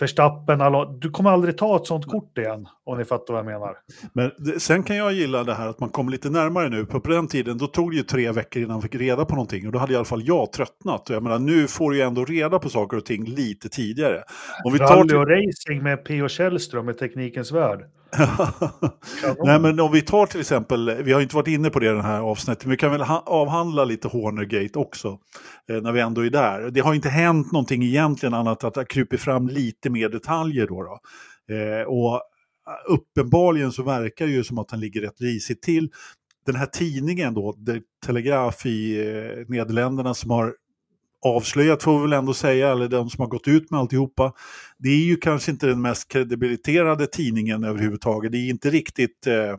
Verstappen, 0.00 0.60
alla, 0.60 0.84
du 0.84 1.10
kommer 1.10 1.30
aldrig 1.30 1.58
ta 1.58 1.76
ett 1.76 1.86
sånt 1.86 2.06
kort 2.06 2.38
igen, 2.38 2.68
om 2.84 2.98
ni 2.98 3.04
fattar 3.04 3.34
vad 3.34 3.38
jag 3.38 3.46
menar. 3.46 3.76
Men 4.12 4.30
det, 4.38 4.60
sen 4.60 4.82
kan 4.82 4.96
jag 4.96 5.12
gilla 5.12 5.44
det 5.44 5.54
här 5.54 5.68
att 5.68 5.80
man 5.80 5.88
kommer 5.88 6.10
lite 6.10 6.30
närmare 6.30 6.68
nu. 6.68 6.86
På, 6.86 7.00
på 7.00 7.10
den 7.10 7.28
tiden 7.28 7.58
då 7.58 7.66
tog 7.66 7.90
det 7.90 7.96
ju 7.96 8.02
tre 8.02 8.32
veckor 8.32 8.62
innan 8.62 8.72
man 8.72 8.82
fick 8.82 8.94
reda 8.94 9.24
på 9.24 9.34
någonting. 9.34 9.66
Och 9.66 9.72
då 9.72 9.78
hade 9.78 9.92
i 9.92 9.96
alla 9.96 10.04
fall 10.04 10.22
jag 10.26 10.52
tröttnat. 10.52 11.06
Jag 11.10 11.22
menar, 11.22 11.38
nu 11.38 11.68
får 11.68 11.90
du 11.90 11.96
ju 11.96 12.02
ändå 12.02 12.24
reda 12.24 12.58
på 12.58 12.68
saker 12.68 12.96
och 12.96 13.04
ting 13.04 13.24
lite 13.24 13.68
tidigare. 13.68 14.22
Om 14.64 14.72
vi 14.72 14.78
tar 14.78 14.96
Rally 14.96 15.14
och 15.14 15.28
racing 15.28 15.82
med 15.82 16.04
P.O. 16.04 16.28
Källström 16.28 16.88
i 16.88 16.94
Teknikens 16.94 17.52
Värld. 17.52 17.80
Nej 19.44 19.60
men 19.60 19.80
om 19.80 19.92
vi 19.92 20.02
tar 20.02 20.26
till 20.26 20.40
exempel, 20.40 21.02
vi 21.02 21.12
har 21.12 21.20
inte 21.20 21.36
varit 21.36 21.48
inne 21.48 21.70
på 21.70 21.78
det 21.78 21.86
i 21.86 21.88
den 21.88 22.00
här 22.00 22.20
avsnittet, 22.20 22.64
men 22.64 22.70
vi 22.70 22.76
kan 22.76 22.90
väl 22.90 23.00
ha- 23.00 23.22
avhandla 23.26 23.84
lite 23.84 24.08
Hornergate 24.08 24.78
också. 24.78 25.18
Eh, 25.70 25.82
när 25.82 25.92
vi 25.92 26.00
ändå 26.00 26.26
är 26.26 26.30
där. 26.30 26.70
Det 26.70 26.80
har 26.80 26.94
inte 26.94 27.08
hänt 27.08 27.52
någonting 27.52 27.82
egentligen 27.82 28.34
annat 28.34 28.64
att 28.64 28.74
det 28.74 28.84
krupit 28.84 29.20
fram 29.20 29.48
lite 29.48 29.90
mer 29.90 30.08
detaljer 30.08 30.66
då. 30.66 30.82
då. 30.82 30.98
Eh, 31.54 31.82
och 31.82 32.22
uppenbarligen 32.88 33.72
så 33.72 33.82
verkar 33.82 34.26
det 34.26 34.32
ju 34.32 34.44
som 34.44 34.58
att 34.58 34.70
han 34.70 34.80
ligger 34.80 35.00
rätt 35.00 35.20
risigt 35.20 35.62
till. 35.62 35.90
Den 36.46 36.56
här 36.56 36.66
tidningen 36.66 37.34
då, 37.34 37.52
The 37.52 37.80
Telegraph 38.06 38.66
i 38.66 39.08
eh, 39.08 39.48
Nederländerna 39.48 40.14
som 40.14 40.30
har 40.30 40.54
avslöjat 41.26 41.82
får 41.82 41.96
vi 41.96 42.02
väl 42.02 42.12
ändå 42.12 42.34
säga, 42.34 42.72
eller 42.72 42.88
de 42.88 43.10
som 43.10 43.22
har 43.22 43.28
gått 43.28 43.48
ut 43.48 43.70
med 43.70 43.80
alltihopa. 43.80 44.32
Det 44.78 44.88
är 44.88 45.04
ju 45.04 45.16
kanske 45.16 45.50
inte 45.50 45.66
den 45.66 45.82
mest 45.82 46.08
kredibiliterade 46.08 47.06
tidningen 47.06 47.64
överhuvudtaget. 47.64 48.32
Det 48.32 48.38
är 48.38 48.48
inte 48.48 48.70
riktigt 48.70 49.26
eh, 49.26 49.56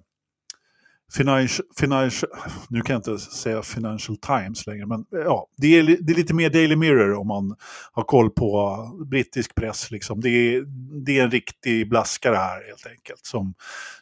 Financial, 1.14 1.68
financial, 1.80 2.32
nu 2.70 2.82
kan 2.82 2.94
jag 2.94 3.00
inte 3.00 3.18
säga 3.18 3.62
Financial 3.62 4.18
Times 4.18 4.68
längre, 4.68 4.86
men 4.86 5.00
eh, 5.00 5.20
ja, 5.20 5.48
det 5.58 5.68
är, 5.68 5.84
det 5.84 6.14
är 6.14 6.16
lite 6.16 6.34
mer 6.34 6.50
Daily 6.50 6.76
Mirror 6.76 7.14
om 7.14 7.28
man 7.28 7.56
har 7.92 8.04
koll 8.04 8.30
på 8.30 8.78
brittisk 9.10 9.56
press. 9.56 9.92
Liksom. 9.92 10.22
Det, 10.22 10.30
är, 10.30 10.64
det 11.06 11.20
är 11.20 11.24
en 11.24 11.32
riktig 11.32 11.90
blaskare 11.90 12.36
här 12.36 12.68
helt 12.68 12.88
enkelt 12.88 13.26
som 13.26 13.54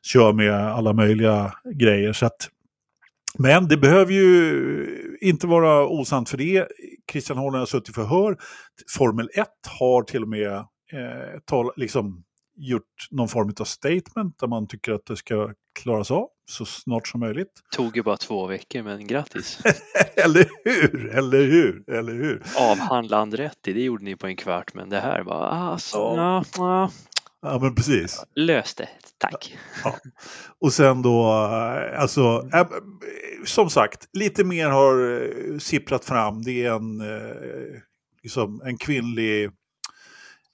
kör 0.03 0.33
med 0.33 0.53
alla 0.53 0.93
möjliga 0.93 1.53
grejer. 1.73 2.13
Så 2.13 2.25
att, 2.25 2.49
men 3.37 3.67
det 3.67 3.77
behöver 3.77 4.13
ju 4.13 5.17
inte 5.21 5.47
vara 5.47 5.87
osant 5.87 6.29
för 6.29 6.37
det. 6.37 6.67
Christian 7.11 7.37
Horner 7.37 7.59
har 7.59 7.65
suttit 7.65 7.89
i 7.89 7.93
förhör. 7.93 8.37
Formel 8.97 9.29
1 9.33 9.47
har 9.79 10.03
till 10.03 10.23
och 10.23 10.29
med 10.29 10.55
eh, 10.55 11.39
tal, 11.45 11.71
liksom, 11.75 12.23
gjort 12.57 13.07
någon 13.11 13.27
form 13.27 13.53
av 13.59 13.63
statement 13.63 14.39
där 14.39 14.47
man 14.47 14.67
tycker 14.67 14.91
att 14.91 15.05
det 15.05 15.15
ska 15.15 15.53
klaras 15.79 16.11
av 16.11 16.27
så 16.51 16.65
snart 16.65 17.07
som 17.07 17.19
möjligt. 17.19 17.51
Tog 17.75 17.97
ju 17.97 18.03
bara 18.03 18.17
två 18.17 18.47
veckor, 18.47 18.83
men 18.83 19.07
grattis. 19.07 19.59
eller 20.15 20.45
hur? 20.63 21.09
Eller 21.15 21.41
hur? 21.43 21.89
Eller 21.89 22.13
hur? 22.13 22.43
Avhandla 22.59 23.17
Andretti, 23.17 23.73
det 23.73 23.81
gjorde 23.83 24.03
ni 24.03 24.15
på 24.15 24.27
en 24.27 24.35
kvart, 24.35 24.73
men 24.73 24.89
det 24.89 24.99
här 24.99 25.23
var 25.23 25.45
alltså, 25.47 25.97
Ja. 25.97 26.15
ja. 26.15 26.41
Ja, 26.57 26.91
Ja, 27.45 27.59
men 27.61 27.75
precis. 27.75 28.23
lös 28.35 28.75
det, 28.75 28.89
tack. 29.17 29.57
Och 30.59 30.73
sen 30.73 31.01
då, 31.01 31.21
eh, 31.21 32.01
alltså, 32.01 32.49
äh, 32.53 32.67
som 33.45 33.69
sagt, 33.69 34.09
lite 34.13 34.43
mer 34.43 34.69
har 34.69 35.21
eh, 35.21 35.57
sipprat 35.57 36.05
fram. 36.05 36.41
Det 36.41 36.65
är 36.65 36.71
en, 36.71 37.01
eh, 37.01 37.81
liksom, 38.23 38.61
en 38.65 38.77
kvinnlig 38.77 39.49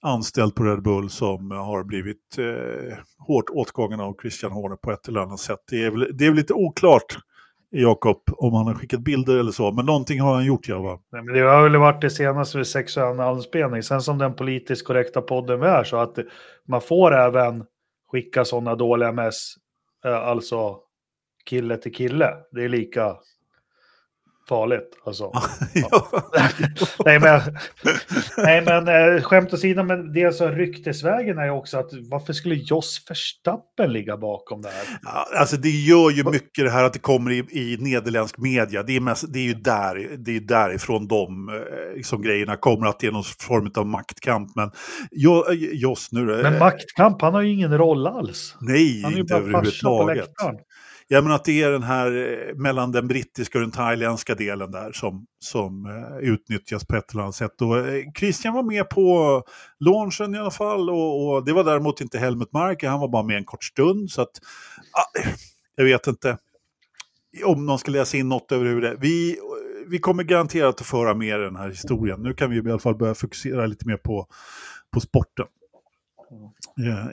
anställd 0.02 0.54
på 0.54 0.64
Red 0.64 0.82
Bull 0.82 1.10
som 1.10 1.50
har 1.50 1.84
blivit 1.84 2.38
eh, 2.38 2.98
hårt 3.18 3.50
åtgången 3.50 4.00
av 4.00 4.16
Christian 4.22 4.52
Horner 4.52 4.76
på 4.76 4.92
ett 4.92 5.08
eller 5.08 5.20
annat 5.20 5.40
sätt. 5.40 5.60
Det 5.70 5.84
är 5.84 5.90
väl, 5.90 6.16
det 6.16 6.24
är 6.24 6.28
väl 6.28 6.36
lite 6.36 6.54
oklart, 6.54 7.18
Jakob, 7.74 8.22
om 8.36 8.54
han 8.54 8.66
har 8.66 8.74
skickat 8.74 9.00
bilder 9.00 9.38
eller 9.38 9.52
så, 9.52 9.72
men 9.72 9.86
någonting 9.86 10.20
har 10.20 10.34
han 10.34 10.44
gjort 10.44 10.68
Java? 10.68 10.98
Nej, 11.12 11.22
men 11.22 11.34
det 11.34 11.40
har 11.40 11.62
väl 11.62 11.76
varit 11.76 12.00
det 12.00 12.10
senaste 12.10 12.58
vid 12.58 12.66
sexuell 12.66 13.20
anspelning. 13.20 13.82
Sen 13.82 14.02
som 14.02 14.18
den 14.18 14.34
politiskt 14.34 14.86
korrekta 14.86 15.22
podden 15.22 15.60
vi 15.60 15.66
är 15.66 15.84
så 15.84 15.96
att 15.96 16.18
man 16.68 16.80
får 16.80 17.14
även 17.14 17.64
skicka 18.10 18.44
sådana 18.44 18.74
dåliga 18.74 19.12
mess, 19.12 19.54
eh, 20.04 20.28
alltså 20.28 20.78
kille 21.44 21.76
till 21.76 21.94
kille. 21.94 22.34
Det 22.50 22.64
är 22.64 22.68
lika 22.68 23.16
farligt. 24.48 24.88
Alltså. 25.06 25.30
ja. 25.74 26.08
nej, 27.04 27.20
men, 27.20 27.40
nej, 28.36 28.62
men 28.62 28.88
eh, 28.88 29.22
skämt 29.22 29.54
åsido, 29.54 29.82
men 29.82 30.12
det 30.12 30.32
som 30.32 30.48
ryktesvägen 30.52 31.38
är 31.38 31.44
ju 31.44 31.50
också 31.50 31.78
att 31.78 31.90
varför 32.10 32.32
skulle 32.32 32.54
Jos 32.54 33.04
Verstappen 33.08 33.92
ligga 33.92 34.16
bakom 34.16 34.62
det 34.62 34.68
här? 34.68 34.98
Ja, 35.02 35.26
Alltså 35.38 35.56
det 35.56 35.70
gör 35.70 36.10
ju 36.10 36.24
mycket 36.24 36.64
det 36.64 36.70
här 36.70 36.84
att 36.84 36.92
det 36.92 36.98
kommer 36.98 37.30
i, 37.30 37.38
i 37.38 37.76
nederländsk 37.80 38.38
media. 38.38 38.82
Det 38.82 38.96
är, 38.96 39.00
mest, 39.00 39.32
det 39.32 39.38
är 39.38 39.44
ju 39.44 39.54
där, 39.54 40.16
det 40.18 40.36
är 40.36 40.40
därifrån 40.40 41.08
de 41.08 41.50
liksom, 41.96 42.22
grejerna 42.22 42.56
kommer, 42.56 42.86
att 42.86 43.00
det 43.00 43.06
är 43.06 43.12
någon 43.12 43.24
form 43.40 43.70
av 43.76 43.86
maktkamp. 43.86 44.56
Men 44.56 44.70
jo, 45.10 45.44
eh, 45.50 45.54
Joss 45.72 46.08
nu... 46.12 46.24
Men 46.24 46.58
maktkamp, 46.58 47.22
han 47.22 47.34
har 47.34 47.42
ju 47.42 47.52
ingen 47.52 47.78
roll 47.78 48.06
alls. 48.06 48.56
Nej, 48.60 49.02
Han 49.02 49.12
är 49.12 49.16
ju 49.16 49.20
inte 49.20 49.34
bara 49.34 49.42
farsa 49.52 49.88
på 49.88 50.02
överhuvudtaget. 50.02 50.16
läktaren. 50.16 50.56
Jag 51.08 51.24
menar 51.24 51.36
att 51.36 51.44
det 51.44 51.62
är 51.62 51.70
den 51.70 51.82
här 51.82 52.06
eh, 52.16 52.54
mellan 52.54 52.92
den 52.92 53.08
brittiska 53.08 53.58
och 53.58 53.62
den 53.62 53.70
thailändska 53.70 54.34
delen 54.34 54.70
där 54.70 54.92
som, 54.92 55.26
som 55.38 55.86
eh, 55.86 56.28
utnyttjas 56.28 56.86
på 56.86 56.96
ett 56.96 57.12
eller 57.12 57.22
annat 57.22 57.34
sätt. 57.34 57.62
Och, 57.62 57.78
eh, 57.78 58.02
Christian 58.18 58.54
var 58.54 58.62
med 58.62 58.90
på 58.90 59.42
launchen 59.80 60.34
i 60.34 60.38
alla 60.38 60.50
fall 60.50 60.90
och, 60.90 61.28
och 61.28 61.44
det 61.44 61.52
var 61.52 61.64
däremot 61.64 62.00
inte 62.00 62.18
Helmut 62.18 62.52
Marker, 62.52 62.88
han 62.88 63.00
var 63.00 63.08
bara 63.08 63.22
med 63.22 63.36
en 63.36 63.44
kort 63.44 63.64
stund. 63.64 64.10
Så 64.10 64.22
att, 64.22 64.40
ah, 64.92 65.20
jag 65.76 65.84
vet 65.84 66.06
inte 66.06 66.38
om 67.44 67.66
någon 67.66 67.78
ska 67.78 67.90
läsa 67.90 68.16
in 68.16 68.28
något 68.28 68.52
över 68.52 68.80
det. 68.80 68.96
Vi, 69.00 69.38
vi 69.86 69.98
kommer 69.98 70.22
garanterat 70.22 70.80
att 70.80 70.86
föra 70.86 71.14
mer 71.14 71.38
den 71.38 71.56
här 71.56 71.68
historien. 71.68 72.22
Nu 72.22 72.34
kan 72.34 72.50
vi 72.50 72.56
i 72.56 72.70
alla 72.70 72.78
fall 72.78 72.96
börja 72.96 73.14
fokusera 73.14 73.66
lite 73.66 73.86
mer 73.86 73.96
på, 73.96 74.26
på 74.94 75.00
sporten. 75.00 75.46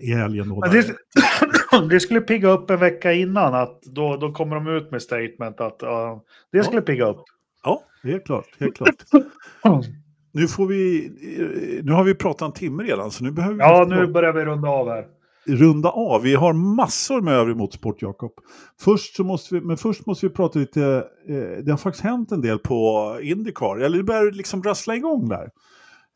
I 0.01 0.13
helgen. 0.13 0.49
Då, 0.49 0.61
det, 0.61 0.95
det 1.89 1.99
skulle 1.99 2.21
pigga 2.21 2.49
upp 2.49 2.69
en 2.69 2.79
vecka 2.79 3.13
innan, 3.13 3.53
att 3.55 3.81
då, 3.81 4.17
då 4.17 4.31
kommer 4.31 4.55
de 4.55 4.67
ut 4.67 4.91
med 4.91 5.01
statement 5.01 5.61
att 5.61 5.77
ja, 5.79 6.23
det 6.51 6.63
skulle 6.63 6.81
pigga 6.81 7.05
upp. 7.05 7.23
Ja, 7.63 7.83
helt 8.03 8.25
klart. 8.25 8.47
Helt 8.59 8.75
klart. 8.75 8.95
Nu, 10.31 10.47
får 10.47 10.67
vi, 10.67 11.05
eh, 11.39 11.85
nu 11.85 11.91
har 11.91 12.03
vi 12.03 12.15
pratat 12.15 12.41
en 12.41 12.53
timme 12.53 12.83
redan, 12.83 13.11
så 13.11 13.23
nu 13.23 13.31
behöver 13.31 13.55
vi 13.55 13.61
Ja, 13.61 13.85
nu 13.89 14.07
börjar 14.07 14.33
vi 14.33 14.45
runda 14.45 14.69
av 14.69 14.89
här. 14.89 15.05
runda 15.47 15.89
av. 15.89 16.21
Vi 16.21 16.35
har 16.35 16.53
massor 16.53 17.21
med 17.21 17.33
övrig 17.33 17.55
motorsport, 17.55 18.01
Jakob. 18.01 18.31
Först 18.81 19.15
så 19.15 19.23
måste 19.23 19.55
vi, 19.55 19.61
men 19.61 19.77
först 19.77 20.05
måste 20.05 20.25
vi 20.25 20.33
prata 20.33 20.59
lite, 20.59 20.83
eh, 21.29 21.63
det 21.63 21.71
har 21.71 21.77
faktiskt 21.77 22.03
hänt 22.03 22.31
en 22.31 22.41
del 22.41 22.59
på 22.59 23.19
Indycar, 23.21 23.77
eller 23.77 23.97
det 23.97 24.03
börjar 24.03 24.31
liksom 24.31 24.63
rassla 24.63 24.95
igång 24.95 25.29
där. 25.29 25.49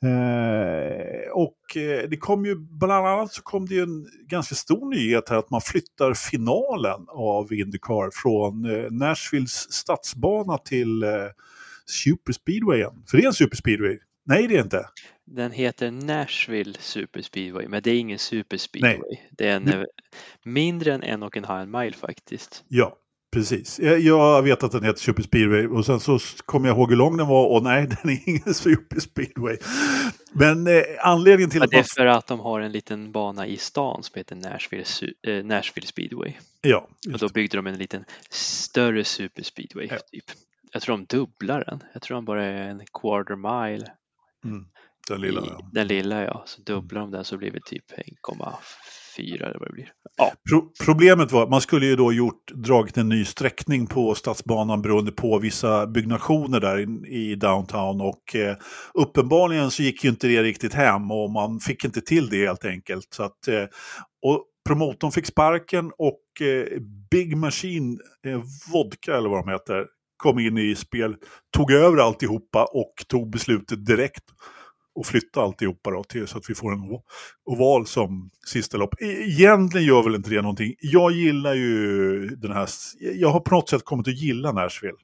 Eh, 0.03 1.31
och 1.31 1.77
eh, 1.77 2.09
det 2.09 2.17
kom 2.17 2.45
ju, 2.45 2.55
bland 2.55 3.07
annat 3.07 3.33
så 3.33 3.41
kom 3.41 3.65
det 3.65 3.75
ju 3.75 3.83
en 3.83 4.07
ganska 4.27 4.55
stor 4.55 4.95
nyhet 4.95 5.29
här 5.29 5.37
att 5.37 5.49
man 5.49 5.61
flyttar 5.61 6.13
finalen 6.13 7.05
av 7.07 7.53
Indycar 7.53 8.09
från 8.13 8.65
eh, 8.65 8.91
Nashvilles 8.91 9.73
stadsbana 9.73 10.57
till 10.57 11.03
eh, 11.03 11.09
Superspeedwayen. 11.85 13.03
För 13.07 13.17
det 13.17 13.23
är 13.23 13.27
en 13.27 13.33
superspeedway. 13.33 13.99
Nej, 14.25 14.47
det 14.47 14.57
är 14.57 14.61
inte. 14.61 14.85
Den 15.25 15.51
heter 15.51 15.91
Nashville 15.91 16.73
Superspeedway, 16.79 17.67
men 17.67 17.81
det 17.83 17.91
är 17.91 17.99
ingen 17.99 18.19
superspeedway. 18.19 19.17
Det 19.31 19.47
är 19.47 19.55
en, 19.55 19.67
eh, 19.67 19.83
mindre 20.43 20.93
än 20.93 21.03
en 21.03 21.23
och 21.23 21.37
en 21.37 21.45
halv 21.45 21.69
mile 21.69 21.93
faktiskt. 21.93 22.63
Ja, 22.67 22.97
precis. 23.33 23.79
Jag, 23.79 23.99
jag 23.99 24.41
vet 24.43 24.63
att 24.63 24.71
den 24.71 24.83
heter 24.83 24.99
Super 24.99 25.23
Speedway 25.23 25.67
och 25.67 25.85
sen 25.85 25.99
så 25.99 26.19
kommer 26.45 26.67
jag 26.67 26.77
ihåg 26.77 26.89
hur 26.89 26.97
lång 26.97 27.17
den 27.17 27.27
var 27.27 27.47
och 27.47 27.63
nej, 27.63 27.87
den 28.03 28.11
är 28.11 28.29
ingen 28.29 28.53
Super 28.53 28.99
Speedway. 28.99 29.57
Men 30.33 30.67
eh, 30.67 30.83
anledningen 30.99 31.49
till 31.49 31.59
Men 31.59 31.65
att 31.65 31.71
det 31.71 31.77
är 31.77 31.95
för 31.95 32.05
att 32.05 32.27
de 32.27 32.39
har 32.39 32.61
en 32.61 32.71
liten 32.71 33.11
bana 33.11 33.47
i 33.47 33.57
stan 33.57 34.03
som 34.03 34.17
heter 34.17 34.35
Nashville, 34.35 34.85
eh, 35.27 35.45
Nashville 35.45 35.87
Speedway. 35.87 36.33
Ja, 36.61 36.87
Och 37.13 37.19
då 37.19 37.29
byggde 37.29 37.57
de 37.57 37.67
en 37.67 37.77
liten 37.77 38.05
större 38.29 39.03
superspeedway. 39.03 39.87
Ja. 39.91 39.97
Typ. 40.11 40.25
Jag 40.71 40.81
tror 40.81 40.97
de 40.97 41.05
dubblar 41.05 41.63
den. 41.67 41.83
Jag 41.93 42.01
tror 42.01 42.15
de 42.15 42.25
bara 42.25 42.45
är 42.45 42.69
en 42.69 42.81
quarter 43.01 43.35
mile. 43.35 43.91
Mm, 44.45 44.65
den 45.07 45.21
lilla. 45.21 45.41
i, 45.41 45.45
Ja. 45.47 45.53
Mm. 45.53 45.69
Den 45.71 45.87
lilla 45.87 46.23
ja. 46.23 46.43
Så 46.47 46.61
dubblar 46.61 47.01
de 47.01 47.11
den 47.11 47.23
så 47.23 47.37
blir 47.37 47.51
det 47.51 47.65
typ 47.65 47.91
1,4 49.17 49.35
eller 49.35 49.59
vad 49.59 49.69
det 49.69 49.73
blir. 49.73 49.89
Pro 50.49 50.71
problemet 50.85 51.31
var 51.31 51.43
att 51.43 51.49
man 51.49 51.61
skulle 51.61 51.85
ju 51.85 51.95
då 51.95 52.13
gjort, 52.13 52.51
dragit 52.53 52.97
en 52.97 53.09
ny 53.09 53.25
sträckning 53.25 53.87
på 53.87 54.15
stadsbanan 54.15 54.81
beroende 54.81 55.11
på 55.11 55.39
vissa 55.39 55.87
byggnationer 55.87 56.59
där 56.59 56.79
in, 56.79 57.05
i 57.05 57.35
downtown 57.35 58.01
och 58.01 58.35
eh, 58.35 58.57
uppenbarligen 58.93 59.71
så 59.71 59.83
gick 59.83 60.03
ju 60.03 60.09
inte 60.09 60.27
det 60.27 60.43
riktigt 60.43 60.73
hem 60.73 61.11
och 61.11 61.31
man 61.31 61.59
fick 61.59 61.85
inte 61.85 62.01
till 62.01 62.29
det 62.29 62.47
helt 62.47 62.65
enkelt. 62.65 63.07
Så 63.13 63.23
att, 63.23 63.47
eh, 63.47 63.63
och 64.25 64.45
promotorn 64.67 65.11
fick 65.11 65.25
sparken 65.25 65.91
och 65.97 66.47
eh, 66.47 66.79
Big 67.11 67.37
Machine 67.37 67.99
eh, 68.27 68.41
Vodka 68.73 69.17
eller 69.17 69.29
vad 69.29 69.45
de 69.45 69.51
heter 69.51 69.85
kom 70.17 70.39
in 70.39 70.57
i 70.57 70.75
spel, 70.75 71.15
tog 71.57 71.71
över 71.71 71.97
alltihopa 71.97 72.65
och 72.71 72.93
tog 73.07 73.29
beslutet 73.29 73.85
direkt 73.85 74.23
och 74.95 75.05
flytta 75.05 75.41
alltihopa 75.41 75.91
då 75.91 76.03
till 76.03 76.27
så 76.27 76.37
att 76.37 76.49
vi 76.49 76.55
får 76.55 76.73
en 76.73 76.79
oval 77.45 77.87
som 77.87 78.29
sista 78.45 78.77
lopp. 78.77 78.93
E-, 79.01 79.05
egentligen 79.05 79.87
gör 79.87 80.03
väl 80.03 80.15
inte 80.15 80.29
det 80.29 80.41
någonting. 80.41 80.73
Jag 80.79 81.11
gillar 81.11 81.53
ju 81.53 82.19
den 82.27 82.51
här, 82.51 82.69
jag 82.99 83.29
har 83.29 83.39
på 83.39 83.55
något 83.55 83.69
sätt 83.69 83.85
kommit 83.85 84.07
att 84.07 84.17
gilla 84.17 84.51
Nashville. 84.51 84.97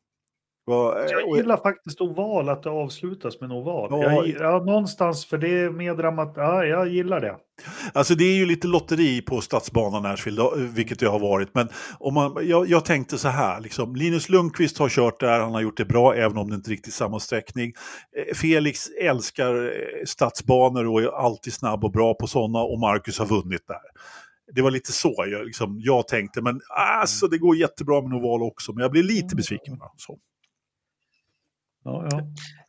Vad- 0.69 1.09
Jag 1.11 1.27
och- 1.29 1.37
gillar 1.37 1.57
faktiskt 1.57 2.01
oval, 2.01 2.49
att 2.49 2.63
det 2.63 2.69
avslutas 2.69 3.41
med 3.41 3.51
en 3.51 3.57
oval. 3.57 3.87
Ja. 3.91 4.03
Jag, 4.03 4.27
ja, 4.29 4.63
någonstans, 4.65 5.25
för 5.25 5.37
det 5.37 5.49
är 5.49 5.69
mer 5.69 5.95
dramat. 5.95 6.33
Ja, 6.35 6.65
jag 6.65 6.87
gillar 6.87 7.19
det. 7.21 7.35
Alltså 7.93 8.15
det 8.15 8.23
är 8.23 8.35
ju 8.35 8.45
lite 8.45 8.67
lotteri 8.67 9.21
på 9.21 9.41
stadsbanan 9.41 10.03
Nashville, 10.03 10.41
vilket 10.55 10.99
det 10.99 11.07
har 11.07 11.19
varit. 11.19 11.49
Men 11.53 11.69
om 11.99 12.13
man, 12.13 12.37
jag, 12.47 12.67
jag 12.69 12.85
tänkte 12.85 13.17
så 13.17 13.27
här, 13.27 13.61
liksom, 13.61 13.95
Linus 13.95 14.29
Lundqvist 14.29 14.77
har 14.79 14.89
kört 14.89 15.19
där, 15.19 15.39
han 15.39 15.51
har 15.51 15.61
gjort 15.61 15.77
det 15.77 15.85
bra, 15.85 16.15
även 16.15 16.37
om 16.37 16.49
det 16.49 16.55
inte 16.55 16.71
riktigt 16.71 16.93
är 16.93 16.97
samma 16.97 17.19
sträckning. 17.19 17.73
Eh, 18.17 18.35
Felix 18.35 18.89
älskar 19.01 19.55
eh, 19.65 19.71
stadsbanor 20.05 20.87
och 20.87 21.01
är 21.01 21.07
alltid 21.25 21.53
snabb 21.53 21.83
och 21.83 21.91
bra 21.91 22.13
på 22.13 22.27
sådana 22.27 22.59
och 22.59 22.79
Marcus 22.79 23.19
har 23.19 23.25
vunnit 23.25 23.67
där. 23.67 23.77
Det 24.55 24.61
var 24.61 24.71
lite 24.71 24.91
så 24.91 25.13
jag, 25.31 25.45
liksom, 25.45 25.75
jag 25.79 26.07
tänkte, 26.07 26.41
men 26.41 26.59
alltså, 27.01 27.27
det 27.27 27.37
går 27.37 27.55
jättebra 27.55 28.01
med 28.01 28.07
en 28.11 28.13
oval 28.13 28.43
också, 28.43 28.73
men 28.73 28.81
jag 28.81 28.91
blir 28.91 29.03
lite 29.03 29.35
besviken. 29.35 29.77
Så. 29.97 30.17
Ja, 31.83 32.07
ja. 32.11 32.21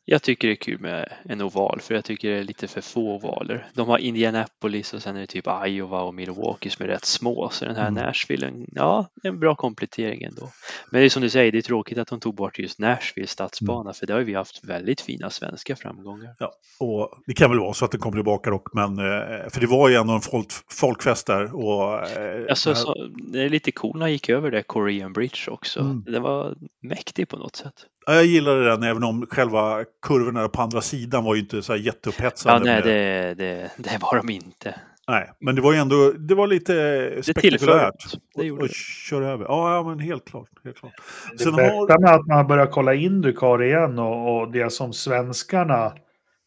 Jag 0.05 0.23
tycker 0.23 0.49
det 0.49 0.55
är 0.55 0.57
kul 0.57 0.81
med 0.81 1.13
en 1.25 1.41
oval 1.43 1.81
för 1.81 1.95
jag 1.95 2.05
tycker 2.05 2.31
det 2.31 2.39
är 2.39 2.45
lite 2.45 2.69
för 2.69 2.81
få 2.81 3.01
ovaler. 3.15 3.67
De 3.75 3.89
har 3.89 3.99
Indianapolis 3.99 4.95
och 4.95 5.03
sen 5.03 5.17
är 5.17 5.21
det 5.21 5.27
typ 5.27 5.45
Iowa 5.67 6.03
och 6.03 6.15
Milwaukee 6.15 6.71
som 6.71 6.85
är 6.85 6.89
rätt 6.89 7.05
små. 7.05 7.49
Så 7.53 7.65
den 7.65 7.77
här 7.77 7.89
Mm. 7.89 8.05
Nashville, 8.05 8.53
ja, 8.73 9.07
en 9.23 9.41
bra 9.41 9.55
komplettering 9.55 10.23
ändå. 10.23 10.51
Men 10.91 11.01
det 11.01 11.07
är 11.07 11.11
som 11.11 11.23
du 11.23 11.31
säger, 11.31 11.53
det 11.53 11.59
är 11.59 11.63
tråkigt 11.63 11.99
att 11.99 12.09
de 12.09 12.21
tog 12.21 12.35
bort 12.35 12.59
just 12.59 12.79
Nashville 12.79 13.27
stadsbana 13.27 13.93
för 13.93 14.07
där 14.07 14.15
har 14.15 14.23
vi 14.23 14.35
haft 14.35 14.65
väldigt 14.65 15.01
fina 15.01 15.31
svenska 15.31 15.77
framgångar. 15.77 16.35
Ja, 16.39 16.53
och 16.81 17.11
det 17.27 17.35
kan 17.35 17.51
väl 17.51 17.61
vara 17.61 17.73
så 17.75 17.85
att 17.85 17.91
den 17.91 18.01
kommer 18.01 18.17
tillbaka 18.17 18.51
dock, 18.51 18.75
men, 18.75 18.99
eh, 18.99 19.49
för 19.53 19.61
det 19.61 19.67
var 19.67 19.89
ju 19.89 19.95
ändå 19.95 20.13
en 20.13 20.21
folk, 20.21 20.49
folkfest 20.71 21.27
där. 21.27 21.55
Och, 21.57 22.09
eh, 22.09 22.47
Alltså, 22.49 22.75
så, 22.75 22.95
det 23.33 23.43
är 23.43 23.49
lite 23.49 23.73
cool 23.73 23.97
när 23.99 24.01
han 24.01 24.13
gick 24.13 24.29
över 24.29 24.51
det 24.51 24.63
Korean 24.63 25.13
Bridge 25.13 25.51
också. 25.51 25.81
Mm. 25.81 26.05
Det 26.07 26.21
var 26.21 26.55
mäktigt 26.83 27.31
på 27.31 27.37
något 27.37 27.57
sätt. 27.57 27.75
Ja, 28.07 28.15
jag 28.15 28.25
gillade 28.25 28.65
den 28.65 28.83
även 28.83 29.05
om 29.05 29.27
själva 29.31 29.85
kurvorna 30.03 30.49
på 30.49 30.63
andra 30.63 30.81
sidan 30.81 31.25
var 31.25 31.35
ju 31.35 31.41
inte 31.41 31.63
så 31.63 31.73
här 31.73 31.79
Ja, 31.79 31.85
jätteupphetsande. 31.85 32.65
nej, 32.73 32.85
med- 32.85 32.85
det, 32.87 33.35
det, 33.35 33.71
det 33.77 33.99
var 34.03 34.17
de 34.17 34.31
inte. 34.33 34.75
nej, 35.09 35.31
men 35.41 35.55
det 35.55 35.61
var 35.63 35.73
ju 35.73 35.79
ändå 35.79 36.13
det 36.13 36.35
var 36.35 36.47
lite 36.47 36.73
Det 36.75 37.23
spektakulärt. 37.23 37.95
Det 38.35 38.45
gjorde 38.45 38.69
köra 39.11 39.29
över. 39.29 39.45
Ja, 39.45 39.75
ja, 39.75 39.83
men 39.89 39.99
helt 39.99 40.25
klart. 40.25 40.49
Helt 40.65 40.77
klart. 40.77 40.93
Det 41.33 41.39
Sen 41.39 41.57
bästa 41.57 41.73
har- 41.93 42.01
med 42.01 42.15
att 42.15 42.27
man 42.27 42.47
börjar 42.47 42.67
kolla 42.67 42.95
Indycar 42.95 43.63
igen 43.63 43.99
och, 43.99 44.37
och 44.41 44.53
det 44.53 44.73
som 44.73 44.93
svenskarna... 44.93 45.93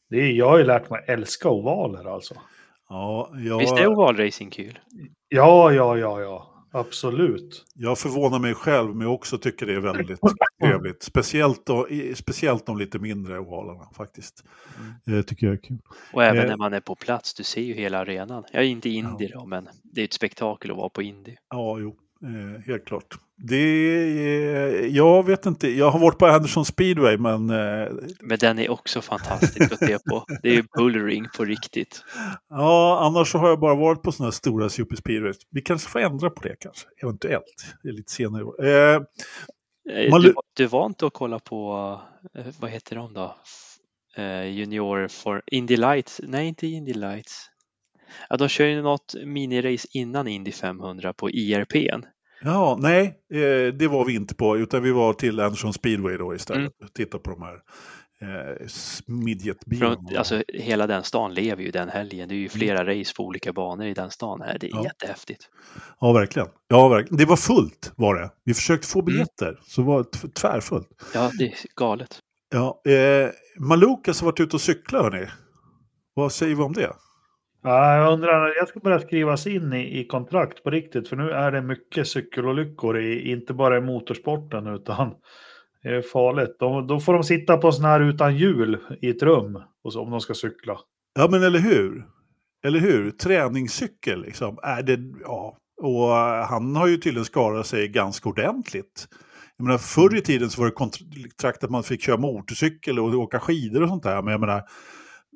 Det 0.09 0.17
är, 0.21 0.31
jag 0.31 0.49
har 0.49 0.57
ju 0.57 0.63
lärt 0.63 0.89
mig 0.89 0.99
att 1.03 1.09
älska 1.09 1.49
ovaler 1.49 2.13
alltså. 2.13 2.33
Ja, 2.89 3.31
jag, 3.33 3.57
Visst 3.59 3.77
är 3.77 3.87
ovalracing 3.87 4.49
kul? 4.51 4.79
Ja, 5.29 5.71
ja, 5.71 5.97
ja, 5.97 6.21
ja. 6.21 6.52
Absolut. 6.73 7.65
jag 7.75 7.99
förvånar 7.99 8.39
mig 8.39 8.53
själv, 8.53 8.95
men 8.95 9.07
jag 9.07 9.13
också 9.13 9.37
tycker 9.37 9.65
det 9.65 9.73
är 9.73 9.79
väldigt 9.79 10.19
trevligt. 10.63 11.03
Speciellt, 11.03 11.65
då, 11.65 11.87
speciellt 12.15 12.65
de 12.65 12.77
lite 12.77 12.99
mindre 12.99 13.39
ovalerna 13.39 13.87
faktiskt. 13.97 14.43
Det 15.05 15.23
tycker 15.23 15.47
jag 15.47 15.53
är 15.53 15.61
kul. 15.61 15.79
Och 16.13 16.23
även 16.23 16.41
Eh. 16.43 16.47
när 16.47 16.57
man 16.57 16.73
är 16.73 16.79
på 16.79 16.95
plats, 16.95 17.33
du 17.33 17.43
ser 17.43 17.61
ju 17.61 17.73
hela 17.73 17.99
arenan. 17.99 18.43
Jag 18.51 18.63
är 18.63 18.67
inte 18.67 18.89
Indy 18.89 19.27
då, 19.27 19.45
men 19.45 19.69
det 19.83 20.01
är 20.01 20.05
ett 20.05 20.13
spektakel 20.13 20.71
att 20.71 20.77
vara 20.77 20.89
på 20.89 21.01
Indy. 21.01 21.35
Ja, 21.49 21.79
jo, 21.79 21.95
eh, 22.23 22.61
helt 22.65 22.85
klart. 22.85 23.17
Det 23.47 23.55
är, 23.55 24.87
jag 24.87 25.25
vet 25.25 25.45
inte, 25.45 25.67
jag 25.67 25.89
har 25.91 25.99
varit 25.99 26.17
på 26.17 26.25
Anderson 26.25 26.65
speedway, 26.65 27.17
men 27.17 27.49
eh, 27.49 27.91
Men 28.21 28.37
den 28.39 28.59
är 28.59 28.71
också 28.71 29.01
fantastisk 29.01 29.71
att 29.71 29.79
se 29.79 29.97
på. 30.09 30.25
Det 30.43 30.55
är 30.55 30.65
bullring 30.77 31.25
på 31.37 31.45
riktigt. 31.45 32.03
Ja, 32.49 32.99
annars 33.01 33.31
så 33.31 33.37
har 33.37 33.49
jag 33.49 33.59
bara 33.59 33.75
varit 33.75 34.01
på 34.03 34.11
sådana 34.11 34.27
här 34.27 34.31
stora 34.31 34.69
super 34.69 34.95
speedways. 34.95 35.37
Vi 35.51 35.61
kanske 35.61 35.89
får 35.89 35.99
ändra 35.99 36.29
på 36.29 36.41
det 36.41 36.55
kanske, 36.59 36.87
eventuellt. 37.03 37.75
Det 37.83 37.89
är 37.89 37.93
lite 37.93 38.11
senare. 38.11 38.43
Eh, 38.95 39.01
Eh, 39.89 40.09
Man 40.09 40.21
Du, 40.21 40.33
du 40.53 40.65
var 40.65 40.85
inte 40.85 41.05
att 41.05 41.13
kolla 41.13 41.39
på, 41.39 41.99
eh, 42.35 42.45
vad 42.59 42.71
heter 42.71 42.95
de 42.95 43.13
då? 43.13 43.35
Eh, 44.15 44.43
Junior 44.45 45.07
for 45.07 45.41
Indy 45.45 45.77
Lights? 45.77 46.21
Nej, 46.23 46.47
inte 46.47 46.67
Indy 46.67 46.93
Lights. 46.93 47.49
Ja, 48.29 48.37
de 48.37 48.47
kör 48.47 48.65
ju 48.65 48.81
något 48.81 49.15
minirace 49.25 49.87
innan 49.91 50.27
Indy 50.27 50.51
500 50.51 51.13
på 51.13 51.29
IRPn. 51.29 52.05
Ja, 52.43 52.77
nej, 52.81 53.05
eh, 53.33 53.73
det 53.73 53.87
var 53.87 54.05
vi 54.05 54.15
inte 54.15 54.35
på, 54.35 54.57
utan 54.57 54.83
vi 54.83 54.91
var 54.91 55.13
till 55.13 55.39
Anderson 55.39 55.73
speedway 55.73 56.17
då 56.17 56.35
istället. 56.35 56.71
Titta 56.93 57.17
på 57.19 57.29
de 57.31 57.41
här 57.41 57.55
eh, 58.21 58.67
midgetbilarna. 59.07 59.95
Från, 59.95 60.17
alltså, 60.17 60.43
hela 60.53 60.87
den 60.87 61.03
stan 61.03 61.33
lever 61.33 61.63
ju 61.63 61.71
den 61.71 61.89
helgen. 61.89 62.29
Det 62.29 62.35
är 62.35 62.37
ju 62.37 62.49
flera 62.49 62.85
race 62.99 63.13
på 63.17 63.23
olika 63.25 63.53
banor 63.53 63.85
i 63.85 63.93
den 63.93 64.11
stan. 64.11 64.41
Här. 64.41 64.57
Det 64.59 64.67
är 64.67 64.71
Ja. 64.71 64.83
jättehäftigt. 64.83 65.49
Ja, 65.99 66.13
verkligen. 66.13 66.47
Ja, 66.67 66.87
verkligen. 66.87 67.17
Det 67.17 67.25
var 67.25 67.35
fullt 67.37 67.91
var 67.95 68.15
det. 68.15 68.29
Vi 68.43 68.53
försökte 68.53 68.87
få 68.87 68.99
Mm. 68.99 69.05
biljetter, 69.05 69.59
så 69.63 69.81
det 69.81 69.87
var 69.87 70.05
tvärfullt. 70.33 70.87
Ja, 71.13 71.31
det 71.39 71.43
är 71.45 71.53
galet. 71.75 72.19
Ja, 72.49 72.81
eh, 72.91 73.29
Malukas 73.59 74.21
har 74.21 74.25
varit 74.25 74.39
ute 74.39 74.55
och 74.55 74.61
cyklat, 74.61 75.03
hörni. 75.03 75.27
Vad 76.13 76.31
säger 76.31 76.55
vi 76.55 76.61
om 76.61 76.73
det? 76.73 76.93
Ja, 77.63 77.97
jag 77.97 78.13
undrar, 78.13 78.53
jag 78.57 78.67
ska 78.67 78.79
börja 78.79 78.99
skrivas 78.99 79.47
in 79.47 79.73
i, 79.73 79.99
i 79.99 80.07
kontrakt 80.07 80.63
på 80.63 80.69
riktigt, 80.69 81.07
för 81.07 81.15
nu 81.15 81.29
är 81.29 81.51
det 81.51 81.61
mycket 81.61 82.07
cykelolyckor, 82.07 82.99
i, 82.99 83.31
inte 83.31 83.53
bara 83.53 83.77
i 83.77 83.81
motorsporten, 83.81 84.67
utan 84.67 85.13
det 85.83 85.89
är 85.89 86.01
farligt. 86.01 86.55
De, 86.59 86.87
då 86.87 86.99
får 86.99 87.13
de 87.13 87.23
sitta 87.23 87.57
på 87.57 87.71
sån 87.71 87.85
här 87.85 87.99
utan 87.99 88.37
hjul 88.37 88.77
i 89.01 89.09
ett 89.09 89.23
rum 89.23 89.59
och 89.83 89.93
så, 89.93 90.01
om 90.01 90.11
de 90.11 90.21
ska 90.21 90.33
cykla. 90.33 90.77
Ja, 91.19 91.27
men 91.31 91.43
eller 91.43 91.59
hur? 91.59 92.05
Eller 92.65 92.79
hur? 92.79 93.11
Träningscykel 93.11 94.21
liksom. 94.21 94.59
Är 94.63 94.83
det, 94.83 94.99
ja. 95.23 95.57
Och 95.81 96.09
han 96.47 96.75
har 96.75 96.87
ju 96.87 96.97
tydligen 96.97 97.25
skadat 97.25 97.67
sig 97.67 97.87
ganska 97.87 98.29
ordentligt. 98.29 99.07
Jag 99.57 99.65
menar, 99.65 99.77
förr 99.77 100.17
i 100.17 100.21
tiden 100.21 100.49
så 100.49 100.61
var 100.61 100.65
det 100.67 100.73
kontrakt 100.73 101.63
att 101.63 101.69
man 101.69 101.83
fick 101.83 102.01
köra 102.01 102.17
motorcykel 102.17 102.99
och 102.99 103.13
åka 103.13 103.39
skidor 103.39 103.83
och 103.83 103.89
sånt 103.89 104.03
där. 104.03 104.21
Men 104.21 104.31
jag 104.31 104.41
menar, 104.41 104.63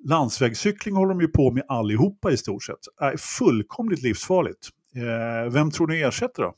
landsvägscykling 0.05 0.95
håller 0.95 1.09
de 1.09 1.21
ju 1.21 1.27
på 1.27 1.51
med 1.51 1.63
allihopa 1.67 2.31
i 2.31 2.37
stort 2.37 2.63
sett. 2.63 2.79
Är 3.01 3.17
fullkomligt 3.17 4.01
livsfarligt. 4.01 4.69
Eh, 4.95 5.53
vem 5.53 5.71
tror 5.71 5.87
ni 5.87 6.01
ersätter 6.01 6.43
då? 6.43 6.53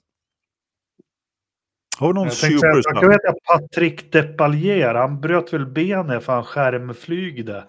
Har 2.00 2.08
vi 2.08 2.14
någon 2.14 2.24
Jag 2.26 2.34
supersnabb? 2.34 3.04
jag 3.04 3.10
vet 3.10 3.26
att 3.26 3.43
Patrick 3.43 4.12
Depallier, 4.12 4.93
han 4.95 5.22
bröt 5.22 5.54
väl 5.54 5.66
benet 5.66 6.24
för 6.24 6.34
han 6.34 6.43
skärmflygde 6.43 7.58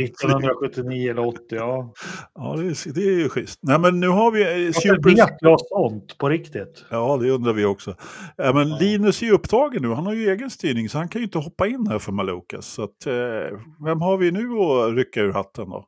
1979 0.00 1.10
eller 1.10 1.26
80. 1.26 1.40
Ja. 1.50 1.92
Ja, 2.34 2.54
det 2.56 2.64
är, 2.66 2.92
det 2.94 3.00
är 3.00 3.18
ju 3.18 3.28
schysst. 3.28 3.58
Nej, 3.62 3.78
men 3.78 4.00
nu 4.00 4.08
har 4.08 4.30
vi 4.30 4.42
eh, 4.42 4.48
Varför 4.48 4.80
super... 4.80 5.10
vet 5.10 5.36
jag 5.40 5.60
sånt 5.60 6.18
på 6.18 6.28
riktigt? 6.28 6.84
Ja, 6.90 7.16
det 7.16 7.30
undrar 7.30 7.52
vi 7.52 7.64
också. 7.64 7.94
Ja, 8.36 8.52
men 8.52 8.70
Linus 8.70 9.22
är 9.22 9.26
ju 9.26 9.32
upptagen 9.32 9.82
nu. 9.82 9.88
Han 9.88 10.06
har 10.06 10.14
ju 10.14 10.30
egen 10.30 10.50
styrning 10.50 10.88
så 10.88 10.98
han 10.98 11.08
kan 11.08 11.20
ju 11.20 11.24
inte 11.24 11.38
hoppa 11.38 11.66
in 11.66 11.86
här 11.86 11.98
för 11.98 12.12
Malukas. 12.12 12.66
Så 12.66 12.82
att, 12.82 13.06
eh, 13.06 13.58
vem 13.84 14.00
har 14.00 14.16
vi 14.16 14.30
nu 14.30 14.48
att 14.58 14.94
rycka 14.94 15.20
ur 15.20 15.32
hatten 15.32 15.70
då? 15.70 15.86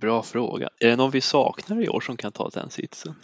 Bra 0.00 0.22
fråga. 0.22 0.68
Är 0.80 0.88
det 0.88 0.96
någon 0.96 1.10
vi 1.10 1.20
saknar 1.20 1.82
i 1.82 1.88
år 1.88 2.00
som 2.00 2.16
kan 2.16 2.32
ta 2.32 2.48
den 2.48 2.70
sitsen? 2.70 3.14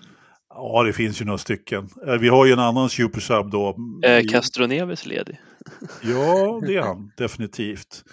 Ja, 0.56 0.82
det 0.82 0.92
finns 0.92 1.20
ju 1.20 1.24
några 1.24 1.38
stycken. 1.38 1.88
Eh, 2.06 2.14
vi 2.14 2.28
har 2.28 2.46
ju 2.46 2.52
en 2.52 2.58
annan 2.58 2.88
supersub 2.90 3.50
då. 3.50 3.76
Eh, 4.04 4.18
I- 4.18 4.28
Castro 4.28 4.66
Neves 4.66 5.06
ledig? 5.06 5.40
Ja, 6.02 6.60
det 6.66 6.76
är 6.76 6.80
han 6.82 7.12
definitivt. 7.16 8.04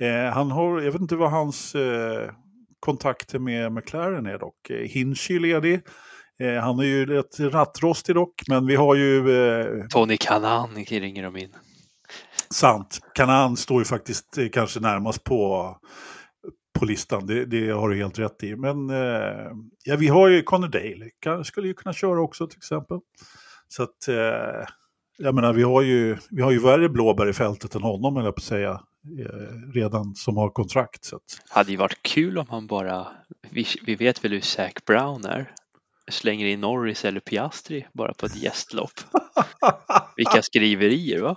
Eh, 0.00 0.32
han 0.34 0.50
har, 0.50 0.80
jag 0.80 0.92
vet 0.92 1.00
inte 1.00 1.16
vad 1.16 1.30
hans 1.30 1.74
eh, 1.74 2.30
kontakter 2.80 3.38
med 3.38 3.72
McLaren 3.72 4.26
är 4.26 4.38
dock. 4.38 4.70
Eh, 4.70 4.76
Hinch 4.76 5.30
är 5.30 5.40
ledig. 5.40 5.80
Eh, 6.42 6.62
han 6.62 6.78
är 6.78 6.84
ju 6.84 7.06
rätt 7.06 7.40
rattrostig 7.40 8.14
dock, 8.14 8.42
men 8.48 8.66
vi 8.66 8.76
har 8.76 8.94
ju 8.94 9.40
eh, 9.42 9.86
Tony 9.90 10.16
Kanan 10.16 10.74
ringer 10.74 11.22
de 11.22 11.36
in. 11.36 11.50
Sant. 12.50 13.00
Kanan 13.14 13.56
står 13.56 13.78
ju 13.80 13.84
faktiskt 13.84 14.38
eh, 14.38 14.48
kanske 14.52 14.80
närmast 14.80 15.24
på, 15.24 15.76
på 16.78 16.84
listan. 16.84 17.26
Det, 17.26 17.44
det 17.44 17.70
har 17.70 17.88
du 17.88 17.96
helt 17.96 18.18
rätt 18.18 18.42
i. 18.42 18.56
Men 18.56 18.90
eh, 18.90 19.50
ja, 19.84 19.96
vi 19.96 20.08
har 20.08 20.28
ju 20.28 20.42
Conor 20.42 20.68
Dale. 20.68 21.10
Kan, 21.20 21.44
skulle 21.44 21.68
ju 21.68 21.74
kunna 21.74 21.92
köra 21.92 22.20
också 22.20 22.46
till 22.46 22.58
exempel. 22.58 22.98
Så 23.68 23.82
att, 23.82 24.08
eh, 24.08 24.66
jag 25.18 25.34
menar, 25.34 25.52
vi 25.52 25.62
har 25.62 25.82
ju, 25.82 26.16
vi 26.30 26.42
har 26.42 26.50
ju 26.50 26.58
värre 26.58 26.88
blåbär 26.88 27.28
i 27.28 27.32
fältet 27.32 27.74
än 27.74 27.82
honom, 27.82 28.16
eller 28.16 28.32
på 28.32 28.38
att 28.38 28.42
säga, 28.42 28.70
eh, 29.20 29.72
redan 29.74 30.14
som 30.14 30.36
har 30.36 30.50
kontrakt. 30.50 31.04
Så 31.04 31.16
att, 31.16 31.22
Hade 31.50 31.70
ju 31.70 31.76
varit 31.76 32.02
kul 32.02 32.38
om 32.38 32.46
han 32.48 32.66
bara, 32.66 33.06
vi, 33.50 33.66
vi 33.86 33.94
vet 33.94 34.24
väl 34.24 34.32
hur 34.32 34.40
Zac 34.40 34.72
Brown 34.86 35.24
är, 35.24 35.52
slänger 36.10 36.46
in 36.46 36.60
Norris 36.60 37.04
eller 37.04 37.20
Piastri 37.20 37.86
bara 37.92 38.14
på 38.14 38.26
ett 38.26 38.36
gästlopp. 38.36 39.00
Vilka 40.16 40.42
skriverier 40.42 41.20
va? 41.20 41.36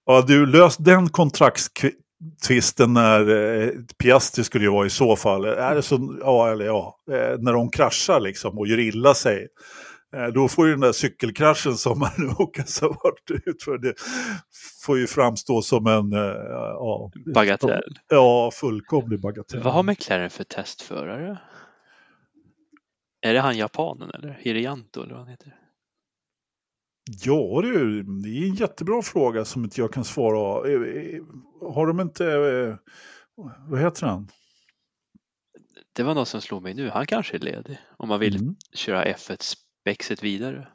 ja, 0.06 0.24
du, 0.26 0.46
lös 0.46 0.76
den 0.76 1.08
kontraktstvisten 1.08 2.92
när 2.92 3.28
eh, 3.28 3.70
Piastri 3.98 4.44
skulle 4.44 4.64
ju 4.64 4.70
vara 4.70 4.86
i 4.86 4.90
så 4.90 5.16
fall. 5.16 5.44
Är 5.44 5.74
det 5.74 5.82
så, 5.82 6.18
ja 6.20 6.52
eller 6.52 6.64
ja, 6.64 6.98
eh, 7.10 7.38
när 7.38 7.52
de 7.52 7.70
kraschar 7.70 8.20
liksom 8.20 8.58
och 8.58 8.66
gör 8.66 8.78
illa 8.78 9.14
sig. 9.14 9.48
Eh, 10.16 10.26
då 10.26 10.48
får 10.48 10.66
ju 10.66 10.72
den 10.72 10.80
där 10.80 10.92
cykelkraschen 10.92 11.76
som 11.76 11.98
Manukas 11.98 12.80
har 12.80 12.88
varit 12.88 13.46
utför, 13.46 13.78
det 13.78 13.94
får 14.84 14.98
ju 14.98 15.06
framstå 15.06 15.62
som 15.62 15.86
en 15.86 16.12
eh, 16.12 16.18
ja, 16.18 17.10
Bagatell. 17.34 17.98
Ja, 18.08 18.50
fullkomlig 18.50 19.20
bagatell. 19.20 19.62
Vad 19.62 19.72
har 19.72 19.82
McLaren 19.82 20.30
för 20.30 20.44
testförare? 20.44 21.38
Är 23.20 23.34
det 23.34 23.40
han 23.40 23.56
japanen 23.56 24.10
eller? 24.10 24.38
Hirianto 24.40 25.02
eller 25.02 25.12
vad 25.12 25.20
han 25.20 25.30
heter? 25.30 25.63
Ja 27.24 27.60
du, 27.62 28.02
det 28.02 28.28
är 28.28 28.48
en 28.48 28.54
jättebra 28.54 29.02
fråga 29.02 29.44
som 29.44 29.64
inte 29.64 29.80
jag 29.80 29.92
kan 29.92 30.04
svara. 30.04 30.68
Eh, 30.68 30.74
eh, 30.74 31.20
Har 31.74 31.86
de 31.86 32.00
inte, 32.00 32.26
eh, 32.26 32.74
vad 33.68 33.80
heter 33.80 34.06
han? 34.06 34.28
Det 35.96 36.02
var 36.02 36.14
något 36.14 36.28
som 36.28 36.40
slog 36.40 36.62
mig 36.62 36.74
nu. 36.74 36.88
Han 36.90 37.06
kanske 37.06 37.36
är 37.36 37.40
ledig 37.40 37.78
om 37.96 38.08
man 38.08 38.20
vill 38.20 38.36
Mm. 38.36 38.54
köra 38.74 39.04
F1-spexet 39.04 40.22
vidare. 40.22 40.68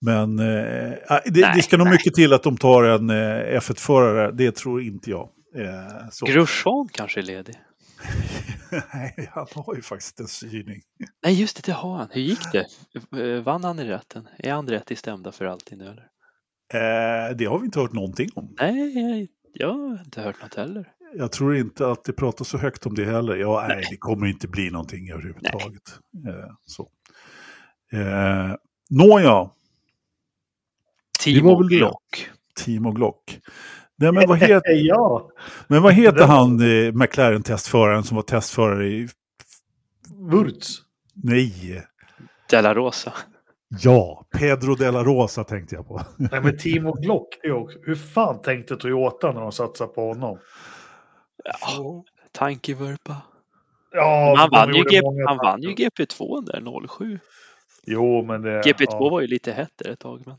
Men 0.00 0.38
eh, 0.38 0.44
det, 0.44 1.40
Nej, 1.40 1.52
det 1.54 1.62
ska 1.62 1.76
nog 1.76 1.86
nej. 1.86 1.92
mycket 1.94 2.14
till 2.14 2.32
att 2.32 2.42
de 2.42 2.56
tar 2.56 2.82
en 2.84 3.10
eh, 3.10 3.58
F1-förare, 3.60 4.32
det 4.32 4.56
tror 4.56 4.82
inte 4.82 5.10
jag. 5.10 5.28
Eh, 5.56 6.08
så. 6.10 6.26
Grosjean 6.26 6.88
kanske 6.92 7.20
är 7.20 7.24
ledig. 7.24 7.54
Nej, 8.94 9.30
han 9.32 9.46
har 9.54 9.74
ju 9.74 9.82
faktiskt 9.82 10.20
en 10.20 10.28
syning. 10.28 10.82
Nej, 11.24 11.40
just 11.40 11.56
det, 11.56 11.62
det 11.66 11.72
har 11.72 11.96
han. 11.96 12.08
Hur 12.10 12.20
gick 12.20 12.52
det? 12.52 12.66
Eh, 13.22 13.42
Vann 13.42 13.64
han 13.64 13.78
i 13.78 13.84
rätten? 13.84 14.28
Är 14.38 14.52
han 14.52 14.68
rätt 14.68 14.90
i 14.90 14.96
stämda 14.96 15.32
för 15.32 15.44
alltid 15.44 15.78
nu 15.78 15.84
eller? 15.84 16.08
Eh, 16.74 17.36
det 17.36 17.44
har 17.44 17.58
vi 17.58 17.64
inte 17.64 17.80
hört 17.80 17.92
någonting 17.92 18.28
om. 18.34 18.54
Nej, 18.60 19.28
jag, 19.52 19.72
har 19.72 20.00
inte 20.04 20.20
hört 20.22 20.42
något 20.42 20.54
heller. 20.54 20.92
Jag 21.14 21.32
tror 21.32 21.56
inte 21.56 21.90
att 21.90 22.04
det 22.04 22.12
pratas 22.12 22.48
så 22.48 22.58
högt 22.58 22.86
om 22.86 22.94
det 22.94 23.04
heller. 23.04 23.36
Ja, 23.36 23.66
nej, 23.68 23.86
det 23.90 23.96
kommer 23.96 24.26
inte 24.26 24.48
bli 24.48 24.70
någonting 24.70 25.10
överhuvudtaget. 25.10 25.98
Eh, 26.28 26.54
så. 26.64 26.90
Eh, 27.92 28.54
Nåja, 28.90 29.50
Timo. 31.18 31.56
Glock. 31.56 32.30
Timo 32.54 32.92
Glock. 32.92 33.40
Nej, 34.00 34.12
men, 34.12 34.28
vad 34.28 34.38
heter, 34.38 34.62
ja, 34.72 35.30
men 35.66 35.82
vad 35.82 35.92
heter 35.92 36.26
han, 36.26 36.60
eh, 36.60 36.92
McLaren-testföraren 36.92 38.02
som 38.02 38.16
var 38.16 38.22
testförare 38.22 38.86
i... 38.86 39.08
Wurz. 40.30 40.78
Nej, 41.14 41.82
Della 42.50 42.74
Rosa. 42.74 43.12
ja, 43.68 44.26
Pedro 44.38 44.74
de 44.74 44.90
la 44.90 45.04
Rosa 45.04 45.44
tänkte 45.44 45.74
jag 45.74 45.88
på. 45.88 46.00
Nej, 46.16 46.40
men 46.40 46.58
Timo 46.58 46.92
Glock, 46.92 47.28
det 47.42 47.48
är 47.48 47.52
också, 47.52 47.78
hur 47.82 47.94
fan 47.94 48.42
tänkte 48.42 48.76
Toyota 48.76 49.32
när 49.32 49.40
de 49.40 49.52
satsade 49.52 49.92
på 49.92 50.08
honom? 50.08 50.38
Ja, 51.44 52.04
tankevurpa. 52.32 53.16
Ja, 53.92 54.34
han 54.38 54.50
vann, 54.50 54.68
ju 54.68 54.78
gjorde 54.78 54.90
G- 54.90 55.02
många 55.02 55.28
han 55.28 55.36
vann 55.36 55.62
ju 55.62 55.68
tankar. 55.68 56.04
GP2 56.04 56.44
där 56.46 56.88
07. 56.88 57.18
Jo, 57.86 58.22
men 58.24 58.42
det... 58.42 58.60
GP2 58.60 58.86
ja, 58.90 58.98
var 59.10 59.20
ju 59.20 59.26
lite 59.26 59.52
hett 59.52 59.80
ett 59.80 59.98
tag. 60.00 60.22
Men 60.26 60.36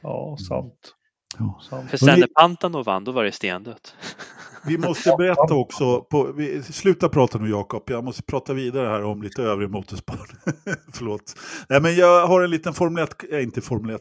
Ja, 0.00 0.36
sant. 0.48 0.94
Ja. 1.38 1.60
för 1.90 1.96
sen 1.96 2.20
när 2.20 2.26
Pantano 2.26 2.82
vann, 2.82 3.04
då 3.04 3.12
var 3.12 3.24
det 3.24 3.32
stendött. 3.32 3.96
Vi 4.66 4.78
måste 4.78 5.14
berätta 5.18 5.54
också, 5.54 6.00
på, 6.00 6.32
vi, 6.32 6.62
sluta 6.62 7.08
prata 7.08 7.38
nu 7.38 7.50
Jakob, 7.50 7.82
jag 7.86 8.04
måste 8.04 8.22
prata 8.22 8.54
vidare 8.54 8.88
här 8.88 9.04
om 9.04 9.22
lite 9.22 9.42
övrig 9.42 9.70
motorsport. 9.70 10.30
Förlåt. 10.92 11.34
Nej, 11.68 11.80
men 11.80 11.94
jag 11.94 12.26
har 12.26 12.42
en 12.42 12.50
liten 12.50 12.74
Formel 12.74 13.04
1, 13.04 13.32
äh, 13.32 13.42
inte 13.42 13.60
Formel 13.60 13.94
1 13.94 14.00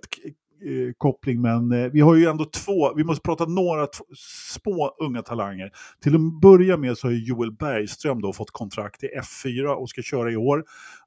eh, 0.65 0.93
koppling, 0.97 1.41
men 1.41 1.71
eh, 1.71 1.91
vi 1.91 1.99
har 1.99 2.15
ju 2.15 2.25
ändå 2.25 2.45
två, 2.45 2.93
vi 2.95 3.03
måste 3.03 3.21
prata 3.21 3.45
några 3.45 3.87
små 4.17 4.95
unga 4.99 5.21
talanger. 5.21 5.71
Till 6.03 6.15
att 6.15 6.41
börja 6.41 6.77
med 6.77 6.97
så 6.97 7.07
har 7.07 7.11
Joel 7.13 7.51
Bergström 7.51 8.21
då 8.21 8.33
fått 8.33 8.51
kontrakt 8.51 9.03
i 9.03 9.07
F4 9.07 9.67
och 9.67 9.89
ska 9.89 10.01
köra 10.01 10.31
i 10.31 10.35
år. 10.35 10.63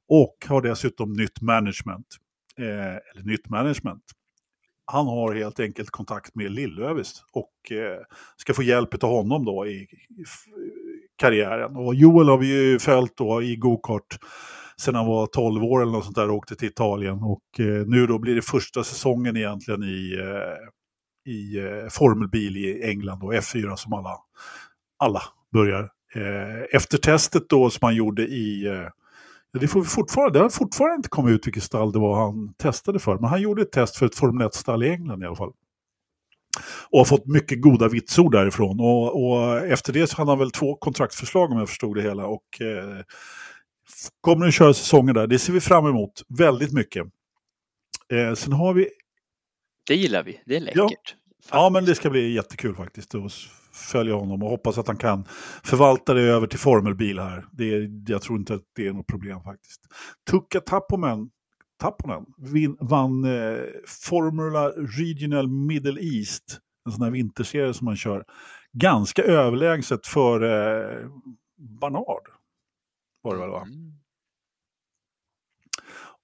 Och 0.09 0.45
har 0.47 0.61
dessutom 0.61 1.13
nytt 1.13 1.41
management. 1.41 2.07
Eh, 2.57 2.65
eller 2.65 3.23
nytt 3.23 3.49
management. 3.49 4.03
Han 4.85 5.07
har 5.07 5.35
helt 5.35 5.59
enkelt 5.59 5.89
kontakt 5.89 6.35
med 6.35 6.51
Lillövist 6.51 7.25
och 7.33 7.71
eh, 7.71 7.99
ska 8.37 8.53
få 8.53 8.63
hjälp 8.63 9.03
av 9.03 9.09
honom 9.09 9.45
då 9.45 9.67
i, 9.67 9.75
i 9.75 9.87
karriären. 11.15 11.75
Och 11.75 11.95
Joel 11.95 12.29
har 12.29 12.37
vi 12.37 12.47
ju 12.47 12.79
följt 12.79 13.17
då 13.17 13.43
i 13.43 13.55
gokart 13.55 14.17
sen 14.77 14.95
han 14.95 15.05
var 15.05 15.27
12 15.27 15.63
år 15.63 15.81
eller 15.81 15.91
något 15.91 16.03
sånt 16.03 16.15
där 16.15 16.29
och 16.29 16.35
åkte 16.35 16.55
till 16.55 16.67
Italien. 16.67 17.23
Och 17.23 17.59
eh, 17.59 17.85
nu 17.87 18.07
då 18.07 18.19
blir 18.19 18.35
det 18.35 18.41
första 18.41 18.83
säsongen 18.83 19.37
egentligen 19.37 19.83
i, 19.83 20.17
eh, 20.19 21.33
i 21.33 21.57
eh, 21.57 21.89
formelbil 21.89 22.57
i 22.57 22.83
England 22.83 23.23
och 23.23 23.33
F4 23.33 23.75
som 23.75 23.93
alla, 23.93 24.17
alla 24.99 25.21
börjar. 25.53 25.89
Eh, 26.15 26.75
efter 26.75 26.97
testet 26.97 27.49
då 27.49 27.69
som 27.69 27.85
han 27.85 27.95
gjorde 27.95 28.23
i 28.27 28.67
eh, 28.67 28.87
det, 29.59 29.67
får 29.67 29.81
vi 29.81 29.87
fortfarande, 29.87 30.39
det 30.39 30.43
har 30.43 30.49
fortfarande 30.49 30.95
inte 30.95 31.09
kommit 31.09 31.33
ut 31.33 31.47
vilket 31.47 31.63
stall 31.63 31.91
det 31.91 31.99
var 31.99 32.25
han 32.25 32.53
testade 32.53 32.99
för. 32.99 33.15
Men 33.15 33.29
han 33.29 33.41
gjorde 33.41 33.61
ett 33.61 33.71
test 33.71 33.97
för 33.97 34.05
ett 34.05 34.15
Formel 34.15 34.47
1-stall 34.47 34.83
i 34.83 34.89
England 34.89 35.23
i 35.23 35.25
alla 35.25 35.35
fall. 35.35 35.51
Och 36.89 36.99
har 36.99 37.05
fått 37.05 37.25
mycket 37.25 37.61
goda 37.61 37.87
vitsord 37.87 38.31
därifrån. 38.31 38.79
Och, 38.79 39.25
och 39.25 39.57
efter 39.57 39.93
det 39.93 40.07
så 40.07 40.17
hade 40.17 40.31
han 40.31 40.39
väl 40.39 40.51
två 40.51 40.75
kontraktsförslag 40.75 41.51
om 41.51 41.57
jag 41.57 41.69
förstod 41.69 41.95
det 41.95 42.01
hela. 42.01 42.25
Och 42.25 42.61
eh, 42.61 43.01
kommer 44.21 44.47
att 44.47 44.53
köra 44.53 44.73
säsonger 44.73 45.13
där. 45.13 45.27
Det 45.27 45.39
ser 45.39 45.53
vi 45.53 45.61
fram 45.61 45.87
emot 45.87 46.23
väldigt 46.27 46.73
mycket. 46.73 47.07
Eh, 48.13 48.33
sen 48.33 48.53
har 48.53 48.73
vi 48.73 48.89
Det 49.87 49.95
gillar 49.95 50.23
vi. 50.23 50.41
Det 50.45 50.55
är 50.55 50.59
läckert. 50.59 50.77
Ja. 50.77 51.22
Ja, 51.51 51.69
men 51.69 51.85
det 51.85 51.95
ska 51.95 52.09
bli 52.09 52.33
jättekul 52.33 52.75
faktiskt 52.75 53.15
att 53.15 53.31
följa 53.73 54.15
honom 54.15 54.43
och 54.43 54.49
hoppas 54.49 54.77
att 54.77 54.87
han 54.87 54.97
kan 54.97 55.25
förvalta 55.63 56.13
det 56.13 56.21
över 56.21 56.47
till 56.47 56.59
formelbil 56.59 57.19
här. 57.19 57.45
Det 57.51 57.73
är, 57.73 57.89
jag 58.07 58.21
tror 58.21 58.39
inte 58.39 58.53
att 58.53 58.61
det 58.75 58.87
är 58.87 58.93
något 58.93 59.07
problem 59.07 59.43
faktiskt. 59.43 59.81
Tukka 60.31 60.59
Tapponen, 60.59 61.29
Tapponen 61.79 62.25
vin, 62.37 62.77
vann 62.79 63.23
eh, 63.23 63.57
Formula 63.87 64.69
Regional 64.69 65.47
Middle 65.47 66.01
East, 66.01 66.59
en 66.85 66.91
sån 66.91 67.03
här 67.03 67.11
vinterserie 67.11 67.73
som 67.73 67.85
man 67.85 67.95
kör, 67.95 68.23
ganska 68.73 69.23
överlägset 69.23 70.07
för 70.07 70.41
eh, 70.43 71.07
Barnard. 71.79 72.27
Var 73.21 73.33
det 73.33 73.41
väl 73.41 73.49
va? 73.49 73.61
Mm. 73.61 74.02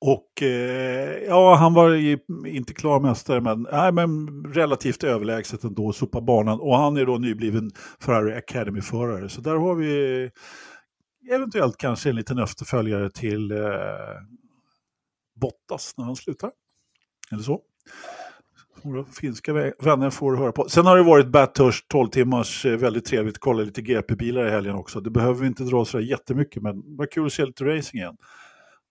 Och 0.01 0.41
eh, 0.43 1.23
ja, 1.27 1.55
han 1.55 1.73
var 1.73 1.89
ju 1.89 2.19
inte 2.45 2.73
klar 2.73 2.99
mästare, 2.99 3.41
men, 3.41 3.67
nej, 3.71 3.91
men 3.91 4.43
relativt 4.53 5.03
överlägset 5.03 5.63
ändå, 5.63 5.93
sopa 5.93 6.21
banan. 6.21 6.59
Och 6.59 6.77
han 6.77 6.97
är 6.97 7.05
då 7.05 7.17
nybliven 7.17 7.71
Ferrari 7.99 8.35
Academy-förare. 8.35 9.29
Så 9.29 9.41
där 9.41 9.55
har 9.55 9.75
vi 9.75 10.29
eventuellt 11.31 11.77
kanske 11.77 12.09
en 12.09 12.15
liten 12.15 12.39
efterföljare 12.39 13.09
till 13.09 13.51
eh, 13.51 13.57
Bottas 15.41 15.93
när 15.97 16.05
han 16.05 16.15
slutar. 16.15 16.51
Eller 17.31 17.43
så. 17.43 17.61
Våra 18.81 19.05
finska 19.05 19.53
vänner 19.79 20.09
får 20.09 20.35
höra 20.35 20.51
på. 20.51 20.69
Sen 20.69 20.85
har 20.85 20.97
det 20.97 21.03
varit 21.03 21.27
Bathurst 21.27 21.87
12 21.87 22.09
timmars, 22.09 22.65
eh, 22.65 22.77
väldigt 22.77 23.05
trevligt 23.05 23.35
att 23.35 23.39
kolla 23.41 23.63
lite 23.63 23.81
GP-bilar 23.81 24.47
i 24.47 24.49
helgen 24.49 24.75
också. 24.75 25.01
Det 25.01 25.09
behöver 25.09 25.41
vi 25.41 25.47
inte 25.47 25.63
dra 25.63 25.85
så 25.85 25.99
jättemycket, 25.99 26.63
men 26.63 26.81
det 26.81 26.97
var 26.97 27.05
kul 27.05 27.25
att 27.25 27.33
se 27.33 27.45
lite 27.45 27.63
racing 27.65 28.01
igen. 28.01 28.17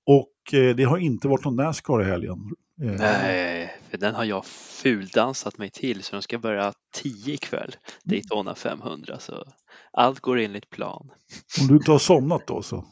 Och 0.08 0.54
eh, 0.54 0.76
det 0.76 0.84
har 0.84 0.98
inte 0.98 1.28
varit 1.28 1.44
någon 1.44 1.56
Nascar 1.56 2.02
i 2.02 2.04
helgen. 2.04 2.38
Eh, 2.82 2.90
Nej, 2.98 3.74
för 3.90 3.98
den 3.98 4.14
har 4.14 4.24
jag 4.24 4.46
fuldansat 4.46 5.58
mig 5.58 5.70
till 5.70 6.02
så 6.02 6.16
de 6.16 6.22
ska 6.22 6.38
börja 6.38 6.72
10 6.94 7.34
ikväll. 7.34 7.76
Daytona 8.04 8.54
500 8.54 9.18
så 9.18 9.44
allt 9.92 10.20
går 10.20 10.38
enligt 10.38 10.70
plan. 10.70 11.10
Om 11.60 11.66
du 11.66 11.74
inte 11.74 11.90
har 11.92 11.98
somnat 11.98 12.46
då 12.46 12.62
så. 12.62 12.84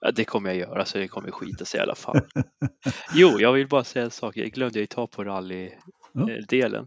Ja, 0.00 0.10
det 0.10 0.24
kommer 0.24 0.50
jag 0.50 0.58
göra 0.58 0.84
så 0.84 0.98
det 0.98 1.08
kommer 1.08 1.30
skita 1.30 1.64
sig 1.64 1.80
i 1.80 1.82
alla 1.82 1.94
fall. 1.94 2.20
Jo, 3.14 3.40
jag 3.40 3.52
vill 3.52 3.68
bara 3.68 3.84
säga 3.84 4.04
en 4.04 4.10
sak. 4.10 4.36
Jag 4.36 4.50
glömde 4.50 4.78
ju 4.80 4.86
ta 4.86 5.06
på 5.06 5.24
Ja. 5.24 5.30
rallydelen. 5.30 6.86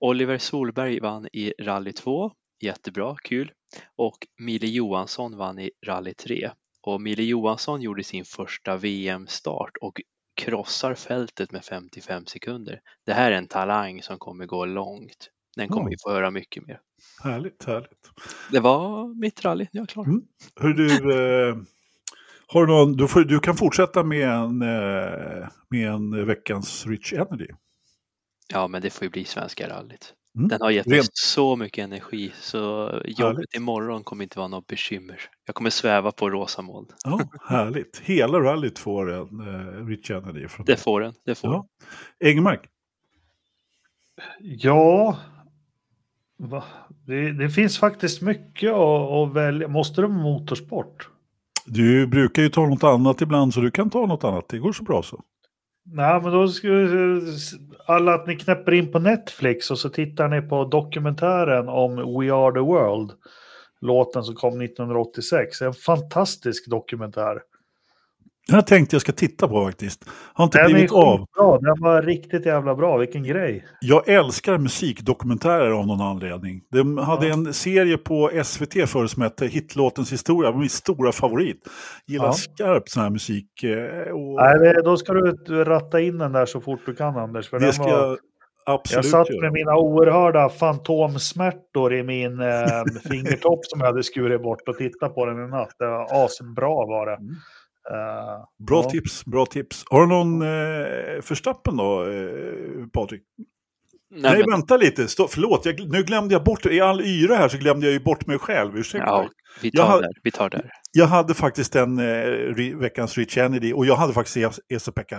Oliver 0.00 0.38
Solberg 0.38 1.00
vann 1.00 1.28
i 1.32 1.52
rally 1.62 1.92
2. 1.92 2.30
Jättebra, 2.60 3.16
kul. 3.24 3.52
Och 3.96 4.18
Mille 4.38 4.66
Johansson 4.66 5.36
vann 5.36 5.58
i 5.58 5.70
rally 5.86 6.14
3. 6.14 6.50
Och 6.86 7.00
Mille 7.00 7.22
Johansson 7.22 7.82
gjorde 7.82 8.04
sin 8.04 8.24
första 8.24 8.76
VM-start 8.76 9.70
och 9.80 10.00
krossar 10.36 10.94
fältet 10.94 11.52
med 11.52 11.64
55 11.64 12.26
sekunder. 12.26 12.80
Det 13.06 13.12
här 13.12 13.32
är 13.32 13.36
en 13.36 13.48
talang 13.48 14.02
som 14.02 14.18
kommer 14.18 14.46
gå 14.46 14.64
långt. 14.64 15.30
Den 15.56 15.68
kommer 15.68 15.82
Ja. 15.82 15.88
vi 15.90 15.96
få 16.02 16.10
höra 16.10 16.30
mycket 16.30 16.66
mer. 16.66 16.80
Härligt, 17.22 17.64
härligt. 17.64 18.10
Det 18.52 18.60
var 18.60 19.14
mitt 19.20 19.44
rally, 19.44 19.66
jag 19.70 19.82
är 19.82 19.86
klar. 19.86 20.04
Mm. 20.04 20.22
Hör 20.60 20.68
du, 20.68 20.88
eh, 20.90 21.56
har 22.46 22.66
du, 22.66 22.72
någon, 22.72 22.92
du, 22.92 23.08
får, 23.08 23.20
du 23.20 23.40
kan 23.40 23.56
fortsätta 23.56 24.02
med 24.04 24.28
en, 24.28 24.62
eh, 24.62 25.48
med 25.70 25.88
en 25.88 26.26
veckans 26.26 26.86
Rich 26.86 27.12
Energy. 27.12 27.48
Ja, 28.52 28.68
men 28.68 28.82
det 28.82 28.90
får 28.90 29.04
ju 29.04 29.10
bli 29.10 29.24
Svenska 29.24 29.68
rallyt. 29.68 30.14
Mm. 30.36 30.48
Den 30.48 30.60
har 30.60 30.70
gett 30.70 30.86
mig 30.86 31.00
så 31.12 31.56
mycket 31.56 31.84
energi 31.84 32.32
så 32.40 32.58
jobbet 33.04 33.36
Härligt. 33.36 33.54
imorgon 33.56 34.04
kommer 34.04 34.22
inte 34.22 34.38
vara 34.38 34.48
något 34.48 34.66
bekymmer. 34.66 35.20
Jag 35.46 35.54
kommer 35.54 35.70
sväva 35.70 36.12
på 36.12 36.30
rosa 36.30 36.62
moln. 36.62 36.86
Ja, 37.04 37.20
härligt. 37.48 38.00
Hela 38.04 38.40
rallyt 38.40 38.78
får 38.78 39.12
en 39.12 39.40
eh, 39.40 39.86
Rich 39.86 40.10
Energy. 40.10 40.48
Från 40.48 40.66
Det 40.66 40.76
får 40.76 41.00
den. 41.00 41.14
Det 41.24 41.34
får 41.34 41.48
den. 41.48 41.56
ja. 42.20 42.28
Engelmark, 42.28 42.60
Ja, 44.40 45.18
va? 46.38 46.64
Det, 47.06 47.32
det 47.32 47.50
finns 47.50 47.78
faktiskt 47.78 48.22
mycket 48.22 48.72
att, 48.72 49.10
att 49.10 49.32
välja. 49.34 49.68
Måste 49.68 50.00
du 50.00 50.08
motorsport? 50.08 51.08
du 51.68 52.06
brukar 52.06 52.42
ju 52.42 52.48
ta 52.48 52.66
något 52.66 52.84
annat 52.84 53.20
ibland 53.20 53.54
så 53.54 53.60
du 53.60 53.70
kan 53.70 53.90
ta 53.90 54.06
något 54.06 54.24
annat. 54.24 54.48
Det 54.48 54.58
går 54.58 54.72
så 54.72 54.82
bra 54.82 55.02
så. 55.02 55.22
Nej, 55.92 56.20
men 56.22 56.32
då 56.32 56.48
skulle 56.48 57.20
alla 57.86 58.14
att 58.14 58.26
ni 58.26 58.36
knäpper 58.36 58.72
in 58.72 58.92
på 58.92 58.98
Netflix 58.98 59.70
och 59.70 59.78
så 59.78 59.88
tittar 59.88 60.28
ni 60.28 60.42
på 60.42 60.64
dokumentären 60.64 61.68
om 61.68 61.96
We 61.96 62.34
Are 62.34 62.52
The 62.52 62.60
World. 62.60 63.12
Låten 63.80 64.22
som 64.22 64.34
kom 64.34 64.60
1986. 64.60 65.62
En 65.62 65.74
fantastisk 65.74 66.70
dokumentär. 66.70 67.42
Den 68.46 68.54
här 68.54 68.62
tänkte 68.62 68.94
jag 68.96 69.00
ska 69.00 69.12
titta 69.12 69.48
på 69.48 69.64
faktiskt. 69.64 70.04
Har 70.34 70.44
inte 70.44 70.58
Den 70.58 70.72
blivit 70.72 70.92
av. 70.92 71.26
Den 71.60 71.74
var 71.80 72.02
riktigt 72.02 72.46
jävla 72.46 72.74
bra. 72.74 72.96
Vilken 72.96 73.22
grej. 73.24 73.64
Jag 73.80 74.08
älskar 74.08 74.58
musikdokumentärer 74.58 75.70
av 75.70 75.86
någon 75.86 76.00
anledning. 76.00 76.60
De 76.72 76.98
hade 76.98 77.26
Ja. 77.26 77.32
en 77.34 77.54
serie 77.54 77.98
på 77.98 78.30
SVT 78.44 78.86
förr 78.86 79.06
som 79.06 79.22
hette 79.22 79.46
Hitlåtens 79.46 80.12
historia. 80.12 80.52
Min 80.52 80.68
stora 80.70 81.12
favorit. 81.12 81.60
Gillar 82.06 82.24
Ja. 82.26 82.32
skarpt 82.32 82.90
sån 82.90 83.02
här 83.02 83.10
musik. 83.10 83.62
eh, 83.62 84.12
Och 84.12 84.34
Nej, 84.60 84.74
då 84.84 84.96
ska 84.96 85.12
du 85.12 85.64
ratta 85.64 86.00
in 86.00 86.18
den 86.18 86.32
där 86.32 86.46
så 86.46 86.60
fort 86.60 86.80
du 86.86 86.94
kan 86.94 87.16
Anders. 87.16 87.48
För 87.50 87.58
det 87.60 87.72
ska 87.72 87.82
var, 87.82 87.90
jag 88.08 88.18
absolut 88.66 89.04
jag 89.04 89.10
satt 89.26 89.40
med 89.42 89.52
mina 89.52 89.76
oerhörda 89.76 90.48
fantomsmärtor 90.48 91.94
i 91.94 92.02
min 92.02 92.40
eh, 92.40 92.84
fingertopp 93.10 93.60
som 93.66 93.80
jag 93.80 93.86
hade 93.86 94.02
skurit 94.02 94.42
bort 94.42 94.68
och 94.68 94.76
tittade 94.76 95.12
på 95.14 95.26
den 95.26 95.44
i 95.44 95.48
natt. 95.50 95.70
Det 95.78 95.86
var 95.86 96.24
asbra 96.24 96.68
var 96.86 97.06
det. 97.06 97.12
Mm. 97.16 97.34
Eh, 97.92 98.44
Bra 98.66 98.82
ja. 98.84 98.90
tips, 98.90 99.24
bra 99.24 99.46
tips. 99.46 99.84
Har 99.90 100.00
du 100.00 100.06
någon 100.06 100.42
eh, 100.42 101.20
förstappen 101.22 101.76
då, 101.76 102.02
eh, 102.06 102.86
Patrik? 102.92 103.22
Nej, 104.10 104.22
Nej, 104.22 104.38
men, 104.40 104.50
vänta 104.50 104.76
lite. 104.76 105.08
Stå, 105.08 105.28
förlåt, 105.28 105.66
jag, 105.66 105.80
nu 105.92 106.02
glömde 106.02 106.34
jag 106.34 106.44
bort, 106.44 106.66
i 106.66 106.80
all 106.80 107.00
yra 107.00 107.36
här 107.36 107.48
så 107.48 107.58
glömde 107.58 107.86
jag 107.86 107.92
ju 107.92 108.00
bort 108.00 108.26
mig 108.26 108.38
själv. 108.38 108.76
Ursäkta. 108.78 109.06
ja, 109.06 109.28
vi 109.62 109.70
Jag 109.72 109.86
tar 109.86 109.92
har- 109.92 110.02
där. 110.02 110.10
Vi 110.22 110.30
tar 110.30 110.50
där. 110.50 110.70
Jag 110.92 111.06
hade 111.06 111.34
faktiskt 111.34 111.76
en 111.76 111.98
eh, 111.98 112.76
veckans 112.80 113.18
Rich 113.18 113.32
Kennedy 113.34 113.72
och 113.72 113.86
jag 113.86 113.96
hade 113.96 114.12
faktiskt 114.12 114.36
Es- 114.36 114.60
Esa-Pekka 114.68 115.16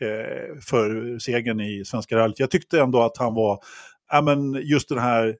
eh, 0.00 0.58
för 0.70 1.18
segern 1.18 1.60
i 1.60 1.84
Svenska 1.84 2.16
rallyt. 2.16 2.38
Jag 2.40 2.50
tyckte 2.50 2.80
ändå 2.80 3.02
att 3.02 3.16
han 3.16 3.34
var, 3.34 3.58
ja 4.12 4.20
men 4.22 4.52
just 4.54 4.88
den 4.88 4.98
här 4.98 5.36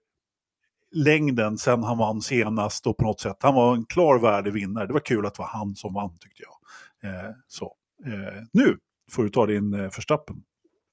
längden 0.94 1.58
sen 1.58 1.82
han 1.82 1.98
vann 1.98 2.20
senast 2.20 2.86
och 2.86 2.96
på 2.96 3.04
något 3.04 3.20
sätt, 3.20 3.36
han 3.40 3.54
var 3.54 3.74
en 3.74 3.84
klar 3.86 4.18
värdevinnare. 4.18 4.86
Det 4.86 4.92
var 4.92 5.00
kul 5.00 5.26
att 5.26 5.34
det 5.34 5.42
var 5.42 5.48
han 5.48 5.74
som 5.76 5.94
vann 5.94 6.10
tyckte 6.20 6.42
jag. 6.42 6.52
Eh, 7.06 7.30
så, 7.46 7.72
eh, 8.06 8.42
nu 8.52 8.76
får 9.12 9.22
du 9.22 9.28
ta 9.28 9.46
din 9.46 9.74
eh, 9.74 9.90
förstappen. 9.90 10.36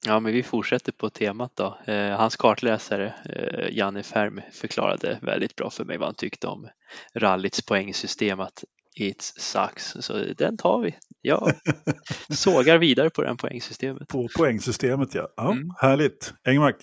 Ja, 0.05 0.19
men 0.19 0.33
vi 0.33 0.43
fortsätter 0.43 0.91
på 0.91 1.09
temat 1.09 1.51
då. 1.55 1.77
Eh, 1.85 2.17
hans 2.17 2.35
kartläsare 2.35 3.13
eh, 3.29 3.77
Janne 3.77 4.03
Färm 4.03 4.41
förklarade 4.51 5.19
väldigt 5.21 5.55
bra 5.55 5.69
för 5.69 5.85
mig 5.85 5.97
vad 5.97 6.07
han 6.07 6.15
tyckte 6.15 6.47
om 6.47 6.67
rallyts 7.15 7.65
poängsystem 7.65 8.39
att 8.39 8.63
it's 8.99 9.39
sucks. 9.39 9.95
Så 9.99 10.13
den 10.37 10.57
tar 10.57 10.81
vi. 10.81 10.95
Jag 11.21 11.53
sågar 12.29 12.77
vidare 12.77 13.09
på 13.09 13.21
det 13.21 13.27
här 13.27 13.35
poängsystemet. 13.35 14.07
På 14.07 14.27
poängsystemet 14.37 15.15
ja. 15.15 15.27
ja 15.35 15.51
Mm. 15.51 15.69
Härligt. 15.81 16.33
Engmark. 16.43 16.75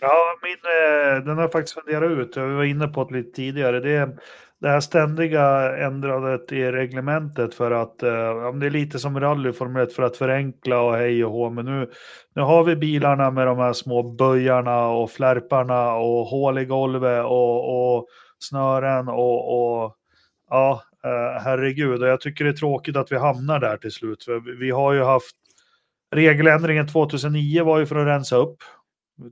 Ja, 0.00 0.38
min, 0.42 0.52
eh, 0.52 1.24
den 1.24 1.36
har 1.36 1.42
jag 1.42 1.52
faktiskt 1.52 1.74
funderat 1.74 2.10
ut. 2.10 2.36
Vi 2.36 2.40
var 2.40 2.64
inne 2.64 2.88
på 2.88 3.04
det 3.04 3.16
lite 3.16 3.36
tidigare. 3.36 3.80
Det 3.80 3.90
är 3.90 4.18
det 4.60 4.68
här 4.68 4.80
ständiga 4.80 5.76
ändrandet 5.76 6.52
i 6.52 6.72
reglementet 6.72 7.54
för 7.54 7.70
att, 7.70 8.02
eh, 8.02 8.52
det 8.54 8.66
är 8.66 8.70
lite 8.70 8.98
som 8.98 9.20
rally 9.20 9.52
Formel 9.52 9.82
1 9.82 9.92
för 9.92 10.02
att 10.02 10.16
förenkla 10.16 10.80
och 10.80 10.96
hej 10.96 11.24
och 11.24 11.32
hå. 11.32 11.50
Men 11.50 11.64
nu, 11.64 11.90
nu 12.34 12.42
har 12.42 12.64
vi 12.64 12.76
bilarna 12.76 13.30
med 13.30 13.46
de 13.46 13.58
här 13.58 13.72
små 13.72 14.02
böjarna 14.02 14.88
och 14.88 15.10
flärparna 15.10 15.94
och 15.94 16.26
hål 16.26 16.58
i 16.58 16.64
golvet 16.64 17.24
och, 17.24 17.96
och 17.96 18.06
snören 18.38 19.08
och, 19.08 19.58
och 19.82 19.94
ja, 20.50 20.82
eh, 21.04 21.42
herregud. 21.42 22.02
Och 22.02 22.08
jag 22.08 22.20
tycker 22.20 22.44
det 22.44 22.50
är 22.50 22.54
tråkigt 22.54 22.96
att 22.96 23.12
vi 23.12 23.16
hamnar 23.18 23.60
där 23.60 23.76
till 23.76 23.92
slut. 23.92 24.24
För 24.24 24.58
vi- 24.60 24.70
har 24.70 24.92
ju 24.92 25.02
haft 25.02 25.36
regeländringen 26.14 26.86
2009 26.88 27.64
var 27.64 27.78
ju 27.78 27.86
för 27.86 27.96
att 27.96 28.06
rensa 28.06 28.36
upp. 28.36 28.56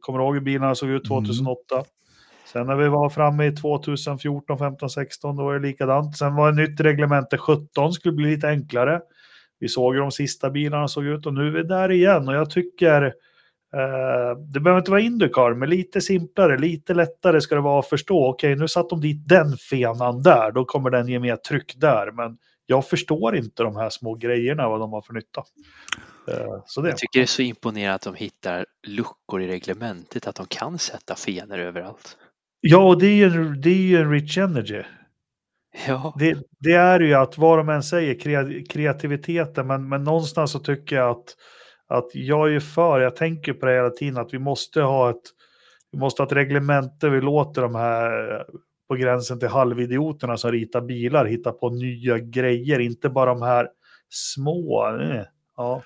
Kommer 0.01 0.19
ihåg 0.21 0.35
hur 0.35 0.41
bilarna 0.43 0.75
såg 0.75 0.89
ut 0.89 1.05
2008. 1.05 1.85
Sen 2.53 2.67
när 2.67 2.77
vi 2.77 2.89
var 2.89 3.09
framme 3.09 3.47
i 3.47 3.53
2014, 3.53 4.59
15, 4.59 4.91
16 4.91 5.37
då 5.37 5.45
var 5.45 5.55
det 5.55 5.67
likadant. 5.67 6.17
Sen 6.17 6.35
var 6.35 6.53
det 6.53 6.63
nytt 6.63 6.81
reglemente 6.81 7.39
17 7.39 7.93
skulle 7.93 8.15
bli 8.15 8.31
lite 8.31 8.49
enklare. 8.49 9.01
Vi 9.59 9.69
såg 9.69 9.95
hur 9.95 10.01
de 10.01 10.11
sista 10.11 10.51
bilarna 10.51 10.89
såg 10.89 11.05
ut 11.05 11.27
och 11.27 11.35
nu 11.35 11.47
är 11.47 11.51
vi 11.51 11.63
där 11.63 11.91
igen 11.91 12.29
och 12.29 12.35
jag 12.35 12.51
tycker 12.51 13.03
eh, 13.75 14.39
det 14.53 14.61
behöver 14.61 14.79
inte 14.79 14.91
vara 14.91 15.01
Indycar 15.01 15.55
men 15.55 15.71
lite 15.71 16.01
simplare, 16.01 16.59
lite 16.59 16.95
lättare 16.95 17.41
ska 17.41 17.55
det 17.55 17.61
vara 17.61 17.79
att 17.79 17.89
förstå. 17.89 18.29
Okej, 18.29 18.57
nu 18.57 18.69
satt 18.69 18.91
de 18.91 19.01
dit 19.01 19.29
den 19.29 19.57
fenan 19.57 20.23
där, 20.23 20.53
då 20.53 20.65
kommer 20.65 20.91
den 20.91 21.09
ge 21.09 21.19
mer 21.19 21.37
tryck 21.37 21.75
där. 21.77 22.11
Men 22.13 22.39
jag 22.67 22.89
förstår 22.89 23.37
inte 23.37 23.63
de 23.63 23.77
här 23.77 23.91
små 23.91 24.15
grejerna 24.15 24.69
vad 24.69 24.81
de 24.81 24.93
har 24.93 25.03
för 25.03 25.15
nytta. 25.15 25.45
Eh, 26.29 26.63
så 26.67 26.81
det. 26.81 26.89
Jag 26.89 26.99
tycker 26.99 27.19
det 27.19 27.25
är 27.25 27.27
så 27.27 27.43
imponerande 27.43 27.95
att 27.95 28.03
de 28.03 28.15
hittar 28.15 28.67
luckor 28.87 29.43
i 29.43 29.49
reglementet, 29.49 30.27
att 30.27 30.37
de 30.37 30.47
kan 30.47 30.79
sätta 30.79 31.15
fenor 31.15 31.59
överallt. 31.59 32.17
Ja, 32.61 32.79
och 32.89 33.01
det 33.01 33.07
är 33.07 33.15
ju 33.31 33.55
det 33.55 33.71
är 33.71 33.75
ju 33.75 33.97
en 33.97 34.11
rich 34.11 34.39
energy. 34.39 34.83
Ja, 35.89 36.15
Det, 36.19 36.39
det 36.61 36.73
är 36.73 37.01
ju 37.01 37.15
att 37.15 37.39
vad 37.39 37.59
de 37.59 37.69
än 37.69 37.83
säger, 37.83 38.15
krea- 38.15 38.67
kreativiteten, 38.71 39.67
men, 39.67 39.89
men 39.89 40.05
någonstans 40.05 40.51
så 40.53 40.59
tycker 40.59 40.97
jag 40.97 41.11
att, 41.11 41.25
att 41.89 42.11
jag 42.15 42.55
är 42.55 42.61
för, 42.61 43.01
jag 43.01 43.17
tänker 43.17 43.53
på 43.53 43.67
det 43.67 43.73
hela 43.75 43.91
tiden, 43.91 44.17
att 44.17 44.35
vi 44.35 44.39
måste 44.39 44.81
ha 44.83 45.11
ett, 45.11 45.23
vi 45.93 45.99
måste 45.99 46.23
ha 46.23 46.27
ett 46.27 46.33
reglement 46.33 47.01
där 47.01 47.11
vi 47.11 47.21
låter 47.21 47.63
de 47.63 47.75
här 47.75 48.45
på 48.89 48.95
gränsen 48.95 49.39
till 49.39 49.49
halvidioterna 49.49 50.37
som 50.37 50.53
ritar 50.53 50.81
bilar 50.81 51.25
hitta 51.25 51.53
på 51.53 51.71
nya 51.71 52.19
grejer, 52.19 52.79
inte 52.81 53.09
bara 53.09 53.31
de 53.35 53.43
här 53.43 53.69
små. 54.09 54.87
eh, 55.01 55.23
Ja. 55.57 55.83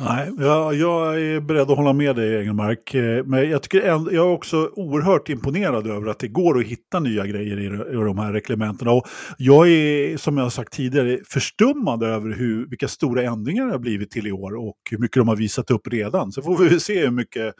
Nej, 0.00 0.30
jag, 0.38 0.74
jag 0.74 1.20
är 1.22 1.40
beredd 1.40 1.70
att 1.70 1.76
hålla 1.76 1.92
med 1.92 2.16
dig 2.16 2.40
Engelmark. 2.40 2.94
Eh, 2.94 3.24
Men 3.24 3.50
jag, 3.50 3.62
tycker 3.62 3.80
ändå, 3.82 4.12
jag 4.12 4.26
är 4.26 4.30
också 4.32 4.70
oerhört 4.76 5.28
imponerad 5.28 5.86
över 5.86 6.06
att 6.10 6.18
det 6.18 6.28
går 6.28 6.58
att 6.58 6.66
hitta 6.66 7.00
nya 7.00 7.26
grejer 7.26 7.58
i, 7.60 7.64
i 7.64 7.94
de 7.94 8.18
här 8.18 8.32
reglementena. 8.32 8.92
Och 8.92 9.06
jag 9.38 9.68
är, 9.68 10.16
som 10.16 10.36
jag 10.36 10.44
har 10.44 10.50
sagt 10.50 10.72
tidigare, 10.72 11.18
förstummad 11.24 12.02
över 12.02 12.30
hur, 12.30 12.66
vilka 12.66 12.88
stora 12.88 13.22
ändringar 13.22 13.66
det 13.66 13.72
har 13.72 13.78
blivit 13.78 14.10
till 14.10 14.26
i 14.26 14.32
år 14.32 14.56
och 14.56 14.76
hur 14.90 14.98
mycket 14.98 15.20
de 15.20 15.28
har 15.28 15.36
visat 15.36 15.70
upp 15.70 15.88
redan. 15.88 16.32
Så 16.32 16.42
får 16.42 16.56
vi 16.56 16.80
se 16.80 17.00
hur 17.00 17.10
mycket 17.10 17.54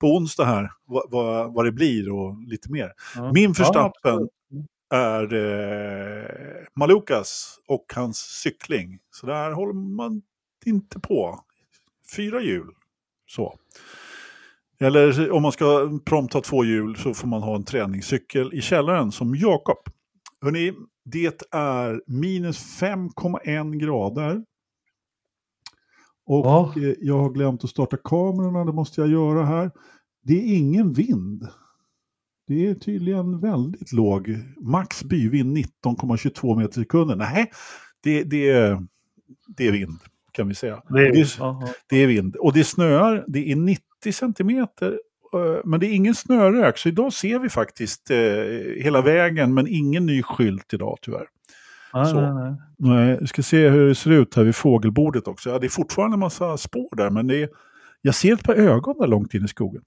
på 0.00 0.06
onsdag 0.16 0.44
här, 0.44 0.70
vad, 0.86 1.02
vad, 1.10 1.54
vad 1.54 1.64
det 1.64 1.72
blir 1.72 2.12
och 2.12 2.42
lite 2.46 2.72
mer. 2.72 2.90
Ja. 3.16 3.32
Min 3.32 3.44
Ja, 3.50 3.54
förstappen 3.54 4.14
absolut. 4.14 4.30
är 4.94 5.34
eh, 5.34 6.26
Malukas 6.78 7.58
och 7.68 7.84
hans 7.94 8.16
cykling. 8.18 8.98
Så 9.10 9.26
där 9.26 9.50
håller 9.52 9.72
man 9.96 10.22
inte 10.66 11.00
på. 11.00 11.40
Fyra 12.16 12.42
hjul. 12.42 12.70
Så. 13.26 13.58
Eller 14.80 15.30
om 15.30 15.42
man 15.42 15.52
ska 15.52 15.98
prompt 16.04 16.32
ha 16.34 16.40
två 16.40 16.64
hjul 16.64 16.96
så 16.96 17.14
får 17.14 17.28
man 17.28 17.42
ha 17.42 17.56
en 17.56 17.64
träningscykel 17.64 18.54
i 18.54 18.60
källaren 18.60 19.12
som 19.12 19.34
Jakob. 19.34 19.78
Hörrni, 20.42 20.72
det 21.04 21.42
är 21.50 22.02
minus 22.06 22.80
5,1 22.80 23.78
grader. 23.78 24.44
Och 26.26 26.46
Ja. 26.46 26.72
eh, 26.76 26.94
jag 27.00 27.18
har 27.18 27.30
glömt 27.30 27.64
att 27.64 27.70
starta 27.70 27.96
kamerorna, 28.04 28.64
det 28.64 28.72
måste 28.72 29.00
jag 29.00 29.10
göra 29.10 29.44
här. 29.44 29.70
Det 30.22 30.34
är 30.34 30.56
ingen 30.56 30.92
vind. 30.92 31.48
Det 32.46 32.66
är 32.66 32.74
tydligen 32.74 33.40
väldigt 33.40 33.92
låg. 33.92 34.38
Max 34.60 35.04
byvind 35.04 35.56
19,22 35.58 36.56
meter 36.58 36.80
i 36.80 36.84
sekunden. 36.84 37.18
Nej, 37.18 37.50
det, 38.02 38.24
det, 38.24 38.78
det 39.56 39.66
är 39.66 39.72
vind 39.72 39.98
kan 40.34 40.48
vi 40.48 40.54
säga. 40.54 40.82
Det 40.88 41.00
är, 41.08 41.12
det, 41.12 41.72
det 41.88 41.96
är 41.96 42.06
vind. 42.06 42.36
Och 42.36 42.52
det 42.52 42.64
snöar, 42.64 43.24
det 43.28 43.52
är 43.52 43.56
90 43.56 44.12
centimeter. 44.12 45.00
eh, 45.34 45.60
Men 45.64 45.80
det 45.80 45.86
är 45.86 45.92
ingen 45.92 46.14
snörök, 46.14 46.78
så 46.78 46.88
idag 46.88 47.12
ser 47.12 47.38
vi 47.38 47.48
faktiskt 47.48 48.10
eh, 48.10 48.16
hela 48.82 49.02
vägen, 49.02 49.54
men 49.54 49.66
ingen 49.68 50.06
ny 50.06 50.22
skylt 50.22 50.74
idag 50.74 50.98
tyvärr. 51.02 51.26
Nej, 51.94 52.06
Så. 52.06 52.20
nej, 52.20 52.54
nej. 52.78 53.18
Vi 53.20 53.26
ska 53.26 53.42
se 53.42 53.68
hur 53.68 53.88
det 53.88 53.94
ser 53.94 54.10
ut 54.10 54.34
här 54.34 54.44
vid 54.44 54.56
fågelbordet 54.56 55.28
också. 55.28 55.50
Ja, 55.50 55.58
det 55.58 55.66
är 55.66 55.68
fortfarande 55.68 56.14
en 56.14 56.20
massa 56.20 56.56
spår 56.56 56.96
där, 56.96 57.10
men 57.10 57.26
det 57.26 57.42
är, 57.42 57.48
jag 58.02 58.14
ser 58.14 58.32
ett 58.34 58.44
par 58.44 58.54
ögon 58.54 58.98
där 58.98 59.06
långt 59.06 59.34
in 59.34 59.44
i 59.44 59.48
skogen. 59.48 59.82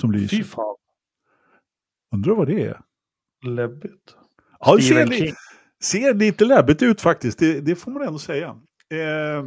Som 0.00 0.12
lyser. 0.12 0.36
Fy 0.36 0.42
fan, 0.44 0.76
Undrar 2.14 2.34
vad 2.34 2.46
det 2.46 2.62
är? 2.62 2.80
läbbigt. 3.46 4.16
Ja, 4.60 4.76
det 4.76 4.82
ser, 4.82 5.06
li- 5.06 5.34
ser 5.82 6.14
lite 6.14 6.44
läbbigt 6.44 6.82
ut 6.82 7.00
faktiskt, 7.00 7.38
det, 7.38 7.60
det 7.60 7.74
får 7.76 7.90
man 7.90 8.02
ändå 8.02 8.18
säga. 8.18 8.56
Eh, 8.92 9.44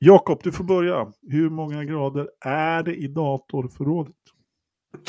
Jakob, 0.00 0.40
du 0.44 0.52
får 0.52 0.64
börja. 0.64 1.06
Hur 1.28 1.50
många 1.50 1.84
grader 1.84 2.28
är 2.44 2.82
det 2.82 2.94
i 2.94 3.08
datorförrådet? 3.08 4.14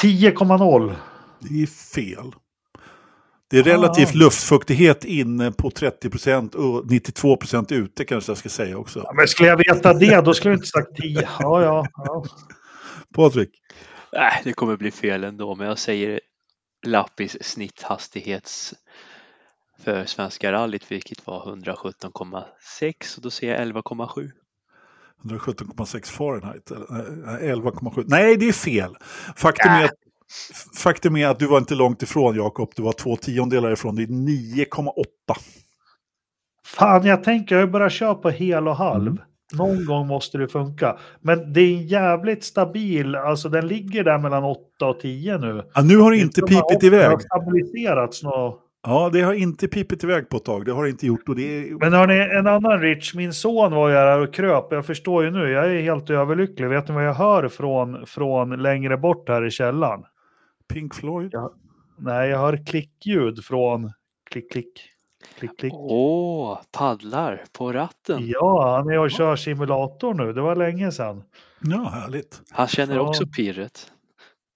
10,0 0.02 0.96
Det 1.40 1.62
är 1.62 1.68
fel. 1.68 2.32
Det 3.50 3.58
är 3.60 3.64
relativt 3.64 4.10
Ah. 4.16 4.18
luftfuktighet 4.18 5.06
inne 5.06 5.52
på 5.52 5.70
30% 5.70 6.56
och 6.56 6.86
92% 6.86 7.72
ute 7.72 8.06
kanske 8.06 8.30
jag 8.32 8.38
ska 8.38 8.50
säga 8.50 8.78
också. 8.78 9.02
Ja, 9.06 9.14
men 9.14 9.28
skulle 9.28 9.50
jag 9.50 9.58
veta 9.58 9.94
det, 9.94 10.22
då 10.22 10.34
skulle 10.34 10.52
jag 10.52 10.58
inte 10.58 10.68
sagt 10.68 10.96
10. 10.96 11.22
Ja, 11.40 11.62
ja. 11.64 11.86
ja. 11.96 12.26
Patrik? 13.16 13.50
Nej, 14.14 14.42
det 14.44 14.54
kommer 14.54 14.78
bli 14.78 14.92
fel 14.92 15.24
ändå, 15.24 15.56
men 15.56 15.68
jag 15.68 15.80
säger 15.80 16.20
Lappis 16.86 17.38
snitthastighet 17.44 18.52
för 19.84 20.06
Svenska 20.06 20.52
rallyt, 20.52 20.92
vilket 20.92 21.28
var 21.28 21.56
117,6 21.56 23.18
och 23.18 23.22
då 23.22 23.30
säger 23.30 23.54
jag 23.54 23.68
11,7. 23.68 24.32
117,6 25.24 26.12
Fahrenheit. 26.12 26.72
eller, 26.72 27.44
eh, 27.44 27.52
11,7. 27.52 28.04
Nej, 28.08 28.38
det 28.38 28.48
är 28.48 28.54
fel. 28.54 28.96
Faktum 29.36 29.72
är, 29.72 29.86
att, 29.86 29.98
faktum 30.78 31.16
är 31.16 31.28
att 31.28 31.40
du 31.40 31.48
var 31.48 31.58
inte 31.58 31.76
långt 31.76 32.02
ifrån 32.02 32.36
Jakob. 32.36 32.72
Du 32.76 32.82
var 32.82 32.94
två 32.94 33.16
tiondelar 33.16 33.72
ifrån. 33.72 33.96
Det 33.96 34.04
är 34.04 34.08
9,8. 34.08 35.36
Fan, 36.66 37.06
jag 37.06 37.24
tänker 37.24 37.56
jag 37.56 37.72
börjar 37.72 37.90
köra 37.90 38.16
på 38.16 38.30
hel 38.30 38.68
och 38.68 38.76
halv. 38.76 39.08
Mm. 39.08 39.22
Någon 39.54 39.86
gång 39.86 40.08
måste 40.08 40.38
det 40.38 40.48
funka. 40.48 40.98
Men 41.22 41.54
det 41.54 41.62
är 41.62 41.76
en 41.78 41.88
jävligt 41.88 42.44
stabil, 42.44 43.16
alltså 43.16 43.50
den 43.50 43.68
ligger 43.68 44.04
där 44.04 44.18
mellan 44.18 44.44
8 44.44 44.86
och 44.86 45.00
10 45.00 45.38
nu. 45.38 45.64
Ja, 45.74 45.82
nu 45.82 45.98
har 45.98 46.12
det 46.12 46.18
inte 46.18 46.42
har 46.42 46.48
pipit 46.48 46.84
iväg. 46.84 47.22
stabiliserats 47.22 48.24
nå. 48.24 48.60
Ja, 48.82 49.10
det 49.14 49.22
har 49.22 49.34
inte 49.34 49.68
pipit 49.68 50.04
iväg 50.04 50.30
på 50.30 50.38
ett 50.38 50.46
tag. 50.46 50.66
Det 50.66 50.72
har 50.72 50.84
det 50.84 50.90
inte 50.90 51.08
gjort. 51.08 51.30
Och 51.30 51.36
det 51.36 51.42
är... 51.42 51.80
Men 51.80 51.94
hörni, 51.94 52.38
en 52.38 52.48
annan 52.48 52.82
Rich, 52.82 53.16
min 53.16 53.34
son 53.34 53.72
var 53.72 53.90
ju 53.90 53.96
här 53.96 54.20
och 54.20 54.34
kröp. 54.34 54.68
Jag 54.72 54.86
förstår 54.86 55.24
ju 55.24 55.32
nu, 55.32 55.50
jag 55.50 55.66
är 55.66 55.82
helt 55.82 56.10
överlycklig. 56.10 56.68
Vet 56.68 56.88
ni 56.88 56.94
vad 56.94 57.06
jag 57.06 57.14
hör 57.14 57.48
från, 57.48 58.06
från 58.06 58.62
längre 58.62 58.98
bort 58.98 59.30
här 59.30 59.46
i 59.46 59.52
källaren? 59.52 60.04
Pink 60.74 60.96
Floyd. 60.96 61.30
Ja. 61.34 61.54
Nej, 61.98 62.30
jag 62.30 62.40
hör 62.40 62.66
klickljud 62.66 63.44
från 63.46 63.92
klick, 64.32 64.52
klick, 64.52 64.80
klick, 65.40 65.60
klick. 65.60 65.74
Åh, 65.74 66.60
paddlar 66.72 67.44
på 67.58 67.74
ratten. 67.74 68.28
Ja, 68.28 68.76
han 68.76 68.90
är 68.90 69.00
och 69.00 69.12
kör 69.12 69.36
simulator 69.36 70.14
nu. 70.14 70.34
Det 70.34 70.42
var 70.42 70.56
länge 70.56 70.92
sedan. 70.92 71.24
Ja, 71.62 71.90
härligt. 71.94 72.42
Han 72.50 72.68
känner 72.68 73.00
också 73.00 73.28
pirret. 73.28 73.92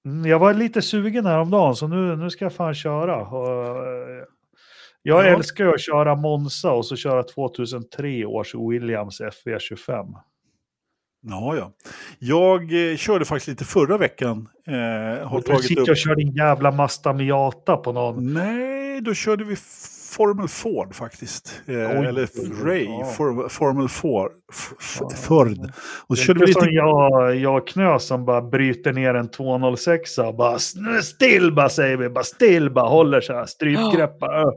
Mm, 0.06 0.26
Jag 0.30 0.40
var 0.40 0.54
lite 0.54 0.82
sugen 0.82 1.26
häromdagen, 1.26 1.76
så 1.76 1.88
nu, 1.88 2.16
nu 2.16 2.30
ska 2.30 2.46
jag 2.46 2.54
fan 2.54 2.74
köra. 2.76 3.20
Eh, 3.22 4.24
jag 5.02 5.26
Ja. 5.26 5.30
älskar 5.30 5.68
att 5.68 5.82
köra 5.82 6.16
Monza 6.16 6.72
och 6.72 6.86
så 6.86 6.96
köra 6.96 7.24
2003 7.24 8.26
års 8.26 8.56
Williams 8.56 9.22
FV25. 9.22 10.14
Ja, 11.26 11.56
ja. 11.58 11.72
Jag 12.20 12.92
eh, 12.92 12.96
körde 12.98 13.26
faktiskt 13.26 13.48
lite 13.48 13.66
förra 13.66 13.98
veckan. 13.98 14.50
Eh, 14.68 15.28
har 15.28 15.42
du 15.58 15.64
sitter 15.64 15.82
upp... 15.82 15.90
och 15.90 15.98
kör 15.98 16.16
din 16.16 16.32
jävla 16.36 16.72
Mazda 16.72 17.14
Miata 17.14 17.78
på 17.78 17.92
någon. 17.92 18.34
Nej, 18.34 18.73
då 19.02 19.14
körde 19.14 19.44
vi 19.44 19.56
Formel 20.12 20.48
Ford 20.48 20.96
faktiskt. 20.96 21.62
Eh, 21.66 21.74
Oj, 21.76 22.06
eller 22.06 22.64
Ray, 22.66 22.86
ja. 22.86 23.06
For, 23.06 23.50
Formel 23.50 23.90
Ford. 23.90 24.32
Ja. 25.00 25.10
Ford. 25.10 25.48
Och 26.08 26.16
Det 26.16 26.16
så 26.16 26.22
är 26.22 26.26
körde 26.26 26.40
vi 26.40 26.46
lite... 26.46 26.60
som 26.60 26.70
jag, 26.72 27.36
jag 27.36 27.68
knös 27.68 28.08
som 28.08 28.26
bara 28.26 28.42
bryter 28.42 28.94
ner 28.94 29.14
en 29.14 29.30
206 29.32 30.18
och 30.18 30.36
bara 30.36 30.56
"Sn- 30.58 31.02
still 31.02 31.54
bara 31.54 31.70
säger 31.70 31.98
vi, 31.98 32.10
bara 32.10 32.24
still 32.24 32.70
bara 32.72 32.90
håller 32.90 33.22
så 33.22 33.34
här, 33.34 33.46
strypgrepp 33.46 34.20
bara. 34.20 34.42
"Ö." 34.42 34.52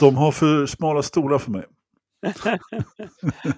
De 0.00 0.16
har 0.16 0.32
för 0.32 0.66
smala 0.66 1.02
stolar 1.02 1.38
för 1.38 1.50
mig. 1.50 1.62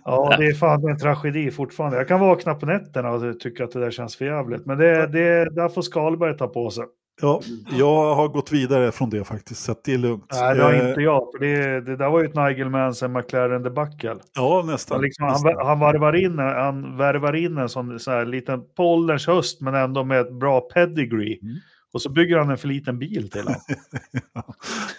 Ja, 0.04 0.34
det 0.38 0.46
är 0.46 0.54
fan 0.54 0.88
en 0.88 0.98
tragedi 0.98 1.50
fortfarande. 1.50 1.96
Jag 1.96 2.08
kan 2.08 2.20
vakna 2.20 2.54
på 2.54 2.66
nätterna 2.66 3.10
och 3.10 3.40
tycka 3.40 3.64
att 3.64 3.70
det 3.72 3.80
där 3.80 3.90
känns 3.90 4.16
för 4.16 4.24
jävligt. 4.24 4.66
Men 4.66 4.78
det, 4.78 5.06
det, 5.06 5.50
där 5.54 5.68
får 5.68 5.82
Skalberg 5.82 6.36
ta 6.36 6.46
på 6.48 6.70
sig. 6.70 6.84
Ja, 7.22 7.40
jag 7.78 8.14
har 8.14 8.28
gått 8.28 8.52
vidare 8.52 8.92
från 8.92 9.10
det 9.10 9.24
faktiskt, 9.24 9.62
så 9.64 9.74
det 9.84 9.94
är 9.94 9.98
lugnt. 9.98 10.24
Nej, 10.32 10.56
det 10.56 10.62
har 10.62 10.72
Eh, 10.72 10.88
inte 10.88 11.00
jag. 11.00 11.28
För 11.32 11.38
det, 11.38 11.80
det 11.80 11.96
där 11.96 12.10
var 12.10 12.20
ju 12.20 12.26
ett 12.26 12.34
Nigel 12.34 12.70
Manson 12.70 13.12
McLaren 13.12 13.62
debacle. 13.62 14.16
Ja, 14.34 14.64
nästan. 14.66 14.94
Han, 14.94 15.02
liksom, 15.04 15.26
nästan. 15.26 15.54
han, 15.56 15.66
han, 15.66 15.78
varvar 15.78 16.16
in, 16.16 16.38
han 16.38 16.96
värvar 16.96 17.36
in 17.36 17.58
en 17.58 17.68
sån 17.68 18.00
så 18.00 18.10
här 18.10 18.24
liten 18.24 18.62
på 18.76 18.92
ålderns 18.94 19.26
höst, 19.26 19.60
men 19.60 19.74
ändå 19.74 20.04
med 20.04 20.20
ett 20.20 20.32
bra 20.32 20.60
pedigree. 20.60 21.38
Mm. 21.42 21.56
Och 21.92 22.02
så 22.02 22.10
bygger 22.10 22.38
han 22.38 22.50
en 22.50 22.58
för 22.58 22.68
liten 22.68 22.98
bil 22.98 23.30
till 23.30 23.42
honom. 23.42 23.60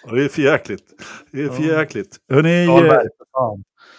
Ja, 0.06 0.14
det 0.14 0.24
är 0.24 0.28
för 0.28 0.42
jäkligt. 0.42 0.84
Det 1.32 1.42
är 1.42 1.48
för 1.48 1.62
Ja. 1.62 1.80
jäkligt. 1.80 2.16
Hörrni, 2.32 2.66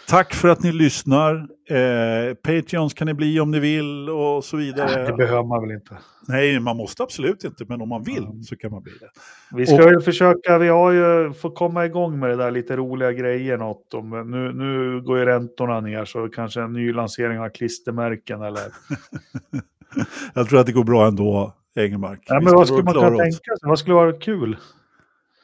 tack 0.10 0.34
för 0.34 0.48
att 0.48 0.64
ni 0.64 0.72
lyssnar. 0.72 1.36
Eh, 1.70 2.34
Patreons 2.34 2.94
kan 2.94 3.08
ni 3.08 3.14
bli 3.14 3.40
om 3.40 3.52
ni 3.52 3.60
vill 3.60 4.10
och 4.10 4.44
så 4.44 4.58
vidare. 4.58 5.06
Det 5.06 5.14
behöver 5.14 5.44
man 5.44 5.62
väl 5.62 5.72
inte. 5.72 5.98
Nej, 6.28 6.60
man 6.60 6.78
måste 6.78 7.04
absolut 7.04 7.44
inte, 7.44 7.66
men 7.68 7.82
om 7.82 7.90
man 7.90 8.04
vill 8.04 8.24
Mm. 8.24 8.44
så 8.44 8.56
kan 8.56 8.72
man 8.72 8.84
bli 8.84 8.92
det. 9.00 9.10
Vi 9.58 9.66
ska 9.66 9.76
väl 9.76 10.02
försöka, 10.02 10.58
vi 10.58 10.68
har 10.68 10.92
ju 10.92 11.34
fått 11.34 11.56
komma 11.56 11.86
igång 11.86 12.20
med 12.20 12.30
det 12.30 12.36
där 12.36 12.52
lite 12.52 12.78
roliga 12.78 13.12
grejer 13.12 13.58
något. 13.58 13.94
Om, 13.94 14.10
nu, 14.10 14.54
nu 14.54 15.02
går 15.02 15.18
ju 15.20 15.26
räntorna 15.26 15.80
ner 15.80 16.06
så 16.06 16.28
kanske 16.28 16.62
en 16.62 16.74
ny 16.74 16.94
lansering 16.94 17.40
av 17.40 17.50
klistermärken 17.50 18.42
eller... 18.42 18.64
Jag 20.34 20.50
tror 20.50 20.60
att 20.60 20.66
det 20.66 20.72
går 20.72 20.84
bra 20.84 21.08
ändå, 21.08 21.54
Engelmark. 21.76 22.20
Ja, 22.26 22.40
men 22.40 22.54
vad 22.54 22.68
skulle 22.68 22.84
man 22.84 22.94
kunna 22.94 23.10
tänka 23.10 23.32
sig? 23.32 23.58
Vad 23.62 23.80
skulle 23.80 23.96
vara 23.96 24.14
kul? 24.14 24.58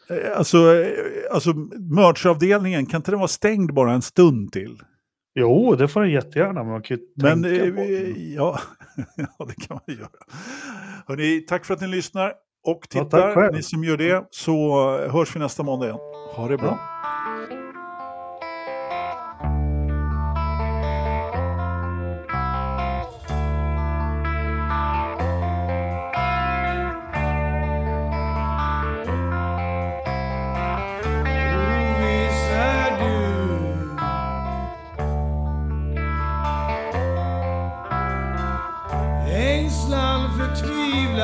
Eh, 0.09 0.37
Alltså, 0.37 0.57
eh, 0.75 0.87
alltså 1.31 1.53
merchavdelningen, 1.95 2.85
kan 2.85 2.97
inte 2.99 3.11
den 3.11 3.19
vara 3.19 3.27
stängd 3.27 3.73
bara 3.73 3.91
en 3.93 4.01
stund 4.01 4.51
till? 4.51 4.77
Jo, 5.39 5.75
det 5.75 5.87
får 5.87 6.01
den 6.01 6.11
jättegärna, 6.11 6.53
men 6.63 6.67
man 6.71 6.81
kan 6.81 6.97
ju 6.97 7.03
Men 7.15 7.43
tänka 7.43 7.65
eh, 7.65 7.71
på 7.73 7.79
det. 7.81 8.13
ja, 8.35 8.59
ja, 9.15 9.45
det 9.45 9.67
kan 9.67 9.79
man 9.87 9.95
göra. 9.97 10.09
Hörrni, 11.07 11.41
tack 11.47 11.65
för 11.65 11.73
att 11.73 11.81
ni 11.81 11.87
lyssnar 11.87 12.33
och 12.67 12.87
Ja, 12.93 13.03
tittar. 13.03 13.33
själv. 13.35 13.53
ni 13.55 13.63
som 13.63 13.83
gör 13.83 13.97
det, 13.97 14.27
så 14.31 14.87
hörs 15.07 15.35
vi 15.35 15.39
nästa 15.39 15.63
måndag 15.63 15.85
igen. 15.85 15.99
Ha 16.35 16.47
det 16.47 16.57
bra. 16.57 16.69
Oviss 16.69 16.79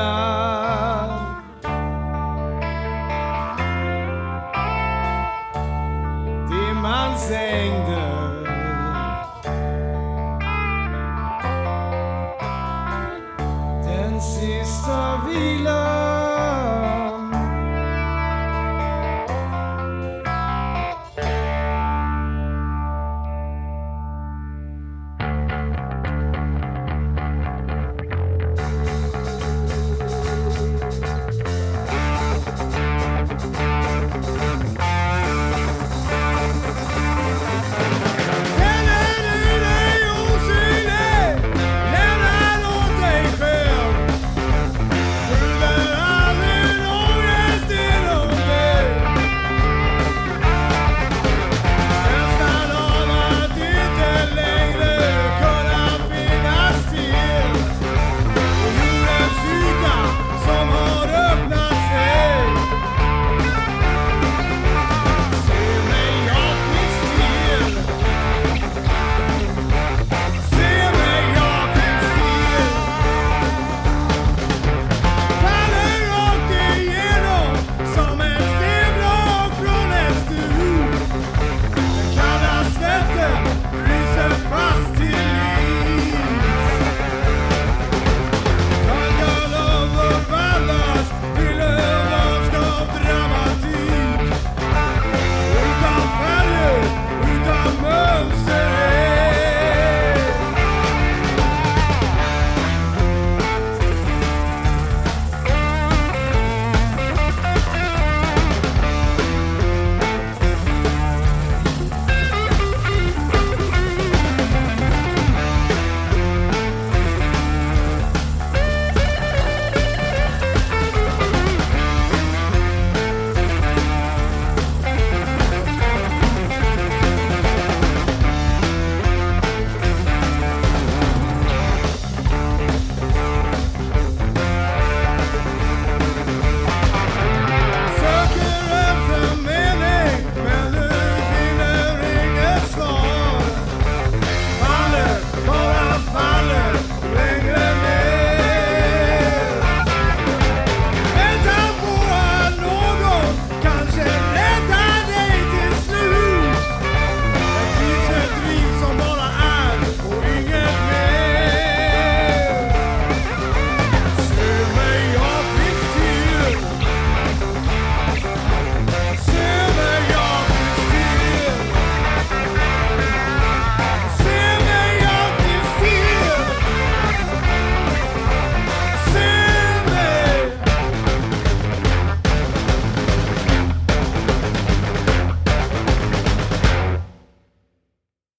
God. 0.02 0.41